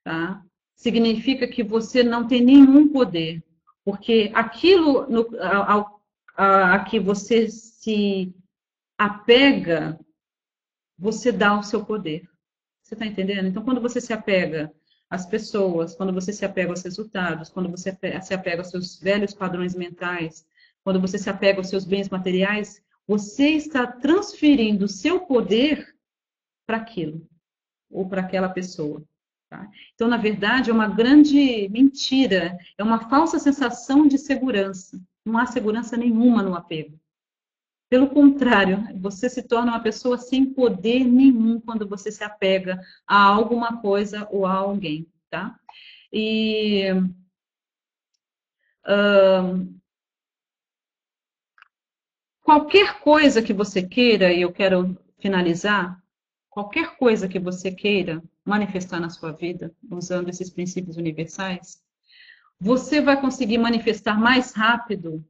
tá? 0.03 0.43
significa 0.75 1.47
que 1.47 1.63
você 1.63 2.03
não 2.03 2.27
tem 2.27 2.43
nenhum 2.43 2.91
poder, 2.91 3.43
porque 3.83 4.31
aquilo 4.33 5.07
no, 5.09 5.27
a, 5.39 6.75
a 6.75 6.83
que 6.83 6.99
você 6.99 7.49
se 7.49 8.35
apega, 8.97 9.97
você 10.97 11.31
dá 11.31 11.57
o 11.57 11.63
seu 11.63 11.85
poder. 11.85 12.27
Você 12.81 12.93
está 12.93 13.05
entendendo? 13.05 13.47
Então, 13.47 13.63
quando 13.63 13.81
você 13.81 13.99
se 13.99 14.13
apega 14.13 14.71
às 15.09 15.25
pessoas, 15.25 15.95
quando 15.95 16.13
você 16.13 16.33
se 16.33 16.45
apega 16.45 16.71
aos 16.71 16.83
resultados, 16.83 17.49
quando 17.49 17.69
você 17.69 17.95
se 18.21 18.33
apega 18.33 18.61
aos 18.61 18.69
seus 18.69 18.99
velhos 18.99 19.33
padrões 19.33 19.75
mentais, 19.75 20.45
quando 20.83 20.99
você 20.99 21.17
se 21.17 21.29
apega 21.29 21.59
aos 21.59 21.69
seus 21.69 21.85
bens 21.85 22.09
materiais, 22.09 22.81
você 23.07 23.49
está 23.49 23.85
transferindo 23.85 24.85
o 24.85 24.89
seu 24.89 25.21
poder 25.21 25.95
para 26.65 26.77
aquilo, 26.77 27.27
ou 27.89 28.07
para 28.07 28.21
aquela 28.21 28.49
pessoa. 28.49 29.03
Tá? 29.49 29.69
Então, 29.93 30.07
na 30.07 30.17
verdade, 30.17 30.69
é 30.69 30.73
uma 30.73 30.87
grande 30.87 31.69
mentira, 31.69 32.57
é 32.77 32.83
uma 32.83 33.09
falsa 33.09 33.37
sensação 33.37 34.07
de 34.07 34.17
segurança. 34.17 34.99
Não 35.23 35.37
há 35.37 35.45
segurança 35.45 35.95
nenhuma 35.95 36.41
no 36.41 36.55
apego. 36.55 36.99
Pelo 37.95 38.09
contrário, 38.09 38.85
você 38.99 39.29
se 39.29 39.41
torna 39.41 39.71
uma 39.71 39.79
pessoa 39.79 40.17
sem 40.17 40.53
poder 40.53 41.05
nenhum 41.05 41.61
quando 41.61 41.87
você 41.87 42.11
se 42.11 42.25
apega 42.25 42.77
a 43.07 43.23
alguma 43.23 43.79
coisa 43.79 44.27
ou 44.29 44.45
a 44.45 44.51
alguém, 44.51 45.07
tá? 45.29 45.57
E 46.11 46.87
Qualquer 52.41 52.99
coisa 52.99 53.41
que 53.41 53.53
você 53.53 53.81
queira, 53.81 54.33
e 54.33 54.41
eu 54.41 54.51
quero 54.51 54.97
finalizar, 55.17 55.97
qualquer 56.49 56.97
coisa 56.97 57.29
que 57.29 57.39
você 57.39 57.71
queira 57.71 58.21
manifestar 58.43 58.99
na 58.99 59.09
sua 59.09 59.31
vida, 59.31 59.73
usando 59.89 60.27
esses 60.27 60.49
princípios 60.49 60.97
universais, 60.97 61.81
você 62.59 62.99
vai 62.99 63.21
conseguir 63.21 63.57
manifestar 63.57 64.19
mais 64.19 64.51
rápido 64.51 65.25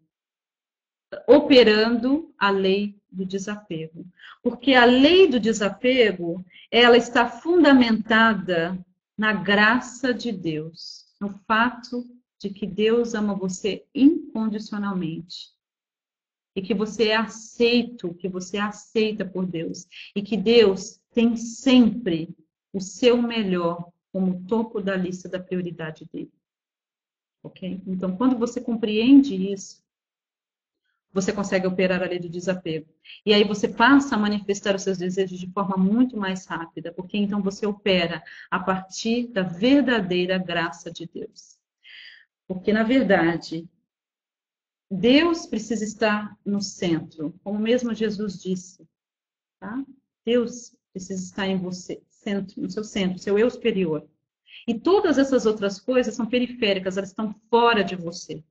operando 1.27 2.33
a 2.37 2.49
lei 2.49 2.99
do 3.11 3.25
desapego. 3.25 4.05
Porque 4.43 4.73
a 4.73 4.85
lei 4.85 5.27
do 5.27 5.39
desapego, 5.39 6.45
ela 6.69 6.97
está 6.97 7.27
fundamentada 7.27 8.77
na 9.17 9.33
graça 9.33 10.13
de 10.13 10.31
Deus, 10.31 11.05
no 11.19 11.29
fato 11.47 12.05
de 12.39 12.49
que 12.49 12.67
Deus 12.67 13.13
ama 13.13 13.33
você 13.33 13.85
incondicionalmente 13.93 15.55
e 16.55 16.61
que 16.61 16.73
você 16.73 17.09
é 17.09 17.15
aceito, 17.15 18.13
que 18.13 18.27
você 18.27 18.57
é 18.57 18.61
aceita 18.61 19.25
por 19.25 19.45
Deus 19.45 19.87
e 20.15 20.21
que 20.21 20.37
Deus 20.37 21.01
tem 21.13 21.35
sempre 21.35 22.35
o 22.73 22.79
seu 22.79 23.21
melhor 23.21 23.91
como 24.11 24.45
topo 24.47 24.81
da 24.81 24.95
lista 24.95 25.27
da 25.27 25.39
prioridade 25.39 26.07
dele. 26.11 26.31
Ok? 27.43 27.81
Então, 27.85 28.15
quando 28.15 28.37
você 28.37 28.59
compreende 28.61 29.35
isso, 29.51 29.84
você 31.15 31.31
consegue 31.31 31.65
operar 31.65 32.03
a 32.03 32.05
lei 32.05 32.19
do 32.19 32.27
desapego. 32.27 32.93
E 33.25 33.33
aí 33.33 33.45
você 33.45 33.69
passa 33.69 34.15
a 34.15 34.19
manifestar 34.19 34.75
os 34.75 34.81
seus 34.81 34.97
desejos 34.97 35.39
de 35.39 35.49
forma 35.49 35.77
muito 35.77 36.17
mais 36.17 36.45
rápida, 36.45 36.91
porque 36.91 37.17
então 37.17 37.41
você 37.41 37.65
opera 37.65 38.21
a 38.51 38.59
partir 38.59 39.27
da 39.27 39.41
verdadeira 39.41 40.37
graça 40.37 40.91
de 40.91 41.07
Deus. 41.07 41.57
Porque, 42.45 42.73
na 42.73 42.83
verdade, 42.83 43.65
Deus 44.91 45.45
precisa 45.45 45.85
estar 45.85 46.37
no 46.45 46.61
centro, 46.61 47.33
como 47.45 47.57
mesmo 47.57 47.93
Jesus 47.93 48.37
disse. 48.43 48.85
Tá? 49.57 49.85
Deus 50.25 50.75
precisa 50.91 51.23
estar 51.23 51.47
em 51.47 51.57
você, 51.57 52.03
centro, 52.09 52.61
no 52.61 52.69
seu 52.69 52.83
centro, 52.83 53.19
seu 53.19 53.39
eu 53.39 53.49
superior. 53.49 54.05
E 54.67 54.77
todas 54.77 55.17
essas 55.17 55.45
outras 55.45 55.79
coisas 55.79 56.13
são 56.13 56.25
periféricas, 56.25 56.97
elas 56.97 57.11
estão 57.11 57.33
fora 57.49 57.85
de 57.85 57.95
você. 57.95 58.43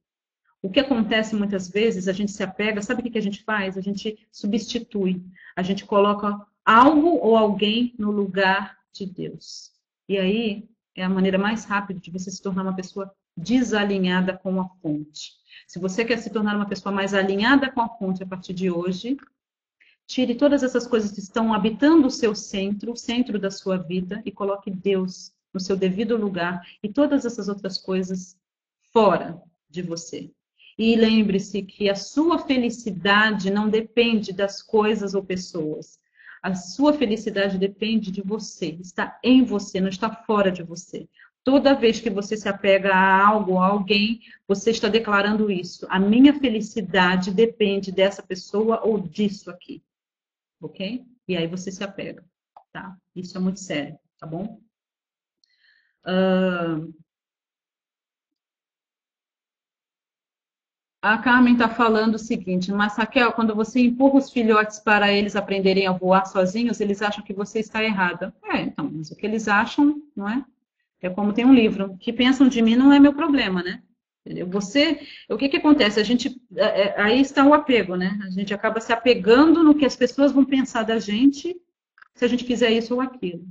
O 0.65 0.71
que 0.71 0.81
acontece 0.81 1.37
muitas 1.37 1.69
vezes, 1.69 2.09
a 2.09 2.13
gente 2.13 2.33
se 2.33 2.43
apega, 2.43 2.81
sabe 2.81 3.07
o 3.07 3.13
que 3.13 3.19
a 3.19 3.21
gente 3.21 3.45
faz? 3.45 3.77
A 3.77 3.83
gente 3.83 4.27
substitui, 4.33 5.23
a 5.55 5.63
gente 5.63 5.85
coloca 5.85 6.41
algo 6.65 7.19
ou 7.19 7.37
alguém 7.37 7.95
no 7.99 8.11
lugar 8.11 8.79
de 8.91 9.05
Deus. 9.05 9.73
E 10.09 10.17
aí 10.17 10.67
é 10.95 11.05
a 11.05 11.09
maneira 11.11 11.37
mais 11.37 11.67
rápida 11.67 12.01
de 12.01 12.11
você 12.11 12.31
se 12.31 12.41
tornar 12.41 12.63
uma 12.63 12.75
pessoa 12.75 13.15
desalinhada 13.37 14.39
com 14.39 14.59
a 14.59 14.67
fonte. 14.81 15.33
Se 15.69 15.79
você 15.79 16.03
quer 16.03 16.17
se 16.17 16.31
tornar 16.31 16.57
uma 16.57 16.67
pessoa 16.67 16.95
mais 16.95 17.13
alinhada 17.13 17.71
com 17.71 17.83
a 17.83 17.89
fonte 17.99 18.23
a 18.23 18.27
partir 18.27 18.55
de 18.55 18.71
hoje, 18.71 19.19
tire 20.07 20.35
todas 20.35 20.63
essas 20.63 20.87
coisas 20.87 21.13
que 21.13 21.21
estão 21.21 21.53
habitando 21.53 22.07
o 22.07 22.11
seu 22.11 22.35
centro, 22.35 22.93
o 22.93 22.97
centro 22.97 23.39
da 23.39 23.51
sua 23.51 23.77
vida, 23.77 24.23
e 24.25 24.33
coloque 24.33 24.71
Deus 24.71 25.31
no 25.53 25.61
seu 25.61 25.77
devido 25.77 26.17
lugar 26.17 26.67
e 26.83 26.89
todas 26.89 27.27
essas 27.27 27.49
outras 27.51 27.77
coisas 27.77 28.35
fora 28.95 29.39
de 29.69 29.83
você. 29.83 30.33
E 30.79 30.97
lembre-se 30.97 31.63
que 31.63 31.89
a 31.89 31.95
sua 31.95 32.39
felicidade 32.39 33.51
não 33.51 33.69
depende 33.69 34.33
das 34.33 34.61
coisas 34.61 35.15
ou 35.15 35.23
pessoas. 35.23 35.99
A 36.43 36.55
sua 36.55 36.93
felicidade 36.93 37.57
depende 37.57 38.11
de 38.11 38.21
você, 38.21 38.77
está 38.81 39.19
em 39.23 39.45
você, 39.45 39.81
não 39.81 39.89
está 39.89 40.11
fora 40.11 40.51
de 40.51 40.63
você. 40.63 41.09
Toda 41.45 41.75
vez 41.75 42.01
que 42.01 42.11
você 42.11 42.37
se 42.37 42.49
apega 42.49 42.93
a 42.93 43.27
algo, 43.27 43.59
a 43.59 43.67
alguém, 43.67 44.21
você 44.49 44.71
está 44.71 44.89
declarando 44.89 45.51
isso. 45.51 45.87
A 45.91 45.99
minha 45.99 46.39
felicidade 46.39 47.31
depende 47.31 47.93
dessa 47.93 48.23
pessoa 48.23 48.81
ou 48.83 48.99
disso 48.99 49.51
aqui. 49.51 49.83
Ok? 50.61 51.05
E 51.29 51.37
aí 51.37 51.47
você 51.47 51.71
se 51.71 51.85
apega, 51.85 52.25
tá? 52.73 52.97
Isso 53.15 53.37
é 53.37 53.41
muito 53.41 53.61
sério, 53.61 53.99
tá 54.19 54.27
bom? 54.27 54.61
Uh, 56.07 56.93
A 61.05 61.19
Carmen 61.19 61.53
está 61.53 61.69
falando 61.69 62.15
o 62.15 62.19
seguinte, 62.19 62.73
mas 62.73 62.97
Raquel, 62.97 63.31
quando 63.33 63.55
você 63.55 63.79
empurra 63.79 64.17
os 64.17 64.31
filhotes 64.31 64.81
para 64.81 65.13
eles 65.13 65.37
aprenderem 65.37 65.87
a 65.87 65.93
voar 65.93 66.25
sozinhos, 66.25 66.81
eles 66.81 67.03
acham 67.03 67.23
que 67.23 67.35
você 67.35 67.59
está 67.59 67.85
errada. 67.85 68.35
É, 68.43 68.63
então, 68.63 68.91
mas 68.91 69.11
o 69.11 69.15
que 69.15 69.27
eles 69.27 69.47
acham, 69.47 70.01
não 70.17 70.27
é? 70.27 70.43
É 71.03 71.11
como 71.11 71.35
tem 71.35 71.45
um 71.45 71.53
livro, 71.53 71.93
o 71.93 71.99
que 71.99 72.11
pensam 72.11 72.49
de 72.49 72.63
mim 72.63 72.75
não 72.75 72.91
é 72.91 72.99
meu 72.99 73.13
problema, 73.13 73.63
né? 73.63 73.83
Você, 74.49 75.07
o 75.29 75.37
que 75.37 75.51
que 75.51 75.59
acontece? 75.59 76.01
A 76.01 76.03
gente, 76.03 76.41
é, 76.57 76.65
é, 76.65 77.01
aí 77.03 77.21
está 77.21 77.45
o 77.45 77.53
apego, 77.53 77.97
né? 77.97 78.19
A 78.25 78.31
gente 78.31 78.55
acaba 78.55 78.81
se 78.81 78.91
apegando 78.91 79.63
no 79.63 79.75
que 79.75 79.85
as 79.85 79.95
pessoas 79.95 80.33
vão 80.33 80.43
pensar 80.43 80.85
da 80.85 80.99
gente, 80.99 81.55
se 82.15 82.25
a 82.25 82.29
gente 82.29 82.47
quiser 82.47 82.73
isso 82.73 82.95
ou 82.95 83.03
aquilo, 83.03 83.47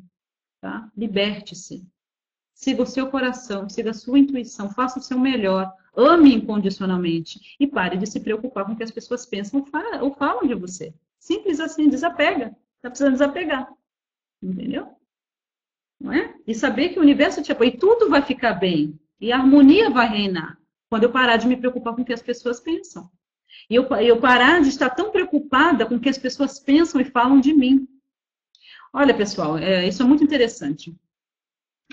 tá? 0.59 0.89
Liberte-se. 0.97 1.87
Siga 2.55 2.81
o 2.81 2.87
seu 2.87 3.11
coração, 3.11 3.69
siga 3.69 3.91
a 3.91 3.93
sua 3.93 4.17
intuição, 4.17 4.71
faça 4.71 4.97
o 4.97 5.03
seu 5.03 5.19
melhor 5.19 5.71
Ame 5.95 6.33
incondicionalmente 6.33 7.55
e 7.59 7.67
pare 7.67 7.97
de 7.97 8.07
se 8.07 8.19
preocupar 8.19 8.65
com 8.65 8.73
o 8.73 8.75
que 8.75 8.83
as 8.83 8.91
pessoas 8.91 9.25
pensam 9.25 9.63
ou 10.01 10.13
falam 10.13 10.47
de 10.47 10.55
você. 10.55 10.93
Simples 11.19 11.59
assim, 11.59 11.87
desapega. 11.87 12.55
Está 12.77 12.89
precisando 12.89 13.13
desapegar. 13.13 13.71
Entendeu? 14.41 14.87
Não 15.99 16.11
é? 16.11 16.35
E 16.45 16.53
saber 16.53 16.89
que 16.89 16.99
o 16.99 17.01
universo 17.01 17.41
te 17.41 17.51
apoia 17.51 17.69
e 17.69 17.77
tudo 17.77 18.09
vai 18.09 18.21
ficar 18.21 18.55
bem. 18.55 18.99
E 19.21 19.31
a 19.31 19.37
harmonia 19.37 19.89
vai 19.89 20.07
reinar. 20.07 20.57
Quando 20.89 21.03
eu 21.03 21.11
parar 21.11 21.37
de 21.37 21.47
me 21.47 21.55
preocupar 21.55 21.95
com 21.95 22.01
o 22.01 22.05
que 22.05 22.13
as 22.13 22.21
pessoas 22.21 22.59
pensam. 22.59 23.09
E 23.69 23.75
eu, 23.75 23.83
eu 23.97 24.19
parar 24.19 24.61
de 24.61 24.69
estar 24.69 24.89
tão 24.89 25.11
preocupada 25.11 25.85
com 25.85 25.95
o 25.95 25.99
que 25.99 26.09
as 26.09 26.17
pessoas 26.17 26.59
pensam 26.59 26.99
e 26.99 27.05
falam 27.05 27.39
de 27.39 27.53
mim. 27.53 27.87
Olha, 28.91 29.15
pessoal, 29.15 29.57
é, 29.57 29.87
isso 29.87 30.03
é 30.03 30.05
muito 30.05 30.23
interessante. 30.23 30.95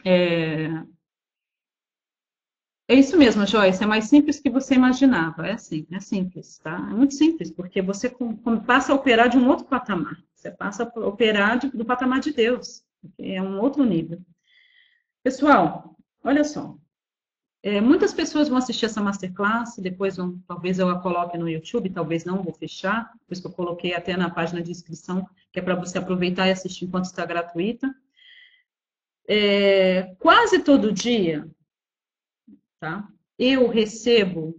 É, 0.05 0.69
é 2.91 2.95
isso 2.97 3.17
mesmo, 3.17 3.47
Joyce. 3.47 3.85
É 3.85 3.87
mais 3.87 4.07
simples 4.07 4.41
que 4.41 4.51
você 4.51 4.75
imaginava. 4.75 5.47
É 5.47 5.53
assim, 5.53 5.87
é 5.93 6.01
simples, 6.01 6.59
tá? 6.59 6.75
É 6.91 6.93
muito 6.93 7.15
simples, 7.15 7.49
porque 7.49 7.81
você 7.81 8.13
passa 8.67 8.93
a 8.93 8.97
operar 8.97 9.29
de 9.29 9.39
um 9.39 9.49
outro 9.49 9.65
patamar. 9.65 10.21
Você 10.35 10.51
passa 10.51 10.83
a 10.83 11.01
operar 11.07 11.57
de, 11.61 11.69
do 11.69 11.85
patamar 11.85 12.19
de 12.19 12.33
Deus. 12.33 12.83
É 13.17 13.41
um 13.41 13.61
outro 13.61 13.85
nível. 13.85 14.21
Pessoal, 15.23 15.97
olha 16.25 16.43
só. 16.43 16.77
É, 17.63 17.81
muitas 17.81 18.13
pessoas 18.13 18.49
vão 18.49 18.59
assistir 18.59 18.87
essa 18.87 19.01
masterclass, 19.01 19.77
depois 19.79 20.17
vão, 20.17 20.43
talvez 20.49 20.81
eu 20.81 20.89
a 20.89 21.01
coloque 21.01 21.39
no 21.39 21.49
YouTube, 21.49 21.91
talvez 21.91 22.25
não, 22.25 22.43
vou 22.43 22.55
fechar, 22.55 23.13
por 23.25 23.33
isso 23.33 23.43
que 23.43 23.49
eu 23.49 23.53
coloquei 23.53 23.95
até 23.95 24.17
na 24.17 24.31
página 24.31 24.63
de 24.63 24.73
inscrição, 24.73 25.29
que 25.53 25.61
é 25.61 25.63
para 25.63 25.77
você 25.77 25.99
aproveitar 25.99 26.49
e 26.49 26.53
assistir 26.53 26.87
enquanto 26.87 27.05
está 27.05 27.25
gratuita. 27.25 27.95
É, 29.29 30.13
quase 30.19 30.59
todo 30.61 30.91
dia, 30.91 31.47
tá? 32.81 33.07
Eu 33.39 33.69
recebo, 33.69 34.59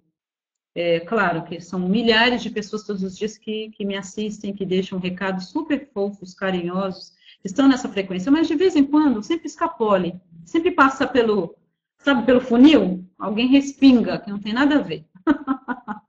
é, 0.75 0.99
claro 1.01 1.43
que 1.43 1.59
são 1.59 1.79
milhares 1.79 2.41
de 2.41 2.49
pessoas 2.49 2.85
todos 2.85 3.03
os 3.03 3.17
dias 3.17 3.37
que, 3.37 3.71
que 3.71 3.83
me 3.83 3.97
assistem, 3.97 4.53
que 4.53 4.65
deixam 4.65 4.99
recados 4.99 5.47
super 5.49 5.89
fofos, 5.91 6.33
carinhosos, 6.33 7.13
estão 7.43 7.67
nessa 7.67 7.89
frequência, 7.89 8.31
mas 8.31 8.47
de 8.47 8.55
vez 8.55 8.75
em 8.75 8.85
quando 8.85 9.23
sempre 9.23 9.47
escapole, 9.47 10.21
sempre 10.45 10.71
passa 10.71 11.07
pelo, 11.07 11.57
sabe, 11.97 12.25
pelo 12.25 12.39
funil, 12.39 13.03
alguém 13.17 13.47
respinga, 13.47 14.19
que 14.19 14.29
não 14.29 14.39
tem 14.39 14.53
nada 14.53 14.75
a 14.75 14.81
ver. 14.81 15.05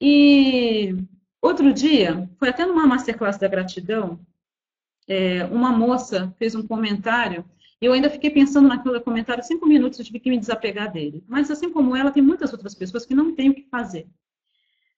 e 0.00 0.94
outro 1.40 1.72
dia, 1.72 2.28
foi 2.38 2.48
até 2.48 2.66
numa 2.66 2.86
masterclass 2.86 3.38
da 3.38 3.48
gratidão, 3.48 4.20
é, 5.08 5.44
uma 5.46 5.72
moça 5.72 6.34
fez 6.38 6.54
um 6.54 6.66
comentário 6.66 7.44
eu 7.80 7.92
ainda 7.92 8.10
fiquei 8.10 8.30
pensando 8.30 8.68
naquele 8.68 9.00
comentário 9.00 9.42
cinco 9.42 9.66
minutos, 9.66 9.98
eu 9.98 10.04
tive 10.04 10.20
que 10.20 10.28
me 10.28 10.38
desapegar 10.38 10.92
dele. 10.92 11.24
Mas, 11.26 11.50
assim 11.50 11.72
como 11.72 11.96
ela, 11.96 12.10
tem 12.10 12.22
muitas 12.22 12.52
outras 12.52 12.74
pessoas 12.74 13.06
que 13.06 13.14
não 13.14 13.34
têm 13.34 13.50
o 13.50 13.54
que 13.54 13.68
fazer. 13.70 14.06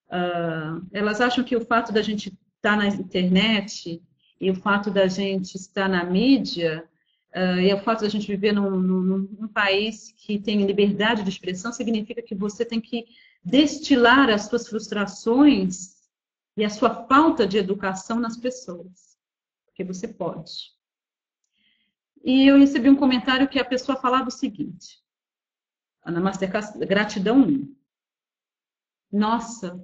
Uh, 0.08 0.84
elas 0.92 1.20
acham 1.20 1.44
que 1.44 1.56
o 1.56 1.64
fato 1.64 1.92
da 1.92 2.02
gente 2.02 2.36
estar 2.56 2.76
na 2.76 2.86
internet 2.88 4.02
e 4.40 4.50
o 4.50 4.54
fato 4.54 4.90
da 4.90 5.06
gente 5.06 5.54
estar 5.56 5.88
na 5.88 6.04
mídia 6.04 6.86
uh, 7.34 7.60
e 7.60 7.72
o 7.72 7.78
fato 7.78 8.02
da 8.02 8.08
gente 8.08 8.26
viver 8.26 8.52
num, 8.52 8.70
num, 8.70 9.18
num 9.40 9.48
país 9.48 10.12
que 10.12 10.38
tem 10.38 10.66
liberdade 10.66 11.22
de 11.22 11.30
expressão 11.30 11.72
significa 11.72 12.20
que 12.20 12.34
você 12.34 12.64
tem 12.64 12.80
que 12.80 13.06
destilar 13.44 14.28
as 14.28 14.42
suas 14.42 14.68
frustrações 14.68 16.02
e 16.56 16.64
a 16.64 16.70
sua 16.70 17.06
falta 17.06 17.46
de 17.46 17.58
educação 17.58 18.20
nas 18.20 18.36
pessoas. 18.36 19.16
Porque 19.66 19.84
você 19.84 20.06
pode. 20.06 20.72
E 22.24 22.46
eu 22.46 22.58
recebi 22.58 22.88
um 22.88 22.96
comentário 22.96 23.48
que 23.48 23.58
a 23.58 23.64
pessoa 23.64 24.00
falava 24.00 24.28
o 24.28 24.32
seguinte: 24.32 25.02
na 26.04 26.20
Masterclass 26.20 26.76
Gratidão 26.76 27.42
1. 27.42 27.76
Nossa, 29.10 29.78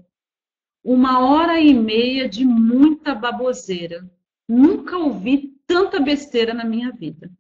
uma 0.83 1.21
hora 1.21 1.61
e 1.61 1.75
meia 1.75 2.29
de 2.29 2.45
muita 2.45 3.15
baboseira. 3.15 4.09
Nunca 4.49 4.97
ouvi 4.97 5.59
tanta 5.67 6.01
besteira 6.01 6.55
na 6.55 6.65
minha 6.65 6.91
vida. 6.91 7.31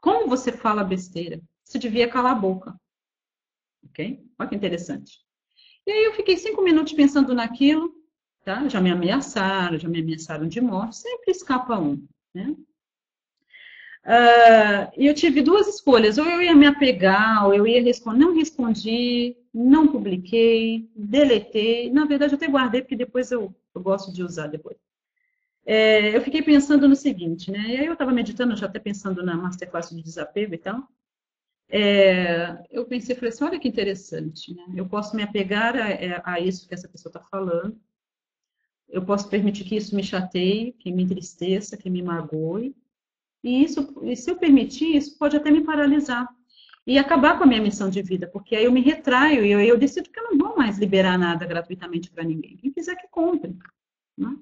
Como 0.00 0.28
você 0.28 0.52
fala 0.52 0.84
besteira? 0.84 1.40
Você 1.64 1.78
devia 1.78 2.10
calar 2.10 2.32
a 2.32 2.38
boca. 2.38 2.78
Ok? 3.84 4.22
Olha 4.38 4.48
que 4.48 4.54
interessante. 4.54 5.20
E 5.86 5.90
aí 5.90 6.04
eu 6.04 6.12
fiquei 6.12 6.36
cinco 6.36 6.62
minutos 6.62 6.92
pensando 6.92 7.34
naquilo, 7.34 7.94
tá? 8.44 8.68
Já 8.68 8.80
me 8.80 8.90
ameaçaram, 8.90 9.78
já 9.78 9.88
me 9.88 10.00
ameaçaram 10.00 10.46
de 10.46 10.60
morte, 10.60 10.96
sempre 10.96 11.30
escapa 11.30 11.78
um, 11.78 12.06
né? 12.34 12.54
Uh, 14.04 14.90
eu 14.96 15.14
tive 15.14 15.42
duas 15.42 15.68
escolhas, 15.68 16.18
ou 16.18 16.24
eu 16.26 16.42
ia 16.42 16.54
me 16.54 16.66
apegar, 16.66 17.46
ou 17.46 17.54
eu 17.54 17.66
ia 17.66 17.82
responder. 17.82 18.18
Não 18.18 18.34
respondi, 18.34 19.36
não 19.54 19.86
publiquei, 19.88 20.90
deletei. 20.94 21.90
Na 21.90 22.04
verdade, 22.04 22.32
eu 22.32 22.36
até 22.36 22.48
guardei, 22.48 22.82
porque 22.82 22.96
depois 22.96 23.30
eu, 23.30 23.54
eu 23.74 23.80
gosto 23.80 24.12
de 24.12 24.22
usar 24.22 24.48
depois. 24.48 24.76
É, 25.64 26.16
eu 26.16 26.20
fiquei 26.22 26.42
pensando 26.42 26.88
no 26.88 26.96
seguinte, 26.96 27.50
né? 27.52 27.60
E 27.68 27.76
aí 27.76 27.86
eu 27.86 27.92
estava 27.92 28.12
meditando, 28.12 28.56
já 28.56 28.66
até 28.66 28.80
pensando 28.80 29.22
na 29.22 29.36
masterclass 29.36 29.90
de 29.90 30.02
desapego 30.02 30.54
e 30.54 30.58
tal. 30.58 30.88
É, 31.68 32.58
eu 32.70 32.84
pensei, 32.84 33.14
falei 33.14 33.30
assim, 33.30 33.44
olha 33.44 33.60
que 33.60 33.68
interessante, 33.68 34.52
né? 34.54 34.64
Eu 34.76 34.86
posso 34.88 35.14
me 35.14 35.22
apegar 35.22 35.76
a, 35.76 35.90
é, 35.90 36.20
a 36.24 36.40
isso 36.40 36.66
que 36.66 36.74
essa 36.74 36.88
pessoa 36.88 37.10
está 37.10 37.20
falando. 37.20 37.80
Eu 38.88 39.04
posso 39.04 39.28
permitir 39.28 39.64
que 39.64 39.76
isso 39.76 39.94
me 39.94 40.02
chateie, 40.02 40.72
que 40.72 40.90
me 40.90 41.04
entristeça, 41.04 41.76
que 41.76 41.88
me 41.88 42.02
magoe 42.02 42.74
e 43.42 43.64
isso, 43.64 43.94
e 44.02 44.16
se 44.16 44.30
eu 44.30 44.36
permitir, 44.36 44.96
isso 44.96 45.18
pode 45.18 45.36
até 45.36 45.50
me 45.50 45.62
paralisar 45.62 46.28
e 46.86 46.98
acabar 46.98 47.38
com 47.38 47.44
a 47.44 47.46
minha 47.46 47.60
missão 47.60 47.88
de 47.88 48.02
vida, 48.02 48.26
porque 48.26 48.56
aí 48.56 48.64
eu 48.64 48.72
me 48.72 48.80
retraio 48.80 49.44
e 49.44 49.50
eu, 49.50 49.60
eu 49.60 49.78
decido 49.78 50.10
que 50.10 50.18
eu 50.18 50.30
não 50.30 50.38
vou 50.38 50.56
mais 50.56 50.78
liberar 50.78 51.18
nada 51.18 51.46
gratuitamente 51.46 52.10
para 52.10 52.24
ninguém. 52.24 52.56
Quem 52.56 52.72
quiser 52.72 52.96
que 52.96 53.08
compre. 53.08 53.56
Né? 54.16 54.36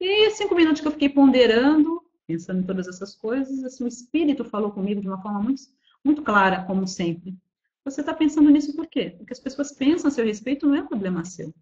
E 0.00 0.30
cinco 0.30 0.54
minutos 0.54 0.80
que 0.80 0.88
eu 0.88 0.92
fiquei 0.92 1.08
ponderando, 1.08 2.02
pensando 2.26 2.60
em 2.60 2.64
todas 2.64 2.88
essas 2.88 3.14
coisas, 3.14 3.62
assim, 3.64 3.84
o 3.84 3.88
Espírito 3.88 4.44
falou 4.44 4.70
comigo 4.70 5.00
de 5.00 5.08
uma 5.08 5.20
forma 5.20 5.40
muito, 5.40 5.62
muito 6.04 6.22
clara, 6.22 6.64
como 6.64 6.86
sempre. 6.86 7.36
Você 7.84 8.00
está 8.00 8.14
pensando 8.14 8.50
nisso 8.50 8.74
por 8.74 8.86
quê? 8.86 9.14
Porque 9.16 9.32
as 9.32 9.40
pessoas 9.40 9.72
pensam 9.72 10.08
a 10.08 10.10
seu 10.10 10.24
respeito 10.24 10.66
não 10.66 10.74
é 10.74 10.82
problema 10.82 11.24
seu. 11.24 11.54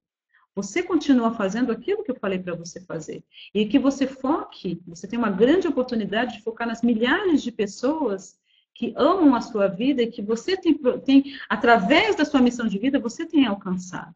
Você 0.54 0.82
continua 0.82 1.32
fazendo 1.32 1.72
aquilo 1.72 2.04
que 2.04 2.10
eu 2.10 2.18
falei 2.18 2.38
para 2.38 2.54
você 2.54 2.80
fazer. 2.80 3.24
E 3.54 3.66
que 3.66 3.78
você 3.78 4.06
foque, 4.06 4.82
você 4.86 5.06
tem 5.06 5.18
uma 5.18 5.30
grande 5.30 5.66
oportunidade 5.66 6.36
de 6.36 6.42
focar 6.42 6.66
nas 6.66 6.82
milhares 6.82 7.42
de 7.42 7.50
pessoas 7.50 8.38
que 8.74 8.92
amam 8.96 9.34
a 9.34 9.40
sua 9.40 9.66
vida 9.66 10.02
e 10.02 10.10
que 10.10 10.22
você 10.22 10.56
tem, 10.56 10.78
tem 11.04 11.38
através 11.48 12.16
da 12.16 12.24
sua 12.24 12.40
missão 12.40 12.66
de 12.66 12.78
vida, 12.78 12.98
você 12.98 13.24
tem 13.24 13.46
alcançado. 13.46 14.14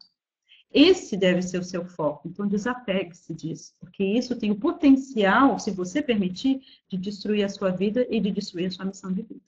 Esse 0.71 1.15
deve 1.15 1.41
ser 1.41 1.59
o 1.59 1.63
seu 1.63 1.85
foco. 1.85 2.27
Então, 2.27 2.47
desapegue-se 2.47 3.33
disso, 3.33 3.73
porque 3.79 4.03
isso 4.03 4.35
tem 4.35 4.51
o 4.51 4.59
potencial, 4.59 5.57
se 5.57 5.71
você 5.71 6.01
permitir, 6.01 6.61
de 6.89 6.97
destruir 6.97 7.43
a 7.45 7.49
sua 7.49 7.71
vida 7.71 8.05
e 8.09 8.19
de 8.19 8.31
destruir 8.31 8.67
a 8.67 8.71
sua 8.71 8.85
missão 8.85 9.11
de 9.11 9.21
vida. 9.21 9.41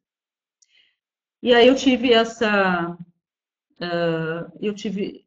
E 1.41 1.53
aí 1.53 1.67
eu 1.67 1.75
tive 1.75 2.13
essa. 2.13 2.97
Uh, 3.79 4.51
eu 4.61 4.73
tive 4.73 5.25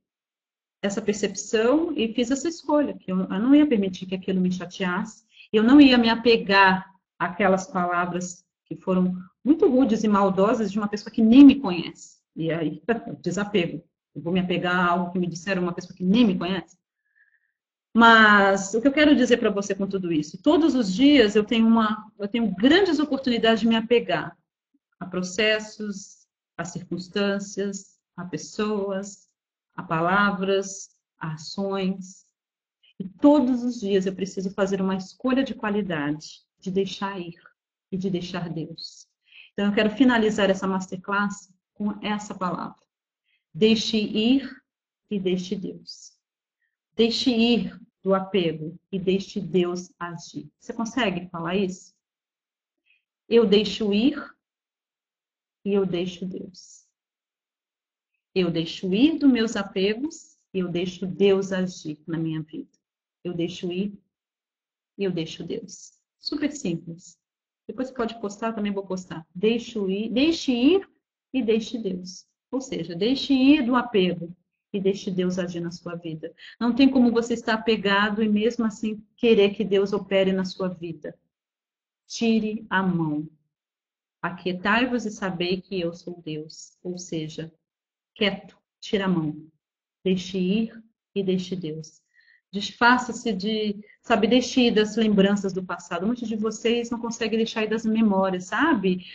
essa 0.83 1.01
percepção 1.01 1.93
e 1.97 2.13
fiz 2.13 2.31
essa 2.31 2.49
escolha, 2.49 2.95
que 2.95 3.13
eu, 3.13 3.21
eu 3.21 3.39
não 3.39 3.55
ia 3.55 3.67
permitir 3.67 4.05
que 4.05 4.17
aquilo 4.17 4.41
me 4.41 4.51
chateasse, 4.51 5.25
eu 5.53 5.63
não 5.63 5.81
ia 5.81 5.97
me 5.97 6.11
apegar 6.11 6.93
àquelas 7.19 7.69
palavras 7.69 8.45
que 8.65 8.75
foram 8.75 9.17
muito 9.45 9.69
rudes 9.69 10.03
e 10.03 10.09
maldosas 10.09 10.73
de 10.73 10.79
uma 10.79 10.89
pessoa 10.89 11.13
que 11.13 11.23
nem 11.23 11.45
me 11.45 11.55
conhece. 11.55 12.19
E 12.35 12.51
aí, 12.51 12.83
desapego. 13.23 13.85
Eu 14.15 14.21
vou 14.21 14.33
me 14.33 14.41
apegar 14.41 14.75
a 14.75 14.91
algo 14.91 15.13
que 15.13 15.19
me 15.19 15.27
disseram 15.27 15.63
uma 15.63 15.73
pessoa 15.73 15.97
que 15.97 16.05
nem 16.05 16.27
me 16.27 16.37
conhece. 16.37 16.77
Mas 17.95 18.73
o 18.75 18.81
que 18.81 18.89
eu 18.89 18.93
quero 18.93 19.15
dizer 19.15 19.37
para 19.37 19.51
você 19.51 19.75
com 19.75 19.87
tudo 19.87 20.13
isso? 20.13 20.43
Todos 20.43 20.75
os 20.75 20.93
dias 20.93 21.37
eu 21.37 21.45
tenho 21.45 21.67
uma, 21.67 22.11
eu 22.19 22.27
tenho 22.27 22.55
grandes 22.55 22.99
oportunidades 22.99 23.61
de 23.61 23.69
me 23.69 23.77
apegar 23.77 24.37
a 24.99 25.07
processos, 25.07 26.27
a 26.57 26.65
circunstâncias, 26.65 27.99
a 28.17 28.25
pessoas, 28.25 29.29
a 29.75 29.83
palavras, 29.83 30.91
a 31.19 31.33
ações. 31.33 32.27
E 32.99 33.09
todos 33.09 33.63
os 33.63 33.81
dias 33.81 34.07
eu 34.07 34.15
preciso 34.15 34.53
fazer 34.55 34.81
uma 34.81 34.97
escolha 34.97 35.43
de 35.43 35.55
qualidade, 35.55 36.43
de 36.59 36.71
deixar 36.71 37.19
ir 37.21 37.35
e 37.91 37.97
de 37.97 38.11
deixar 38.11 38.49
Deus. 38.49 39.09
Então 39.53 39.67
eu 39.67 39.75
quero 39.75 39.91
finalizar 39.91 40.51
essa 40.51 40.67
masterclass 40.67 41.53
com 41.75 41.93
essa 42.05 42.35
palavra. 42.35 42.81
Deixe 43.53 43.97
ir 43.97 44.51
e 45.11 45.19
deixe 45.19 45.55
Deus. 45.55 46.13
Deixe 46.95 47.31
ir 47.31 47.79
do 48.03 48.15
apego 48.15 48.79
e 48.91 48.99
deixe 48.99 49.41
Deus 49.41 49.93
agir. 49.99 50.51
Você 50.59 50.73
consegue 50.73 51.29
falar 51.29 51.57
isso? 51.57 51.95
Eu 53.29 53.47
deixo 53.47 53.93
ir 53.93 54.17
e 55.65 55.73
eu 55.73 55.87
deixo 55.87 56.27
Deus. 56.27 56.82
Eu 58.35 58.51
deixo 58.51 58.93
ir 58.95 59.19
dos 59.19 59.31
meus 59.31 59.57
apegos 59.57 60.39
e 60.55 60.61
eu 60.61 60.69
deixo 60.69 61.07
Deus 61.07 61.53
agir 61.53 61.99
na 62.07 62.19
minha 62.19 62.43
vida. 62.43 62.71
Eu 63.23 63.35
deixo 63.35 63.71
ir 63.71 63.93
e 64.97 65.05
eu 65.05 65.11
deixo 65.11 65.45
Deus. 65.45 65.93
Super 66.19 66.51
simples. 66.53 67.19
Depois 67.67 67.89
você 67.89 67.95
pode 67.95 68.21
postar, 68.21 68.53
também 68.53 68.73
vou 68.73 68.87
postar. 68.87 69.27
Deixo 69.35 69.89
ir, 69.89 70.11
deixe 70.11 70.53
ir 70.53 70.89
e 71.33 71.43
deixe 71.43 71.79
Deus. 71.79 72.27
Ou 72.51 72.61
seja, 72.61 72.95
deixe 72.95 73.33
ir 73.33 73.65
do 73.65 73.77
apego 73.77 74.35
e 74.73 74.81
deixe 74.81 75.11
Deus 75.11 75.39
agir 75.39 75.61
na 75.61 75.71
sua 75.71 75.95
vida. 75.95 76.35
Não 76.59 76.75
tem 76.75 76.91
como 76.91 77.13
você 77.13 77.35
estar 77.35 77.55
apegado 77.55 78.23
e 78.23 78.29
mesmo 78.29 78.65
assim 78.65 79.05
querer 79.17 79.55
que 79.55 79.65
Deus 79.65 79.93
opere 79.93 80.33
na 80.33 80.45
sua 80.45 80.69
vida. 80.69 81.19
Tire 82.07 82.67
a 82.69 82.83
mão. 82.83 83.29
Aquietai-vos 84.21 85.05
e 85.05 85.11
sabei 85.11 85.61
que 85.61 85.81
eu 85.81 85.93
sou 85.93 86.21
Deus. 86.23 86.79
Ou 86.83 86.99
seja, 86.99 87.53
quieto, 88.15 88.57
tira 88.81 89.07
a 89.07 89.09
mão. 89.09 89.37
Deixe 90.05 90.39
ir 90.39 90.83
e 91.15 91.23
deixe 91.23 91.55
Deus. 91.55 92.03
Desfaça-se 92.53 93.33
de, 93.33 93.77
sabe, 94.03 94.27
deixe 94.27 94.63
ir 94.63 94.73
das 94.73 94.97
lembranças 94.97 95.53
do 95.53 95.63
passado. 95.65 96.07
Muitos 96.07 96.29
de 96.29 96.37
vocês 96.37 96.91
não 96.91 96.99
conseguem 96.99 97.39
deixar 97.39 97.65
ir 97.65 97.71
das 97.71 97.87
memórias, 97.87 98.45
sabe? 98.45 99.07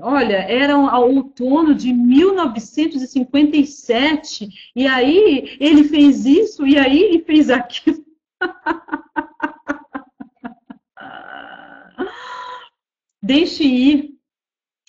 Olha, 0.00 0.36
era 0.36 0.74
ao 0.74 1.10
outono 1.10 1.74
de 1.74 1.92
1957, 1.92 4.48
e 4.74 4.86
aí 4.86 5.58
ele 5.60 5.84
fez 5.84 6.24
isso, 6.24 6.66
e 6.66 6.78
aí 6.78 7.02
ele 7.02 7.22
fez 7.24 7.50
aquilo. 7.50 8.02
deixe 13.22 13.64
ir 13.64 14.18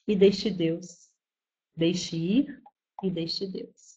e 0.08 0.16
deixe 0.16 0.50
Deus. 0.50 1.10
Deixe 1.76 2.16
ir 2.16 2.64
e 3.04 3.10
deixe 3.10 3.46
Deus. 3.48 3.96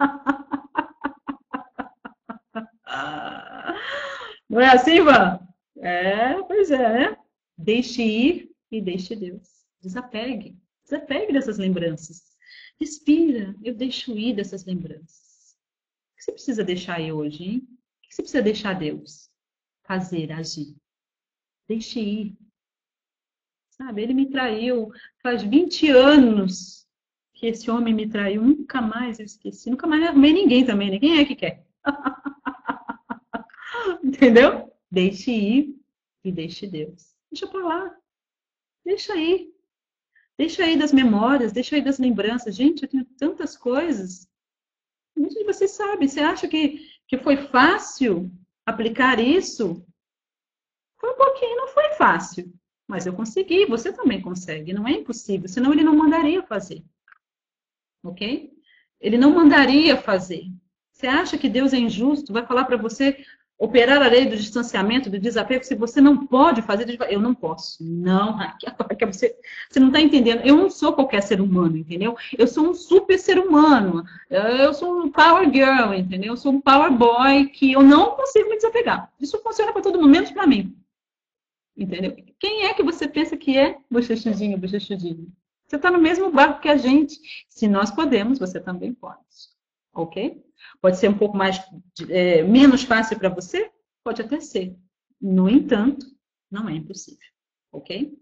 Não 4.48 4.60
é 4.60 4.68
assim, 4.68 4.96
Ivan? 4.96 5.40
É, 5.78 6.42
pois 6.42 6.70
é, 6.70 6.78
né? 6.78 7.16
Deixe 7.56 8.02
ir 8.02 8.50
e 8.70 8.80
deixe 8.80 9.14
Deus. 9.14 9.48
Desapegue. 9.80 10.58
Desapegue 10.84 11.32
dessas 11.32 11.58
lembranças. 11.58 12.33
Respira, 12.80 13.54
eu 13.62 13.74
deixo 13.74 14.18
ir 14.18 14.34
dessas 14.34 14.64
lembranças. 14.64 15.56
O 16.12 16.16
que 16.16 16.24
você 16.24 16.32
precisa 16.32 16.64
deixar 16.64 16.96
aí 16.96 17.12
hoje, 17.12 17.44
hein? 17.44 17.58
O 17.58 18.08
que 18.08 18.14
você 18.14 18.22
precisa 18.22 18.42
deixar 18.42 18.74
Deus 18.74 19.30
fazer, 19.84 20.32
agir? 20.32 20.74
Deixe 21.68 22.00
ir. 22.00 22.36
Sabe, 23.70 24.02
ele 24.02 24.14
me 24.14 24.30
traiu 24.30 24.90
faz 25.22 25.42
20 25.42 25.88
anos 25.88 26.86
que 27.32 27.46
esse 27.46 27.70
homem 27.70 27.92
me 27.92 28.08
traiu, 28.08 28.42
nunca 28.42 28.80
mais 28.80 29.18
eu 29.18 29.24
esqueci, 29.24 29.68
nunca 29.68 29.86
mais 29.86 30.02
arrumei 30.04 30.32
ninguém 30.32 30.64
também, 30.64 30.90
né? 30.90 30.98
Quem 30.98 31.18
é 31.18 31.24
que 31.24 31.34
quer? 31.34 31.66
Entendeu? 34.02 34.72
Deixe 34.90 35.32
ir 35.32 35.76
e 36.22 36.32
deixe 36.32 36.66
Deus. 36.66 37.14
Deixa 37.30 37.46
pra 37.48 37.60
lá. 37.60 37.96
Deixa 38.84 39.12
aí. 39.12 39.53
Deixa 40.36 40.64
aí 40.64 40.76
das 40.76 40.92
memórias, 40.92 41.52
deixa 41.52 41.76
aí 41.76 41.82
das 41.82 41.98
lembranças. 41.98 42.54
Gente, 42.54 42.82
eu 42.82 42.88
tenho 42.88 43.04
tantas 43.04 43.56
coisas. 43.56 44.28
Muitos 45.16 45.36
de 45.36 45.44
vocês 45.44 45.70
sabem. 45.70 46.08
Você 46.08 46.20
acha 46.20 46.48
que, 46.48 46.90
que 47.06 47.18
foi 47.18 47.36
fácil 47.48 48.30
aplicar 48.66 49.20
isso? 49.20 49.86
Foi 50.98 51.10
um 51.10 51.16
pouquinho, 51.16 51.56
não 51.56 51.68
foi 51.68 51.90
fácil. 51.90 52.52
Mas 52.86 53.06
eu 53.06 53.14
consegui, 53.14 53.66
você 53.66 53.92
também 53.92 54.20
consegue. 54.20 54.72
Não 54.72 54.86
é 54.86 54.92
impossível, 54.92 55.48
senão 55.48 55.72
ele 55.72 55.84
não 55.84 55.96
mandaria 55.96 56.42
fazer. 56.42 56.84
Ok? 58.02 58.52
Ele 59.00 59.16
não 59.16 59.32
mandaria 59.32 59.96
fazer. 59.96 60.44
Você 60.92 61.06
acha 61.06 61.38
que 61.38 61.48
Deus 61.48 61.72
é 61.72 61.78
injusto? 61.78 62.32
Vai 62.32 62.46
falar 62.46 62.64
para 62.64 62.76
você, 62.76 63.24
operar 63.58 64.02
a 64.02 64.08
lei 64.08 64.26
do 64.26 64.36
distanciamento, 64.36 65.08
do 65.08 65.18
desapego, 65.18 65.64
se 65.64 65.74
você 65.74 66.00
não 66.00 66.26
pode 66.26 66.62
fazer, 66.62 66.98
eu 67.08 67.20
não 67.20 67.34
posso. 67.34 67.82
Não, 67.82 68.32
Raquel, 68.36 69.12
você, 69.12 69.36
você 69.70 69.80
não 69.80 69.88
está 69.88 70.00
entendendo. 70.00 70.42
Eu 70.44 70.56
não 70.56 70.70
sou 70.70 70.92
qualquer 70.92 71.22
ser 71.22 71.40
humano, 71.40 71.76
entendeu? 71.76 72.16
Eu 72.36 72.46
sou 72.46 72.68
um 72.68 72.74
super 72.74 73.18
ser 73.18 73.38
humano. 73.38 74.04
Eu 74.28 74.74
sou 74.74 75.02
um 75.02 75.10
power 75.10 75.50
girl, 75.52 75.94
entendeu? 75.94 76.32
Eu 76.32 76.36
sou 76.36 76.52
um 76.52 76.60
power 76.60 76.92
boy 76.92 77.46
que 77.46 77.72
eu 77.72 77.82
não 77.82 78.16
consigo 78.16 78.50
me 78.50 78.56
desapegar. 78.56 79.10
Isso 79.20 79.40
funciona 79.42 79.72
para 79.72 79.82
todo 79.82 79.98
mundo, 79.98 80.10
menos 80.10 80.30
para 80.30 80.46
mim. 80.46 80.76
Entendeu? 81.76 82.14
Quem 82.38 82.66
é 82.66 82.74
que 82.74 82.82
você 82.82 83.08
pensa 83.08 83.36
que 83.36 83.56
é 83.56 83.78
bochechudinho, 83.90 84.58
bochechudinho? 84.58 85.32
Você 85.66 85.76
está 85.76 85.90
no 85.90 85.98
mesmo 85.98 86.30
barco 86.30 86.60
que 86.60 86.68
a 86.68 86.76
gente. 86.76 87.18
Se 87.48 87.66
nós 87.66 87.90
podemos, 87.90 88.38
você 88.38 88.60
também 88.60 88.92
pode. 88.92 89.53
Ok? 89.94 90.42
Pode 90.80 90.98
ser 90.98 91.08
um 91.08 91.16
pouco 91.16 91.36
mais 91.36 91.58
é, 92.08 92.42
menos 92.42 92.82
fácil 92.82 93.18
para 93.18 93.28
você? 93.28 93.70
Pode 94.02 94.20
até 94.22 94.40
ser. 94.40 94.76
No 95.20 95.48
entanto, 95.48 96.06
não 96.50 96.68
é 96.68 96.74
impossível. 96.74 97.26
Ok? 97.72 98.16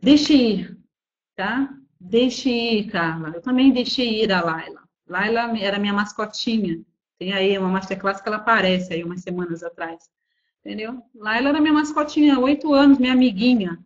Deixe 0.00 0.34
ir, 0.34 0.78
tá? 1.36 1.74
Deixe 2.00 2.48
ir, 2.48 2.90
Carla. 2.90 3.30
Eu 3.34 3.42
também 3.42 3.72
deixei 3.72 4.22
ir 4.22 4.32
a 4.32 4.42
Laila. 4.42 4.82
Laila 5.06 5.58
era 5.58 5.78
minha 5.78 5.92
mascotinha. 5.92 6.82
Tem 7.18 7.32
aí 7.34 7.58
uma 7.58 7.68
masterclass 7.68 8.20
que 8.20 8.28
ela 8.28 8.38
aparece 8.38 8.94
aí 8.94 9.04
umas 9.04 9.20
semanas 9.20 9.62
atrás. 9.62 10.08
Entendeu? 10.60 11.02
Laila 11.14 11.50
era 11.50 11.60
minha 11.60 11.74
mascotinha, 11.74 12.38
oito 12.38 12.72
anos, 12.72 12.98
minha 12.98 13.12
amiguinha. 13.12 13.78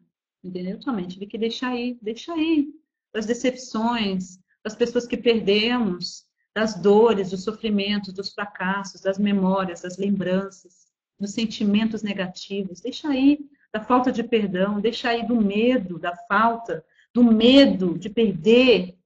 Entendeu? 0.42 0.78
Também 0.78 1.08
tive 1.08 1.26
que 1.26 1.38
deixar 1.38 1.74
ir, 1.76 1.98
deixar 2.00 2.36
ir. 2.36 2.68
Das 3.12 3.26
decepções, 3.26 4.38
das 4.62 4.76
pessoas 4.76 5.06
que 5.06 5.16
perdemos, 5.16 6.24
das 6.54 6.74
dores, 6.74 7.30
dos 7.30 7.42
sofrimentos, 7.42 8.14
dos 8.14 8.32
fracassos, 8.32 9.00
das 9.00 9.18
memórias, 9.18 9.82
das 9.82 9.98
lembranças, 9.98 10.86
dos 11.18 11.32
sentimentos 11.32 12.02
negativos. 12.02 12.80
Deixa 12.80 13.08
aí 13.08 13.40
da 13.72 13.80
falta 13.80 14.12
de 14.12 14.22
perdão, 14.22 14.80
deixa 14.80 15.08
aí 15.08 15.26
do 15.26 15.34
medo, 15.34 15.98
da 15.98 16.16
falta, 16.28 16.84
do 17.12 17.24
medo 17.24 17.98
de 17.98 18.08
perder. 18.08 18.96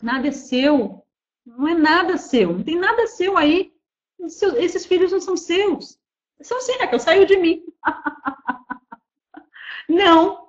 Nada 0.00 0.28
é 0.28 0.32
seu. 0.32 1.04
Não 1.44 1.66
é 1.66 1.74
nada 1.74 2.16
seu. 2.16 2.52
Não 2.52 2.62
tem 2.62 2.78
nada 2.78 3.08
seu 3.08 3.36
aí. 3.36 3.74
Esses 4.20 4.86
filhos 4.86 5.10
não 5.10 5.20
são 5.20 5.36
seus. 5.36 5.98
São 6.42 6.58
que 6.60 6.94
eu 6.94 7.00
saiu 7.00 7.26
de 7.26 7.36
mim. 7.36 7.64
não. 9.88 10.48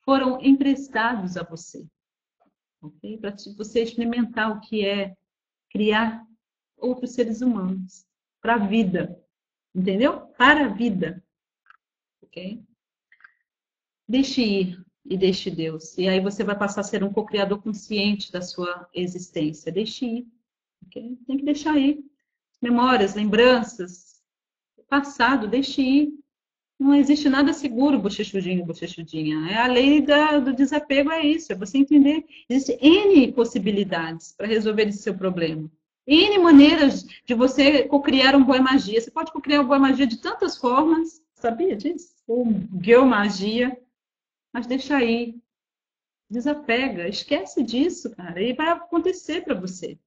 Foram 0.00 0.40
emprestados 0.40 1.36
a 1.36 1.42
você 1.42 1.86
ok? 2.86 3.18
Para 3.18 3.34
você 3.56 3.82
experimentar 3.82 4.50
o 4.50 4.60
que 4.60 4.84
é 4.84 5.16
criar 5.70 6.24
outros 6.76 7.12
seres 7.12 7.40
humanos 7.40 8.06
para 8.40 8.54
a 8.54 8.66
vida, 8.66 9.18
entendeu? 9.74 10.20
Para 10.38 10.66
a 10.66 10.68
vida, 10.68 11.22
ok? 12.22 12.62
Deixe 14.06 14.42
ir 14.42 14.84
e 15.04 15.16
deixe 15.16 15.50
Deus. 15.50 15.96
E 15.98 16.08
aí 16.08 16.20
você 16.20 16.44
vai 16.44 16.56
passar 16.56 16.80
a 16.80 16.84
ser 16.84 17.02
um 17.02 17.12
co-criador 17.12 17.62
consciente 17.62 18.30
da 18.30 18.42
sua 18.42 18.88
existência. 18.92 19.72
Deixe 19.72 20.04
ir, 20.04 20.26
ok? 20.86 21.18
Tem 21.26 21.38
que 21.38 21.44
deixar 21.44 21.76
ir. 21.78 22.04
Memórias, 22.60 23.14
lembranças, 23.14 24.22
passado, 24.88 25.48
deixe 25.48 25.82
ir. 25.82 26.23
Não 26.84 26.94
existe 26.94 27.30
nada 27.30 27.54
seguro, 27.54 27.98
bochechudinho, 27.98 28.66
bochechudinha. 28.66 29.50
É 29.50 29.56
a 29.56 29.66
lei 29.66 30.02
da, 30.02 30.38
do 30.38 30.52
desapego, 30.52 31.10
é 31.10 31.24
isso. 31.24 31.50
É 31.50 31.56
você 31.56 31.78
entender. 31.78 32.26
Existem 32.46 32.76
N 32.78 33.32
possibilidades 33.32 34.32
para 34.32 34.46
resolver 34.46 34.86
esse 34.88 34.98
seu 34.98 35.16
problema. 35.16 35.70
N 36.06 36.38
maneiras 36.40 37.06
de 37.24 37.32
você 37.32 37.88
criar 38.02 38.36
uma 38.36 38.44
boa 38.44 38.60
magia. 38.60 39.00
Você 39.00 39.10
pode 39.10 39.32
criar 39.32 39.60
uma 39.60 39.68
boa 39.68 39.78
magia 39.78 40.06
de 40.06 40.20
tantas 40.20 40.58
formas, 40.58 41.22
sabia 41.34 41.74
disso? 41.74 42.16
Ou 42.26 42.48
geomagia. 42.82 43.74
Mas 44.52 44.66
deixa 44.66 44.98
aí. 44.98 45.40
Desapega, 46.28 47.08
esquece 47.08 47.62
disso, 47.62 48.14
cara. 48.14 48.42
E 48.42 48.52
vai 48.52 48.68
acontecer 48.68 49.42
para 49.42 49.58
você. 49.58 49.98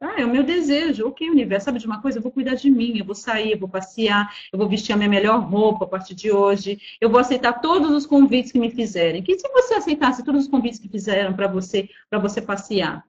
Ah, 0.00 0.20
é 0.20 0.24
o 0.24 0.30
meu 0.30 0.44
desejo. 0.44 1.08
Ok, 1.08 1.28
universo, 1.28 1.64
sabe 1.66 1.78
de 1.78 1.86
uma 1.86 2.00
coisa? 2.00 2.18
Eu 2.18 2.22
vou 2.22 2.30
cuidar 2.30 2.54
de 2.54 2.70
mim, 2.70 2.98
eu 2.98 3.04
vou 3.04 3.14
sair, 3.14 3.52
eu 3.52 3.58
vou 3.58 3.68
passear, 3.68 4.32
eu 4.52 4.58
vou 4.58 4.68
vestir 4.68 4.92
a 4.92 4.96
minha 4.96 5.08
melhor 5.08 5.40
roupa 5.40 5.84
a 5.84 5.88
partir 5.88 6.14
de 6.14 6.30
hoje, 6.30 6.80
eu 7.00 7.10
vou 7.10 7.18
aceitar 7.18 7.60
todos 7.60 7.90
os 7.90 8.06
convites 8.06 8.52
que 8.52 8.60
me 8.60 8.70
fizerem. 8.70 9.22
Que 9.22 9.38
se 9.38 9.48
você 9.48 9.74
aceitasse 9.74 10.24
todos 10.24 10.44
os 10.44 10.50
convites 10.50 10.78
que 10.78 10.88
fizeram 10.88 11.34
para 11.34 11.48
você, 11.48 11.88
para 12.08 12.18
você 12.18 12.40
passear, 12.40 13.04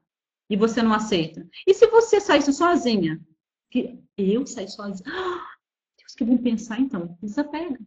e 0.50 0.58
você 0.58 0.82
não 0.82 0.94
aceita? 0.94 1.48
E 1.68 1.74
se 1.74 1.86
você 1.88 2.20
saísse 2.20 2.52
sozinha? 2.52 3.22
Que 3.70 4.00
eu 4.18 4.46
saí 4.48 4.68
sozinha? 4.68 5.04
Ah, 5.12 5.58
Deus, 5.98 6.16
que 6.16 6.24
vão 6.24 6.38
pensar 6.38 6.80
então? 6.80 7.16
Desapega. 7.22 7.80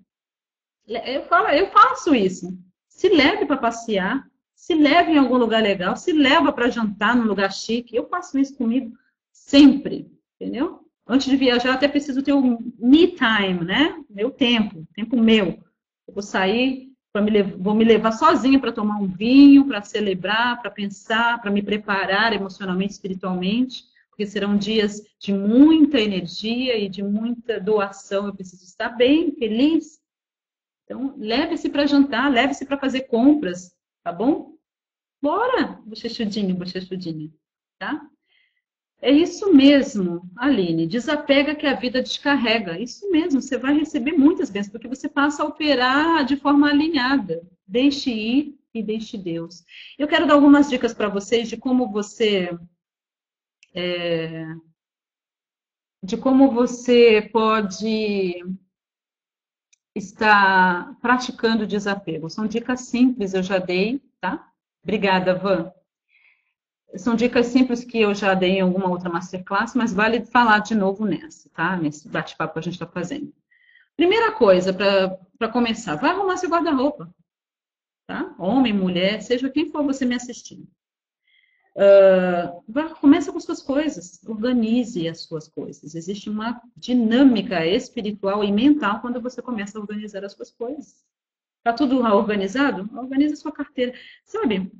Eu, 0.86 1.24
falo, 1.24 1.48
eu 1.48 1.70
faço 1.72 2.14
isso. 2.14 2.56
Se 2.88 3.08
leve 3.08 3.46
para 3.46 3.56
passear, 3.56 4.24
se 4.62 4.76
leve 4.76 5.10
em 5.10 5.18
algum 5.18 5.36
lugar 5.36 5.60
legal, 5.60 5.96
se 5.96 6.12
leva 6.12 6.52
para 6.52 6.70
jantar 6.70 7.16
num 7.16 7.24
lugar 7.24 7.52
chique. 7.52 7.96
Eu 7.96 8.08
faço 8.08 8.38
isso 8.38 8.56
comigo 8.56 8.96
sempre, 9.32 10.08
entendeu? 10.36 10.86
Antes 11.04 11.28
de 11.28 11.36
viajar, 11.36 11.74
até 11.74 11.88
preciso 11.88 12.22
ter 12.22 12.32
um 12.32 12.72
me 12.78 13.08
time, 13.08 13.64
né? 13.64 14.00
Meu 14.08 14.30
tempo, 14.30 14.86
tempo 14.94 15.20
meu. 15.20 15.58
Eu 16.06 16.14
vou 16.14 16.22
sair, 16.22 16.92
me 17.16 17.42
vou 17.42 17.74
me 17.74 17.84
levar 17.84 18.12
sozinha 18.12 18.60
para 18.60 18.70
tomar 18.70 19.00
um 19.00 19.08
vinho, 19.08 19.66
para 19.66 19.82
celebrar, 19.82 20.62
para 20.62 20.70
pensar, 20.70 21.40
para 21.42 21.50
me 21.50 21.60
preparar 21.60 22.32
emocionalmente, 22.32 22.92
espiritualmente, 22.92 23.82
porque 24.10 24.24
serão 24.24 24.56
dias 24.56 25.02
de 25.18 25.32
muita 25.32 25.98
energia 25.98 26.78
e 26.78 26.88
de 26.88 27.02
muita 27.02 27.58
doação. 27.58 28.28
Eu 28.28 28.34
preciso 28.34 28.62
estar 28.62 28.90
bem, 28.90 29.32
feliz. 29.32 30.00
Então, 30.84 31.16
leve-se 31.18 31.68
para 31.68 31.84
jantar, 31.84 32.30
leve-se 32.30 32.64
para 32.64 32.78
fazer 32.78 33.08
compras, 33.08 33.74
tá 34.04 34.12
bom? 34.12 34.51
Bora, 35.22 35.80
bochechudinho, 35.86 36.56
bochechudinha, 36.56 37.30
tá? 37.78 38.04
É 39.00 39.10
isso 39.10 39.52
mesmo, 39.52 40.28
Aline. 40.36 40.86
Desapega 40.86 41.54
que 41.54 41.66
a 41.66 41.74
vida 41.74 42.02
descarrega. 42.02 42.78
Isso 42.78 43.08
mesmo, 43.10 43.40
você 43.40 43.56
vai 43.56 43.74
receber 43.74 44.12
muitas 44.12 44.50
bênçãos, 44.50 44.72
porque 44.72 44.88
você 44.88 45.08
passa 45.08 45.42
a 45.42 45.46
operar 45.46 46.24
de 46.24 46.36
forma 46.36 46.68
alinhada. 46.68 47.42
Deixe 47.66 48.10
ir 48.10 48.58
e 48.74 48.82
deixe 48.82 49.16
Deus. 49.16 49.64
Eu 49.98 50.08
quero 50.08 50.26
dar 50.26 50.34
algumas 50.34 50.68
dicas 50.68 50.92
para 50.92 51.08
vocês 51.08 51.48
de 51.48 51.56
como 51.56 51.90
você. 51.90 52.56
É, 53.74 54.46
de 56.02 56.16
como 56.16 56.50
você 56.50 57.22
pode 57.32 58.44
estar 59.94 60.96
praticando 61.00 61.66
desapego. 61.66 62.28
São 62.28 62.46
dicas 62.46 62.82
simples, 62.82 63.34
eu 63.34 63.42
já 63.42 63.58
dei, 63.58 64.00
tá? 64.20 64.51
Obrigada, 64.82 65.34
Van. 65.34 65.72
São 66.96 67.14
dicas 67.14 67.46
simples 67.46 67.84
que 67.84 68.00
eu 68.00 68.14
já 68.14 68.34
dei 68.34 68.58
em 68.58 68.60
alguma 68.60 68.88
outra 68.88 69.08
masterclass, 69.08 69.74
mas 69.74 69.92
vale 69.92 70.26
falar 70.26 70.58
de 70.58 70.74
novo 70.74 71.06
nessa, 71.06 71.48
tá? 71.50 71.76
Nesse 71.76 72.08
bate-papo 72.08 72.52
que 72.52 72.58
a 72.58 72.62
gente 72.62 72.74
está 72.74 72.86
fazendo. 72.86 73.32
Primeira 73.96 74.32
coisa, 74.32 74.74
para 74.74 75.48
começar, 75.48 75.96
vai 75.96 76.10
arrumar 76.10 76.36
seu 76.36 76.50
guarda-roupa. 76.50 77.12
Tá? 78.06 78.34
Homem, 78.38 78.72
mulher, 78.72 79.22
seja 79.22 79.48
quem 79.48 79.70
for 79.70 79.82
você 79.84 80.04
me 80.04 80.14
assistindo. 80.14 80.68
Uh, 81.74 82.62
vai, 82.68 82.94
começa 82.94 83.32
com 83.32 83.40
suas 83.40 83.62
coisas, 83.62 84.20
organize 84.26 85.08
as 85.08 85.22
suas 85.22 85.48
coisas. 85.48 85.94
Existe 85.94 86.28
uma 86.28 86.60
dinâmica 86.76 87.64
espiritual 87.64 88.44
e 88.44 88.52
mental 88.52 89.00
quando 89.00 89.20
você 89.20 89.40
começa 89.40 89.78
a 89.78 89.80
organizar 89.80 90.24
as 90.24 90.32
suas 90.32 90.50
coisas. 90.50 91.02
Tá 91.62 91.72
tudo 91.72 92.00
organizado? 92.00 92.88
Organize 92.96 93.34
a 93.34 93.36
sua 93.36 93.52
carteira. 93.52 93.94
Sabe? 94.24 94.72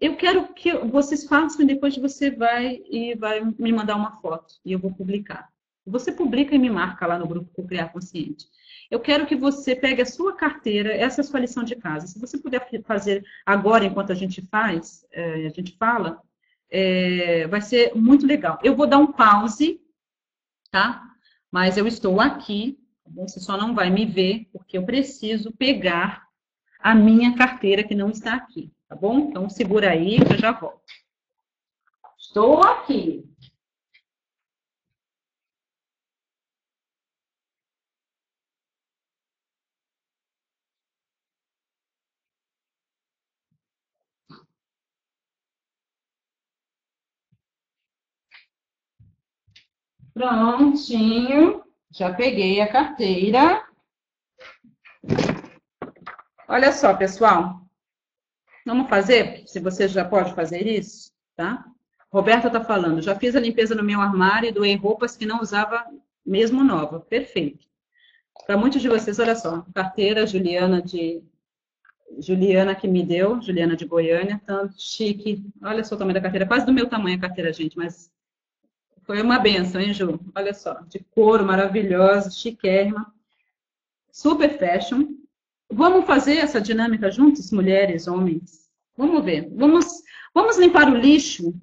Eu 0.00 0.16
quero 0.16 0.54
que 0.54 0.72
vocês 0.78 1.24
façam 1.24 1.62
e 1.62 1.66
depois 1.66 1.96
você 1.96 2.30
vai 2.30 2.82
e 2.88 3.14
vai 3.14 3.40
me 3.40 3.72
mandar 3.72 3.96
uma 3.96 4.12
foto 4.12 4.54
e 4.64 4.72
eu 4.72 4.78
vou 4.78 4.94
publicar. 4.94 5.50
Você 5.84 6.10
publica 6.10 6.54
e 6.54 6.58
me 6.58 6.70
marca 6.70 7.06
lá 7.06 7.18
no 7.18 7.26
grupo 7.28 7.66
Criar 7.66 7.88
Consciente. 7.88 8.46
Eu 8.90 9.00
quero 9.00 9.26
que 9.26 9.36
você 9.36 9.74
pegue 9.74 10.02
a 10.02 10.06
sua 10.06 10.34
carteira, 10.34 10.92
essa 10.92 11.20
é 11.20 11.22
a 11.22 11.24
sua 11.24 11.40
lição 11.40 11.64
de 11.64 11.76
casa. 11.76 12.06
Se 12.06 12.18
você 12.18 12.38
puder 12.38 12.68
fazer 12.84 13.24
agora, 13.44 13.84
enquanto 13.84 14.12
a 14.12 14.14
gente 14.14 14.40
faz, 14.42 15.04
é, 15.12 15.46
a 15.46 15.50
gente 15.50 15.76
fala, 15.76 16.20
é, 16.70 17.46
vai 17.48 17.60
ser 17.60 17.94
muito 17.94 18.26
legal. 18.26 18.58
Eu 18.62 18.76
vou 18.76 18.86
dar 18.86 18.98
um 18.98 19.12
pause, 19.12 19.80
tá? 20.70 21.02
Mas 21.50 21.76
eu 21.76 21.86
estou 21.86 22.20
aqui 22.20 22.78
você 23.14 23.40
só 23.40 23.56
não 23.56 23.74
vai 23.74 23.90
me 23.90 24.04
ver, 24.06 24.48
porque 24.52 24.76
eu 24.78 24.84
preciso 24.84 25.52
pegar 25.52 26.26
a 26.80 26.94
minha 26.94 27.36
carteira 27.36 27.82
que 27.84 27.94
não 27.94 28.10
está 28.10 28.34
aqui, 28.34 28.72
tá 28.88 28.94
bom? 28.94 29.18
Então, 29.18 29.48
segura 29.48 29.90
aí 29.90 30.18
que 30.24 30.34
eu 30.34 30.38
já 30.38 30.52
volto. 30.52 30.80
Estou 32.18 32.60
aqui. 32.62 33.24
Prontinho. 50.14 51.65
Já 51.96 52.12
peguei 52.12 52.60
a 52.60 52.70
carteira. 52.70 53.66
Olha 56.46 56.70
só, 56.70 56.94
pessoal. 56.94 57.62
Vamos 58.66 58.90
fazer, 58.90 59.44
se 59.46 59.58
você 59.60 59.88
já 59.88 60.04
pode 60.04 60.34
fazer 60.34 60.66
isso, 60.66 61.10
tá? 61.34 61.64
Roberta 62.12 62.48
está 62.48 62.62
falando, 62.62 63.00
já 63.00 63.14
fiz 63.14 63.34
a 63.34 63.40
limpeza 63.40 63.74
no 63.74 63.82
meu 63.82 63.98
armário 63.98 64.50
e 64.50 64.52
doei 64.52 64.76
roupas 64.76 65.16
que 65.16 65.24
não 65.24 65.40
usava 65.40 65.86
mesmo 66.24 66.62
nova. 66.62 67.00
Perfeito. 67.00 67.66
Para 68.44 68.58
muitos 68.58 68.82
de 68.82 68.90
vocês, 68.90 69.18
olha 69.18 69.34
só, 69.34 69.64
carteira 69.74 70.26
Juliana 70.26 70.82
de 70.82 71.24
Juliana 72.18 72.74
que 72.74 72.86
me 72.86 73.02
deu, 73.04 73.40
Juliana 73.40 73.74
de 73.74 73.86
Goiânia, 73.86 74.38
tanto 74.44 74.74
chique. 74.76 75.42
Olha 75.62 75.82
só 75.82 75.94
o 75.94 75.98
tamanho 75.98 76.14
da 76.14 76.20
carteira, 76.20 76.46
quase 76.46 76.66
do 76.66 76.74
meu 76.74 76.90
tamanho 76.90 77.16
a 77.16 77.20
carteira, 77.20 77.54
gente, 77.54 77.74
mas 77.74 78.14
foi 79.06 79.22
uma 79.22 79.38
benção, 79.38 79.80
hein, 79.80 79.94
Ju? 79.94 80.18
Olha 80.34 80.52
só, 80.52 80.80
de 80.88 80.98
couro 80.98 81.46
maravilhosa, 81.46 82.28
chiquérrima, 82.30 83.14
super 84.10 84.58
fashion. 84.58 85.14
Vamos 85.70 86.06
fazer 86.06 86.38
essa 86.38 86.60
dinâmica 86.60 87.10
juntos, 87.10 87.52
mulheres, 87.52 88.08
homens? 88.08 88.68
Vamos 88.96 89.24
ver. 89.24 89.48
Vamos, 89.54 89.86
vamos 90.34 90.58
limpar 90.58 90.90
o 90.90 90.96
lixo 90.96 91.54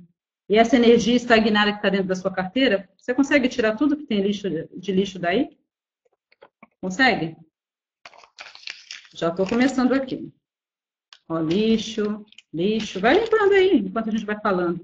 e 0.48 0.58
essa 0.58 0.78
energia 0.78 1.16
estagnada 1.16 1.72
que 1.72 1.80
está 1.80 1.90
dentro 1.90 2.08
da 2.08 2.16
sua 2.16 2.32
carteira. 2.32 2.90
Você 2.98 3.14
consegue 3.14 3.50
tirar 3.50 3.76
tudo 3.76 3.98
que 3.98 4.06
tem 4.06 4.22
lixo, 4.22 4.48
de 4.50 4.92
lixo 4.94 5.20
daí? 5.20 5.58
Consegue? 6.80 7.36
Já 9.14 9.30
estou 9.30 9.46
começando 9.46 9.94
aqui. 9.94 10.32
Ó, 11.28 11.40
lixo, 11.40 12.26
lixo. 12.54 13.02
Vai 13.02 13.20
limpando 13.20 13.52
aí, 13.52 13.80
enquanto 13.80 14.08
a 14.08 14.12
gente 14.12 14.26
vai 14.26 14.40
falando. 14.40 14.82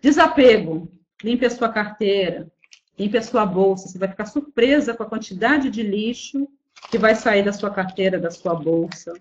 Desapego. 0.00 0.97
Limpe 1.22 1.46
a 1.46 1.50
sua 1.50 1.68
carteira, 1.68 2.50
limpe 2.98 3.18
a 3.18 3.22
sua 3.22 3.44
bolsa. 3.44 3.88
Você 3.88 3.98
vai 3.98 4.08
ficar 4.08 4.26
surpresa 4.26 4.94
com 4.94 5.02
a 5.02 5.08
quantidade 5.08 5.70
de 5.70 5.82
lixo 5.82 6.48
que 6.90 6.98
vai 6.98 7.14
sair 7.14 7.42
da 7.42 7.52
sua 7.52 7.70
carteira, 7.70 8.18
da 8.18 8.30
sua 8.30 8.54
bolsa, 8.54 9.12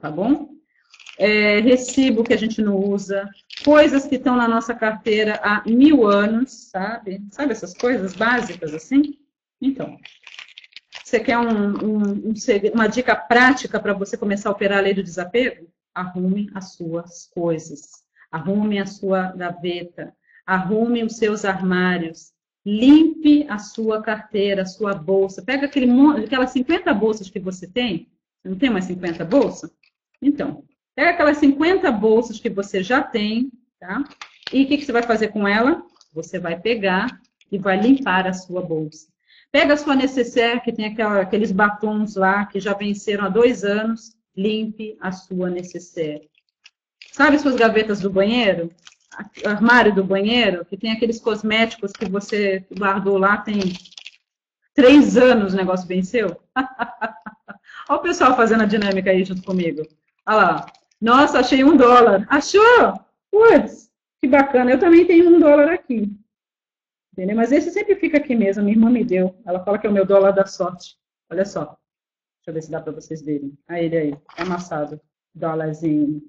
tá 0.00 0.10
bom? 0.10 0.54
É, 1.16 1.60
recibo 1.60 2.24
que 2.24 2.34
a 2.34 2.36
gente 2.36 2.60
não 2.60 2.76
usa, 2.76 3.28
coisas 3.64 4.06
que 4.06 4.16
estão 4.16 4.36
na 4.36 4.48
nossa 4.48 4.74
carteira 4.74 5.40
há 5.42 5.62
mil 5.64 6.06
anos, 6.06 6.70
sabe? 6.70 7.22
Sabe 7.30 7.52
essas 7.52 7.72
coisas 7.72 8.14
básicas 8.14 8.74
assim? 8.74 9.16
Então, 9.62 9.96
você 11.04 11.20
quer 11.20 11.38
um, 11.38 11.48
um, 11.48 12.30
um, 12.30 12.34
uma 12.74 12.88
dica 12.88 13.14
prática 13.14 13.78
para 13.78 13.92
você 13.92 14.16
começar 14.16 14.48
a 14.48 14.52
operar 14.52 14.78
a 14.78 14.80
lei 14.80 14.92
do 14.92 15.02
desapego? 15.02 15.68
Arrume 15.94 16.50
as 16.52 16.72
suas 16.72 17.30
coisas, 17.32 18.02
arrume 18.32 18.80
a 18.80 18.86
sua 18.86 19.30
gaveta, 19.32 20.12
arrume 20.46 21.02
os 21.02 21.16
seus 21.16 21.44
armários, 21.44 22.32
limpe 22.64 23.46
a 23.48 23.58
sua 23.58 24.02
carteira, 24.02 24.62
a 24.62 24.66
sua 24.66 24.94
bolsa. 24.94 25.42
Pega 25.42 25.66
aquele, 25.66 25.90
aquelas 26.24 26.50
50 26.50 26.92
bolsas 26.94 27.28
que 27.28 27.38
você 27.38 27.66
tem. 27.66 28.08
Você 28.42 28.48
não 28.48 28.58
tem 28.58 28.70
mais 28.70 28.86
50 28.86 29.24
bolsas? 29.24 29.70
Então, 30.20 30.64
pega 30.94 31.10
aquelas 31.10 31.38
50 31.38 31.90
bolsas 31.92 32.38
que 32.38 32.48
você 32.48 32.82
já 32.82 33.02
tem, 33.02 33.50
tá? 33.78 34.04
E 34.52 34.64
o 34.64 34.68
que, 34.68 34.78
que 34.78 34.84
você 34.84 34.92
vai 34.92 35.02
fazer 35.02 35.28
com 35.28 35.46
ela? 35.46 35.82
Você 36.12 36.38
vai 36.38 36.58
pegar 36.58 37.20
e 37.50 37.58
vai 37.58 37.80
limpar 37.80 38.26
a 38.26 38.32
sua 38.32 38.62
bolsa. 38.62 39.08
Pega 39.50 39.74
a 39.74 39.76
sua 39.76 39.94
necessaire, 39.94 40.60
que 40.60 40.72
tem 40.72 40.86
aquela, 40.86 41.20
aqueles 41.20 41.52
batons 41.52 42.16
lá 42.16 42.44
que 42.46 42.58
já 42.58 42.74
venceram 42.74 43.24
há 43.24 43.28
dois 43.28 43.62
anos, 43.64 44.16
limpe 44.36 44.96
a 45.00 45.12
sua 45.12 45.48
necessaire. 45.48 46.28
Sabe 47.12 47.38
suas 47.38 47.54
gavetas 47.54 48.00
do 48.00 48.10
banheiro? 48.10 48.68
Armário 49.44 49.94
do 49.94 50.04
banheiro, 50.04 50.64
que 50.64 50.76
tem 50.76 50.92
aqueles 50.92 51.20
cosméticos 51.20 51.92
que 51.92 52.06
você 52.06 52.64
guardou 52.76 53.18
lá, 53.18 53.36
tem 53.38 53.60
três 54.74 55.16
anos 55.16 55.54
o 55.54 55.56
negócio 55.56 55.86
venceu? 55.86 56.40
Olha 57.88 57.98
o 57.98 58.02
pessoal 58.02 58.36
fazendo 58.36 58.62
a 58.62 58.66
dinâmica 58.66 59.10
aí 59.10 59.24
junto 59.24 59.42
comigo. 59.42 59.82
Olha 60.26 60.36
lá. 60.36 60.66
Nossa, 61.00 61.40
achei 61.40 61.62
um 61.62 61.76
dólar. 61.76 62.26
Achou? 62.30 62.94
Putz, 63.30 63.90
que 64.20 64.28
bacana. 64.28 64.70
Eu 64.70 64.78
também 64.78 65.06
tenho 65.06 65.28
um 65.28 65.38
dólar 65.38 65.70
aqui. 65.70 66.10
Entendeu? 67.12 67.36
Mas 67.36 67.52
esse 67.52 67.70
sempre 67.70 67.94
fica 67.96 68.18
aqui 68.18 68.34
mesmo. 68.34 68.64
Minha 68.64 68.76
irmã 68.76 68.90
me 68.90 69.04
deu. 69.04 69.36
Ela 69.44 69.62
fala 69.62 69.78
que 69.78 69.86
é 69.86 69.90
o 69.90 69.92
meu 69.92 70.06
dólar 70.06 70.32
da 70.32 70.46
sorte. 70.46 70.96
Olha 71.30 71.44
só. 71.44 71.64
Deixa 71.64 72.48
eu 72.48 72.54
ver 72.54 72.62
se 72.62 72.70
dá 72.70 72.80
para 72.80 72.92
vocês 72.92 73.22
verem. 73.22 73.56
Aí 73.68 73.84
ele 73.84 73.96
aí. 73.96 74.18
Amassado. 74.38 75.00
Dólarzinho. 75.34 76.22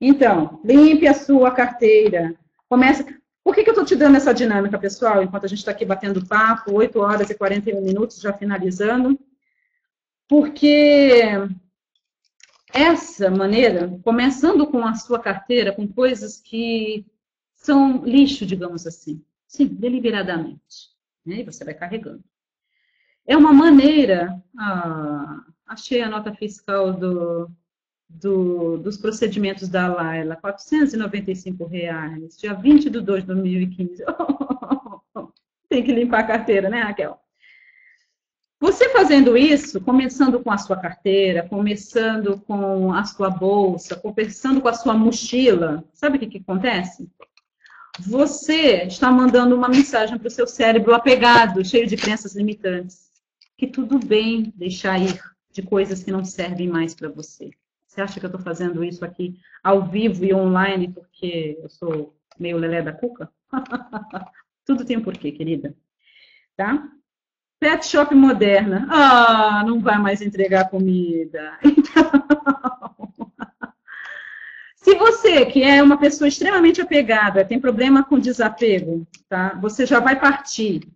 Então, 0.00 0.60
limpe 0.64 1.06
a 1.06 1.14
sua 1.14 1.50
carteira. 1.50 2.34
Começa. 2.68 3.04
Por 3.42 3.54
que, 3.54 3.64
que 3.64 3.70
eu 3.70 3.72
estou 3.72 3.84
te 3.84 3.96
dando 3.96 4.16
essa 4.16 4.32
dinâmica, 4.32 4.78
pessoal? 4.78 5.22
Enquanto 5.22 5.44
a 5.44 5.48
gente 5.48 5.58
está 5.58 5.70
aqui 5.70 5.84
batendo 5.84 6.26
papo, 6.26 6.74
8 6.74 7.00
horas 7.00 7.30
e 7.30 7.34
41 7.34 7.82
minutos, 7.82 8.20
já 8.20 8.32
finalizando. 8.32 9.18
Porque 10.28 11.22
essa 12.72 13.30
maneira, 13.30 13.98
começando 14.04 14.66
com 14.66 14.84
a 14.84 14.94
sua 14.94 15.18
carteira, 15.18 15.72
com 15.72 15.88
coisas 15.88 16.40
que 16.40 17.06
são 17.54 18.04
lixo, 18.04 18.44
digamos 18.44 18.86
assim. 18.86 19.24
Sim, 19.46 19.66
deliberadamente. 19.66 20.90
Né? 21.24 21.36
E 21.36 21.44
você 21.44 21.64
vai 21.64 21.74
carregando. 21.74 22.22
É 23.26 23.36
uma 23.36 23.52
maneira. 23.52 24.42
Ah, 24.56 25.44
achei 25.66 26.02
a 26.02 26.08
nota 26.08 26.32
fiscal 26.34 26.92
do, 26.92 27.50
do, 28.08 28.78
dos 28.78 28.96
procedimentos 28.96 29.68
da 29.68 29.86
Laila, 29.86 30.36
495 30.36 31.66
reais, 31.66 32.38
dia 32.38 32.54
20 32.54 32.88
de 32.88 33.00
2 33.00 33.22
de 33.22 33.26
2015. 33.26 34.04
Tem 35.68 35.82
que 35.84 35.92
limpar 35.92 36.20
a 36.20 36.26
carteira, 36.26 36.70
né, 36.70 36.80
Raquel? 36.80 37.20
Você 38.60 38.88
fazendo 38.88 39.36
isso, 39.36 39.80
começando 39.80 40.40
com 40.40 40.50
a 40.50 40.58
sua 40.58 40.76
carteira, 40.76 41.46
começando 41.48 42.40
com 42.40 42.92
a 42.92 43.04
sua 43.04 43.30
bolsa, 43.30 43.94
começando 43.94 44.60
com 44.60 44.66
a 44.66 44.72
sua 44.72 44.94
mochila, 44.94 45.84
sabe 45.92 46.16
o 46.16 46.20
que, 46.20 46.26
que 46.26 46.38
acontece? 46.38 47.08
Você 48.00 48.84
está 48.84 49.12
mandando 49.12 49.54
uma 49.54 49.68
mensagem 49.68 50.18
para 50.18 50.26
o 50.26 50.30
seu 50.30 50.46
cérebro 50.46 50.92
apegado, 50.92 51.64
cheio 51.64 51.86
de 51.86 51.96
crenças 51.96 52.34
limitantes, 52.34 53.10
que 53.56 53.66
tudo 53.66 53.98
bem 53.98 54.52
deixar 54.56 54.98
ir 55.00 55.20
de 55.52 55.62
coisas 55.62 56.02
que 56.02 56.10
não 56.10 56.24
servem 56.24 56.68
mais 56.68 56.94
para 56.94 57.08
você. 57.08 57.50
Você 57.88 58.02
acha 58.02 58.20
que 58.20 58.26
eu 58.26 58.28
estou 58.28 58.40
fazendo 58.40 58.84
isso 58.84 59.02
aqui 59.04 59.40
ao 59.64 59.86
vivo 59.86 60.24
e 60.24 60.34
online 60.34 60.92
porque 60.92 61.58
eu 61.60 61.70
sou 61.70 62.14
meio 62.38 62.58
lelé 62.58 62.82
da 62.82 62.92
cuca? 62.92 63.30
tudo 64.64 64.84
tem 64.84 64.98
um 64.98 65.02
porquê, 65.02 65.32
querida. 65.32 65.74
Tá? 66.54 66.86
Pet 67.58 67.84
shop 67.86 68.14
moderna. 68.14 68.86
Ah, 68.90 69.64
não 69.66 69.80
vai 69.80 69.98
mais 69.98 70.20
entregar 70.20 70.68
comida. 70.68 71.58
Então, 74.80 74.94
se 74.94 74.94
você, 74.94 75.44
que 75.44 75.62
é 75.62 75.82
uma 75.82 75.98
pessoa 75.98 76.28
extremamente 76.28 76.80
apegada, 76.80 77.44
tem 77.44 77.60
problema 77.60 78.02
com 78.02 78.18
desapego, 78.18 79.06
tá? 79.28 79.58
Você 79.60 79.84
já 79.84 80.00
vai 80.00 80.18
partir 80.18 80.88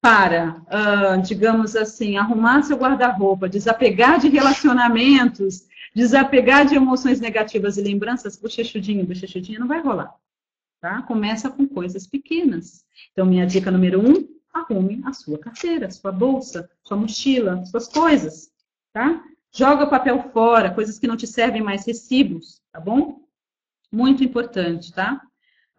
para, 0.00 0.56
uh, 0.66 1.22
digamos 1.22 1.76
assim, 1.76 2.16
arrumar 2.16 2.62
seu 2.62 2.76
guarda-roupa, 2.76 3.48
desapegar 3.48 4.18
de 4.18 4.28
relacionamentos, 4.28 5.68
desapegar 5.94 6.66
de 6.66 6.74
emoções 6.74 7.20
negativas 7.20 7.76
e 7.76 7.82
lembranças, 7.82 8.36
bochechudinho, 8.36 9.06
bochechudinho, 9.06 9.60
não 9.60 9.68
vai 9.68 9.80
rolar. 9.80 10.14
Tá? 10.80 11.02
Começa 11.02 11.50
com 11.50 11.66
coisas 11.66 12.06
pequenas. 12.06 12.84
Então, 13.12 13.26
minha 13.26 13.46
dica 13.46 13.70
número 13.70 14.00
um, 14.00 14.28
arrume 14.52 15.02
a 15.04 15.12
sua 15.12 15.38
carteira, 15.38 15.90
sua 15.90 16.12
bolsa, 16.12 16.70
sua 16.82 16.96
mochila, 16.96 17.64
suas 17.66 17.88
coisas, 17.88 18.50
tá? 18.92 19.22
Joga 19.52 19.86
papel 19.86 20.30
fora, 20.32 20.72
coisas 20.72 20.98
que 20.98 21.06
não 21.06 21.16
te 21.16 21.26
servem 21.26 21.62
mais, 21.62 21.84
recibos, 21.84 22.62
tá 22.72 22.80
bom? 22.80 23.20
Muito 23.92 24.22
importante, 24.22 24.92
tá? 24.92 25.20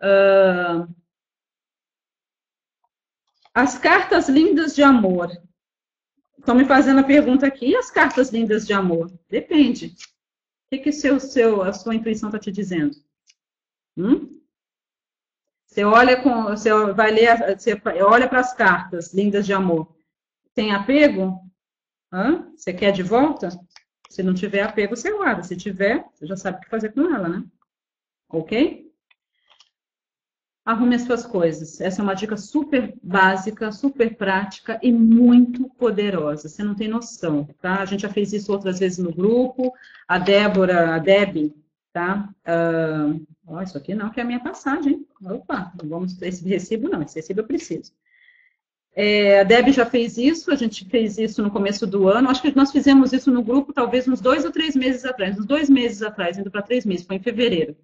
Uh... 0.02 0.94
As 3.54 3.78
cartas 3.78 4.30
lindas 4.30 4.76
de 4.76 4.84
amor. 4.84 5.30
Estão 6.42 6.56
me 6.56 6.66
fazendo 6.66 7.00
a 7.00 7.04
pergunta 7.04 7.46
aqui, 7.46 7.68
e 7.68 7.76
as 7.76 7.92
cartas 7.92 8.32
lindas 8.32 8.66
de 8.66 8.74
amor? 8.74 9.12
Depende. 9.30 9.90
O 9.90 9.96
que, 10.72 10.80
que 10.80 10.92
seu, 10.92 11.20
seu, 11.20 11.62
a 11.62 11.72
sua 11.72 11.94
intuição 11.94 12.30
está 12.30 12.40
te 12.40 12.52
dizendo? 12.52 12.96
Hum? 13.96 14.42
Você 15.68 15.84
olha 15.84 16.20
com, 16.20 16.46
você 16.46 16.72
vai 16.94 17.12
ler, 17.12 17.38
você 17.56 17.80
olha 18.04 18.28
para 18.28 18.40
as 18.40 18.56
cartas 18.56 19.14
lindas 19.14 19.46
de 19.46 19.54
amor. 19.54 19.96
Tem 20.56 20.74
apego? 20.74 21.40
Hã? 22.12 22.52
Você 22.58 22.74
quer 22.74 22.92
de 22.92 23.04
volta? 23.04 23.50
Se 24.10 24.24
não 24.24 24.34
tiver 24.34 24.64
apego, 24.64 24.96
você 24.96 25.16
guarda. 25.16 25.44
Se 25.44 25.56
tiver, 25.56 26.04
você 26.12 26.26
já 26.26 26.36
sabe 26.36 26.58
o 26.58 26.62
que 26.62 26.70
fazer 26.70 26.92
com 26.92 27.02
ela, 27.02 27.30
né? 27.30 27.46
Ok? 28.28 28.91
Arrume 30.64 30.96
as 30.96 31.02
suas 31.02 31.26
coisas. 31.26 31.82
Essa 31.82 32.02
é 32.02 32.04
uma 32.04 32.14
dica 32.14 32.38
super 32.38 32.94
básica, 33.02 33.72
super 33.72 34.16
prática 34.16 34.80
e 34.84 34.92
muito 34.92 35.68
poderosa. 35.70 36.48
Você 36.48 36.64
não 36.64 36.76
tem 36.76 36.88
noção, 36.88 37.48
tá? 37.60 37.82
A 37.82 37.86
gente 37.86 38.02
já 38.02 38.10
fez 38.10 38.32
isso 38.32 38.52
outras 38.52 38.78
vezes 38.78 39.00
no 39.00 39.12
grupo. 39.12 39.74
A 40.08 40.20
Débora, 40.20 40.96
a 40.96 41.00
Deb, 41.00 41.52
tá? 41.92 42.30
Uh, 42.46 43.26
ó, 43.48 43.62
isso 43.64 43.76
aqui 43.76 43.96
não, 43.96 44.12
que 44.12 44.20
é 44.20 44.24
a 44.24 44.26
minha 44.26 44.40
passagem. 44.40 45.06
Opa, 45.24 45.74
não 45.82 45.90
vamos 45.90 46.22
esse 46.22 46.48
recibo 46.48 46.90
não, 46.90 47.02
esse 47.02 47.16
recibo 47.16 47.42
eu 47.42 47.48
preciso. 47.48 47.92
É, 48.94 49.40
a 49.40 49.44
Deb 49.44 49.70
já 49.70 49.86
fez 49.86 50.18
isso, 50.18 50.52
a 50.52 50.56
gente 50.56 50.86
fez 50.86 51.18
isso 51.18 51.42
no 51.42 51.50
começo 51.50 51.88
do 51.88 52.08
ano. 52.08 52.30
Acho 52.30 52.42
que 52.42 52.56
nós 52.56 52.72
fizemos 52.72 53.14
isso 53.14 53.32
no 53.32 53.42
grupo 53.42 53.74
talvez 53.74 54.08
uns 54.08 54.22
dois 54.22 54.46
ou 54.46 54.52
três 54.52 54.76
meses 54.76 55.06
atrás, 55.06 55.40
uns 55.40 55.46
dois 55.46 55.70
meses 55.72 56.04
atrás, 56.04 56.38
indo 56.38 56.52
para 56.52 56.62
três 56.62 56.86
meses, 56.86 57.06
foi 57.06 57.16
em 57.16 57.22
fevereiro. 57.22 57.76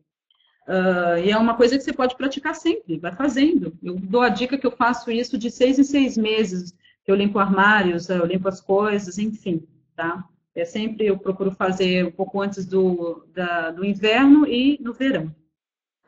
Uh, 0.68 1.18
e 1.24 1.32
é 1.32 1.38
uma 1.38 1.56
coisa 1.56 1.78
que 1.78 1.84
você 1.84 1.94
pode 1.94 2.18
praticar 2.18 2.54
sempre, 2.54 3.00
vai 3.00 3.16
fazendo. 3.16 3.78
Eu 3.82 3.96
dou 3.96 4.22
a 4.22 4.28
dica 4.28 4.58
que 4.58 4.68
eu 4.68 4.72
faço 4.72 5.10
isso 5.10 5.38
de 5.38 5.50
seis 5.50 5.80
em 5.80 5.84
seis 5.84 6.18
meses, 6.18 6.76
eu 7.06 7.16
limpo 7.16 7.40
armários, 7.40 8.10
eu 8.10 8.26
limpo 8.26 8.50
as 8.50 8.60
coisas, 8.60 9.18
enfim, 9.18 9.66
tá? 9.96 10.26
É 10.54 10.66
sempre 10.66 11.06
eu 11.06 11.18
procuro 11.18 11.52
fazer 11.52 12.06
um 12.06 12.12
pouco 12.12 12.42
antes 12.42 12.66
do, 12.66 13.26
da, 13.34 13.72
do 13.72 13.86
inverno 13.86 14.46
e 14.46 14.78
no 14.82 14.92
verão, 14.92 15.34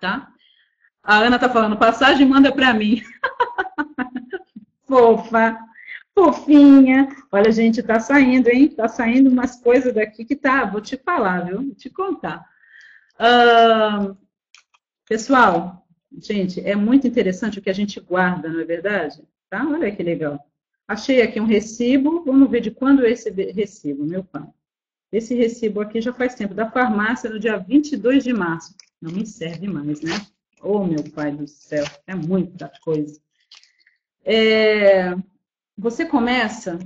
tá? 0.02 0.30
A 1.02 1.20
Ana 1.20 1.40
tá 1.40 1.48
falando, 1.48 1.78
passagem 1.78 2.28
manda 2.28 2.52
para 2.52 2.74
mim. 2.74 3.02
Fofa, 4.86 5.58
fofinha. 6.16 7.16
Olha, 7.32 7.52
gente, 7.52 7.82
tá 7.84 8.00
saindo, 8.00 8.50
hein? 8.50 8.70
Tá 8.70 8.88
saindo 8.88 9.30
umas 9.30 9.62
coisas 9.62 9.94
daqui 9.94 10.26
que 10.26 10.36
tá, 10.36 10.66
vou 10.66 10.82
te 10.82 10.98
falar, 10.98 11.46
viu? 11.46 11.58
Vou 11.58 11.76
te 11.76 11.90
contar. 11.90 12.44
Uh, 13.20 14.18
pessoal, 15.10 15.86
gente, 16.22 16.62
é 16.62 16.76
muito 16.76 17.08
interessante 17.08 17.58
o 17.58 17.62
que 17.62 17.70
a 17.70 17.74
gente 17.74 18.00
guarda, 18.00 18.48
não 18.48 18.62
é 18.62 18.64
verdade? 18.64 19.22
Tá? 19.50 19.68
Olha 19.68 19.94
que 19.94 20.04
legal. 20.04 20.40
Achei 20.88 21.22
aqui 21.22 21.42
um 21.42 21.46
recibo, 21.46 22.24
vamos 22.24 22.50
ver 22.50 22.62
de 22.62 22.72
quando 22.72 23.04
é 23.06 23.12
esse 23.12 23.30
recibo, 23.30 24.06
meu 24.06 24.24
pai. 24.24 24.48
Esse 25.12 25.34
recibo 25.34 25.82
aqui 25.82 26.00
já 26.00 26.14
faz 26.14 26.36
tempo, 26.36 26.54
da 26.54 26.70
farmácia, 26.70 27.30
no 27.30 27.40
dia 27.40 27.58
22 27.58 28.24
de 28.24 28.32
março. 28.32 28.76
Não 29.02 29.12
me 29.12 29.26
serve 29.26 29.68
mais, 29.68 30.02
né? 30.02 30.14
Oh, 30.62 30.86
meu 30.86 31.04
pai 31.12 31.32
do 31.32 31.48
céu, 31.48 31.86
é 32.06 32.14
muita 32.14 32.72
coisa. 32.84 33.20
É, 34.24 35.16
você 35.76 36.06
começa, 36.06 36.78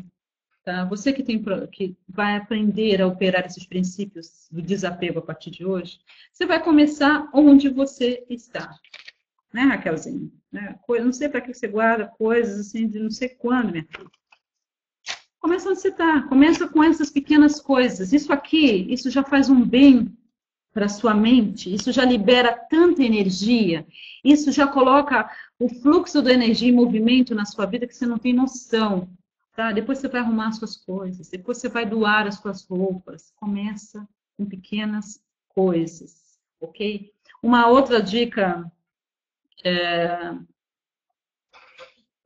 tá? 0.63 0.85
você 0.85 1.11
que, 1.11 1.23
tem, 1.23 1.43
que 1.71 1.95
vai 2.07 2.37
aprender 2.37 3.01
a 3.01 3.07
operar 3.07 3.45
esses 3.45 3.65
princípios 3.65 4.47
do 4.51 4.61
desapego 4.61 5.19
a 5.19 5.23
partir 5.23 5.51
de 5.51 5.65
hoje, 5.65 5.99
você 6.31 6.45
vai 6.45 6.63
começar 6.63 7.29
onde 7.33 7.69
você 7.69 8.25
está 8.29 8.79
né, 9.53 9.61
Raquelzinha? 9.61 10.29
Né? 10.51 10.79
Não 10.89 11.13
sei 11.13 11.29
para 11.29 11.41
que 11.41 11.53
você 11.53 11.67
guarda 11.67 12.07
coisas 12.07 12.59
assim 12.59 12.87
de 12.87 12.99
não 12.99 13.11
sei 13.11 13.29
quando, 13.29 13.71
minha 13.71 13.85
filha. 13.85 14.09
Começa 15.39 15.69
onde 15.69 15.79
você 15.79 15.89
está. 15.89 16.23
Começa 16.23 16.67
com 16.67 16.83
essas 16.83 17.11
pequenas 17.11 17.61
coisas. 17.61 18.11
Isso 18.11 18.33
aqui, 18.33 18.87
isso 18.91 19.09
já 19.11 19.23
faz 19.23 19.49
um 19.49 19.63
bem 19.63 20.11
para 20.73 20.89
sua 20.89 21.13
mente. 21.13 21.71
Isso 21.71 21.91
já 21.91 22.03
libera 22.03 22.53
tanta 22.53 23.03
energia. 23.03 23.85
Isso 24.23 24.51
já 24.51 24.65
coloca 24.65 25.29
o 25.59 25.69
fluxo 25.69 26.21
da 26.21 26.33
energia 26.33 26.69
em 26.69 26.75
movimento 26.75 27.35
na 27.35 27.45
sua 27.45 27.65
vida 27.65 27.85
que 27.85 27.95
você 27.95 28.05
não 28.05 28.17
tem 28.17 28.33
noção. 28.33 29.09
Tá? 29.55 29.71
Depois 29.71 29.99
você 29.99 30.07
vai 30.07 30.21
arrumar 30.21 30.47
as 30.47 30.57
suas 30.57 30.75
coisas. 30.75 31.29
Depois 31.29 31.59
você 31.59 31.69
vai 31.69 31.85
doar 31.85 32.27
as 32.27 32.35
suas 32.35 32.65
roupas. 32.65 33.31
Começa 33.35 34.07
com 34.35 34.45
pequenas 34.45 35.23
coisas, 35.49 36.39
ok? 36.59 37.11
Uma 37.41 37.67
outra 37.67 38.01
dica 38.01 38.71
é, 39.63 40.33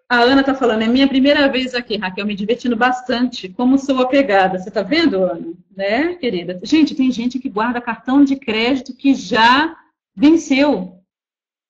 A 0.10 0.22
Ana 0.22 0.42
tá 0.44 0.56
falando, 0.56 0.84
é 0.84 0.88
minha 0.88 1.08
primeira 1.08 1.50
vez 1.52 1.76
aqui, 1.76 1.98
Raquel, 1.98 2.26
me 2.26 2.34
divertindo 2.34 2.78
bastante. 2.78 3.50
Como 3.50 3.78
sou 3.78 4.00
apegada. 4.00 4.58
Você 4.58 4.72
tá 4.72 4.82
vendo, 4.82 5.22
Ana? 5.22 5.54
Né, 5.76 6.16
querida? 6.16 6.60
Gente, 6.64 6.96
tem 6.96 7.12
gente 7.12 7.40
que 7.40 7.50
guarda 7.50 7.82
cartão 7.82 8.24
de 8.24 8.38
crédito 8.38 8.96
que 8.96 9.14
já 9.14 9.78
venceu. 10.16 11.04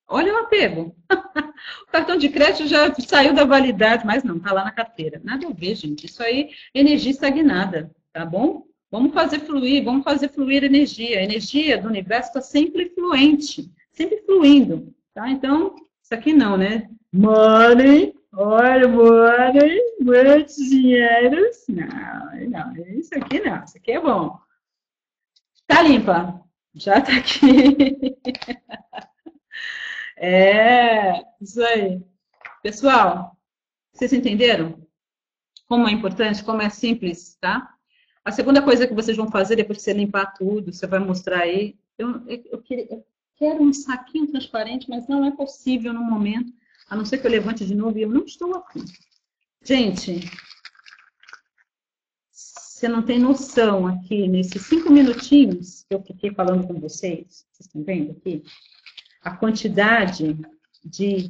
Olha 0.07 0.33
o 0.33 0.37
apego. 0.37 0.95
cartão 1.91 2.17
de 2.17 2.29
crédito 2.29 2.67
já 2.67 2.93
saiu 2.95 3.33
da 3.33 3.45
validade, 3.45 4.05
mas 4.05 4.23
não, 4.23 4.39
tá 4.39 4.53
lá 4.53 4.63
na 4.63 4.71
carteira. 4.71 5.21
Nada 5.23 5.47
a 5.47 5.51
ver, 5.51 5.75
gente. 5.75 6.05
Isso 6.05 6.21
aí, 6.21 6.49
energia 6.73 7.11
estagnada, 7.11 7.91
tá 8.13 8.25
bom? 8.25 8.65
Vamos 8.89 9.13
fazer 9.13 9.39
fluir, 9.39 9.83
vamos 9.83 10.03
fazer 10.03 10.29
fluir 10.29 10.63
energia. 10.63 11.19
A 11.19 11.23
energia 11.23 11.77
do 11.77 11.87
universo 11.87 12.29
está 12.29 12.41
sempre 12.41 12.89
fluente, 12.89 13.69
sempre 13.91 14.21
fluindo, 14.25 14.93
tá? 15.13 15.29
Então, 15.29 15.75
isso 16.01 16.13
aqui 16.13 16.33
não, 16.33 16.55
né? 16.57 16.89
Money, 17.11 18.13
olha, 18.33 18.87
money, 18.87 19.81
muitos 19.99 20.55
dinheiros. 20.55 21.65
Não, 21.67 22.49
não, 22.49 22.75
isso 22.97 23.13
aqui 23.15 23.39
não, 23.39 23.63
isso 23.63 23.77
aqui 23.77 23.91
é 23.91 23.99
bom. 23.99 24.37
Tá 25.65 25.81
limpa? 25.81 26.41
Já 26.73 27.01
tá 27.01 27.17
aqui. 27.17 28.15
é, 30.17 31.23
isso 31.39 31.61
aí. 31.61 32.01
Pessoal, 32.63 33.37
vocês 33.93 34.11
entenderam? 34.13 34.85
Como 35.67 35.87
é 35.87 35.91
importante, 35.91 36.43
como 36.43 36.61
é 36.61 36.69
simples, 36.69 37.37
tá? 37.39 37.73
A 38.23 38.31
segunda 38.31 38.61
coisa 38.61 38.87
que 38.87 38.93
vocês 38.93 39.15
vão 39.15 39.29
fazer 39.29 39.55
depois 39.55 39.77
que 39.77 39.83
você 39.85 39.93
limpar 39.93 40.33
tudo, 40.33 40.73
você 40.73 40.85
vai 40.85 40.99
mostrar 40.99 41.41
aí. 41.41 41.77
Eu, 41.97 42.09
eu, 42.27 42.43
eu, 42.51 42.63
eu 42.89 43.05
quero 43.37 43.63
um 43.63 43.71
saquinho 43.71 44.27
transparente, 44.27 44.89
mas 44.89 45.07
não 45.07 45.23
é 45.23 45.31
possível 45.31 45.93
no 45.93 46.03
momento, 46.03 46.51
a 46.89 46.95
não 46.95 47.05
ser 47.05 47.19
que 47.19 47.27
eu 47.27 47.31
levante 47.31 47.65
de 47.65 47.75
novo 47.75 47.97
e 47.97 48.01
eu 48.01 48.09
não 48.09 48.25
estou 48.25 48.55
aqui. 48.55 48.83
Gente, 49.63 50.21
você 52.31 52.87
não 52.87 53.01
tem 53.01 53.19
noção 53.19 53.87
aqui, 53.87 54.27
nesses 54.27 54.61
cinco 54.63 54.91
minutinhos 54.91 55.83
que 55.83 55.95
eu 55.95 56.01
fiquei 56.03 56.31
falando 56.33 56.67
com 56.67 56.79
vocês, 56.79 57.45
vocês 57.51 57.67
estão 57.67 57.83
vendo 57.83 58.11
aqui? 58.11 58.43
A 59.27 59.35
quantidade 59.35 60.39
de 60.85 61.29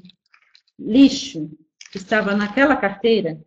lixo 0.78 1.50
que 1.92 1.98
estava 1.98 2.36
naquela 2.36 2.76
carteira 2.76 3.44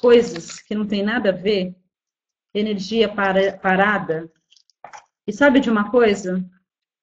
coisas 0.00 0.60
que 0.60 0.74
não 0.74 0.84
tem 0.84 1.04
nada 1.04 1.28
a 1.28 1.32
ver, 1.32 1.72
energia 2.52 3.08
para, 3.08 3.56
parada. 3.58 4.28
E 5.24 5.32
sabe 5.32 5.60
de 5.60 5.70
uma 5.70 5.92
coisa? 5.92 6.44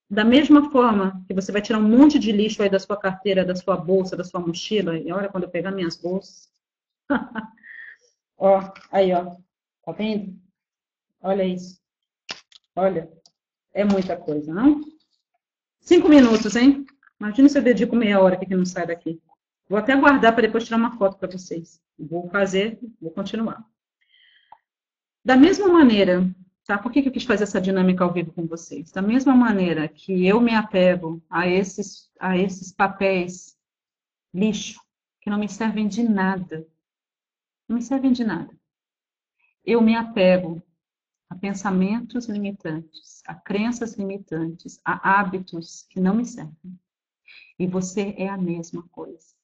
Da 0.10 0.26
mesma 0.26 0.70
forma 0.72 1.24
que 1.26 1.34
você 1.34 1.53
vai 1.53 1.61
tirar 1.61 1.80
um 1.80 1.88
monte 1.88 2.20
de 2.20 2.34
lixo 2.34 2.61
aí 2.61 2.70
da 2.70 2.78
sua 2.78 2.98
carteira, 2.98 3.45
da 3.45 3.56
sua 3.56 3.78
bolsa, 3.78 4.18
da 4.18 4.26
sua 4.26 4.41
mochila, 4.41 4.98
e 4.98 5.10
olha 5.10 5.30
quando 5.30 5.45
eu 5.45 5.49
pegar 5.49 5.72
minhas 5.72 5.95
bolsas. 5.95 6.52
ó, 8.38 8.74
aí, 8.91 9.14
ó. 9.14 9.38
Tá 9.86 9.94
vendo? 9.94 10.38
Olha 11.22 11.45
isso. 11.45 11.80
Olha, 12.76 13.10
é 13.74 13.86
muita 13.86 14.18
coisa, 14.18 14.53
não? 14.53 14.98
Cinco 15.90 16.07
minutos, 16.07 16.56
hein? 16.56 16.86
Imagina 17.20 17.49
se 17.49 17.57
eu 17.57 17.64
dedico 17.64 17.95
meia 17.95 18.22
hora 18.22 18.38
que 18.38 18.56
não 18.56 18.64
sai 18.64 18.86
daqui. 18.86 19.20
Vou 19.68 19.76
até 19.76 19.95
guardar 19.95 20.34
para 20.34 20.44
depois 20.44 20.64
tirar 20.64 20.78
uma 20.78 20.95
foto 20.95 21.18
para 21.18 21.32
vocês. 21.32 21.82
Vou 21.98 22.30
fazer, 22.30 22.78
vou 23.02 23.10
continuar. 23.10 23.66
Da 25.26 25.36
mesma 25.36 25.68
maneira, 25.68 26.30
tá? 26.68 26.78
Por 26.78 26.91
que, 26.91 27.02
que 27.02 27.07
eu 27.07 27.11
quis 27.11 27.24
fazer 27.24 27.45
essa 27.45 27.60
dinâmica 27.60 28.03
ao 28.03 28.14
vivo 28.14 28.32
com 28.32 28.45
vocês? 28.45 28.91
Da 28.91 29.02
mesma 29.02 29.34
maneira 29.34 29.88
que 29.88 30.28
eu 30.28 30.40
me 30.40 30.53
apego 30.53 31.20
a 31.28 31.48
esses, 31.48 32.11
a 32.20 32.38
esses 32.38 32.72
papéis 32.72 33.57
lixo, 34.32 34.80
que 35.20 35.30
não 35.32 35.40
me 35.40 35.49
servem 35.49 35.88
de 35.88 36.03
nada. 36.03 36.68
Não 37.68 37.78
me 37.78 37.82
servem 37.82 38.11
de 38.11 38.24
nada. 38.24 38.56
Eu 39.66 39.82
me 39.82 39.95
apego 39.95 40.61
a 41.30 41.35
pensamentos 41.35 42.27
limitantes, 42.27 43.22
a 43.26 43.35
crenças 43.35 43.95
limitantes, 43.95 44.80
a 44.84 45.19
hábitos 45.19 45.85
que 45.89 45.99
não 45.99 46.15
me 46.15 46.26
servem. 46.26 46.80
E 47.57 47.68
você 47.68 48.15
é 48.18 48.27
a 48.27 48.38
mesma 48.38 48.84
coisa 48.89 49.39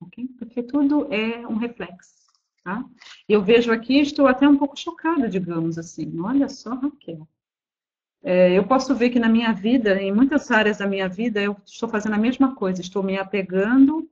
ok? 0.00 0.28
Porque 0.38 0.62
tudo 0.62 1.12
é 1.12 1.46
um 1.46 1.56
reflexo, 1.56 2.26
tá? 2.62 2.84
Eu 3.28 3.42
vejo 3.42 3.72
aqui, 3.72 3.98
estou 3.98 4.26
até 4.26 4.48
um 4.48 4.56
pouco 4.56 4.78
chocada, 4.78 5.28
digamos 5.28 5.78
assim. 5.78 6.18
Olha 6.20 6.48
só, 6.48 6.74
Raquel. 6.74 7.28
É, 8.22 8.52
eu 8.52 8.66
posso 8.66 8.94
ver 8.94 9.10
que 9.10 9.20
na 9.20 9.28
minha 9.28 9.52
vida, 9.52 10.00
em 10.00 10.12
muitas 10.12 10.50
áreas 10.50 10.78
da 10.78 10.86
minha 10.86 11.08
vida, 11.08 11.40
eu 11.40 11.56
estou 11.64 11.88
fazendo 11.88 12.14
a 12.14 12.18
mesma 12.18 12.54
coisa. 12.54 12.80
Estou 12.80 13.02
me 13.02 13.16
apegando 13.16 14.08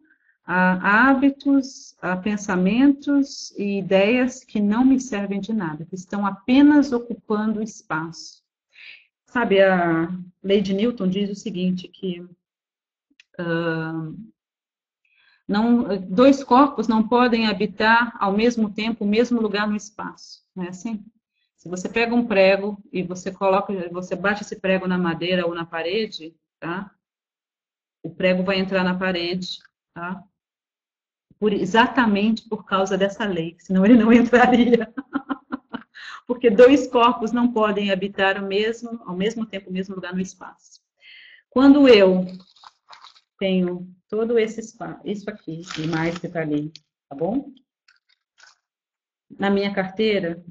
a 0.47 1.09
hábitos, 1.11 1.97
a 2.01 2.17
pensamentos 2.17 3.51
e 3.59 3.79
ideias 3.79 4.45
que 4.45 4.61
não 4.61 4.85
me 4.85 5.01
servem 5.01 5.41
de 5.41 5.53
nada, 5.53 5.85
que 5.85 5.97
estão 5.97 6.25
apenas 6.25 6.93
ocupando 6.93 7.63
espaço. 7.63 8.45
Sabe, 9.27 9.61
a 9.61 10.09
Lady 10.43 10.73
Newton 10.73 11.09
diz 11.09 11.29
o 11.31 11.35
seguinte, 11.35 11.89
que 11.89 12.21
uh, 12.21 14.17
não, 15.49 16.01
dois 16.09 16.45
corpos 16.45 16.87
não 16.87 17.07
podem 17.07 17.49
habitar 17.49 18.17
ao 18.21 18.33
mesmo 18.33 18.73
tempo 18.73 19.05
o 19.05 19.09
mesmo 19.09 19.41
lugar 19.41 19.67
no 19.67 19.75
espaço, 19.75 20.45
não 20.55 20.65
é 20.65 20.69
assim? 20.69 21.05
Se 21.57 21.69
você 21.69 21.89
pega 21.89 22.15
um 22.15 22.25
prego 22.25 22.81
e 22.93 23.03
você 23.03 23.33
coloca, 23.33 23.73
você 23.91 24.15
bate 24.15 24.43
esse 24.43 24.61
prego 24.61 24.87
na 24.87 24.97
madeira 24.97 25.45
ou 25.45 25.53
na 25.53 25.67
parede, 25.67 26.37
tá? 26.61 26.95
O 28.01 28.15
prego 28.15 28.45
vai 28.45 28.61
entrar 28.61 28.85
na 28.85 28.97
parede, 28.97 29.59
tá? 29.93 30.23
Por, 31.39 31.53
exatamente 31.53 32.49
por 32.49 32.65
causa 32.65 32.97
dessa 32.97 33.25
lei, 33.25 33.57
senão 33.59 33.85
ele 33.85 33.95
não 33.97 34.11
entraria. 34.13 34.93
Porque 36.27 36.51
dois 36.51 36.89
corpos 36.89 37.31
não 37.31 37.53
podem 37.53 37.91
habitar 37.91 38.43
o 38.43 38.47
mesmo, 38.47 39.01
ao 39.05 39.17
mesmo 39.17 39.47
tempo 39.47 39.71
o 39.71 39.73
mesmo 39.73 39.95
lugar 39.95 40.13
no 40.15 40.21
espaço. 40.21 40.81
Quando 41.49 41.89
eu 41.89 42.27
tenho 43.39 43.89
todo 44.09 44.39
esse 44.39 44.61
espaço, 44.61 45.01
isso 45.05 45.29
aqui, 45.31 45.63
e 45.79 45.87
mais 45.87 46.19
que 46.19 46.27
está 46.27 46.41
ali, 46.41 46.73
tá 47.09 47.15
bom? 47.17 47.53
Na 49.39 49.51
minha 49.51 49.73
carteira, 49.73 50.45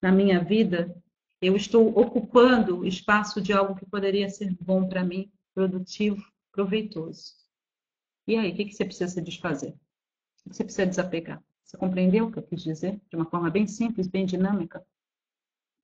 na 0.00 0.12
minha 0.12 0.42
vida, 0.42 0.94
eu 1.40 1.56
estou 1.56 1.88
ocupando 1.98 2.84
espaço 2.84 3.40
de 3.40 3.52
algo 3.52 3.74
que 3.74 3.86
poderia 3.86 4.28
ser 4.28 4.54
bom 4.60 4.88
para 4.88 5.04
mim, 5.04 5.30
produtivo, 5.54 6.24
proveitoso. 6.52 7.34
E 8.26 8.36
aí, 8.36 8.52
o 8.52 8.54
que, 8.54 8.64
que 8.64 8.72
você 8.72 8.84
precisa 8.84 9.08
se 9.08 9.20
desfazer? 9.20 9.74
Você 10.46 10.64
precisa 10.64 10.86
desapegar? 10.86 11.42
Você 11.64 11.76
compreendeu 11.76 12.26
o 12.26 12.32
que 12.32 12.38
eu 12.38 12.42
quis 12.42 12.62
dizer? 12.62 13.00
De 13.08 13.16
uma 13.16 13.28
forma 13.28 13.50
bem 13.50 13.66
simples, 13.66 14.06
bem 14.06 14.24
dinâmica. 14.26 14.84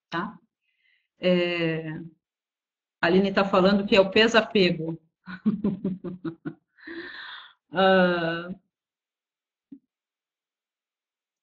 Tá? 0.09 0.39
É... 1.19 1.91
A 3.01 3.07
Aline 3.07 3.31
está 3.31 3.45
falando 3.45 3.87
que 3.87 3.97
é 3.97 4.01
o 4.01 4.11
pesapego. 4.11 5.01
uh, 7.73 8.55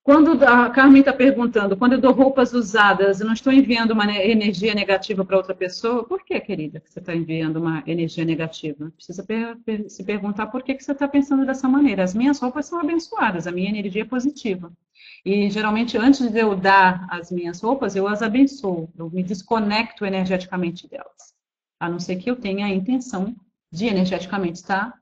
quando 0.07 0.41
a 0.41 0.69
Carmen 0.69 1.01
está 1.01 1.11
perguntando, 1.11 1.75
quando 1.75 1.91
eu 1.91 1.99
dou 1.99 2.13
roupas 2.13 2.53
usadas, 2.53 3.19
eu 3.19 3.27
não 3.27 3.33
estou 3.33 3.51
enviando 3.51 3.91
uma 3.91 4.05
energia 4.05 4.73
negativa 4.73 5.25
para 5.25 5.35
outra 5.35 5.53
pessoa? 5.53 6.05
Por 6.05 6.23
que, 6.23 6.39
querida, 6.39 6.79
que 6.79 6.89
você 6.89 6.99
está 6.99 7.13
enviando 7.13 7.57
uma 7.57 7.83
energia 7.85 8.23
negativa? 8.23 8.89
Precisa 8.95 9.21
per 9.21 9.89
se 9.89 10.05
perguntar 10.05 10.47
por 10.47 10.63
que, 10.63 10.75
que 10.75 10.81
você 10.81 10.93
está 10.93 11.09
pensando 11.09 11.45
dessa 11.45 11.67
maneira. 11.67 12.05
As 12.05 12.13
minhas 12.13 12.39
roupas 12.39 12.67
são 12.67 12.79
abençoadas, 12.79 13.47
a 13.47 13.51
minha 13.51 13.67
energia 13.67 14.03
é 14.03 14.05
positiva. 14.05 14.71
E 15.25 15.49
geralmente, 15.49 15.97
antes 15.97 16.31
de 16.31 16.39
eu 16.39 16.55
dar 16.55 17.05
as 17.09 17.29
minhas 17.29 17.59
roupas, 17.59 17.93
eu 17.93 18.07
as 18.07 18.21
abençoo, 18.21 18.89
eu 18.97 19.09
me 19.09 19.21
desconecto 19.21 20.05
energeticamente 20.05 20.87
delas. 20.87 21.35
A 21.81 21.89
não 21.89 21.99
ser 21.99 22.15
que 22.15 22.31
eu 22.31 22.37
tenha 22.37 22.65
a 22.65 22.69
intenção 22.69 23.35
de 23.69 23.87
energeticamente 23.87 24.59
estar 24.59 24.93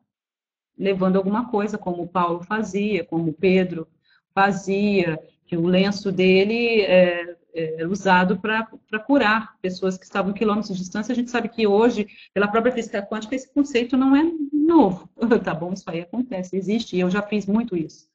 levando 0.76 1.18
alguma 1.18 1.48
coisa, 1.52 1.78
como 1.78 2.02
o 2.02 2.08
Paulo 2.08 2.42
fazia, 2.42 3.06
como 3.06 3.30
o 3.30 3.34
Pedro 3.34 3.88
fazia, 4.36 5.18
que 5.48 5.56
o 5.56 5.66
lenço 5.66 6.12
dele 6.12 6.82
é, 6.82 7.38
é 7.54 7.88
usado 7.88 8.38
para 8.38 9.00
curar 9.00 9.58
pessoas 9.62 9.98
que 9.98 10.04
estavam 10.04 10.34
quilômetros 10.34 10.76
de 10.76 10.84
distância. 10.84 11.14
A 11.14 11.16
gente 11.16 11.32
sabe 11.32 11.48
que 11.48 11.66
hoje, 11.66 12.08
pela 12.34 12.48
própria 12.48 12.74
física 12.74 13.02
quântica, 13.02 13.34
esse 13.34 13.52
conceito 13.52 13.96
não 13.96 14.14
é 14.14 14.24
novo, 14.52 15.10
tá 15.44 15.54
bom? 15.56 15.72
Isso 15.72 15.90
aí 15.90 16.02
acontece, 16.02 16.58
existe, 16.58 16.98
e 16.98 17.00
eu 17.00 17.10
já 17.10 17.22
fiz 17.22 17.46
muito 17.46 17.78
isso. 17.78 18.10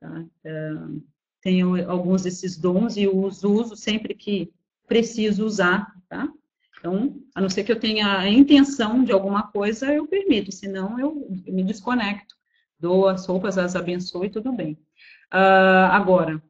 Tá? 0.00 0.24
É, 0.44 0.72
tenho 1.42 1.88
alguns 1.90 2.22
desses 2.22 2.56
dons 2.56 2.96
e 2.96 3.06
os 3.06 3.44
uso 3.44 3.76
sempre 3.76 4.14
que 4.14 4.50
preciso 4.88 5.44
usar, 5.44 5.92
tá? 6.08 6.28
Então, 6.78 7.20
a 7.34 7.40
não 7.40 7.48
ser 7.48 7.64
que 7.64 7.72
eu 7.72 7.80
tenha 7.80 8.18
a 8.18 8.28
intenção 8.28 9.02
de 9.02 9.12
alguma 9.12 9.44
coisa, 9.50 9.92
eu 9.92 10.06
permito, 10.06 10.52
senão 10.52 10.98
eu, 10.98 11.28
me 11.46 11.64
desconecto, 11.64 12.34
dou 12.78 13.08
as 13.08 13.26
roupas, 13.26 13.58
as 13.58 13.74
abençoo 13.74 14.24
e 14.24 14.30
tudo 14.30 14.52
bem. 14.52 14.78
Uh, 15.32 15.90
agora, 15.90 16.42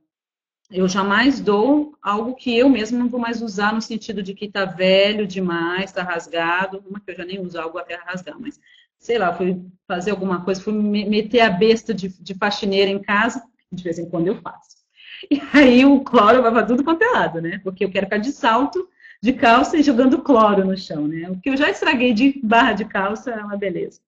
eu 0.70 0.88
jamais 0.88 1.40
dou 1.40 1.96
algo 2.02 2.34
que 2.34 2.56
eu 2.56 2.68
mesmo 2.68 2.98
não 2.98 3.08
vou 3.08 3.20
mais 3.20 3.40
usar 3.40 3.72
no 3.72 3.80
sentido 3.80 4.22
de 4.22 4.34
que 4.34 4.46
está 4.46 4.64
velho 4.64 5.26
demais, 5.26 5.84
está 5.84 6.02
rasgado, 6.02 6.84
uma 6.88 7.00
que 7.00 7.10
eu 7.10 7.16
já 7.16 7.24
nem 7.24 7.40
uso 7.40 7.58
algo 7.58 7.78
até 7.78 7.94
rasgar, 7.94 8.38
mas 8.38 8.60
sei 8.98 9.18
lá, 9.18 9.32
fui 9.32 9.62
fazer 9.86 10.10
alguma 10.10 10.44
coisa, 10.44 10.60
fui 10.60 10.72
meter 10.72 11.40
a 11.40 11.50
besta 11.50 11.94
de, 11.94 12.08
de 12.08 12.34
faxineira 12.34 12.90
em 12.90 13.00
casa, 13.00 13.42
de 13.70 13.82
vez 13.82 13.98
em 13.98 14.08
quando 14.08 14.28
eu 14.28 14.40
faço. 14.40 14.76
E 15.30 15.40
aí 15.54 15.82
o 15.82 16.00
cloro 16.04 16.42
vai 16.42 16.66
tudo 16.66 16.84
quanto 16.84 17.02
é 17.02 17.10
lado, 17.10 17.40
né? 17.40 17.58
Porque 17.64 17.82
eu 17.82 17.90
quero 17.90 18.04
ficar 18.04 18.18
de 18.18 18.30
salto, 18.32 18.86
de 19.22 19.32
calça 19.32 19.78
e 19.78 19.82
jogando 19.82 20.20
cloro 20.20 20.62
no 20.62 20.76
chão, 20.76 21.08
né? 21.08 21.30
O 21.30 21.40
que 21.40 21.48
eu 21.48 21.56
já 21.56 21.70
estraguei 21.70 22.12
de 22.12 22.38
barra 22.44 22.74
de 22.74 22.84
calça 22.84 23.30
é 23.30 23.42
uma 23.42 23.56
beleza. 23.56 23.98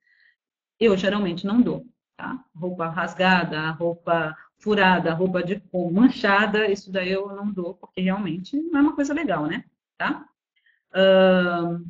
Eu 0.79 0.99
geralmente 0.99 1.47
não 1.47 1.63
dou, 1.63 1.87
tá? 2.15 2.45
Roupa 2.55 2.89
rasgada, 2.89 3.71
roupa 3.71 4.37
furada, 4.59 5.15
roupa 5.15 5.43
de 5.43 5.61
cor 5.61 5.93
manchada, 5.93 6.71
isso 6.71 6.91
daí 6.91 7.11
eu 7.11 7.29
não 7.29 7.51
dou, 7.51 7.75
porque 7.75 8.01
realmente 8.01 8.57
não 8.57 8.81
é 8.81 8.83
uma 8.83 8.95
coisa 8.95 9.15
legal, 9.15 9.47
né? 9.47 9.65
Tá? 9.97 10.25
Uh, 10.91 11.85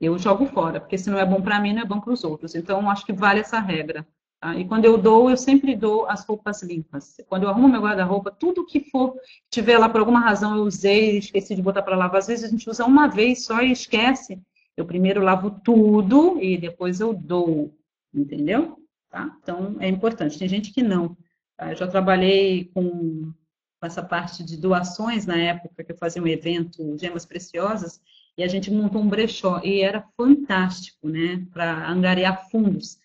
eu 0.00 0.18
jogo 0.18 0.46
fora, 0.46 0.80
porque 0.80 0.96
se 0.96 1.10
não 1.10 1.18
é 1.18 1.26
bom 1.26 1.42
para 1.42 1.60
mim, 1.60 1.74
não 1.74 1.82
é 1.82 1.84
bom 1.84 2.00
para 2.00 2.12
os 2.12 2.24
outros. 2.24 2.54
Então, 2.54 2.90
acho 2.90 3.04
que 3.04 3.12
vale 3.12 3.40
essa 3.40 3.60
regra. 3.60 4.06
Tá? 4.40 4.54
E 4.54 4.66
quando 4.66 4.86
eu 4.86 4.96
dou, 4.96 5.28
eu 5.28 5.36
sempre 5.36 5.76
dou 5.76 6.06
as 6.08 6.24
roupas 6.24 6.62
limpas. 6.62 7.16
Quando 7.28 7.42
eu 7.42 7.50
arrumo 7.50 7.68
meu 7.68 7.82
guarda-roupa, 7.82 8.30
tudo 8.30 8.64
que 8.64 8.80
for, 8.80 9.14
tiver 9.50 9.76
lá 9.78 9.88
por 9.88 10.00
alguma 10.00 10.20
razão, 10.20 10.56
eu 10.56 10.62
usei, 10.64 11.18
esqueci 11.18 11.54
de 11.54 11.62
botar 11.62 11.82
para 11.82 11.96
lavar. 11.96 12.18
Às 12.18 12.28
vezes 12.28 12.44
a 12.44 12.48
gente 12.48 12.68
usa 12.68 12.86
uma 12.86 13.06
vez 13.06 13.44
só 13.44 13.60
e 13.60 13.72
esquece. 13.72 14.40
Eu 14.74 14.86
primeiro 14.86 15.22
lavo 15.22 15.50
tudo 15.50 16.38
e 16.40 16.56
depois 16.56 17.00
eu 17.00 17.12
dou, 17.12 17.74
entendeu? 18.14 18.78
Tá? 19.10 19.36
Então, 19.42 19.76
é 19.80 19.88
importante. 19.88 20.38
Tem 20.38 20.48
gente 20.48 20.72
que 20.72 20.82
não. 20.82 21.14
Tá? 21.60 21.70
Eu 21.72 21.76
já 21.76 21.86
trabalhei 21.86 22.70
com 22.72 23.34
essa 23.82 24.02
parte 24.02 24.42
de 24.42 24.56
doações 24.56 25.26
na 25.26 25.36
época 25.36 25.84
que 25.84 25.92
eu 25.92 25.96
fazia 25.96 26.22
um 26.22 26.26
evento 26.26 26.96
Gemas 26.98 27.26
Preciosas, 27.26 28.00
e 28.36 28.42
a 28.42 28.48
gente 28.48 28.70
montou 28.70 29.02
um 29.02 29.08
brechó, 29.08 29.60
e 29.62 29.82
era 29.82 30.02
fantástico, 30.16 31.06
né, 31.08 31.46
para 31.52 31.86
angariar 31.90 32.48
fundos. 32.48 32.98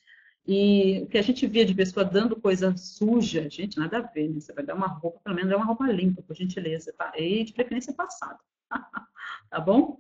E 0.47 1.01
o 1.03 1.07
que 1.07 1.17
a 1.17 1.21
gente 1.21 1.45
via 1.47 1.65
de 1.65 1.75
pessoa 1.75 2.05
dando 2.05 2.39
coisa 2.39 2.77
suja, 2.77 3.49
gente, 3.49 3.77
nada 3.77 3.97
a 3.97 4.01
ver, 4.01 4.29
né? 4.29 4.39
Você 4.39 4.53
vai 4.53 4.63
dar 4.63 4.75
uma 4.75 4.87
roupa, 4.87 5.19
pelo 5.23 5.35
menos 5.35 5.51
é 5.51 5.55
uma 5.55 5.65
roupa 5.65 5.87
limpa, 5.87 6.21
por 6.21 6.35
gentileza, 6.35 6.93
tá? 6.97 7.11
E 7.17 7.43
de 7.43 7.51
preferência 7.51 7.93
passada. 7.93 8.39
tá 9.49 9.59
bom? 9.59 9.99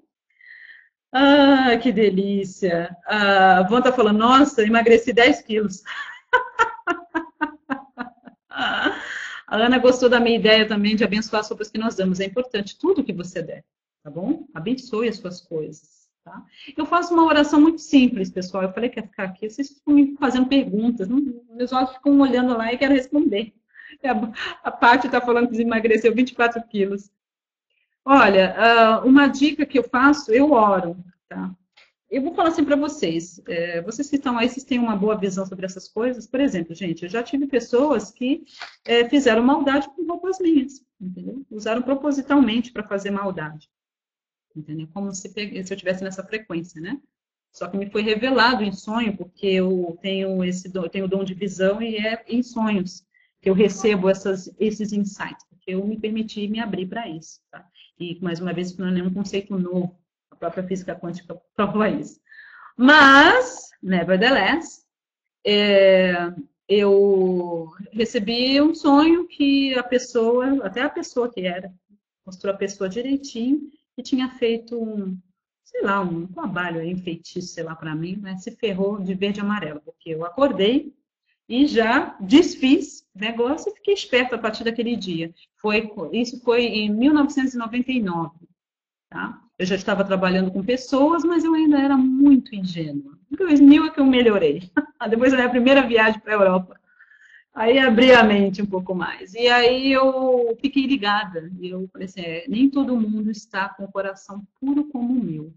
Ah, 1.11 1.75
que 1.81 1.91
delícia! 1.91 2.95
A 3.05 3.63
Van 3.63 3.81
tá 3.81 3.91
falando, 3.91 4.19
nossa, 4.19 4.61
emagreci 4.61 5.11
10 5.11 5.41
quilos. 5.41 5.83
a 9.47 9.55
Ana 9.57 9.77
gostou 9.77 10.09
da 10.09 10.19
minha 10.19 10.37
ideia 10.37 10.67
também 10.67 10.95
de 10.95 11.03
abençoar 11.03 11.41
as 11.41 11.49
roupas 11.49 11.69
que 11.69 11.77
nós 11.77 11.95
damos. 11.95 12.19
É 12.19 12.25
importante 12.25 12.77
tudo 12.77 13.03
que 13.03 13.13
você 13.13 13.41
der 13.41 13.63
tá 14.05 14.11
bom? 14.11 14.47
Abençoe 14.53 15.09
as 15.09 15.17
suas 15.17 15.41
coisas, 15.41 16.07
tá? 16.23 16.45
Eu 16.77 16.85
faço 16.85 17.11
uma 17.11 17.25
oração 17.25 17.59
muito 17.59 17.81
simples, 17.81 18.29
pessoal. 18.29 18.61
Eu 18.61 18.71
falei 18.71 18.87
que 18.87 18.99
ia 18.99 19.03
ficar 19.03 19.23
aqui, 19.23 19.49
vocês 19.49 19.69
ficam 19.69 19.95
me 19.95 20.15
fazendo 20.17 20.47
perguntas, 20.47 21.09
não, 21.09 21.19
meus 21.49 21.73
olhos 21.73 21.91
ficam 21.93 22.19
olhando 22.19 22.55
lá 22.55 22.71
e 22.71 22.77
quero 22.77 22.93
responder. 22.93 23.51
A, 24.03 24.69
a 24.69 24.71
parte 24.71 25.07
está 25.07 25.19
falando 25.19 25.49
que 25.49 25.59
emagreceu 25.59 26.13
24 26.13 26.61
quilos. 26.67 27.09
Olha, 28.05 28.53
ah, 28.55 28.99
uma 29.03 29.25
dica 29.25 29.65
que 29.65 29.79
eu 29.79 29.83
faço, 29.83 30.31
eu 30.31 30.51
oro, 30.51 30.95
tá? 31.27 31.49
Eu 32.09 32.21
vou 32.21 32.33
falar 32.35 32.49
assim 32.49 32.63
para 32.63 32.75
vocês, 32.75 33.41
é, 33.47 33.81
vocês 33.81 34.09
que 34.09 34.15
estão 34.15 34.37
aí, 34.37 34.47
vocês 34.47 34.63
têm 34.63 34.79
uma 34.79 34.95
boa 34.95 35.17
visão 35.17 35.45
sobre 35.45 35.65
essas 35.65 35.87
coisas. 35.87 36.27
Por 36.27 36.39
exemplo, 36.39 36.75
gente, 36.75 37.03
eu 37.03 37.09
já 37.09 37.23
tive 37.23 37.47
pessoas 37.47 38.11
que 38.11 38.43
é, 38.85 39.09
fizeram 39.09 39.43
maldade 39.43 39.89
com 39.89 40.05
roupas 40.05 40.39
minhas, 40.39 40.85
entendeu? 41.01 41.45
Usaram 41.49 41.81
propositalmente 41.81 42.71
para 42.71 42.87
fazer 42.87 43.11
maldade 43.11 43.67
entendeu? 44.55 44.87
Como 44.93 45.13
se, 45.13 45.29
se 45.29 45.39
eu 45.39 45.61
estivesse 45.61 46.03
nessa 46.03 46.23
frequência, 46.23 46.81
né? 46.81 46.99
Só 47.51 47.67
que 47.67 47.77
me 47.77 47.89
foi 47.89 48.01
revelado 48.01 48.63
em 48.63 48.71
sonho, 48.71 49.15
porque 49.15 49.47
eu 49.47 49.97
tenho 50.01 50.43
esse 50.43 50.69
eu 50.73 50.89
tenho 50.89 51.05
o 51.05 51.07
dom 51.07 51.23
de 51.23 51.33
visão 51.33 51.81
e 51.81 51.95
é 51.97 52.23
em 52.27 52.43
sonhos 52.43 53.05
que 53.41 53.49
eu 53.49 53.53
recebo 53.53 54.09
essas, 54.09 54.53
esses 54.59 54.91
insights, 54.91 55.45
porque 55.49 55.73
eu 55.73 55.85
me 55.85 55.99
permiti 55.99 56.47
me 56.47 56.59
abrir 56.59 56.87
para 56.87 57.07
isso, 57.07 57.39
tá? 57.51 57.65
E, 57.99 58.19
mais 58.21 58.41
uma 58.41 58.53
vez, 58.53 58.75
não 58.75 58.87
é 58.87 58.91
nenhum 58.91 59.13
conceito 59.13 59.57
novo, 59.57 59.97
a 60.35 60.39
própria 60.39 60.63
física 60.63 60.95
quântica 60.95 61.35
prova 61.55 61.89
isso. 61.89 62.19
Mas, 62.77 63.69
nevertheless, 63.81 64.83
é, 65.45 66.33
eu 66.67 67.71
recebi 67.91 68.61
um 68.61 68.73
sonho 68.73 69.27
que 69.27 69.73
a 69.75 69.83
pessoa, 69.83 70.65
até 70.65 70.81
a 70.81 70.89
pessoa 70.89 71.31
que 71.31 71.41
era, 71.41 71.73
mostrou 72.25 72.53
a 72.53 72.57
pessoa 72.57 72.89
direitinho, 72.89 73.69
que 73.95 74.03
tinha 74.03 74.29
feito 74.29 74.77
um, 74.77 75.17
sei 75.63 75.81
lá, 75.83 76.01
um 76.01 76.27
trabalho 76.27 76.81
aí, 76.81 76.93
um 76.93 77.03
feitiço, 77.03 77.47
sei 77.47 77.63
lá, 77.63 77.75
para 77.75 77.95
mim, 77.95 78.17
né? 78.17 78.35
Se 78.37 78.51
ferrou 78.51 78.99
de 78.99 79.13
verde 79.13 79.39
e 79.39 79.41
amarelo, 79.41 79.81
porque 79.81 80.09
eu 80.09 80.25
acordei 80.25 80.93
e 81.47 81.67
já 81.67 82.17
desfiz 82.19 83.07
o 83.15 83.19
negócio 83.19 83.71
e 83.71 83.75
fiquei 83.75 83.93
esperta 83.93 84.35
a 84.35 84.39
partir 84.39 84.63
daquele 84.63 84.95
dia. 84.95 85.33
Foi, 85.57 85.91
isso 86.11 86.41
foi 86.41 86.65
em 86.65 86.89
1999, 86.89 88.31
tá? 89.09 89.44
Eu 89.57 89.65
já 89.65 89.75
estava 89.75 90.03
trabalhando 90.03 90.51
com 90.51 90.63
pessoas, 90.63 91.23
mas 91.23 91.43
eu 91.43 91.53
ainda 91.53 91.79
era 91.79 91.95
muito 91.95 92.53
ingênua. 92.55 93.17
Em 93.31 93.35
2000 93.35 93.85
é 93.85 93.89
que 93.89 93.99
eu 93.99 94.05
melhorei. 94.05 94.69
Depois 95.09 95.31
da 95.31 95.37
minha 95.37 95.49
primeira 95.49 95.87
viagem 95.87 96.19
para 96.19 96.33
a 96.33 96.35
Europa, 96.35 96.79
Aí 97.55 97.79
abri 97.79 98.11
a 98.11 98.21
mente 98.21 98.61
um 98.61 98.65
pouco 98.65 98.93
mais. 98.93 99.33
E 99.33 99.47
aí 99.47 99.89
eu 99.89 100.57
fiquei 100.59 100.85
ligada. 100.85 101.49
Eu 101.61 101.87
falei 101.87 102.05
assim, 102.05 102.19
é, 102.19 102.45
nem 102.49 102.69
todo 102.69 102.99
mundo 102.99 103.31
está 103.31 103.69
com 103.69 103.85
o 103.85 103.91
coração 103.91 104.45
puro 104.59 104.89
como 104.89 105.13
o 105.13 105.23
meu. 105.23 105.53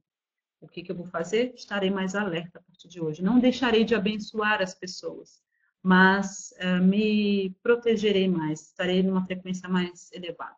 O 0.61 0.69
que, 0.69 0.81
que 0.81 0.93
eu 0.93 0.97
vou 0.97 1.07
fazer? 1.07 1.53
Estarei 1.57 1.91
mais 1.91 2.15
alerta 2.15 2.61
a 2.61 2.63
partir 2.63 2.87
de 2.87 3.01
hoje. 3.01 3.21
Não 3.21 3.41
deixarei 3.41 3.85
de 3.85 3.97
abençoar 3.97 4.63
as 4.63 4.77
pessoas, 4.77 5.43
mas 5.83 6.55
uh, 6.61 6.81
me 6.85 7.51
protegerei 7.65 8.29
mais. 8.29 8.61
Estarei 8.61 9.03
numa 9.03 9.27
frequência 9.27 9.69
mais 9.69 10.09
elevada. 10.13 10.57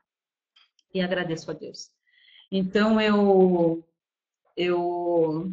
E 0.93 1.01
agradeço 1.01 1.51
a 1.51 1.55
Deus. 1.55 1.91
Então 2.51 3.01
eu 3.01 3.85
eu 4.57 5.53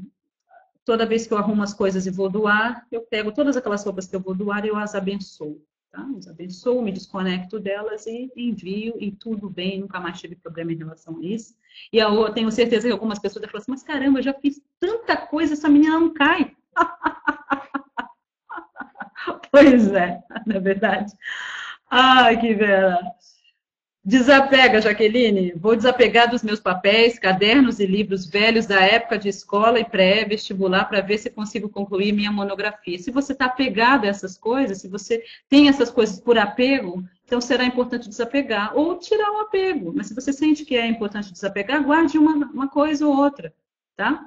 toda 0.83 1.05
vez 1.05 1.27
que 1.27 1.33
eu 1.33 1.37
arrumo 1.37 1.63
as 1.63 1.73
coisas 1.73 2.05
e 2.05 2.11
vou 2.11 2.29
doar, 2.29 2.85
eu 2.91 3.01
pego 3.01 3.31
todas 3.31 3.57
aquelas 3.57 3.83
roupas 3.83 4.07
que 4.07 4.15
eu 4.15 4.21
vou 4.21 4.33
doar 4.33 4.65
e 4.65 4.69
eu 4.69 4.77
as 4.77 4.95
abençoo. 4.95 5.61
Tá? 5.91 6.05
Os 6.17 6.27
abençoo, 6.27 6.81
me 6.81 6.91
desconecto 6.91 7.59
delas 7.59 8.05
e 8.05 8.31
envio 8.35 8.95
e 8.99 9.11
tudo 9.11 9.49
bem, 9.49 9.81
nunca 9.81 9.99
mais 9.99 10.19
tive 10.19 10.35
problema 10.35 10.71
em 10.71 10.77
relação 10.77 11.17
a 11.17 11.25
isso. 11.25 11.55
E 11.91 11.97
eu 11.97 12.33
tenho 12.33 12.51
certeza 12.51 12.87
que 12.87 12.93
algumas 12.93 13.19
pessoas 13.19 13.45
falam 13.45 13.61
assim, 13.61 13.71
mas 13.71 13.83
caramba, 13.83 14.19
eu 14.19 14.23
já 14.23 14.33
fiz 14.33 14.61
tanta 14.79 15.17
coisa, 15.17 15.53
essa 15.53 15.69
menina 15.69 15.99
não 15.99 16.13
cai. 16.13 16.55
pois 19.51 19.91
é, 19.91 20.21
na 20.45 20.55
é 20.55 20.59
verdade. 20.59 21.13
Ai, 21.89 22.39
que 22.39 22.53
vera. 22.53 22.99
Desapega, 24.07 24.79
Jaqueline. 24.79 25.51
Vou 25.57 25.75
desapegar 25.75 26.31
dos 26.31 26.41
meus 26.41 26.61
papéis, 26.61 27.19
cadernos 27.19 27.77
e 27.81 27.85
livros 27.85 28.25
velhos 28.25 28.65
da 28.65 28.79
época 28.79 29.19
de 29.19 29.27
escola 29.27 29.81
e 29.81 29.83
pré-vestibular 29.83 30.85
para 30.85 31.01
ver 31.01 31.17
se 31.17 31.29
consigo 31.29 31.67
concluir 31.67 32.13
minha 32.13 32.31
monografia. 32.31 32.97
Se 32.97 33.11
você 33.11 33.33
está 33.33 33.47
apegado 33.47 34.05
a 34.05 34.07
essas 34.07 34.37
coisas, 34.37 34.77
se 34.77 34.87
você 34.87 35.21
tem 35.49 35.67
essas 35.67 35.89
coisas 35.89 36.21
por 36.21 36.37
apego, 36.37 37.03
então 37.25 37.41
será 37.41 37.65
importante 37.65 38.07
desapegar 38.07 38.73
ou 38.77 38.97
tirar 38.97 39.29
o 39.29 39.41
apego. 39.41 39.91
Mas 39.93 40.07
se 40.07 40.15
você 40.15 40.31
sente 40.31 40.63
que 40.63 40.77
é 40.77 40.87
importante 40.87 41.33
desapegar, 41.33 41.83
guarde 41.83 42.17
uma, 42.17 42.33
uma 42.33 42.69
coisa 42.69 43.05
ou 43.05 43.13
outra, 43.13 43.53
tá? 43.97 44.25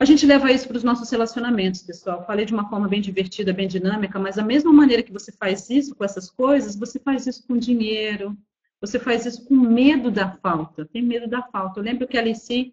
A 0.00 0.06
gente 0.06 0.24
leva 0.24 0.50
isso 0.50 0.66
para 0.66 0.78
os 0.78 0.84
nossos 0.84 1.10
relacionamentos, 1.10 1.82
pessoal. 1.82 2.24
Falei 2.24 2.46
de 2.46 2.54
uma 2.54 2.70
forma 2.70 2.88
bem 2.88 3.02
divertida, 3.02 3.52
bem 3.52 3.68
dinâmica, 3.68 4.18
mas 4.18 4.36
da 4.36 4.42
mesma 4.42 4.72
maneira 4.72 5.02
que 5.02 5.12
você 5.12 5.30
faz 5.30 5.68
isso 5.68 5.94
com 5.94 6.04
essas 6.04 6.30
coisas, 6.30 6.74
você 6.74 6.98
faz 6.98 7.26
isso 7.26 7.46
com 7.46 7.58
dinheiro, 7.58 8.34
você 8.80 8.98
faz 8.98 9.26
isso 9.26 9.44
com 9.46 9.54
medo 9.54 10.10
da 10.10 10.30
falta, 10.30 10.86
tem 10.86 11.02
medo 11.02 11.28
da 11.28 11.42
falta. 11.42 11.80
Eu 11.80 11.84
lembro 11.84 12.06
que 12.06 12.16
a 12.16 12.20
Alice 12.20 12.72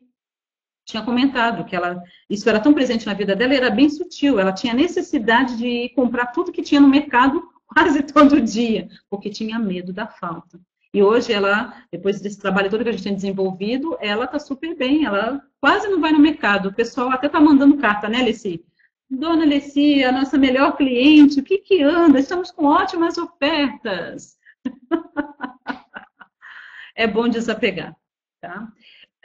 tinha 0.85 1.03
comentado 1.03 1.65
que 1.65 1.75
ela, 1.75 2.01
isso 2.29 2.47
era 2.47 2.59
tão 2.59 2.73
presente 2.73 3.07
na 3.07 3.13
vida 3.13 3.35
dela, 3.35 3.55
era 3.55 3.71
bem 3.71 3.89
sutil. 3.89 4.39
Ela 4.39 4.53
tinha 4.53 4.73
necessidade 4.73 5.57
de 5.57 5.89
comprar 5.95 6.27
tudo 6.27 6.51
que 6.51 6.61
tinha 6.61 6.79
no 6.79 6.87
mercado 6.87 7.43
quase 7.65 8.03
todo 8.03 8.39
dia, 8.39 8.87
porque 9.09 9.29
tinha 9.29 9.57
medo 9.57 9.91
da 9.91 10.07
falta. 10.07 10.59
E 10.93 11.03
hoje 11.03 11.33
ela, 11.33 11.83
depois 11.91 12.21
desse 12.21 12.39
trabalho 12.39 12.69
todo 12.69 12.83
que 12.83 12.89
a 12.89 12.91
gente 12.93 13.03
tem 13.03 13.15
desenvolvido, 13.15 13.97
ela 13.99 14.25
está 14.25 14.39
super 14.39 14.75
bem, 14.77 15.03
ela 15.03 15.41
quase 15.59 15.89
não 15.89 15.99
vai 15.99 16.11
no 16.13 16.19
mercado. 16.19 16.69
O 16.69 16.73
pessoal 16.73 17.09
até 17.09 17.27
está 17.27 17.41
mandando 17.41 17.77
carta, 17.77 18.07
né, 18.07 18.19
Alice? 18.19 18.63
Dona 19.09 19.43
Alice, 19.43 20.03
a 20.03 20.11
nossa 20.11 20.37
melhor 20.37 20.77
cliente, 20.77 21.39
o 21.39 21.43
que 21.43 21.57
que 21.57 21.83
anda? 21.83 22.19
Estamos 22.19 22.51
com 22.51 22.65
ótimas 22.65 23.17
ofertas. 23.17 24.37
é 26.95 27.05
bom 27.07 27.27
desapegar. 27.27 27.95
Tá? 28.41 28.67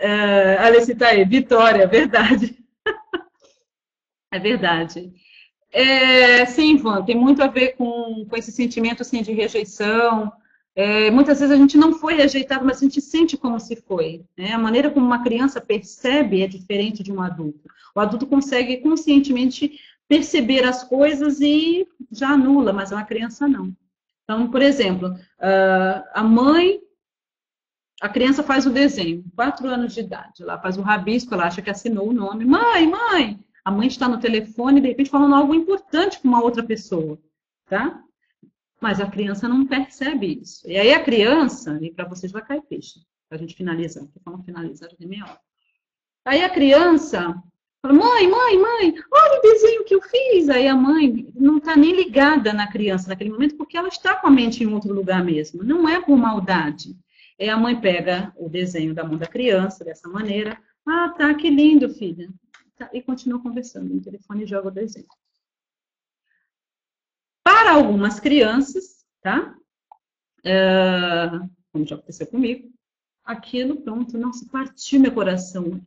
Uh, 0.00 0.60
Alice 0.60 0.90
está 0.92 1.08
aí, 1.08 1.24
Vitória, 1.24 1.86
verdade. 1.86 2.58
é 4.32 4.38
verdade. 4.38 5.12
É, 5.72 6.44
sim, 6.46 6.74
Ivan, 6.74 7.04
tem 7.04 7.14
muito 7.16 7.42
a 7.42 7.46
ver 7.46 7.76
com, 7.76 8.26
com 8.28 8.36
esse 8.36 8.50
sentimento 8.50 9.02
assim, 9.02 9.22
de 9.22 9.32
rejeição, 9.32 10.32
É, 10.74 11.10
muitas 11.10 11.40
vezes 11.40 11.54
a 11.54 11.58
gente 11.58 11.76
não 11.76 11.92
foi 11.94 12.14
rejeitado, 12.14 12.64
mas 12.64 12.78
a 12.78 12.80
gente 12.80 13.00
sente 13.00 13.36
como 13.36 13.58
se 13.60 13.76
foi. 13.76 14.24
Né? 14.38 14.52
A 14.52 14.58
maneira 14.58 14.90
como 14.90 15.04
uma 15.04 15.22
criança 15.22 15.60
percebe 15.60 16.42
é 16.42 16.46
diferente 16.46 17.02
de 17.02 17.12
um 17.12 17.20
adulto. 17.20 17.68
O 17.94 18.00
adulto 18.00 18.26
consegue 18.26 18.78
conscientemente 18.78 19.78
perceber 20.08 20.64
as 20.64 20.82
coisas 20.84 21.40
e 21.40 21.86
já 22.10 22.30
anula, 22.30 22.72
mas 22.72 22.92
uma 22.92 23.04
criança 23.04 23.48
não. 23.48 23.74
Então, 24.24 24.50
por 24.50 24.62
exemplo, 24.62 25.14
ah, 25.40 26.04
a 26.14 26.22
mãe, 26.22 26.80
a 28.00 28.08
criança 28.08 28.42
faz 28.42 28.64
o 28.64 28.70
desenho, 28.70 29.24
quatro 29.36 29.68
anos 29.68 29.92
de 29.92 30.00
idade, 30.00 30.42
ela 30.42 30.58
faz 30.58 30.78
o 30.78 30.82
rabisco, 30.82 31.34
ela 31.34 31.46
acha 31.46 31.60
que 31.60 31.68
assinou 31.68 32.08
o 32.08 32.12
nome. 32.14 32.46
Mãe, 32.46 32.86
mãe! 32.86 33.38
A 33.62 33.70
mãe 33.70 33.88
está 33.88 34.08
no 34.08 34.18
telefone, 34.18 34.80
de 34.80 34.88
repente, 34.88 35.10
falando 35.10 35.34
algo 35.34 35.54
importante 35.54 36.18
com 36.18 36.28
uma 36.28 36.42
outra 36.42 36.62
pessoa, 36.62 37.20
tá? 37.68 38.02
Mas 38.80 39.00
a 39.00 39.06
criança 39.06 39.46
não 39.46 39.66
percebe 39.66 40.40
isso. 40.40 40.66
E 40.66 40.78
aí 40.78 40.94
a 40.94 41.04
criança, 41.04 41.78
e 41.82 41.92
para 41.92 42.08
vocês 42.08 42.32
vai 42.32 42.42
cair 42.42 42.62
peixe, 42.62 43.00
para 43.28 43.36
a 43.36 43.40
gente 43.40 43.54
finalizar, 43.54 44.02
porque 44.04 44.18
vamos 44.24 44.46
finalizar 44.46 44.88
de 44.98 45.06
meia 45.06 45.24
hora. 45.24 45.40
Aí 46.24 46.42
a 46.42 46.48
criança 46.48 47.34
fala, 47.82 47.94
mãe, 47.94 48.28
mãe, 48.28 48.58
mãe, 48.58 48.94
olha 49.12 49.38
o 49.38 49.42
desenho 49.42 49.84
que 49.84 49.94
eu 49.94 50.00
fiz. 50.00 50.48
Aí 50.48 50.66
a 50.66 50.74
mãe 50.74 51.30
não 51.34 51.58
está 51.58 51.76
nem 51.76 51.94
ligada 51.94 52.54
na 52.54 52.66
criança 52.66 53.08
naquele 53.08 53.30
momento, 53.30 53.56
porque 53.56 53.76
ela 53.76 53.88
está 53.88 54.14
com 54.14 54.26
a 54.26 54.30
mente 54.30 54.64
em 54.64 54.72
outro 54.72 54.94
lugar 54.94 55.22
mesmo. 55.22 55.62
Não 55.62 55.86
é 55.86 56.00
por 56.00 56.16
maldade. 56.16 56.96
É 57.40 57.48
a 57.48 57.56
mãe 57.56 57.80
pega 57.80 58.34
o 58.36 58.50
desenho 58.50 58.94
da 58.94 59.02
mão 59.02 59.16
da 59.16 59.26
criança 59.26 59.82
dessa 59.82 60.06
maneira. 60.06 60.62
Ah, 60.86 61.08
tá, 61.08 61.34
que 61.34 61.48
lindo, 61.48 61.88
filha. 61.88 62.28
Tá, 62.76 62.90
e 62.92 63.00
continua 63.00 63.42
conversando 63.42 63.94
no 63.94 64.02
telefone 64.02 64.44
e 64.44 64.46
joga 64.46 64.68
o 64.68 64.70
desenho. 64.70 65.06
Para 67.42 67.72
algumas 67.72 68.20
crianças, 68.20 69.06
tá? 69.22 69.56
Uh, 70.40 71.50
como 71.72 71.86
já 71.86 71.94
aconteceu 71.96 72.26
comigo, 72.26 72.70
aquilo, 73.24 73.80
pronto, 73.80 74.18
nossa, 74.18 74.46
partiu 74.52 75.00
meu 75.00 75.12
coração. 75.12 75.80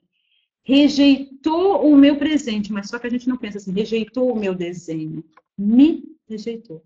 Rejeitou 0.64 1.88
o 1.88 1.96
meu 1.96 2.18
presente, 2.18 2.74
mas 2.74 2.90
só 2.90 2.98
que 2.98 3.06
a 3.06 3.10
gente 3.12 3.30
não 3.30 3.38
pensa 3.38 3.60
assim, 3.60 3.72
rejeitou 3.72 4.32
o 4.32 4.40
meu 4.40 4.56
desenho. 4.56 5.24
Me 5.56 6.04
rejeitou. 6.28 6.84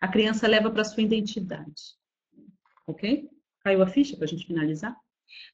A 0.00 0.08
criança 0.08 0.48
leva 0.48 0.70
para 0.70 0.84
sua 0.84 1.02
identidade. 1.02 1.98
Ok? 2.86 3.28
Caiu 3.66 3.82
a 3.82 3.86
ficha 3.88 4.16
para 4.16 4.26
a 4.26 4.28
gente 4.28 4.46
finalizar? 4.46 4.96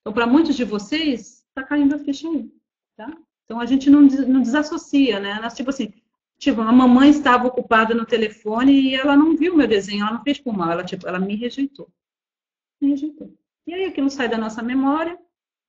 Então, 0.00 0.12
para 0.12 0.26
muitos 0.26 0.54
de 0.54 0.64
vocês, 0.64 1.46
está 1.48 1.62
caindo 1.62 1.94
a 1.94 1.98
ficha 1.98 2.28
aí. 2.28 2.52
Tá? 2.94 3.10
Então, 3.46 3.58
a 3.58 3.64
gente 3.64 3.88
não, 3.88 4.02
não 4.02 4.42
desassocia, 4.42 5.18
né? 5.18 5.40
Nós, 5.40 5.54
tipo 5.54 5.70
assim, 5.70 5.94
Tipo, 6.36 6.60
a 6.60 6.72
mamãe 6.72 7.08
estava 7.08 7.46
ocupada 7.46 7.94
no 7.94 8.04
telefone 8.04 8.72
e 8.72 8.94
ela 8.96 9.16
não 9.16 9.36
viu 9.36 9.56
meu 9.56 9.68
desenho, 9.68 10.02
ela 10.02 10.14
não 10.14 10.24
fez 10.24 10.40
por 10.40 10.52
mal, 10.52 10.72
ela, 10.72 10.82
tipo, 10.82 11.06
ela 11.06 11.20
me 11.20 11.36
rejeitou. 11.36 11.88
Me 12.80 12.90
rejeitou. 12.90 13.32
E 13.64 13.72
aí 13.72 13.84
aquilo 13.84 14.10
sai 14.10 14.28
da 14.28 14.36
nossa 14.36 14.60
memória, 14.60 15.16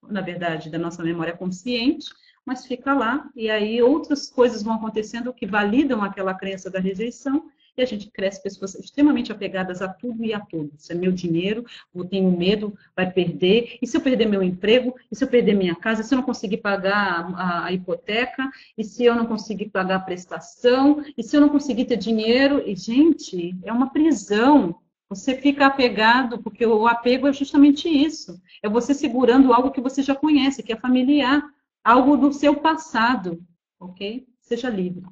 na 0.02 0.20
verdade, 0.20 0.70
da 0.70 0.76
nossa 0.76 1.00
memória 1.00 1.36
consciente, 1.36 2.10
mas 2.44 2.66
fica 2.66 2.92
lá, 2.92 3.30
e 3.36 3.48
aí 3.48 3.80
outras 3.80 4.28
coisas 4.28 4.64
vão 4.64 4.74
acontecendo 4.74 5.32
que 5.32 5.46
validam 5.46 6.02
aquela 6.02 6.34
crença 6.34 6.68
da 6.68 6.80
rejeição, 6.80 7.48
e 7.76 7.82
a 7.82 7.86
gente 7.86 8.10
cresce 8.10 8.42
pessoas 8.42 8.74
extremamente 8.74 9.32
apegadas 9.32 9.82
a 9.82 9.88
tudo 9.88 10.24
e 10.24 10.32
a 10.32 10.40
todos. 10.40 10.88
É 10.90 10.94
meu 10.94 11.10
dinheiro, 11.10 11.64
eu 11.94 12.04
tenho 12.04 12.30
medo, 12.30 12.76
vai 12.94 13.10
perder. 13.10 13.78
E 13.82 13.86
se 13.86 13.96
eu 13.96 14.00
perder 14.00 14.26
meu 14.26 14.42
emprego? 14.42 14.94
E 15.10 15.16
se 15.16 15.24
eu 15.24 15.28
perder 15.28 15.54
minha 15.54 15.74
casa? 15.74 16.00
E 16.00 16.04
se 16.04 16.14
eu 16.14 16.16
não 16.16 16.24
conseguir 16.24 16.58
pagar 16.58 17.32
a, 17.34 17.66
a 17.66 17.72
hipoteca? 17.72 18.48
E 18.78 18.84
se 18.84 19.04
eu 19.04 19.14
não 19.14 19.26
conseguir 19.26 19.70
pagar 19.70 19.96
a 19.96 20.00
prestação? 20.00 21.04
E 21.16 21.22
se 21.22 21.36
eu 21.36 21.40
não 21.40 21.48
conseguir 21.48 21.86
ter 21.86 21.96
dinheiro? 21.96 22.62
E, 22.66 22.76
gente, 22.76 23.54
é 23.64 23.72
uma 23.72 23.90
prisão. 23.90 24.80
Você 25.08 25.36
fica 25.36 25.66
apegado, 25.66 26.42
porque 26.42 26.64
o 26.64 26.86
apego 26.86 27.26
é 27.26 27.32
justamente 27.32 27.88
isso. 27.88 28.40
É 28.62 28.68
você 28.68 28.94
segurando 28.94 29.52
algo 29.52 29.70
que 29.70 29.80
você 29.80 30.02
já 30.02 30.14
conhece, 30.14 30.62
que 30.62 30.72
é 30.72 30.76
familiar, 30.76 31.42
algo 31.84 32.16
do 32.16 32.32
seu 32.32 32.56
passado, 32.56 33.44
ok? 33.78 34.26
Seja 34.40 34.70
livre, 34.70 35.04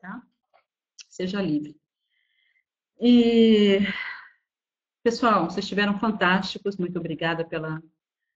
tá? 0.00 0.22
Seja 1.08 1.40
livre. 1.42 1.76
E, 2.98 3.80
pessoal, 5.02 5.44
vocês 5.44 5.64
estiveram 5.64 5.98
fantásticos. 5.98 6.76
Muito 6.76 6.98
obrigada 6.98 7.44
pela, 7.44 7.82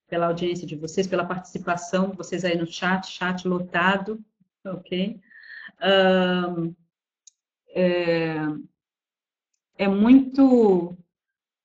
pela 0.07 0.27
audiência 0.27 0.67
de 0.67 0.77
vocês, 0.77 1.07
pela 1.07 1.25
participação, 1.25 2.13
vocês 2.13 2.45
aí 2.45 2.57
no 2.57 2.67
chat, 2.67 3.07
chat 3.07 3.49
lotado, 3.49 4.23
ok? 4.65 5.21
Um, 5.83 6.75
é, 7.69 8.37
é 9.79 9.89
muito, 9.89 10.97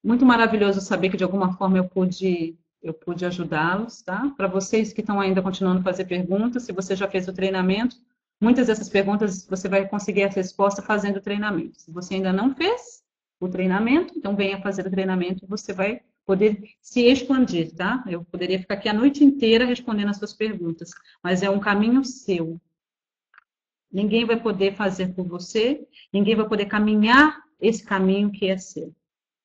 muito 0.04 0.26
maravilhoso 0.26 0.80
saber 0.80 1.10
que 1.10 1.18
de 1.18 1.24
alguma 1.24 1.58
forma 1.58 1.78
eu 1.78 1.90
pude 1.90 2.58
eu 2.82 2.94
pude 2.94 3.26
ajudá-los, 3.26 4.04
tá? 4.04 4.32
Para 4.38 4.48
vocês 4.48 4.94
que 4.94 5.02
estão 5.02 5.20
ainda 5.20 5.42
continuando 5.42 5.80
a 5.80 5.84
fazer 5.84 6.06
perguntas, 6.06 6.64
se 6.64 6.72
você 6.72 6.96
já 6.96 7.10
fez 7.10 7.28
o 7.28 7.34
treinamento, 7.34 7.96
Muitas 8.40 8.68
dessas 8.68 8.90
perguntas 8.90 9.46
você 9.48 9.70
vai 9.70 9.88
conseguir 9.88 10.24
a 10.24 10.30
resposta 10.30 10.82
fazendo 10.82 11.18
o 11.18 11.22
treinamento. 11.22 11.82
Se 11.82 11.92
você 11.92 12.16
ainda 12.16 12.34
não 12.34 12.54
fez 12.56 13.04
o 13.40 13.48
treinamento, 13.48 14.14
então 14.18 14.36
venha 14.36 14.62
fazer 14.62 14.86
o 14.86 14.92
treinamento, 14.92 15.48
você 15.48 15.74
vai 15.74 16.02
poder 16.26 16.62
se 16.82 17.02
expandir, 17.02 17.74
tá? 17.76 18.04
Eu 18.08 18.26
poderia 18.26 18.60
ficar 18.60 18.76
aqui 18.76 18.90
a 18.90 18.94
noite 18.94 19.24
inteira 19.24 19.66
respondendo 19.66 20.10
as 20.10 20.18
suas 20.18 20.34
perguntas, 20.34 20.92
mas 21.24 21.44
é 21.44 21.50
um 21.50 21.60
caminho 21.60 22.04
seu. 22.04 22.60
Ninguém 23.92 24.26
vai 24.26 24.42
poder 24.42 24.76
fazer 24.76 25.14
por 25.14 25.28
você, 25.28 25.88
ninguém 26.12 26.36
vai 26.36 26.48
poder 26.48 26.66
caminhar 26.66 27.42
esse 27.62 27.84
caminho 27.84 28.32
que 28.32 28.48
é 28.48 28.58
seu. 28.58 28.94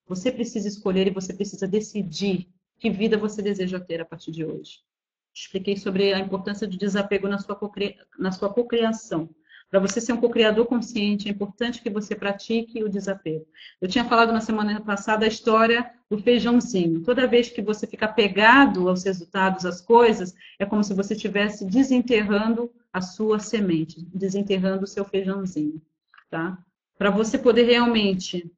Você 0.08 0.32
precisa 0.32 0.66
escolher 0.66 1.06
e 1.06 1.10
você 1.10 1.32
precisa 1.32 1.68
decidir 1.68 2.48
que 2.78 2.90
vida 2.90 3.16
você 3.16 3.42
deseja 3.42 3.78
ter 3.78 4.00
a 4.00 4.04
partir 4.04 4.32
de 4.32 4.44
hoje. 4.44 4.80
Expliquei 5.35 5.77
sobre 5.77 6.12
a 6.12 6.19
importância 6.19 6.66
do 6.66 6.77
desapego 6.77 7.28
na 7.28 7.39
sua, 7.39 7.59
na 8.19 8.32
sua 8.32 8.52
cocriação. 8.52 9.28
Para 9.70 9.78
você 9.78 10.01
ser 10.01 10.12
um 10.12 10.20
cocriador 10.20 10.66
consciente, 10.66 11.28
é 11.28 11.31
importante 11.31 11.81
que 11.81 11.89
você 11.89 12.16
pratique 12.16 12.82
o 12.82 12.89
desapego. 12.89 13.47
Eu 13.81 13.89
tinha 13.89 14.05
falado 14.05 14.32
na 14.32 14.40
semana 14.40 14.81
passada 14.81 15.24
a 15.24 15.28
história 15.28 15.89
do 16.11 16.19
feijãozinho. 16.19 17.02
Toda 17.02 17.28
vez 17.28 17.48
que 17.48 17.62
você 17.62 17.86
fica 17.86 18.09
pegado 18.09 18.89
aos 18.89 19.05
resultados, 19.05 19.65
às 19.65 19.81
coisas, 19.81 20.35
é 20.59 20.66
como 20.66 20.82
se 20.82 20.93
você 20.93 21.15
estivesse 21.15 21.65
desenterrando 21.65 22.73
a 22.93 23.01
sua 23.01 23.39
semente, 23.39 24.05
desenterrando 24.12 24.82
o 24.82 24.89
seu 24.89 25.05
feijãozinho. 25.05 25.81
Tá? 26.28 26.59
Para 26.98 27.11
você 27.11 27.39
poder 27.39 27.62
realmente 27.62 28.51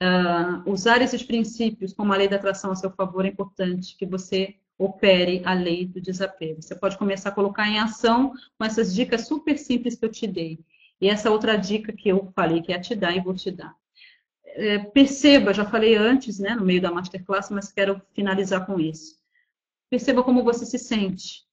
uh, 0.00 0.70
usar 0.70 1.02
esses 1.02 1.24
princípios 1.24 1.92
como 1.92 2.12
a 2.12 2.16
lei 2.16 2.28
da 2.28 2.36
atração 2.36 2.70
a 2.70 2.76
seu 2.76 2.90
favor, 2.90 3.24
é 3.24 3.28
importante 3.28 3.96
que 3.96 4.06
você 4.06 4.54
opere 4.80 5.42
a 5.44 5.52
lei 5.52 5.84
do 5.86 6.00
desapego. 6.00 6.62
Você 6.62 6.74
pode 6.74 6.96
começar 6.96 7.28
a 7.28 7.32
colocar 7.32 7.68
em 7.68 7.78
ação 7.78 8.32
com 8.56 8.64
essas 8.64 8.94
dicas 8.94 9.26
super 9.26 9.58
simples 9.58 9.94
que 9.94 10.04
eu 10.06 10.10
te 10.10 10.26
dei. 10.26 10.58
E 10.98 11.08
essa 11.08 11.30
outra 11.30 11.56
dica 11.56 11.92
que 11.92 12.08
eu 12.08 12.32
falei 12.34 12.62
que 12.62 12.72
é 12.72 12.78
te 12.78 12.94
dar 12.94 13.14
e 13.14 13.20
vou 13.20 13.34
te 13.34 13.50
dar. 13.50 13.76
É, 14.42 14.78
perceba, 14.78 15.52
já 15.52 15.66
falei 15.66 15.96
antes, 15.96 16.38
né, 16.38 16.54
no 16.54 16.64
meio 16.64 16.80
da 16.80 16.90
masterclass, 16.90 17.50
mas 17.50 17.70
quero 17.70 18.00
finalizar 18.14 18.64
com 18.64 18.80
isso. 18.80 19.16
Perceba 19.90 20.22
como 20.22 20.42
você 20.42 20.64
se 20.64 20.78
sente. 20.78 21.44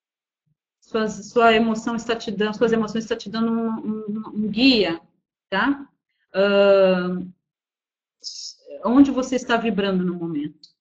Suas, 0.79 1.29
sua 1.29 1.53
emoção 1.53 1.97
está 1.97 2.15
te 2.15 2.31
dando, 2.31 2.55
suas 2.55 2.71
emoções 2.71 3.03
estão 3.03 3.17
te 3.17 3.29
dando 3.29 3.51
um, 3.51 3.69
um, 3.69 4.23
um 4.35 4.47
guia, 4.47 5.01
tá? 5.49 5.85
Uh, 6.33 7.29
onde 8.85 9.11
você 9.11 9.35
está 9.35 9.57
vibrando 9.57 10.05
no 10.05 10.15
momento. 10.15 10.76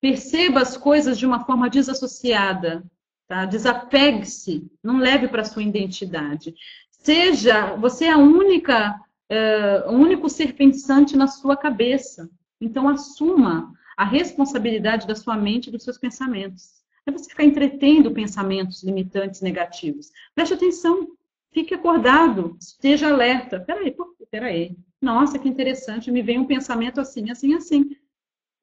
Perceba 0.00 0.60
as 0.62 0.76
coisas 0.76 1.18
de 1.18 1.26
uma 1.26 1.44
forma 1.44 1.68
desassociada, 1.68 2.82
tá? 3.28 3.44
Desapegue-se, 3.44 4.66
não 4.82 4.98
leve 4.98 5.28
para 5.28 5.44
sua 5.44 5.62
identidade. 5.62 6.54
Seja, 6.90 7.74
você 7.76 8.06
é 8.06 8.10
a 8.10 8.18
única, 8.18 8.98
é, 9.28 9.84
o 9.86 9.92
único 9.92 10.28
ser 10.28 10.54
pensante 10.54 11.16
na 11.16 11.26
sua 11.26 11.56
cabeça. 11.56 12.30
Então 12.60 12.88
assuma 12.88 13.72
a 13.96 14.04
responsabilidade 14.04 15.06
da 15.06 15.14
sua 15.14 15.36
mente 15.36 15.68
e 15.68 15.70
dos 15.70 15.82
seus 15.82 15.98
pensamentos. 15.98 16.80
É 17.06 17.10
você 17.10 17.28
ficar 17.28 17.44
entretendo 17.44 18.10
pensamentos 18.12 18.82
limitantes 18.82 19.40
negativos. 19.40 20.10
Preste 20.34 20.54
atenção, 20.54 21.08
fique 21.52 21.74
acordado, 21.74 22.56
esteja 22.60 23.08
alerta. 23.08 23.60
Peraí, 23.60 23.94
peraí. 24.30 24.76
Nossa, 25.00 25.38
que 25.38 25.48
interessante, 25.48 26.10
me 26.10 26.22
vem 26.22 26.38
um 26.38 26.46
pensamento 26.46 27.00
assim, 27.00 27.30
assim, 27.30 27.54
assim. 27.54 27.96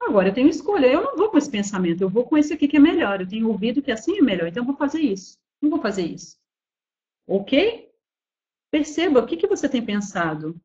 Agora 0.02 0.30
eu 0.30 0.34
tenho 0.34 0.48
escolha, 0.48 0.88
eu 0.88 1.04
não 1.04 1.18
vou 1.18 1.30
com 1.30 1.38
esse 1.38 1.50
pensamento, 1.50 2.02
eu 2.02 2.10
vou 2.10 2.24
com 2.24 2.38
esse 2.38 2.54
aqui 2.54 2.68
que 2.68 2.78
é 2.78 2.80
melhor. 2.80 3.20
Eu 3.20 3.28
tenho 3.28 3.48
ouvido 3.48 3.82
que 3.82 3.92
assim 3.92 4.18
é 4.18 4.22
melhor, 4.22 4.48
então 4.48 4.64
eu 4.64 4.68
vou 4.68 4.78
fazer 4.78 5.02
isso. 5.02 5.38
Não 5.62 5.70
vou 5.70 5.82
fazer 5.82 6.06
isso. 6.06 6.38
Ok? 7.28 7.90
Perceba 8.72 9.20
o 9.20 9.26
que, 9.26 9.38
que 9.38 9.48
você 9.48 9.68
tem 9.68 9.84
pensado. 9.84 10.60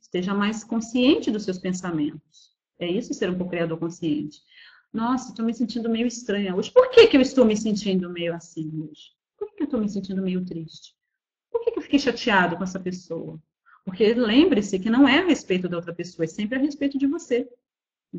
Esteja 0.00 0.34
mais 0.34 0.62
consciente 0.64 1.30
dos 1.30 1.44
seus 1.44 1.58
pensamentos. 1.58 2.56
É 2.78 2.86
isso 2.86 3.12
ser 3.12 3.30
um 3.30 3.38
co-criador 3.38 3.78
consciente. 3.78 4.40
Nossa, 4.92 5.30
estou 5.30 5.44
me 5.44 5.52
sentindo 5.52 5.88
meio 5.88 6.06
estranha 6.06 6.54
hoje. 6.54 6.70
Por 6.70 6.90
que, 6.90 7.06
que 7.08 7.16
eu 7.16 7.20
estou 7.20 7.44
me 7.44 7.56
sentindo 7.56 8.08
meio 8.10 8.34
assim 8.34 8.70
hoje? 8.80 9.12
Por 9.36 9.48
que, 9.48 9.56
que 9.56 9.62
eu 9.62 9.66
estou 9.66 9.80
me 9.80 9.88
sentindo 9.88 10.22
meio 10.22 10.44
triste? 10.44 10.94
Por 11.50 11.62
que, 11.62 11.72
que 11.72 11.78
eu 11.78 11.82
fiquei 11.82 11.98
chateado 11.98 12.56
com 12.56 12.64
essa 12.64 12.80
pessoa? 12.80 13.40
Porque 13.84 14.14
lembre-se 14.14 14.78
que 14.78 14.90
não 14.90 15.08
é 15.08 15.18
a 15.18 15.26
respeito 15.26 15.68
da 15.68 15.76
outra 15.76 15.94
pessoa, 15.94 16.24
é 16.24 16.28
sempre 16.28 16.58
a 16.58 16.62
respeito 16.62 16.98
de 16.98 17.06
você. 17.06 17.48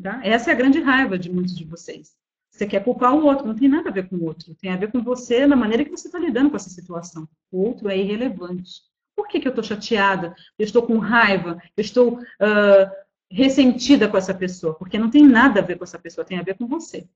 Tá? 0.01 0.21
Essa 0.23 0.51
é 0.51 0.53
a 0.53 0.57
grande 0.57 0.79
raiva 0.79 1.17
de 1.17 1.31
muitos 1.31 1.55
de 1.55 1.65
vocês. 1.65 2.13
Você 2.51 2.67
quer 2.67 2.83
culpar 2.83 3.15
o 3.15 3.25
outro, 3.25 3.47
não 3.47 3.55
tem 3.55 3.69
nada 3.69 3.89
a 3.89 3.93
ver 3.93 4.09
com 4.09 4.17
o 4.17 4.25
outro. 4.25 4.53
Tem 4.55 4.71
a 4.71 4.77
ver 4.77 4.91
com 4.91 5.01
você, 5.01 5.47
na 5.47 5.55
maneira 5.55 5.85
que 5.85 5.91
você 5.91 6.07
está 6.07 6.19
lidando 6.19 6.49
com 6.49 6.55
essa 6.55 6.69
situação. 6.69 7.27
O 7.51 7.61
outro 7.63 7.89
é 7.89 7.97
irrelevante. 7.97 8.81
Por 9.15 9.27
que, 9.27 9.39
que 9.39 9.47
eu 9.47 9.51
estou 9.51 9.63
chateada? 9.63 10.35
Eu 10.57 10.65
estou 10.65 10.83
com 10.83 10.97
raiva? 10.97 11.61
Eu 11.75 11.81
estou 11.81 12.19
uh, 12.19 12.91
ressentida 13.31 14.07
com 14.07 14.17
essa 14.17 14.33
pessoa? 14.33 14.73
Porque 14.75 14.97
não 14.97 15.09
tem 15.09 15.25
nada 15.25 15.59
a 15.59 15.63
ver 15.63 15.77
com 15.77 15.83
essa 15.83 15.99
pessoa, 15.99 16.25
tem 16.25 16.39
a 16.39 16.43
ver 16.43 16.57
com 16.57 16.67
você. 16.67 17.07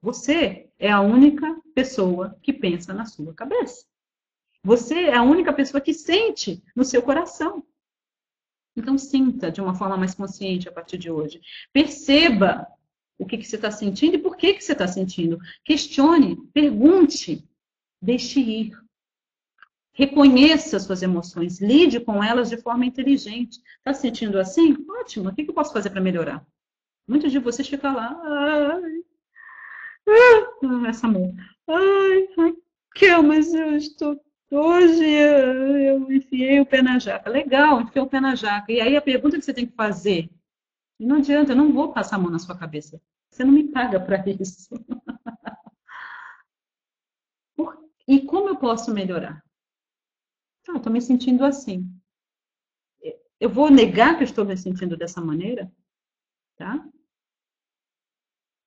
Você 0.00 0.70
é 0.78 0.90
a 0.90 1.00
única 1.00 1.60
pessoa 1.74 2.36
que 2.42 2.52
pensa 2.52 2.94
na 2.94 3.04
sua 3.06 3.34
cabeça. 3.34 3.84
Você 4.62 5.04
é 5.04 5.16
a 5.16 5.22
única 5.22 5.52
pessoa 5.52 5.80
que 5.80 5.94
sente 5.94 6.62
no 6.74 6.84
seu 6.84 7.02
coração. 7.02 7.64
Então, 8.78 8.96
sinta 8.96 9.50
de 9.50 9.60
uma 9.60 9.74
forma 9.74 9.96
mais 9.96 10.14
consciente 10.14 10.68
a 10.68 10.72
partir 10.72 10.98
de 10.98 11.10
hoje. 11.10 11.40
Perceba 11.72 12.66
o 13.18 13.26
que, 13.26 13.36
que 13.36 13.44
você 13.44 13.56
está 13.56 13.70
sentindo 13.70 14.14
e 14.14 14.18
por 14.18 14.36
que, 14.36 14.54
que 14.54 14.62
você 14.62 14.72
está 14.72 14.86
sentindo. 14.86 15.38
Questione, 15.64 16.36
pergunte, 16.54 17.44
deixe 18.00 18.40
ir. 18.40 18.78
Reconheça 19.92 20.78
suas 20.78 21.02
emoções, 21.02 21.60
lide 21.60 21.98
com 21.98 22.22
elas 22.22 22.48
de 22.48 22.56
forma 22.56 22.86
inteligente. 22.86 23.60
Está 23.78 23.92
se 23.92 24.02
sentindo 24.02 24.38
assim? 24.38 24.76
Ótimo, 25.00 25.28
o 25.28 25.34
que, 25.34 25.42
que 25.42 25.50
eu 25.50 25.54
posso 25.54 25.72
fazer 25.72 25.90
para 25.90 26.00
melhorar? 26.00 26.46
Muitos 27.08 27.32
de 27.32 27.40
vocês 27.40 27.66
ficam 27.66 27.96
lá, 27.96 28.16
ai, 28.24 29.02
ah, 30.08 30.88
essa 30.88 31.08
mão, 31.08 31.34
ai, 31.66 32.28
Raquel, 32.36 33.22
mas 33.22 33.52
eu 33.52 33.76
estou 33.76 34.20
Hoje 34.50 35.04
eu 35.04 36.10
enfiei 36.10 36.58
o 36.60 36.66
pé 36.66 36.80
na 36.82 36.98
jaca. 36.98 37.28
Legal, 37.28 37.82
enfiou 37.82 38.06
o 38.06 38.08
pé 38.08 38.20
na 38.20 38.34
jaca. 38.34 38.72
E 38.72 38.80
aí 38.80 38.96
a 38.96 39.02
pergunta 39.02 39.36
que 39.38 39.44
você 39.44 39.52
tem 39.52 39.66
que 39.66 39.74
fazer, 39.74 40.30
não 40.98 41.16
adianta, 41.16 41.52
eu 41.52 41.56
não 41.56 41.72
vou 41.72 41.92
passar 41.92 42.16
a 42.16 42.18
mão 42.18 42.30
na 42.30 42.38
sua 42.38 42.56
cabeça. 42.58 43.00
Você 43.30 43.44
não 43.44 43.52
me 43.52 43.68
paga 43.68 44.00
para 44.00 44.24
isso. 44.30 44.70
e 48.08 48.20
como 48.22 48.48
eu 48.48 48.56
posso 48.56 48.92
melhorar? 48.92 49.44
Ah, 50.68 50.76
estou 50.76 50.92
me 50.92 51.00
sentindo 51.00 51.44
assim. 51.44 51.88
Eu 53.40 53.48
vou 53.48 53.70
negar 53.70 54.18
que 54.18 54.24
estou 54.24 54.44
me 54.44 54.56
sentindo 54.56 54.96
dessa 54.96 55.20
maneira? 55.20 55.70
Tá? 56.56 56.84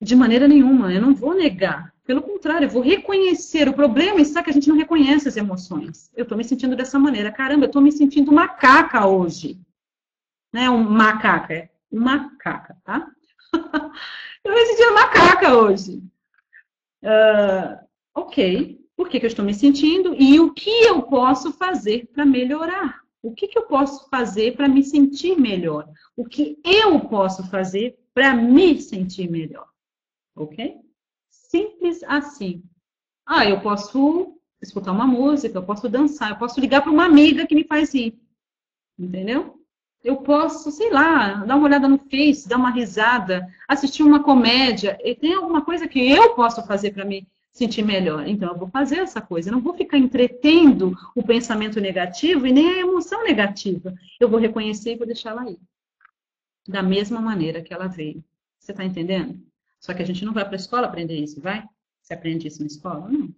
De 0.00 0.16
maneira 0.16 0.48
nenhuma, 0.48 0.92
eu 0.92 1.00
não 1.00 1.14
vou 1.14 1.34
negar. 1.34 1.91
Pelo 2.04 2.22
contrário, 2.22 2.66
eu 2.66 2.70
vou 2.70 2.82
reconhecer. 2.82 3.68
O 3.68 3.74
problema 3.74 4.20
está 4.20 4.42
que 4.42 4.50
a 4.50 4.52
gente 4.52 4.68
não 4.68 4.76
reconhece 4.76 5.28
as 5.28 5.36
emoções. 5.36 6.10
Eu 6.16 6.24
estou 6.24 6.36
me 6.36 6.44
sentindo 6.44 6.74
dessa 6.74 6.98
maneira. 6.98 7.30
Caramba, 7.30 7.64
eu 7.64 7.68
estou 7.68 7.80
me 7.80 7.92
sentindo 7.92 8.32
macaca 8.32 9.06
hoje. 9.06 9.60
Não 10.52 10.62
é 10.62 10.70
um 10.70 10.82
macaca, 10.82 11.54
é 11.54 11.70
macaca, 11.90 12.76
tá? 12.84 13.10
eu 14.44 14.52
me 14.52 14.66
sentindo 14.66 14.94
macaca 14.94 15.54
hoje. 15.54 16.02
Uh, 17.02 17.78
ok, 18.14 18.80
por 18.96 19.08
que, 19.08 19.18
que 19.18 19.26
eu 19.26 19.28
estou 19.28 19.44
me 19.44 19.54
sentindo? 19.54 20.14
E 20.14 20.38
o 20.40 20.52
que 20.52 20.70
eu 20.84 21.02
posso 21.02 21.52
fazer 21.52 22.06
para 22.12 22.26
melhorar? 22.26 23.00
O 23.22 23.32
que, 23.32 23.46
que 23.46 23.56
eu 23.56 23.62
posso 23.62 24.08
fazer 24.10 24.56
para 24.56 24.68
me 24.68 24.82
sentir 24.82 25.38
melhor? 25.38 25.88
O 26.16 26.24
que 26.24 26.58
eu 26.64 27.00
posso 27.00 27.48
fazer 27.48 27.96
para 28.12 28.34
me 28.34 28.80
sentir 28.80 29.30
melhor? 29.30 29.68
Ok? 30.34 30.80
Simples 31.52 32.02
assim. 32.04 32.62
Ah, 33.26 33.44
eu 33.44 33.60
posso 33.60 34.38
escutar 34.62 34.90
uma 34.90 35.06
música, 35.06 35.58
eu 35.58 35.62
posso 35.62 35.86
dançar, 35.86 36.30
eu 36.30 36.36
posso 36.36 36.58
ligar 36.58 36.80
para 36.80 36.90
uma 36.90 37.04
amiga 37.04 37.46
que 37.46 37.54
me 37.54 37.64
faz 37.64 37.92
rir. 37.92 38.18
Entendeu? 38.98 39.60
Eu 40.02 40.16
posso, 40.16 40.70
sei 40.70 40.90
lá, 40.90 41.44
dar 41.44 41.56
uma 41.56 41.66
olhada 41.66 41.86
no 41.86 41.98
Face, 41.98 42.48
dar 42.48 42.56
uma 42.56 42.70
risada, 42.70 43.46
assistir 43.68 44.02
uma 44.02 44.24
comédia. 44.24 44.98
E 45.04 45.14
tem 45.14 45.34
alguma 45.34 45.62
coisa 45.62 45.86
que 45.86 46.10
eu 46.10 46.34
posso 46.34 46.66
fazer 46.66 46.92
para 46.92 47.04
me 47.04 47.28
sentir 47.52 47.82
melhor. 47.82 48.26
Então, 48.26 48.48
eu 48.48 48.58
vou 48.58 48.68
fazer 48.68 49.00
essa 49.00 49.20
coisa. 49.20 49.50
Eu 49.50 49.52
não 49.52 49.60
vou 49.60 49.74
ficar 49.74 49.98
entretendo 49.98 50.96
o 51.14 51.22
pensamento 51.22 51.78
negativo 51.82 52.46
e 52.46 52.52
nem 52.52 52.66
a 52.66 52.78
emoção 52.78 53.22
negativa. 53.24 53.94
Eu 54.18 54.28
vou 54.30 54.40
reconhecer 54.40 54.94
e 54.94 54.96
vou 54.96 55.06
deixar 55.06 55.32
ela 55.32 55.42
aí. 55.42 55.58
Da 56.66 56.82
mesma 56.82 57.20
maneira 57.20 57.60
que 57.60 57.74
ela 57.74 57.88
veio. 57.88 58.24
Você 58.58 58.72
está 58.72 58.84
entendendo? 58.84 59.51
Só 59.82 59.92
que 59.92 60.02
a 60.02 60.06
gente 60.06 60.24
não 60.24 60.32
vai 60.32 60.44
para 60.44 60.54
a 60.54 60.56
escola 60.56 60.86
aprender 60.86 61.16
isso, 61.16 61.40
vai? 61.40 61.68
Você 62.00 62.14
aprende 62.14 62.46
isso 62.46 62.60
na 62.60 62.68
escola? 62.68 63.08
Não. 63.08 63.34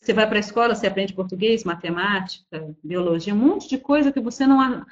Você 0.00 0.12
vai 0.12 0.26
para 0.26 0.38
a 0.38 0.40
escola, 0.40 0.74
você 0.74 0.86
aprende 0.86 1.12
português, 1.12 1.62
matemática, 1.62 2.74
biologia, 2.82 3.34
um 3.34 3.38
monte 3.38 3.68
de 3.68 3.78
coisa 3.78 4.10
que 4.10 4.18
você 4.18 4.46
não, 4.46 4.60
a, 4.60 4.84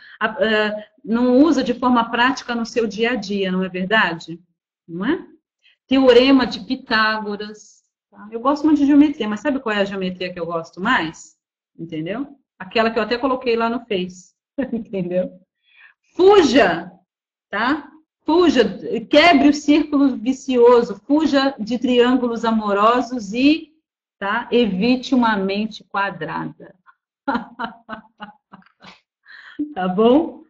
não 1.04 1.38
usa 1.38 1.64
de 1.64 1.74
forma 1.74 2.08
prática 2.10 2.54
no 2.54 2.64
seu 2.64 2.86
dia 2.86 3.12
a 3.12 3.16
dia, 3.16 3.50
não 3.50 3.64
é 3.64 3.68
verdade? 3.68 4.38
Não 4.86 5.04
é? 5.04 5.26
Teorema 5.88 6.46
de 6.46 6.60
Pitágoras. 6.60 7.82
Tá? 8.08 8.28
Eu 8.30 8.38
gosto 8.38 8.64
muito 8.64 8.78
de 8.78 8.86
geometria, 8.86 9.28
mas 9.28 9.40
sabe 9.40 9.58
qual 9.58 9.74
é 9.74 9.80
a 9.80 9.84
geometria 9.84 10.32
que 10.32 10.38
eu 10.38 10.46
gosto 10.46 10.80
mais? 10.80 11.36
Entendeu? 11.76 12.38
Aquela 12.58 12.90
que 12.90 12.98
eu 12.98 13.02
até 13.02 13.18
coloquei 13.18 13.56
lá 13.56 13.68
no 13.68 13.84
Face. 13.86 14.34
Entendeu? 14.72 15.40
Fuja, 16.14 16.92
tá? 17.48 17.90
Fuja, 18.24 18.78
quebre 19.08 19.48
o 19.48 19.54
círculo 19.54 20.16
vicioso, 20.16 21.00
fuja 21.06 21.54
de 21.58 21.78
triângulos 21.78 22.44
amorosos 22.44 23.32
e 23.32 23.72
tá, 24.18 24.48
evite 24.50 25.14
uma 25.14 25.36
mente 25.36 25.84
quadrada. 25.84 26.74
tá 29.74 29.88
bom? 29.88 30.40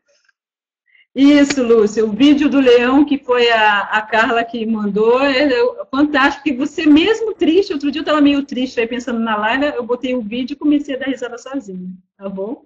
Isso, 1.15 1.63
Lúcia. 1.63 2.05
O 2.05 2.13
vídeo 2.13 2.49
do 2.49 2.61
leão, 2.61 3.05
que 3.05 3.19
foi 3.19 3.51
a, 3.51 3.81
a 3.81 4.03
Carla 4.03 4.45
que 4.45 4.65
mandou, 4.65 5.21
é, 5.21 5.43
é 5.43 5.85
fantástico. 5.91 6.49
E 6.49 6.57
você 6.57 6.87
mesmo 6.87 7.35
triste, 7.35 7.73
outro 7.73 7.91
dia 7.91 8.01
eu 8.01 8.05
estava 8.05 8.21
meio 8.21 8.45
triste 8.45 8.79
aí 8.79 8.87
pensando 8.87 9.19
na 9.19 9.37
Laila, 9.37 9.67
eu 9.67 9.85
botei 9.85 10.15
o 10.15 10.23
vídeo 10.23 10.55
e 10.55 10.59
comecei 10.59 10.95
a 10.95 10.99
dar 10.99 11.07
risada 11.07 11.37
sozinha, 11.37 11.91
tá 12.17 12.29
bom? 12.29 12.65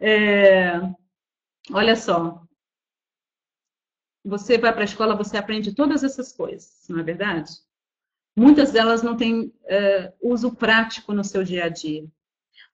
É, 0.00 0.80
olha 1.72 1.94
só, 1.94 2.42
você 4.24 4.56
vai 4.58 4.72
para 4.72 4.82
a 4.82 4.84
escola, 4.84 5.16
você 5.16 5.36
aprende 5.36 5.74
todas 5.74 6.04
essas 6.04 6.32
coisas, 6.32 6.84
não 6.88 7.00
é 7.00 7.02
verdade? 7.02 7.52
Muitas 8.36 8.70
delas 8.70 9.02
não 9.02 9.16
têm 9.16 9.52
é, 9.64 10.12
uso 10.20 10.54
prático 10.54 11.12
no 11.12 11.24
seu 11.24 11.44
dia 11.44 11.64
a 11.64 11.68
dia. 11.68 12.06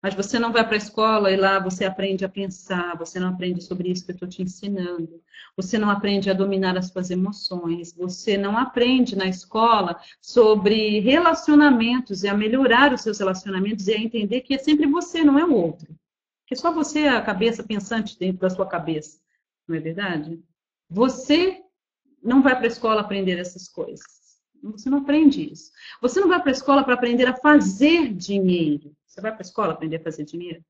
Mas 0.01 0.15
você 0.15 0.39
não 0.39 0.53
vai 0.53 0.65
para 0.65 0.75
a 0.75 0.79
escola 0.79 1.33
e 1.33 1.37
lá 1.37 1.59
você 1.59 1.85
aprende 1.85 2.25
a 2.25 2.29
pensar, 2.29 2.97
você 2.97 3.19
não 3.19 3.31
aprende 3.31 3.63
sobre 3.65 3.91
isso 3.91 4.05
que 4.05 4.13
eu 4.13 4.15
estou 4.15 4.29
te 4.29 4.43
ensinando, 4.43 5.21
você 5.57 5.77
não 5.77 5.91
aprende 5.91 6.31
a 6.31 6.35
dominar 6.35 6.77
as 6.77 6.89
suas 6.91 7.11
emoções, 7.11 7.93
você 7.93 8.39
não 8.39 8.57
aprende 8.57 9.17
na 9.17 9.27
escola 9.27 10.01
sobre 10.21 11.01
relacionamentos 11.01 12.23
e 12.23 12.29
a 12.29 12.35
melhorar 12.35 12.93
os 12.93 13.01
seus 13.01 13.19
relacionamentos 13.19 13.89
e 13.89 13.95
a 13.95 13.99
entender 13.99 14.43
que 14.43 14.55
é 14.55 14.59
sempre 14.59 14.87
você, 14.87 15.25
não 15.25 15.37
é 15.37 15.45
o 15.45 15.53
outro. 15.53 15.93
Que 16.47 16.55
só 16.55 16.73
você 16.73 17.01
é 17.01 17.09
a 17.09 17.23
cabeça 17.23 17.65
pensante 17.65 18.17
dentro 18.17 18.41
da 18.41 18.51
sua 18.51 18.69
cabeça, 18.69 19.19
não 19.67 19.75
é 19.75 19.81
verdade? 19.81 20.41
Você 20.89 21.63
não 22.23 22.43
vai 22.43 22.55
para 22.57 22.65
a 22.65 22.69
escola 22.69 23.01
aprender 23.01 23.39
essas 23.39 23.69
coisas. 23.69 24.07
Você 24.63 24.91
não 24.91 24.99
aprende 24.99 25.53
isso. 25.53 25.71
Você 26.01 26.21
não 26.21 26.29
vai 26.29 26.41
para 26.41 26.51
a 26.51 26.53
escola 26.53 26.83
para 26.83 26.95
aprender 26.95 27.27
a 27.27 27.37
fazer 27.37 28.13
dinheiro. 28.15 28.95
Você 29.07 29.21
vai 29.21 29.31
para 29.31 29.41
a 29.41 29.47
escola 29.47 29.73
aprender 29.73 29.97
a 29.97 30.03
fazer 30.03 30.25
dinheiro? 30.25 30.65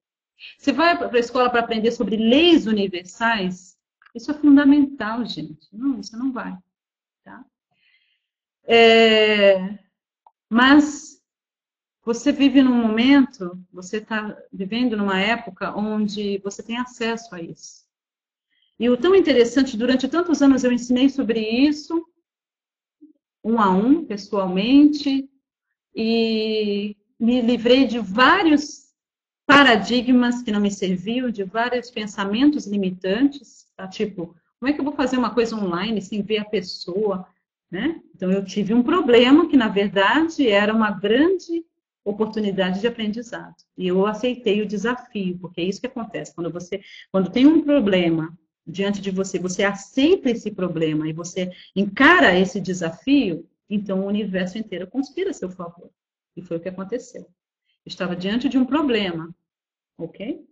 Você 0.59 0.73
vai 0.73 0.97
para 0.97 1.17
a 1.17 1.21
escola 1.21 1.51
para 1.51 1.61
aprender 1.61 1.91
sobre 1.93 2.17
leis 2.17 2.67
universais? 2.67 3.77
Isso 4.15 4.31
é 4.31 4.35
fundamental, 4.35 5.25
gente. 5.25 5.69
Não, 5.73 6.03
você 6.03 6.17
não 6.17 6.33
vai. 6.33 6.57
Tá? 7.25 7.45
É, 8.65 9.79
mas 10.49 11.23
você 12.05 12.33
vive 12.33 12.63
num 12.63 12.75
momento, 12.75 13.59
você 13.73 13.99
está 13.99 14.37
vivendo 14.53 14.97
numa 14.97 15.21
época 15.21 15.75
onde 15.77 16.39
você 16.39 16.63
tem 16.63 16.79
acesso 16.79 17.35
a 17.35 17.41
isso. 17.41 17.88
E 18.79 18.89
o 18.89 18.97
tão 18.97 19.15
interessante, 19.15 19.77
durante 19.77 20.07
tantos 20.07 20.41
anos 20.41 20.63
eu 20.63 20.73
ensinei 20.73 21.09
sobre 21.09 21.41
isso, 21.41 22.07
um 23.43 23.61
a 23.61 23.71
um, 23.71 24.05
pessoalmente, 24.05 25.29
e 25.95 26.97
me 27.19 27.41
livrei 27.41 27.87
de 27.87 27.99
vários 27.99 28.89
paradigmas 29.45 30.43
que 30.43 30.53
não 30.53 30.61
me 30.61 30.71
serviam, 30.71 31.31
de 31.31 31.43
vários 31.43 31.91
pensamentos 31.91 32.67
limitantes, 32.67 33.67
tá? 33.77 33.89
tipo, 33.89 34.37
como 34.61 34.71
é 34.71 34.73
que 34.73 34.81
eu 34.81 34.85
vou 34.85 34.95
fazer 34.95 35.17
uma 35.17 35.35
coisa 35.35 35.57
online 35.57 36.01
sem 36.01 36.23
ver 36.23 36.39
a 36.39 36.45
pessoa, 36.45 37.27
né? 37.71 38.01
Então 38.15 38.31
eu 38.31 38.45
tive 38.45 38.75
um 38.75 38.83
problema 38.83 39.49
que 39.49 39.57
na 39.57 39.69
verdade 39.69 40.49
era 40.49 40.73
uma 40.73 40.91
grande 40.91 41.65
oportunidade 42.05 42.81
de 42.81 42.87
aprendizado. 42.87 43.57
E 43.77 43.89
eu 43.89 44.07
aceitei 44.07 44.63
o 44.63 44.67
desafio, 44.67 45.39
porque 45.39 45.61
é 45.61 45.65
isso 45.65 45.81
que 45.81 45.87
acontece 45.87 46.35
quando 46.35 46.51
você, 46.51 46.81
quando 47.11 47.31
tem 47.31 47.47
um 47.47 47.63
problema 47.63 48.37
diante 48.69 49.01
de 49.01 49.11
você, 49.11 49.39
você 49.39 49.65
aceita 49.65 50.31
esse 50.31 50.51
problema 50.51 51.09
e 51.09 51.13
você 51.13 51.51
encara 51.75 52.39
esse 52.39 52.61
desafio, 52.61 53.49
então 53.69 54.01
o 54.01 54.07
universo 54.07 54.59
inteiro 54.59 54.87
conspira 54.87 55.31
a 55.31 55.35
seu 55.35 55.51
favor. 55.51 55.91
E 56.37 56.43
foi 56.43 56.59
o 56.59 56.61
que 56.61 56.69
aconteceu. 56.69 57.23
Eu 57.23 57.89
estava 57.91 58.15
diante 58.15 58.49
de 58.49 58.59
um 58.59 58.67
problema, 58.67 59.35
ok? 59.97 60.47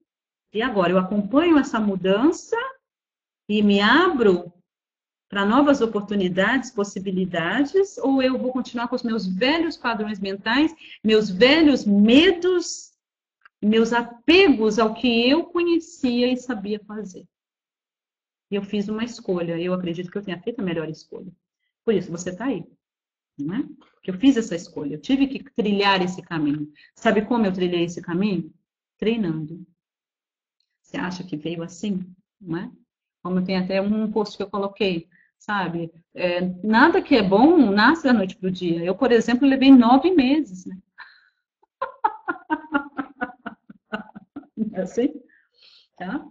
E 0.52 0.62
agora 0.62 0.92
eu 0.92 0.98
acompanho 0.98 1.58
essa 1.58 1.78
mudança 1.78 2.56
e 3.48 3.62
me 3.62 3.80
abro 3.80 4.52
para 5.28 5.44
novas 5.44 5.80
oportunidades, 5.80 6.70
possibilidades, 6.70 7.98
ou 7.98 8.22
eu 8.22 8.38
vou 8.38 8.52
continuar 8.52 8.88
com 8.88 8.96
os 8.96 9.02
meus 9.02 9.26
velhos 9.26 9.76
padrões 9.76 10.20
mentais, 10.20 10.74
meus 11.04 11.28
velhos 11.28 11.84
medos, 11.84 12.92
meus 13.60 13.92
apegos 13.92 14.78
ao 14.78 14.94
que 14.94 15.28
eu 15.28 15.44
conhecia 15.44 16.32
e 16.32 16.36
sabia 16.36 16.80
fazer? 16.86 17.26
E 18.50 18.54
eu 18.54 18.62
fiz 18.62 18.88
uma 18.88 19.04
escolha, 19.04 19.60
eu 19.60 19.74
acredito 19.74 20.10
que 20.10 20.18
eu 20.18 20.22
tenha 20.22 20.40
feito 20.40 20.60
a 20.60 20.64
melhor 20.64 20.88
escolha. 20.88 21.30
Por 21.84 21.94
isso 21.94 22.10
você 22.10 22.30
está 22.30 22.46
aí, 22.46 22.64
não 23.38 23.54
é? 23.56 23.62
Porque 23.94 24.10
eu 24.10 24.18
fiz 24.18 24.36
essa 24.36 24.54
escolha, 24.54 24.94
eu 24.94 25.00
tive 25.00 25.26
que 25.26 25.42
trilhar 25.52 26.02
esse 26.02 26.22
caminho. 26.22 26.70
Sabe 26.94 27.24
como 27.24 27.46
eu 27.46 27.52
trilhei 27.52 27.84
esse 27.84 28.00
caminho? 28.00 28.52
Treinando. 28.98 29.66
Você 30.82 30.96
acha 30.96 31.24
que 31.24 31.36
veio 31.36 31.62
assim, 31.62 32.00
não 32.40 32.58
é? 32.58 32.70
Como 33.22 33.44
tem 33.44 33.56
até 33.56 33.80
um 33.82 34.10
post 34.10 34.36
que 34.36 34.42
eu 34.42 34.50
coloquei, 34.50 35.08
sabe? 35.38 35.92
É, 36.14 36.40
nada 36.64 37.02
que 37.02 37.16
é 37.16 37.22
bom 37.22 37.70
nasce 37.70 38.04
da 38.04 38.12
noite 38.12 38.36
para 38.36 38.48
o 38.48 38.52
dia. 38.52 38.84
Eu, 38.84 38.94
por 38.94 39.10
exemplo, 39.10 39.48
levei 39.48 39.70
nove 39.72 40.12
meses, 40.12 40.64
né? 40.64 40.76
É 44.72 44.80
assim? 44.82 45.12
Tá? 45.96 46.26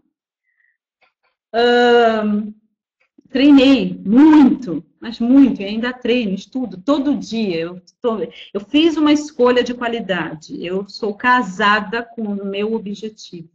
Treinei 3.35 4.01
muito, 4.05 4.81
mas 4.97 5.19
muito, 5.19 5.61
e 5.61 5.65
ainda 5.65 5.91
treino, 5.91 6.33
estudo 6.33 6.77
todo 6.77 7.17
dia. 7.17 7.59
Eu, 7.59 7.81
tô, 8.01 8.19
eu 8.53 8.61
fiz 8.61 8.95
uma 8.95 9.11
escolha 9.11 9.61
de 9.61 9.73
qualidade. 9.73 10.65
Eu 10.65 10.87
sou 10.87 11.13
casada 11.13 12.01
com 12.01 12.23
o 12.23 12.45
meu 12.45 12.73
objetivo. 12.73 13.49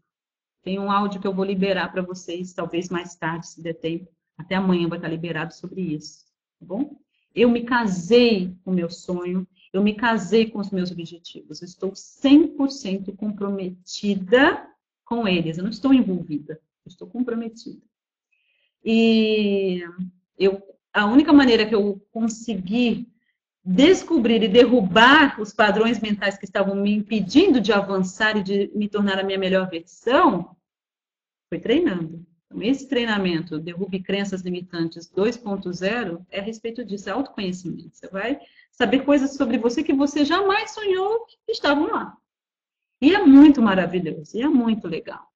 Tem 0.63 0.79
um 0.79 0.91
áudio 0.91 1.19
que 1.19 1.27
eu 1.27 1.33
vou 1.33 1.47
liberar 1.47 1.91
para 1.91 2.03
vocês, 2.03 2.53
talvez 2.53 2.91
mais 2.91 3.17
tarde, 3.17 3.49
se 3.49 3.63
der 3.63 3.73
tempo. 3.73 4.07
Até 4.37 4.55
amanhã 4.55 4.87
vai 4.87 4.99
estar 4.99 5.09
liberado 5.09 5.55
sobre 5.55 5.81
isso, 5.81 6.27
tá 6.59 6.67
bom? 6.67 7.01
Eu 7.35 7.49
me 7.49 7.63
casei 7.63 8.55
com 8.63 8.73
o 8.73 8.75
meu 8.75 8.91
sonho, 8.91 9.49
eu 9.73 9.83
me 9.83 9.95
casei 9.95 10.51
com 10.51 10.59
os 10.59 10.71
meus 10.71 10.91
objetivos. 10.91 11.63
Eu 11.63 11.67
estou 11.67 11.93
100% 11.93 13.17
comprometida 13.17 14.69
com 15.07 15.27
eles. 15.27 15.57
Eu 15.57 15.65
não 15.65 15.71
estou 15.71 15.95
envolvida, 15.95 16.61
eu 16.85 16.91
estou 16.91 17.09
comprometida. 17.09 17.81
E 18.85 19.83
eu, 20.39 20.63
a 20.93 21.07
única 21.07 21.33
maneira 21.33 21.67
que 21.67 21.75
eu 21.75 22.01
consegui 22.11 23.09
descobrir 23.63 24.43
e 24.43 24.49
derrubar 24.49 25.41
os 25.41 25.53
padrões 25.53 26.01
mentais 26.01 26.39
que 26.39 26.45
estavam 26.45 26.75
me 26.75 26.93
impedindo 26.93 27.61
de 27.61 27.73
avançar 27.73 28.37
e 28.37 28.43
de 28.43 28.71
me 28.75 28.89
tornar 28.89 29.19
a 29.19 29.23
minha 29.23 29.39
melhor 29.39 29.69
versão 29.69 30.57
foi 31.49 31.61
treinando. 31.61 32.25
Então, 32.47 32.63
esse 32.63 32.89
treinamento, 32.89 33.61
Derrube 33.61 34.03
Crenças 34.03 34.43
Limitantes 34.43 35.09
2.0, 35.11 36.25
é 36.31 36.41
a 36.41 36.43
respeito 36.43 36.85
disso, 36.85 37.09
é 37.09 37.13
autoconhecimento. 37.13 37.91
Você 37.93 38.09
vai 38.09 38.41
saber 38.73 39.05
coisas 39.05 39.35
sobre 39.35 39.59
você 39.59 39.85
que 39.85 39.93
você 39.93 40.25
jamais 40.25 40.73
sonhou 40.73 41.27
que 41.27 41.53
estavam 41.53 41.87
lá. 41.87 42.17
E 43.01 43.15
é 43.15 43.25
muito 43.25 43.63
maravilhoso, 43.63 44.37
e 44.37 44.43
é 44.43 44.49
muito 44.49 44.89
legal. 44.89 45.30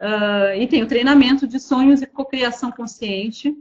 Uh, 0.00 0.54
e 0.56 0.68
tem 0.68 0.82
o 0.82 0.86
treinamento 0.86 1.46
de 1.46 1.58
sonhos 1.58 2.00
e 2.00 2.06
cocriação 2.06 2.70
consciente, 2.70 3.56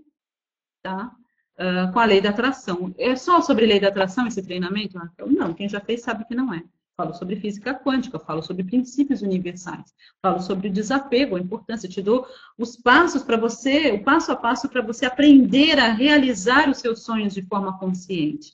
tá? 0.84 1.12
Uh, 1.58 1.92
com 1.92 2.00
a 2.00 2.06
lei 2.06 2.22
da 2.22 2.30
atração. 2.30 2.94
É 2.98 3.16
só 3.16 3.42
sobre 3.42 3.66
lei 3.66 3.80
da 3.80 3.88
atração 3.88 4.28
esse 4.28 4.44
treinamento? 4.44 5.00
Não, 5.26 5.54
quem 5.54 5.68
já 5.68 5.80
fez 5.80 6.02
sabe 6.02 6.26
que 6.26 6.36
não 6.36 6.54
é. 6.54 6.64
Falo 6.96 7.14
sobre 7.14 7.36
física 7.36 7.76
quântica, 7.76 8.18
falo 8.18 8.42
sobre 8.42 8.64
princípios 8.64 9.22
universais, 9.22 9.94
falo 10.20 10.42
sobre 10.42 10.68
o 10.68 10.72
desapego, 10.72 11.36
a 11.36 11.40
importância, 11.40 11.88
te 11.88 12.02
dou 12.02 12.28
os 12.58 12.76
passos 12.76 13.22
para 13.22 13.38
você, 13.38 13.92
o 13.92 14.04
passo 14.04 14.32
a 14.32 14.36
passo 14.36 14.68
para 14.68 14.82
você 14.82 15.06
aprender 15.06 15.78
a 15.78 15.94
realizar 15.94 16.68
os 16.68 16.80
seus 16.80 17.04
sonhos 17.04 17.36
de 17.36 17.44
forma 17.44 17.78
consciente. 17.78 18.52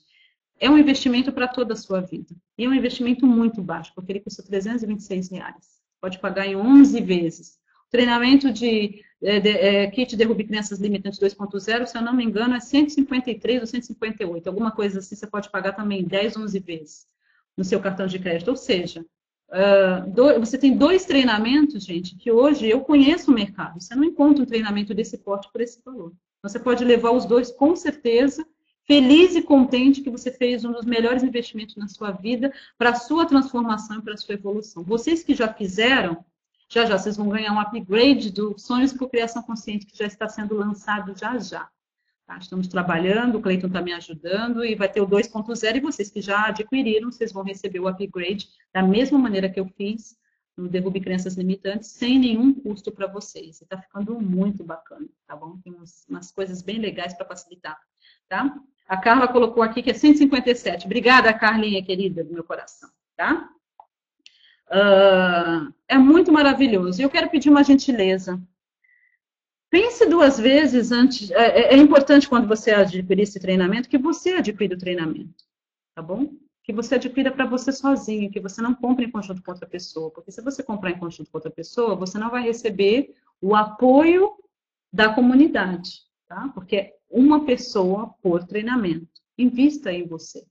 É 0.60 0.68
um 0.68 0.76
investimento 0.76 1.32
para 1.32 1.48
toda 1.48 1.72
a 1.72 1.76
sua 1.76 2.02
vida. 2.02 2.34
E 2.56 2.64
é 2.64 2.68
um 2.68 2.74
investimento 2.74 3.26
muito 3.26 3.62
baixo, 3.62 3.92
porque 3.94 4.12
ele 4.12 4.20
custa 4.20 4.42
326 4.42 5.30
reais. 5.30 5.80
Pode 5.98 6.18
pagar 6.18 6.46
em 6.46 6.54
11 6.54 7.00
vezes. 7.00 7.58
Treinamento 7.94 8.52
de, 8.52 9.04
é, 9.22 9.38
de 9.38 9.50
é, 9.50 9.86
kit 9.88 10.16
Derrube 10.16 10.42
Crianças 10.42 10.80
Limitantes 10.80 11.20
2.0, 11.20 11.86
se 11.86 11.96
eu 11.96 12.02
não 12.02 12.12
me 12.12 12.24
engano, 12.24 12.56
é 12.56 12.58
153 12.58 13.60
ou 13.60 13.66
158. 13.68 14.48
Alguma 14.48 14.72
coisa 14.72 14.98
assim, 14.98 15.14
você 15.14 15.28
pode 15.28 15.48
pagar 15.48 15.74
também 15.74 16.02
10, 16.02 16.38
11 16.38 16.58
vezes 16.58 17.06
no 17.56 17.62
seu 17.62 17.78
cartão 17.78 18.08
de 18.08 18.18
crédito. 18.18 18.48
Ou 18.48 18.56
seja, 18.56 19.06
uh, 19.48 20.10
do, 20.10 20.40
você 20.40 20.58
tem 20.58 20.76
dois 20.76 21.04
treinamentos, 21.04 21.84
gente, 21.84 22.16
que 22.16 22.32
hoje 22.32 22.68
eu 22.68 22.80
conheço 22.80 23.30
o 23.30 23.34
mercado. 23.34 23.80
Você 23.80 23.94
não 23.94 24.02
encontra 24.02 24.42
um 24.42 24.46
treinamento 24.46 24.92
desse 24.92 25.16
porte 25.18 25.48
por 25.52 25.60
esse 25.60 25.80
valor. 25.84 26.12
Você 26.42 26.58
pode 26.58 26.84
levar 26.84 27.12
os 27.12 27.24
dois 27.24 27.52
com 27.52 27.76
certeza, 27.76 28.44
feliz 28.82 29.36
e 29.36 29.42
contente 29.42 30.00
que 30.00 30.10
você 30.10 30.32
fez 30.32 30.64
um 30.64 30.72
dos 30.72 30.84
melhores 30.84 31.22
investimentos 31.22 31.76
na 31.76 31.86
sua 31.86 32.10
vida 32.10 32.52
para 32.76 32.90
a 32.90 32.96
sua 32.96 33.24
transformação 33.24 34.00
e 34.00 34.02
para 34.02 34.14
a 34.14 34.16
sua 34.16 34.34
evolução. 34.34 34.82
Vocês 34.82 35.22
que 35.22 35.32
já 35.32 35.46
fizeram, 35.46 36.24
já 36.68 36.84
já 36.86 36.98
vocês 36.98 37.16
vão 37.16 37.28
ganhar 37.28 37.52
um 37.52 37.60
upgrade 37.60 38.30
do 38.30 38.58
Sonhos 38.58 38.92
por 38.92 39.10
Criação 39.10 39.42
Consciente, 39.42 39.86
que 39.86 39.96
já 39.96 40.06
está 40.06 40.28
sendo 40.28 40.56
lançado 40.56 41.16
já 41.18 41.38
já. 41.38 41.68
Tá? 42.26 42.38
Estamos 42.38 42.68
trabalhando, 42.68 43.36
o 43.36 43.42
Cleiton 43.42 43.66
está 43.66 43.82
me 43.82 43.92
ajudando 43.92 44.64
e 44.64 44.74
vai 44.74 44.88
ter 44.88 45.00
o 45.00 45.06
2.0 45.06 45.76
e 45.76 45.80
vocês 45.80 46.10
que 46.10 46.22
já 46.22 46.46
adquiriram, 46.46 47.12
vocês 47.12 47.32
vão 47.32 47.44
receber 47.44 47.80
o 47.80 47.88
upgrade 47.88 48.48
da 48.72 48.82
mesma 48.82 49.18
maneira 49.18 49.48
que 49.48 49.60
eu 49.60 49.66
fiz 49.66 50.16
no 50.56 50.68
Derrube 50.68 51.00
Crenças 51.00 51.34
Limitantes, 51.34 51.90
sem 51.90 52.18
nenhum 52.18 52.54
custo 52.54 52.92
para 52.92 53.06
vocês. 53.06 53.60
Está 53.60 53.76
ficando 53.76 54.18
muito 54.20 54.64
bacana, 54.64 55.06
tá 55.26 55.36
bom? 55.36 55.58
Tem 55.58 55.72
umas, 55.72 56.06
umas 56.08 56.30
coisas 56.30 56.62
bem 56.62 56.78
legais 56.78 57.12
para 57.12 57.26
facilitar, 57.26 57.76
tá? 58.28 58.54
A 58.86 58.96
Carla 58.96 59.28
colocou 59.28 59.62
aqui 59.62 59.82
que 59.82 59.90
é 59.90 59.94
157. 59.94 60.86
Obrigada, 60.86 61.32
Carlinha, 61.32 61.84
querida, 61.84 62.22
do 62.22 62.32
meu 62.32 62.44
coração, 62.44 62.88
tá? 63.16 63.50
Uh, 64.70 65.72
é 65.88 65.98
muito 65.98 66.32
maravilhoso. 66.32 67.00
Eu 67.00 67.10
quero 67.10 67.30
pedir 67.30 67.50
uma 67.50 67.64
gentileza. 67.64 68.40
Pense 69.70 70.06
duas 70.06 70.38
vezes 70.38 70.92
antes. 70.92 71.30
É, 71.30 71.60
é, 71.60 71.74
é 71.74 71.76
importante 71.76 72.28
quando 72.28 72.46
você 72.46 72.70
adquirir 72.70 73.22
esse 73.22 73.40
treinamento 73.40 73.88
que 73.88 73.98
você 73.98 74.34
adquira 74.34 74.74
o 74.74 74.78
treinamento, 74.78 75.44
tá 75.94 76.02
bom? 76.02 76.32
Que 76.62 76.72
você 76.72 76.94
adquira 76.94 77.30
para 77.30 77.44
você 77.44 77.72
sozinho, 77.72 78.30
que 78.30 78.40
você 78.40 78.62
não 78.62 78.74
compre 78.74 79.06
em 79.06 79.10
conjunto 79.10 79.42
com 79.42 79.50
outra 79.50 79.66
pessoa. 79.66 80.10
Porque 80.10 80.30
se 80.30 80.40
você 80.40 80.62
comprar 80.62 80.90
em 80.90 80.98
conjunto 80.98 81.30
com 81.30 81.38
outra 81.38 81.50
pessoa, 81.50 81.96
você 81.96 82.18
não 82.18 82.30
vai 82.30 82.42
receber 82.42 83.14
o 83.40 83.54
apoio 83.54 84.32
da 84.92 85.12
comunidade, 85.12 86.02
tá? 86.28 86.48
Porque 86.54 86.76
é 86.76 86.96
uma 87.10 87.44
pessoa 87.44 88.14
por 88.22 88.44
treinamento. 88.44 89.08
Invista 89.36 89.92
em 89.92 90.06
você, 90.06 90.46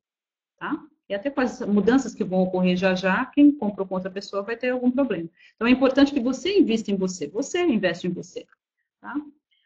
tá? 0.57 0.77
E 1.13 1.15
até 1.15 1.29
com 1.29 1.41
as 1.41 1.61
mudanças 1.61 2.15
que 2.15 2.23
vão 2.23 2.41
ocorrer 2.41 2.75
já 2.75 2.95
já, 2.95 3.23
quem 3.27 3.51
comprou 3.51 3.85
com 3.85 3.93
outra 3.93 4.09
pessoa 4.09 4.41
vai 4.41 4.57
ter 4.57 4.69
algum 4.69 4.89
problema. 4.89 5.29
Então 5.55 5.67
é 5.67 5.69
importante 5.69 6.11
que 6.11 6.19
você 6.19 6.57
invista 6.57 6.89
em 6.89 6.95
você, 6.95 7.27
você 7.27 7.63
investe 7.63 8.07
em 8.07 8.09
você. 8.09 8.47
Tá? 8.99 9.13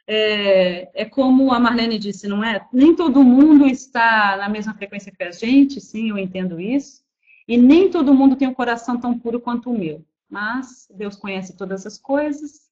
É, 0.06 1.04
é, 1.04 1.06
como 1.06 1.54
a 1.54 1.58
Marlene 1.58 1.98
disse, 1.98 2.28
não 2.28 2.44
é? 2.44 2.68
Nem 2.74 2.94
todo 2.94 3.24
mundo 3.24 3.66
está 3.66 4.36
na 4.36 4.50
mesma 4.50 4.74
frequência 4.74 5.10
que 5.10 5.24
a 5.24 5.32
gente, 5.32 5.80
sim, 5.80 6.10
eu 6.10 6.18
entendo 6.18 6.60
isso. 6.60 7.02
E 7.48 7.56
nem 7.56 7.90
todo 7.90 8.14
mundo 8.14 8.36
tem 8.36 8.50
um 8.50 8.54
coração 8.54 9.00
tão 9.00 9.18
puro 9.18 9.40
quanto 9.40 9.70
o 9.70 9.78
meu. 9.78 10.06
Mas 10.30 10.86
Deus 10.94 11.16
conhece 11.16 11.56
todas 11.56 11.86
as 11.86 11.98
coisas, 11.98 12.70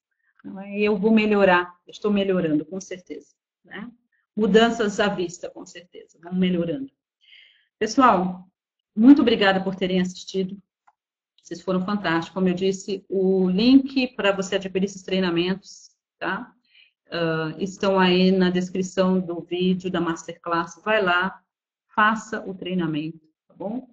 é? 0.64 0.80
e 0.80 0.84
eu 0.84 0.98
vou 0.98 1.14
melhorar, 1.14 1.74
estou 1.88 2.12
melhorando, 2.12 2.66
com 2.66 2.82
certeza. 2.82 3.28
Né? 3.64 3.90
Mudanças 4.36 5.00
à 5.00 5.08
vista, 5.08 5.50
com 5.50 5.66
certeza, 5.66 6.18
vamos 6.22 6.40
melhorando. 6.40 6.92
Pessoal, 7.80 8.46
muito 8.96 9.22
obrigada 9.22 9.62
por 9.62 9.76
terem 9.76 10.00
assistido. 10.00 10.58
Vocês 11.44 11.62
foram 11.62 11.86
fantásticos. 11.86 12.34
Como 12.34 12.48
eu 12.48 12.54
disse, 12.54 13.06
o 13.10 13.50
link 13.50 14.08
para 14.16 14.32
você 14.32 14.56
adquirir 14.56 14.86
esses 14.86 15.04
treinamentos, 15.04 15.92
tá? 16.18 16.52
Uh, 17.08 17.62
estão 17.62 18.00
aí 18.00 18.32
na 18.32 18.50
descrição 18.50 19.20
do 19.20 19.42
vídeo 19.42 19.92
da 19.92 20.02
Masterclass. 20.02 20.82
Vai 20.84 21.04
lá, 21.04 21.40
faça 21.94 22.42
o 22.50 22.56
treinamento, 22.56 23.20
tá 23.48 23.54
bom? 23.54 23.88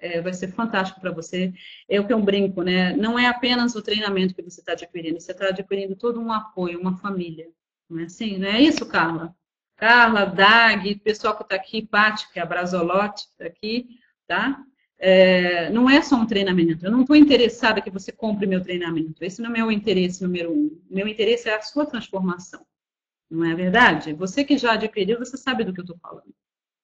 É, 0.00 0.20
vai 0.20 0.34
ser 0.34 0.48
fantástico 0.48 1.00
para 1.00 1.10
você. 1.10 1.52
É 1.88 1.98
o 1.98 2.06
que 2.06 2.12
eu 2.12 2.20
brinco, 2.20 2.62
né? 2.62 2.94
Não 2.94 3.18
é 3.18 3.26
apenas 3.26 3.74
o 3.74 3.82
treinamento 3.82 4.34
que 4.34 4.42
você 4.42 4.60
está 4.60 4.72
adquirindo, 4.72 5.20
você 5.20 5.32
está 5.32 5.48
adquirindo 5.48 5.96
todo 5.96 6.20
um 6.20 6.32
apoio, 6.32 6.78
uma 6.78 6.96
família. 6.98 7.48
Não 7.88 8.00
é 8.00 8.04
assim? 8.04 8.38
Não 8.38 8.48
é 8.48 8.60
isso, 8.60 8.84
Carla? 8.86 9.34
Carla, 9.76 10.26
Dag, 10.26 10.94
pessoal 10.96 11.36
que 11.36 11.42
está 11.42 11.54
aqui, 11.54 11.86
Paty, 11.86 12.30
que 12.32 12.38
é 12.38 12.42
a 12.42 12.46
Brazolote, 12.46 13.22
está 13.22 13.46
aqui 13.46 13.98
tá? 14.28 14.62
É, 14.98 15.70
não 15.70 15.88
é 15.88 16.02
só 16.02 16.16
um 16.16 16.26
treinamento. 16.26 16.84
Eu 16.84 16.92
não 16.92 17.00
estou 17.00 17.16
interessada 17.16 17.80
que 17.80 17.90
você 17.90 18.12
compre 18.12 18.46
meu 18.46 18.62
treinamento. 18.62 19.24
Esse 19.24 19.40
não 19.40 19.48
é 19.48 19.50
o 19.50 19.56
meu 19.56 19.72
interesse 19.72 20.22
número 20.22 20.52
um. 20.52 20.80
Meu 20.90 21.08
interesse 21.08 21.48
é 21.48 21.56
a 21.56 21.62
sua 21.62 21.86
transformação. 21.86 22.64
Não 23.30 23.44
é 23.44 23.54
verdade? 23.54 24.12
Você 24.12 24.44
que 24.44 24.58
já 24.58 24.72
adquiriu, 24.72 25.18
você 25.18 25.36
sabe 25.36 25.64
do 25.64 25.72
que 25.72 25.80
eu 25.80 25.84
estou 25.84 25.98
falando. 25.98 26.34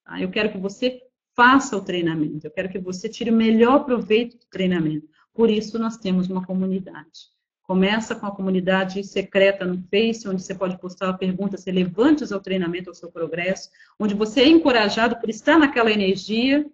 Tá? 0.04 0.20
Eu 0.20 0.30
quero 0.30 0.50
que 0.50 0.58
você 0.58 1.00
faça 1.34 1.76
o 1.76 1.84
treinamento. 1.84 2.46
Eu 2.46 2.50
quero 2.50 2.68
que 2.68 2.78
você 2.78 3.08
tire 3.08 3.30
o 3.30 3.36
melhor 3.36 3.84
proveito 3.84 4.38
do 4.38 4.46
treinamento. 4.46 5.08
Por 5.32 5.50
isso, 5.50 5.78
nós 5.78 5.96
temos 5.96 6.28
uma 6.28 6.44
comunidade. 6.44 7.34
Começa 7.64 8.14
com 8.14 8.26
a 8.26 8.30
comunidade 8.30 9.02
secreta 9.02 9.64
no 9.64 9.82
Face, 9.90 10.28
onde 10.28 10.42
você 10.42 10.54
pode 10.54 10.78
postar 10.78 11.14
perguntas 11.14 11.64
relevantes 11.64 12.30
ao 12.30 12.38
treinamento, 12.38 12.90
ao 12.90 12.94
seu 12.94 13.10
progresso, 13.10 13.70
onde 13.98 14.14
você 14.14 14.42
é 14.42 14.48
encorajado 14.48 15.18
por 15.18 15.30
estar 15.30 15.58
naquela 15.58 15.90
energia, 15.90 16.64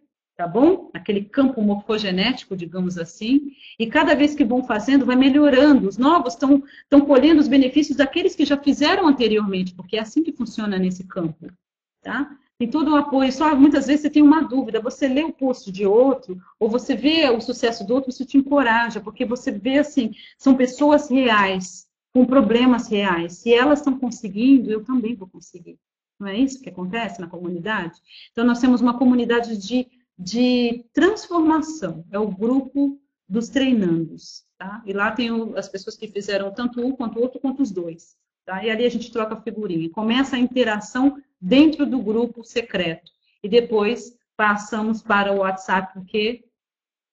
tá 0.40 0.46
bom? 0.46 0.88
Aquele 0.94 1.22
campo 1.22 1.60
morfogenético, 1.60 2.56
digamos 2.56 2.96
assim, 2.96 3.52
e 3.78 3.86
cada 3.86 4.14
vez 4.14 4.34
que 4.34 4.42
vão 4.42 4.64
fazendo, 4.64 5.04
vai 5.04 5.14
melhorando. 5.14 5.86
Os 5.86 5.98
novos 5.98 6.32
estão 6.32 7.00
colhendo 7.02 7.42
os 7.42 7.46
benefícios 7.46 7.98
daqueles 7.98 8.34
que 8.34 8.46
já 8.46 8.56
fizeram 8.56 9.06
anteriormente, 9.06 9.74
porque 9.74 9.98
é 9.98 10.00
assim 10.00 10.22
que 10.22 10.32
funciona 10.32 10.78
nesse 10.78 11.04
campo, 11.04 11.52
tá? 12.00 12.34
Tem 12.58 12.70
todo 12.70 12.92
o 12.92 12.96
apoio, 12.96 13.30
só 13.30 13.54
muitas 13.54 13.86
vezes 13.86 14.00
você 14.00 14.08
tem 14.08 14.22
uma 14.22 14.40
dúvida, 14.40 14.80
você 14.80 15.06
lê 15.08 15.22
o 15.22 15.32
post 15.32 15.70
de 15.70 15.84
outro, 15.84 16.40
ou 16.58 16.70
você 16.70 16.96
vê 16.96 17.28
o 17.28 17.38
sucesso 17.42 17.86
do 17.86 17.92
outro, 17.92 18.08
isso 18.08 18.24
te 18.24 18.38
encoraja, 18.38 18.98
porque 18.98 19.26
você 19.26 19.52
vê 19.52 19.76
assim, 19.76 20.12
são 20.38 20.56
pessoas 20.56 21.10
reais, 21.10 21.86
com 22.14 22.24
problemas 22.24 22.88
reais. 22.88 23.34
Se 23.34 23.52
elas 23.52 23.80
estão 23.80 23.98
conseguindo, 23.98 24.70
eu 24.70 24.82
também 24.82 25.14
vou 25.14 25.28
conseguir. 25.28 25.78
Não 26.18 26.28
é 26.28 26.36
isso 26.36 26.60
que 26.60 26.68
acontece 26.68 27.18
na 27.18 27.26
comunidade? 27.26 27.98
Então, 28.30 28.44
nós 28.44 28.60
temos 28.60 28.82
uma 28.82 28.98
comunidade 28.98 29.56
de, 29.56 29.86
de 30.20 30.84
transformação, 30.92 32.04
é 32.12 32.18
o 32.18 32.28
grupo 32.28 33.00
dos 33.26 33.48
treinandos, 33.48 34.44
tá? 34.58 34.82
E 34.84 34.92
lá 34.92 35.10
tem 35.12 35.30
o, 35.30 35.56
as 35.56 35.66
pessoas 35.66 35.96
que 35.96 36.06
fizeram 36.08 36.52
tanto 36.52 36.84
um 36.84 36.92
quanto 36.92 37.18
o 37.18 37.22
outro, 37.22 37.40
quanto 37.40 37.62
os 37.62 37.70
dois, 37.70 38.16
tá? 38.44 38.62
E 38.62 38.70
ali 38.70 38.84
a 38.84 38.90
gente 38.90 39.10
troca 39.10 39.40
figurinha. 39.40 39.88
Começa 39.88 40.36
a 40.36 40.38
interação 40.38 41.16
dentro 41.40 41.86
do 41.86 42.02
grupo 42.02 42.44
secreto. 42.44 43.10
E 43.42 43.48
depois 43.48 44.14
passamos 44.36 45.02
para 45.02 45.32
o 45.32 45.38
WhatsApp, 45.38 45.94
porque 45.94 46.44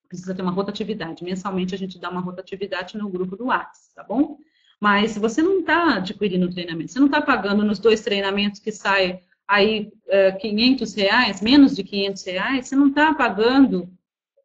precisa 0.09 0.35
ter 0.35 0.41
uma 0.41 0.51
rotatividade. 0.51 1.23
Mensalmente 1.23 1.73
a 1.73 1.77
gente 1.77 1.97
dá 1.97 2.09
uma 2.09 2.21
rotatividade 2.21 2.97
no 2.97 3.09
grupo 3.09 3.37
do 3.37 3.45
WhatsApp, 3.45 3.95
tá 3.95 4.03
bom? 4.03 4.37
Mas 4.81 5.17
você 5.17 5.41
não 5.41 5.59
está 5.61 5.95
adquirindo 5.95 6.51
treinamento, 6.51 6.91
você 6.91 6.99
não 6.99 7.07
está 7.07 7.21
pagando 7.21 7.63
nos 7.63 7.79
dois 7.79 8.01
treinamentos 8.01 8.59
que 8.59 8.71
sai 8.71 9.21
aí 9.47 9.91
uh, 10.07 10.37
500 10.39 10.93
reais, 10.93 11.41
menos 11.41 11.75
de 11.75 11.83
500 11.83 12.23
reais, 12.25 12.67
você 12.67 12.75
não 12.75 12.87
está 12.89 13.13
pagando 13.13 13.89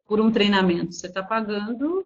por 0.05 0.21
um 0.21 0.31
treinamento, 0.31 0.93
você 0.93 1.07
está 1.07 1.21
pagando 1.21 2.05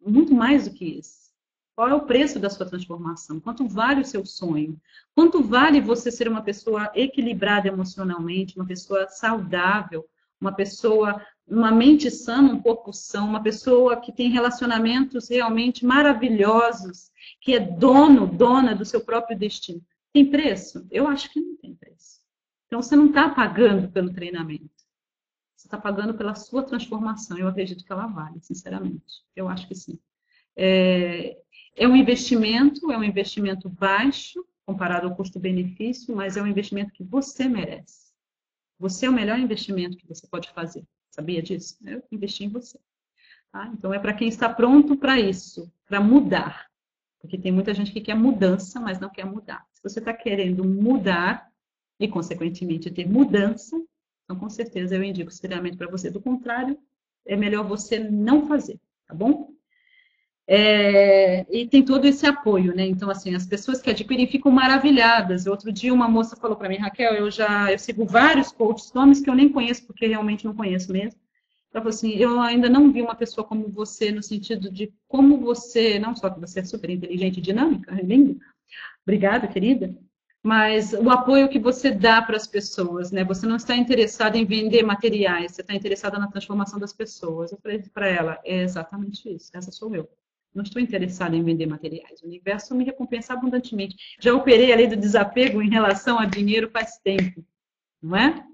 muito 0.00 0.34
mais 0.34 0.68
do 0.68 0.74
que 0.74 0.84
isso. 0.84 1.28
Qual 1.74 1.88
é 1.88 1.94
o 1.94 2.06
preço 2.06 2.40
da 2.40 2.50
sua 2.50 2.66
transformação? 2.66 3.38
Quanto 3.38 3.68
vale 3.68 4.00
o 4.00 4.04
seu 4.04 4.24
sonho? 4.26 4.80
Quanto 5.14 5.42
vale 5.42 5.80
você 5.80 6.10
ser 6.10 6.26
uma 6.26 6.42
pessoa 6.42 6.90
equilibrada 6.94 7.68
emocionalmente, 7.68 8.56
uma 8.56 8.66
pessoa 8.66 9.06
saudável, 9.08 10.04
uma 10.40 10.52
pessoa, 10.52 11.24
uma 11.46 11.70
mente 11.70 12.10
sã, 12.10 12.40
um 12.40 12.60
corpo 12.60 12.92
são, 12.92 13.28
uma 13.28 13.42
pessoa 13.42 14.00
que 14.00 14.10
tem 14.10 14.28
relacionamentos 14.28 15.28
realmente 15.28 15.86
maravilhosos, 15.86 17.12
que 17.40 17.54
é 17.54 17.60
dono, 17.60 18.26
dona 18.26 18.74
do 18.74 18.84
seu 18.84 19.00
próprio 19.00 19.38
destino? 19.38 19.80
Tem 20.12 20.28
preço? 20.28 20.84
Eu 20.90 21.06
acho 21.06 21.30
que 21.30 21.40
não 21.40 21.56
tem 21.56 21.74
preço. 21.74 22.17
Então 22.68 22.80
você 22.80 22.94
não 22.94 23.06
está 23.06 23.30
pagando 23.30 23.90
pelo 23.90 24.12
treinamento. 24.12 24.70
Você 25.56 25.66
está 25.66 25.76
pagando 25.76 26.14
pela 26.14 26.34
sua 26.36 26.62
transformação. 26.62 27.36
Eu 27.36 27.48
acredito 27.48 27.84
que 27.84 27.90
ela 27.90 28.06
vale, 28.06 28.40
sinceramente. 28.40 29.24
Eu 29.34 29.48
acho 29.48 29.66
que 29.66 29.74
sim. 29.74 29.98
É, 30.54 31.36
é 31.74 31.88
um 31.88 31.96
investimento, 31.96 32.92
é 32.92 32.96
um 32.96 33.02
investimento 33.02 33.68
baixo 33.68 34.44
comparado 34.66 35.08
ao 35.08 35.16
custo-benefício, 35.16 36.14
mas 36.14 36.36
é 36.36 36.42
um 36.42 36.46
investimento 36.46 36.92
que 36.92 37.02
você 37.02 37.48
merece. 37.48 38.12
Você 38.78 39.06
é 39.06 39.10
o 39.10 39.12
melhor 39.12 39.38
investimento 39.38 39.96
que 39.96 40.06
você 40.06 40.26
pode 40.28 40.50
fazer. 40.50 40.84
Sabia 41.10 41.42
disso? 41.42 41.78
Eu 41.84 42.02
investi 42.12 42.44
em 42.44 42.48
você. 42.48 42.78
Tá? 43.50 43.66
Então 43.72 43.94
é 43.94 43.98
para 43.98 44.12
quem 44.12 44.28
está 44.28 44.48
pronto 44.48 44.94
para 44.96 45.18
isso, 45.18 45.72
para 45.86 46.00
mudar. 46.00 46.68
Porque 47.18 47.38
tem 47.38 47.50
muita 47.50 47.74
gente 47.74 47.90
que 47.90 48.00
quer 48.00 48.14
mudança, 48.14 48.78
mas 48.78 49.00
não 49.00 49.08
quer 49.08 49.24
mudar. 49.24 49.66
Se 49.72 49.82
você 49.82 49.98
está 49.98 50.12
querendo 50.12 50.64
mudar 50.64 51.47
e, 51.98 52.08
consequentemente, 52.08 52.90
ter 52.90 53.08
mudança, 53.08 53.76
então 54.24 54.38
com 54.38 54.48
certeza 54.50 54.94
eu 54.94 55.02
indico 55.02 55.30
esse 55.30 55.48
para 55.76 55.90
você. 55.90 56.10
Do 56.10 56.20
contrário, 56.20 56.78
é 57.26 57.36
melhor 57.36 57.66
você 57.66 57.98
não 57.98 58.46
fazer, 58.46 58.78
tá 59.06 59.14
bom? 59.14 59.50
É, 60.50 61.46
e 61.54 61.66
tem 61.66 61.84
todo 61.84 62.06
esse 62.06 62.26
apoio, 62.26 62.74
né? 62.74 62.86
Então, 62.86 63.10
assim, 63.10 63.34
as 63.34 63.46
pessoas 63.46 63.82
que 63.82 63.90
adquirem 63.90 64.26
ficam 64.26 64.50
maravilhadas. 64.50 65.46
Outro 65.46 65.70
dia, 65.70 65.92
uma 65.92 66.08
moça 66.08 66.36
falou 66.36 66.56
para 66.56 66.70
mim, 66.70 66.78
Raquel, 66.78 67.14
eu 67.14 67.30
já 67.30 67.70
eu 67.70 67.78
sigo 67.78 68.06
vários 68.06 68.50
coaches, 68.50 68.92
nomes 68.94 69.20
que 69.20 69.28
eu 69.28 69.34
nem 69.34 69.50
conheço, 69.50 69.86
porque 69.86 70.06
realmente 70.06 70.46
não 70.46 70.54
conheço 70.54 70.90
mesmo. 70.90 71.20
Ela 71.72 71.82
falou 71.82 71.90
assim: 71.90 72.12
eu 72.12 72.40
ainda 72.40 72.68
não 72.68 72.90
vi 72.90 73.02
uma 73.02 73.14
pessoa 73.14 73.46
como 73.46 73.68
você, 73.68 74.10
no 74.10 74.22
sentido 74.22 74.70
de 74.70 74.90
como 75.06 75.38
você, 75.38 75.98
não 75.98 76.16
só 76.16 76.30
que 76.30 76.40
você 76.40 76.60
é 76.60 76.64
super 76.64 76.88
inteligente 76.88 77.38
e 77.38 77.42
dinâmica, 77.42 77.94
é 77.94 78.02
lindo. 78.02 78.38
Obrigada, 79.02 79.46
querida. 79.48 79.94
Mas 80.42 80.92
o 80.92 81.10
apoio 81.10 81.48
que 81.48 81.58
você 81.58 81.90
dá 81.90 82.22
para 82.22 82.36
as 82.36 82.46
pessoas, 82.46 83.10
né? 83.10 83.24
Você 83.24 83.46
não 83.46 83.56
está 83.56 83.76
interessada 83.76 84.38
em 84.38 84.44
vender 84.44 84.82
materiais, 84.84 85.52
você 85.52 85.62
está 85.62 85.74
interessada 85.74 86.18
na 86.18 86.28
transformação 86.28 86.78
das 86.78 86.92
pessoas. 86.92 87.50
Eu 87.50 87.58
falei 87.58 87.82
para 87.92 88.06
ela: 88.08 88.40
é 88.44 88.62
exatamente 88.62 89.28
isso, 89.28 89.50
essa 89.54 89.70
sou 89.72 89.94
eu. 89.94 90.08
Não 90.54 90.62
estou 90.62 90.80
interessada 90.80 91.36
em 91.36 91.42
vender 91.42 91.66
materiais. 91.66 92.22
O 92.22 92.26
universo 92.26 92.74
me 92.74 92.84
recompensa 92.84 93.32
abundantemente. 93.32 93.96
Já 94.18 94.32
operei 94.32 94.72
a 94.72 94.76
lei 94.76 94.86
do 94.86 94.96
desapego 94.96 95.60
em 95.60 95.70
relação 95.70 96.18
a 96.18 96.24
dinheiro 96.24 96.70
faz 96.70 96.98
tempo, 96.98 97.44
não 98.02 98.16
é? 98.16 98.44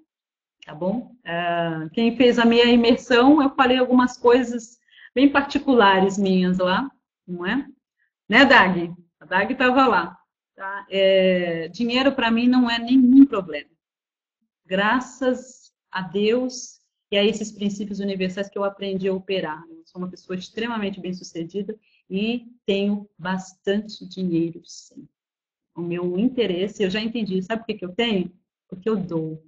Tá 0.64 0.74
bom? 0.74 1.14
Uh, 1.24 1.90
quem 1.90 2.16
fez 2.16 2.38
a 2.38 2.44
minha 2.44 2.64
imersão, 2.64 3.42
eu 3.42 3.50
falei 3.54 3.78
algumas 3.78 4.16
coisas 4.16 4.78
bem 5.14 5.30
particulares 5.30 6.18
minhas 6.18 6.58
lá, 6.58 6.90
não 7.26 7.46
é? 7.46 7.66
Né, 8.28 8.44
Dag? 8.44 8.92
A 9.20 9.24
Dag 9.26 9.52
estava 9.52 9.86
lá. 9.86 10.18
Tá? 10.54 10.86
É, 10.88 11.68
dinheiro 11.68 12.12
para 12.12 12.30
mim 12.30 12.46
não 12.46 12.70
é 12.70 12.78
nenhum 12.78 13.26
problema. 13.26 13.70
Graças 14.64 15.72
a 15.90 16.00
Deus 16.02 16.80
e 17.10 17.16
a 17.16 17.24
esses 17.24 17.52
princípios 17.52 18.00
universais 18.00 18.48
que 18.48 18.58
eu 18.58 18.64
aprendi 18.64 19.08
a 19.08 19.12
operar. 19.12 19.64
Eu 19.68 19.82
sou 19.84 20.00
uma 20.00 20.10
pessoa 20.10 20.36
extremamente 20.36 21.00
bem-sucedida 21.00 21.78
e 22.08 22.46
tenho 22.64 23.08
bastante 23.18 24.06
dinheiro, 24.06 24.60
sim. 24.64 25.08
O 25.76 25.80
meu 25.80 26.18
interesse, 26.18 26.82
eu 26.82 26.90
já 26.90 27.00
entendi, 27.00 27.42
sabe 27.42 27.62
por 27.62 27.66
que, 27.66 27.74
que 27.74 27.84
eu 27.84 27.94
tenho? 27.94 28.32
Porque 28.68 28.88
eu 28.88 28.96
dou, 28.96 29.44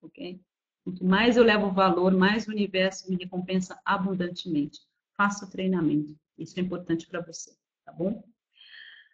ok? 0.00 0.40
Quanto 0.84 1.04
mais 1.04 1.36
eu 1.36 1.44
levo 1.44 1.70
valor, 1.70 2.12
mais 2.12 2.46
o 2.46 2.50
universo 2.50 3.10
me 3.10 3.16
recompensa 3.16 3.80
abundantemente. 3.84 4.80
Faça 5.16 5.44
o 5.44 5.50
treinamento, 5.50 6.14
isso 6.38 6.58
é 6.58 6.62
importante 6.62 7.06
para 7.06 7.20
você, 7.20 7.52
tá 7.84 7.92
bom? 7.92 8.22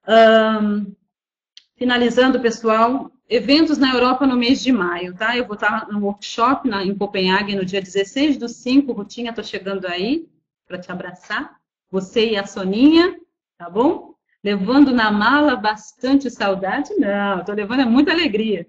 Um, 0.08 0.94
finalizando, 1.82 2.38
pessoal, 2.38 3.10
eventos 3.28 3.76
na 3.76 3.92
Europa 3.92 4.24
no 4.24 4.36
mês 4.36 4.62
de 4.62 4.70
maio, 4.70 5.16
tá? 5.16 5.36
Eu 5.36 5.44
vou 5.44 5.54
estar 5.54 5.88
no 5.88 6.04
workshop 6.04 6.68
na, 6.68 6.84
em 6.84 6.96
Copenhague 6.96 7.56
no 7.56 7.64
dia 7.64 7.82
16 7.82 8.36
do 8.36 8.48
5, 8.48 8.92
Rutinha, 8.92 9.30
estou 9.30 9.42
chegando 9.42 9.88
aí 9.88 10.28
para 10.64 10.78
te 10.78 10.92
abraçar 10.92 11.56
você 11.90 12.30
e 12.30 12.36
a 12.36 12.46
Soninha, 12.46 13.16
tá 13.58 13.68
bom? 13.68 14.14
Levando 14.44 14.92
na 14.92 15.10
mala 15.10 15.56
bastante 15.56 16.30
saudade? 16.30 16.94
Não, 16.94 17.40
estou 17.40 17.52
levando 17.52 17.80
é 17.80 17.84
muita 17.84 18.12
alegria. 18.12 18.64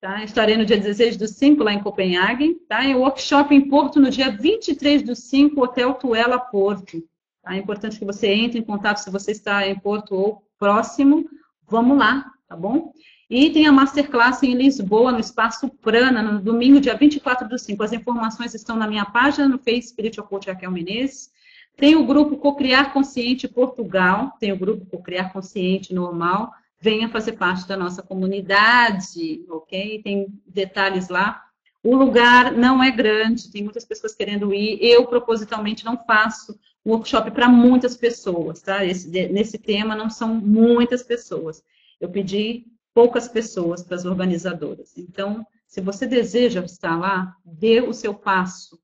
Tá? 0.00 0.24
Estarei 0.24 0.56
no 0.56 0.64
dia 0.64 0.76
16 0.76 1.16
do 1.16 1.28
5 1.28 1.62
lá 1.62 1.72
em 1.72 1.80
Copenhague, 1.80 2.54
tá? 2.68 2.84
E 2.84 2.92
workshop 2.92 3.54
em 3.54 3.68
Porto 3.68 4.00
no 4.00 4.10
dia 4.10 4.32
23 4.32 5.04
do 5.04 5.14
5, 5.14 5.62
Hotel 5.62 5.94
Tuela 5.94 6.40
Porto. 6.40 7.00
Tá? 7.40 7.54
É 7.54 7.58
importante 7.58 8.00
que 8.00 8.04
você 8.04 8.26
entre 8.32 8.58
em 8.58 8.64
contato 8.64 8.96
se 8.96 9.10
você 9.10 9.30
está 9.30 9.64
em 9.64 9.78
Porto 9.78 10.16
ou 10.16 10.42
próximo. 10.58 11.24
Vamos 11.72 11.96
lá, 11.96 12.30
tá 12.46 12.54
bom? 12.54 12.92
E 13.30 13.48
tem 13.48 13.66
a 13.66 13.72
Masterclass 13.72 14.42
em 14.42 14.52
Lisboa, 14.52 15.10
no 15.10 15.18
Espaço 15.18 15.70
Prana, 15.70 16.22
no 16.22 16.38
domingo, 16.38 16.78
dia 16.78 16.94
24 16.94 17.48
do 17.48 17.58
5. 17.58 17.82
As 17.82 17.94
informações 17.94 18.52
estão 18.52 18.76
na 18.76 18.86
minha 18.86 19.06
página 19.06 19.48
no 19.48 19.58
Facebook 19.58 19.88
Spiritual 19.88 20.28
Coach 20.28 20.48
Raquel 20.48 20.70
Menezes. 20.70 21.30
Tem 21.74 21.96
o 21.96 22.04
grupo 22.04 22.36
Cocriar 22.36 22.92
Consciente 22.92 23.48
Portugal, 23.48 24.36
tem 24.38 24.52
o 24.52 24.58
grupo 24.58 24.84
Cocriar 24.84 25.32
Consciente 25.32 25.94
Normal. 25.94 26.52
Venha 26.78 27.08
fazer 27.08 27.32
parte 27.32 27.66
da 27.66 27.74
nossa 27.74 28.02
comunidade, 28.02 29.42
ok? 29.48 30.02
Tem 30.02 30.26
detalhes 30.46 31.08
lá. 31.08 31.42
O 31.82 31.96
lugar 31.96 32.52
não 32.52 32.82
é 32.82 32.90
grande, 32.90 33.50
tem 33.50 33.62
muitas 33.62 33.86
pessoas 33.86 34.14
querendo 34.14 34.52
ir. 34.52 34.78
Eu, 34.82 35.06
propositalmente, 35.06 35.86
não 35.86 35.96
faço 36.04 36.54
workshop 36.86 37.30
para 37.30 37.48
muitas 37.48 37.96
pessoas, 37.96 38.60
tá? 38.60 38.84
Esse, 38.84 39.08
nesse 39.28 39.58
tema 39.58 39.94
não 39.94 40.10
são 40.10 40.34
muitas 40.34 41.02
pessoas. 41.02 41.62
Eu 42.00 42.10
pedi 42.10 42.66
poucas 42.94 43.28
pessoas 43.28 43.82
para 43.82 43.96
as 43.96 44.04
organizadoras. 44.04 44.96
Então, 44.98 45.46
se 45.66 45.80
você 45.80 46.06
deseja 46.06 46.64
estar 46.64 46.98
lá, 46.98 47.36
dê 47.44 47.80
o 47.80 47.92
seu 47.92 48.14
passo, 48.14 48.78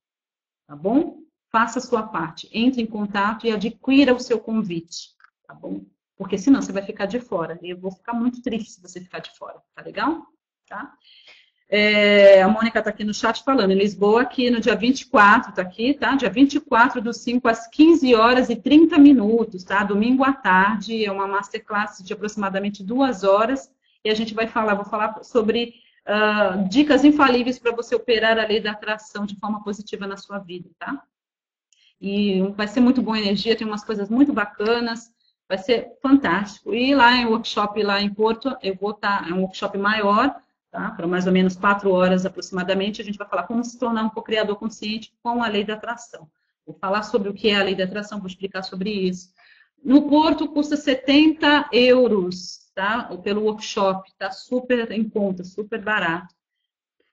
tá 0.67 0.75
bom? 0.75 1.19
faça 1.51 1.79
a 1.79 1.83
sua 1.83 2.03
parte, 2.03 2.49
entre 2.53 2.83
em 2.83 2.87
contato 2.87 3.47
e 3.47 3.53
adquira 3.53 4.15
o 4.15 4.21
seu 4.21 4.39
convite, 4.39 5.11
tá 5.47 5.55
bom? 5.55 5.85
Porque 6.17 6.37
senão 6.37 6.61
você 6.61 6.73
vai 6.73 6.83
ficar 6.83 7.07
de 7.07 7.21
fora. 7.21 7.59
E 7.63 7.71
eu 7.71 7.79
vou 7.79 7.93
ficar 7.93 8.13
muito 8.13 8.43
triste 8.43 8.73
se 8.73 8.83
você 8.83 9.01
ficar 9.01 9.21
de 9.21 9.37
fora, 9.37 9.61
tá 9.75 9.83
legal? 9.83 10.27
Tá? 10.69 10.93
É, 11.71 12.41
a 12.41 12.49
Mônica 12.49 12.79
está 12.79 12.89
aqui 12.89 13.05
no 13.05 13.13
chat 13.13 13.45
falando, 13.45 13.73
em 13.73 13.79
Lisboa, 13.79 14.23
aqui 14.23 14.49
no 14.49 14.59
dia 14.59 14.75
24, 14.75 15.51
está 15.51 15.61
aqui, 15.61 15.93
tá? 15.93 16.17
Dia 16.17 16.31
24 16.31 17.03
do 17.03 17.13
5 17.13 17.47
às 17.47 17.67
15 17.67 18.15
horas 18.15 18.49
e 18.49 18.57
30 18.57 18.99
minutos, 18.99 19.65
tá? 19.65 19.85
Domingo 19.85 20.25
à 20.25 20.33
tarde, 20.33 21.05
é 21.05 21.13
uma 21.13 21.29
masterclass 21.29 22.03
de 22.03 22.11
aproximadamente 22.15 22.83
duas 22.83 23.23
horas, 23.23 23.71
e 24.03 24.09
a 24.09 24.15
gente 24.15 24.33
vai 24.33 24.47
falar, 24.47 24.75
vou 24.77 24.85
falar 24.87 25.23
sobre 25.23 25.75
uh, 26.07 26.67
dicas 26.71 27.05
infalíveis 27.05 27.59
para 27.59 27.77
você 27.77 27.95
operar 27.95 28.39
a 28.39 28.47
lei 28.47 28.61
da 28.61 28.71
atração 28.71 29.27
de 29.27 29.39
forma 29.39 29.63
positiva 29.63 30.07
na 30.07 30.17
sua 30.17 30.39
vida, 30.39 30.71
tá? 30.79 31.03
E 32.01 32.41
vai 32.57 32.67
ser 32.67 32.81
muito 32.81 33.03
boa 33.03 33.19
energia, 33.19 33.55
tem 33.55 33.67
umas 33.67 33.85
coisas 33.85 34.09
muito 34.09 34.33
bacanas, 34.33 35.13
vai 35.47 35.59
ser 35.59 35.99
fantástico. 36.01 36.73
E 36.73 36.95
lá 36.95 37.15
em 37.15 37.27
workshop, 37.27 37.83
lá 37.83 38.01
em 38.01 38.09
Porto, 38.09 38.57
eu 38.63 38.75
vou 38.75 38.93
estar, 38.93 39.25
tá, 39.25 39.29
é 39.29 39.35
um 39.35 39.43
workshop 39.43 39.77
maior, 39.77 40.35
tá? 40.79 40.93
Para 40.93 41.09
mais 41.09 41.27
ou 41.27 41.33
menos 41.33 41.57
quatro 41.57 41.91
horas 41.91 42.25
aproximadamente, 42.25 43.03
a 43.03 43.05
gente 43.05 43.19
vai 43.19 43.29
falar 43.29 43.43
como 43.43 43.65
se 43.65 43.77
tornar 43.77 44.05
um 44.05 44.11
co-criador 44.11 44.57
consciente 44.57 45.13
com 45.21 45.43
a 45.43 45.49
lei 45.49 45.65
da 45.65 45.75
atração. 45.75 46.31
Vou 46.65 46.77
falar 46.77 47.03
sobre 47.03 47.29
o 47.29 47.35
que 47.35 47.49
é 47.49 47.57
a 47.57 47.65
lei 47.65 47.75
da 47.75 47.83
atração, 47.83 48.21
vou 48.21 48.29
explicar 48.29 48.63
sobre 48.63 48.91
isso. 48.91 49.31
No 49.83 50.09
Porto 50.09 50.47
custa 50.49 50.77
70 50.77 51.71
euros, 51.73 52.71
tá? 52.77 53.05
Pelo 53.25 53.43
workshop, 53.43 54.09
tá 54.17 54.31
super 54.31 54.93
em 54.93 55.09
conta, 55.09 55.43
super 55.43 55.83
barato, 55.83 56.33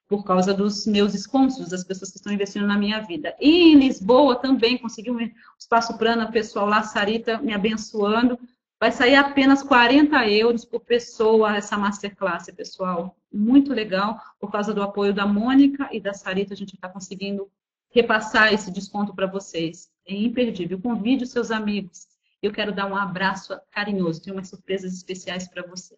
por 0.06 0.22
causa 0.22 0.54
dos 0.54 0.86
meus 0.86 1.12
descontos, 1.12 1.68
das 1.68 1.82
pessoas 1.82 2.12
que 2.12 2.18
estão 2.18 2.32
investindo 2.32 2.68
na 2.68 2.78
minha 2.78 3.00
vida. 3.00 3.34
E 3.40 3.72
em 3.72 3.78
Lisboa 3.78 4.36
também 4.36 4.78
consegui 4.78 5.10
um 5.10 5.18
espaço 5.58 5.98
prana, 5.98 6.30
pessoal 6.30 6.66
lá, 6.66 6.84
Sarita 6.84 7.38
me 7.38 7.52
abençoando, 7.52 8.38
vai 8.78 8.92
sair 8.92 9.14
apenas 9.16 9.62
40 9.62 10.28
euros 10.28 10.64
por 10.64 10.80
pessoa 10.80 11.56
essa 11.56 11.76
masterclass, 11.76 12.46
pessoal. 12.54 13.16
Muito 13.32 13.72
legal, 13.72 14.20
por 14.38 14.50
causa 14.50 14.72
do 14.72 14.82
apoio 14.82 15.12
da 15.12 15.26
Mônica 15.26 15.88
e 15.92 16.00
da 16.00 16.14
Sarita, 16.14 16.54
a 16.54 16.56
gente 16.56 16.74
está 16.74 16.88
conseguindo 16.88 17.50
repassar 17.90 18.52
esse 18.52 18.70
desconto 18.70 19.14
para 19.14 19.26
vocês. 19.26 19.90
É 20.06 20.14
imperdível. 20.14 20.80
Convide 20.80 21.24
os 21.24 21.30
seus 21.30 21.50
amigos 21.50 22.06
eu 22.46 22.52
quero 22.52 22.72
dar 22.72 22.86
um 22.86 22.96
abraço 22.96 23.58
carinhoso, 23.70 24.22
tenho 24.22 24.36
umas 24.36 24.48
surpresas 24.48 24.92
especiais 24.92 25.48
para 25.48 25.66
você. 25.66 25.94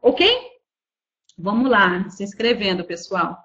Ok? 0.00 0.26
Vamos 1.38 1.70
lá, 1.70 2.08
se 2.10 2.22
inscrevendo, 2.22 2.84
pessoal. 2.84 3.38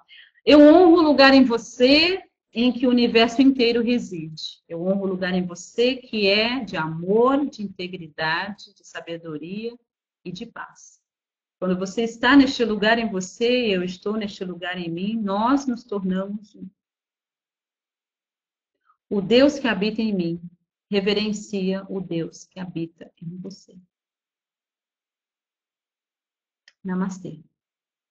Eu 0.45 0.61
honro 0.61 0.98
o 0.98 1.02
lugar 1.02 1.34
em 1.34 1.44
você 1.44 2.22
em 2.53 2.72
que 2.72 2.88
o 2.88 2.90
universo 2.90 3.41
inteiro 3.41 3.84
reside. 3.84 4.64
Eu 4.68 4.82
honro 4.82 5.03
o 5.03 5.07
lugar 5.07 5.34
em 5.34 5.45
você 5.45 5.95
que 5.95 6.28
é 6.28 6.64
de 6.64 6.78
amor, 6.78 7.45
de 7.45 7.61
integridade, 7.61 8.74
de 8.74 8.88
sabedoria 8.88 9.78
e 10.24 10.32
de 10.32 10.45
paz. 10.45 11.02
Quando 11.60 11.78
você 11.78 12.03
está 12.03 12.36
neste 12.36 12.64
lugar 12.64 12.99
em 12.99 13.10
você, 13.10 13.76
eu 13.76 13.84
estou 13.84 14.15
neste 14.15 14.44
lugar 14.45 14.78
em 14.78 14.90
mim, 14.90 15.15
nós 15.15 15.65
nos 15.65 15.84
tornamos 15.84 16.56
um. 16.56 16.69
O 19.10 19.22
Deus 19.22 19.57
que 19.57 19.68
habita 19.68 20.02
em 20.02 20.14
mim 20.14 20.41
reverencia 20.90 21.86
o 21.90 21.99
Deus 21.99 22.45
que 22.45 22.60
habita 22.60 23.11
em 23.22 23.38
você. 23.38 23.78
Namastê. 26.84 27.41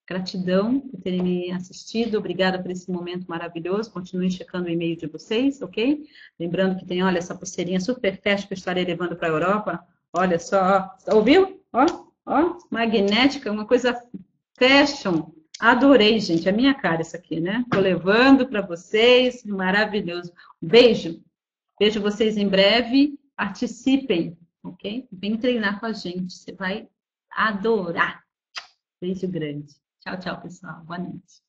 Gratidão 0.06 0.78
por 0.78 1.00
terem 1.00 1.20
me 1.20 1.50
assistido, 1.50 2.18
obrigada 2.18 2.62
por 2.62 2.70
esse 2.70 2.88
momento 2.88 3.26
maravilhoso. 3.26 3.90
Continuem 3.90 4.30
checando 4.30 4.68
o 4.68 4.70
e-mail 4.70 4.96
de 4.96 5.06
vocês, 5.06 5.60
ok? 5.60 6.06
Lembrando 6.38 6.78
que 6.78 6.86
tem, 6.86 7.02
olha, 7.02 7.18
essa 7.18 7.34
pulseirinha 7.34 7.80
super 7.80 8.20
fast 8.22 8.46
que 8.46 8.52
eu 8.52 8.56
estarei 8.56 8.84
levando 8.84 9.16
para 9.16 9.26
a 9.26 9.32
Europa. 9.32 9.86
Olha 10.12 10.38
só, 10.38 10.94
ó. 11.08 11.16
ouviu? 11.16 11.60
Ó, 11.72 11.84
ó, 12.24 12.58
magnética, 12.70 13.50
uma 13.50 13.66
coisa 13.66 14.00
fashion. 14.56 15.28
Adorei, 15.58 16.20
gente. 16.20 16.48
É 16.48 16.52
minha 16.52 16.74
cara 16.74 17.02
isso 17.02 17.16
aqui, 17.16 17.40
né? 17.40 17.64
Tô 17.70 17.80
levando 17.80 18.46
para 18.46 18.60
vocês, 18.60 19.44
maravilhoso. 19.44 20.32
Beijo. 20.62 21.20
Vejo 21.80 22.00
vocês 22.00 22.36
em 22.36 22.48
breve. 22.48 23.18
Participem, 23.34 24.38
ok? 24.62 25.08
Vem 25.10 25.36
treinar 25.36 25.80
com 25.80 25.86
a 25.86 25.92
gente. 25.92 26.32
Você 26.32 26.52
vai 26.52 26.88
adorar. 27.30 28.22
Beijo 29.00 29.26
grande. 29.26 29.74
Tchau, 30.06 30.16
tchau, 30.20 30.40
pessoal. 30.40 30.84
Boa 30.84 30.98
noite. 30.98 31.45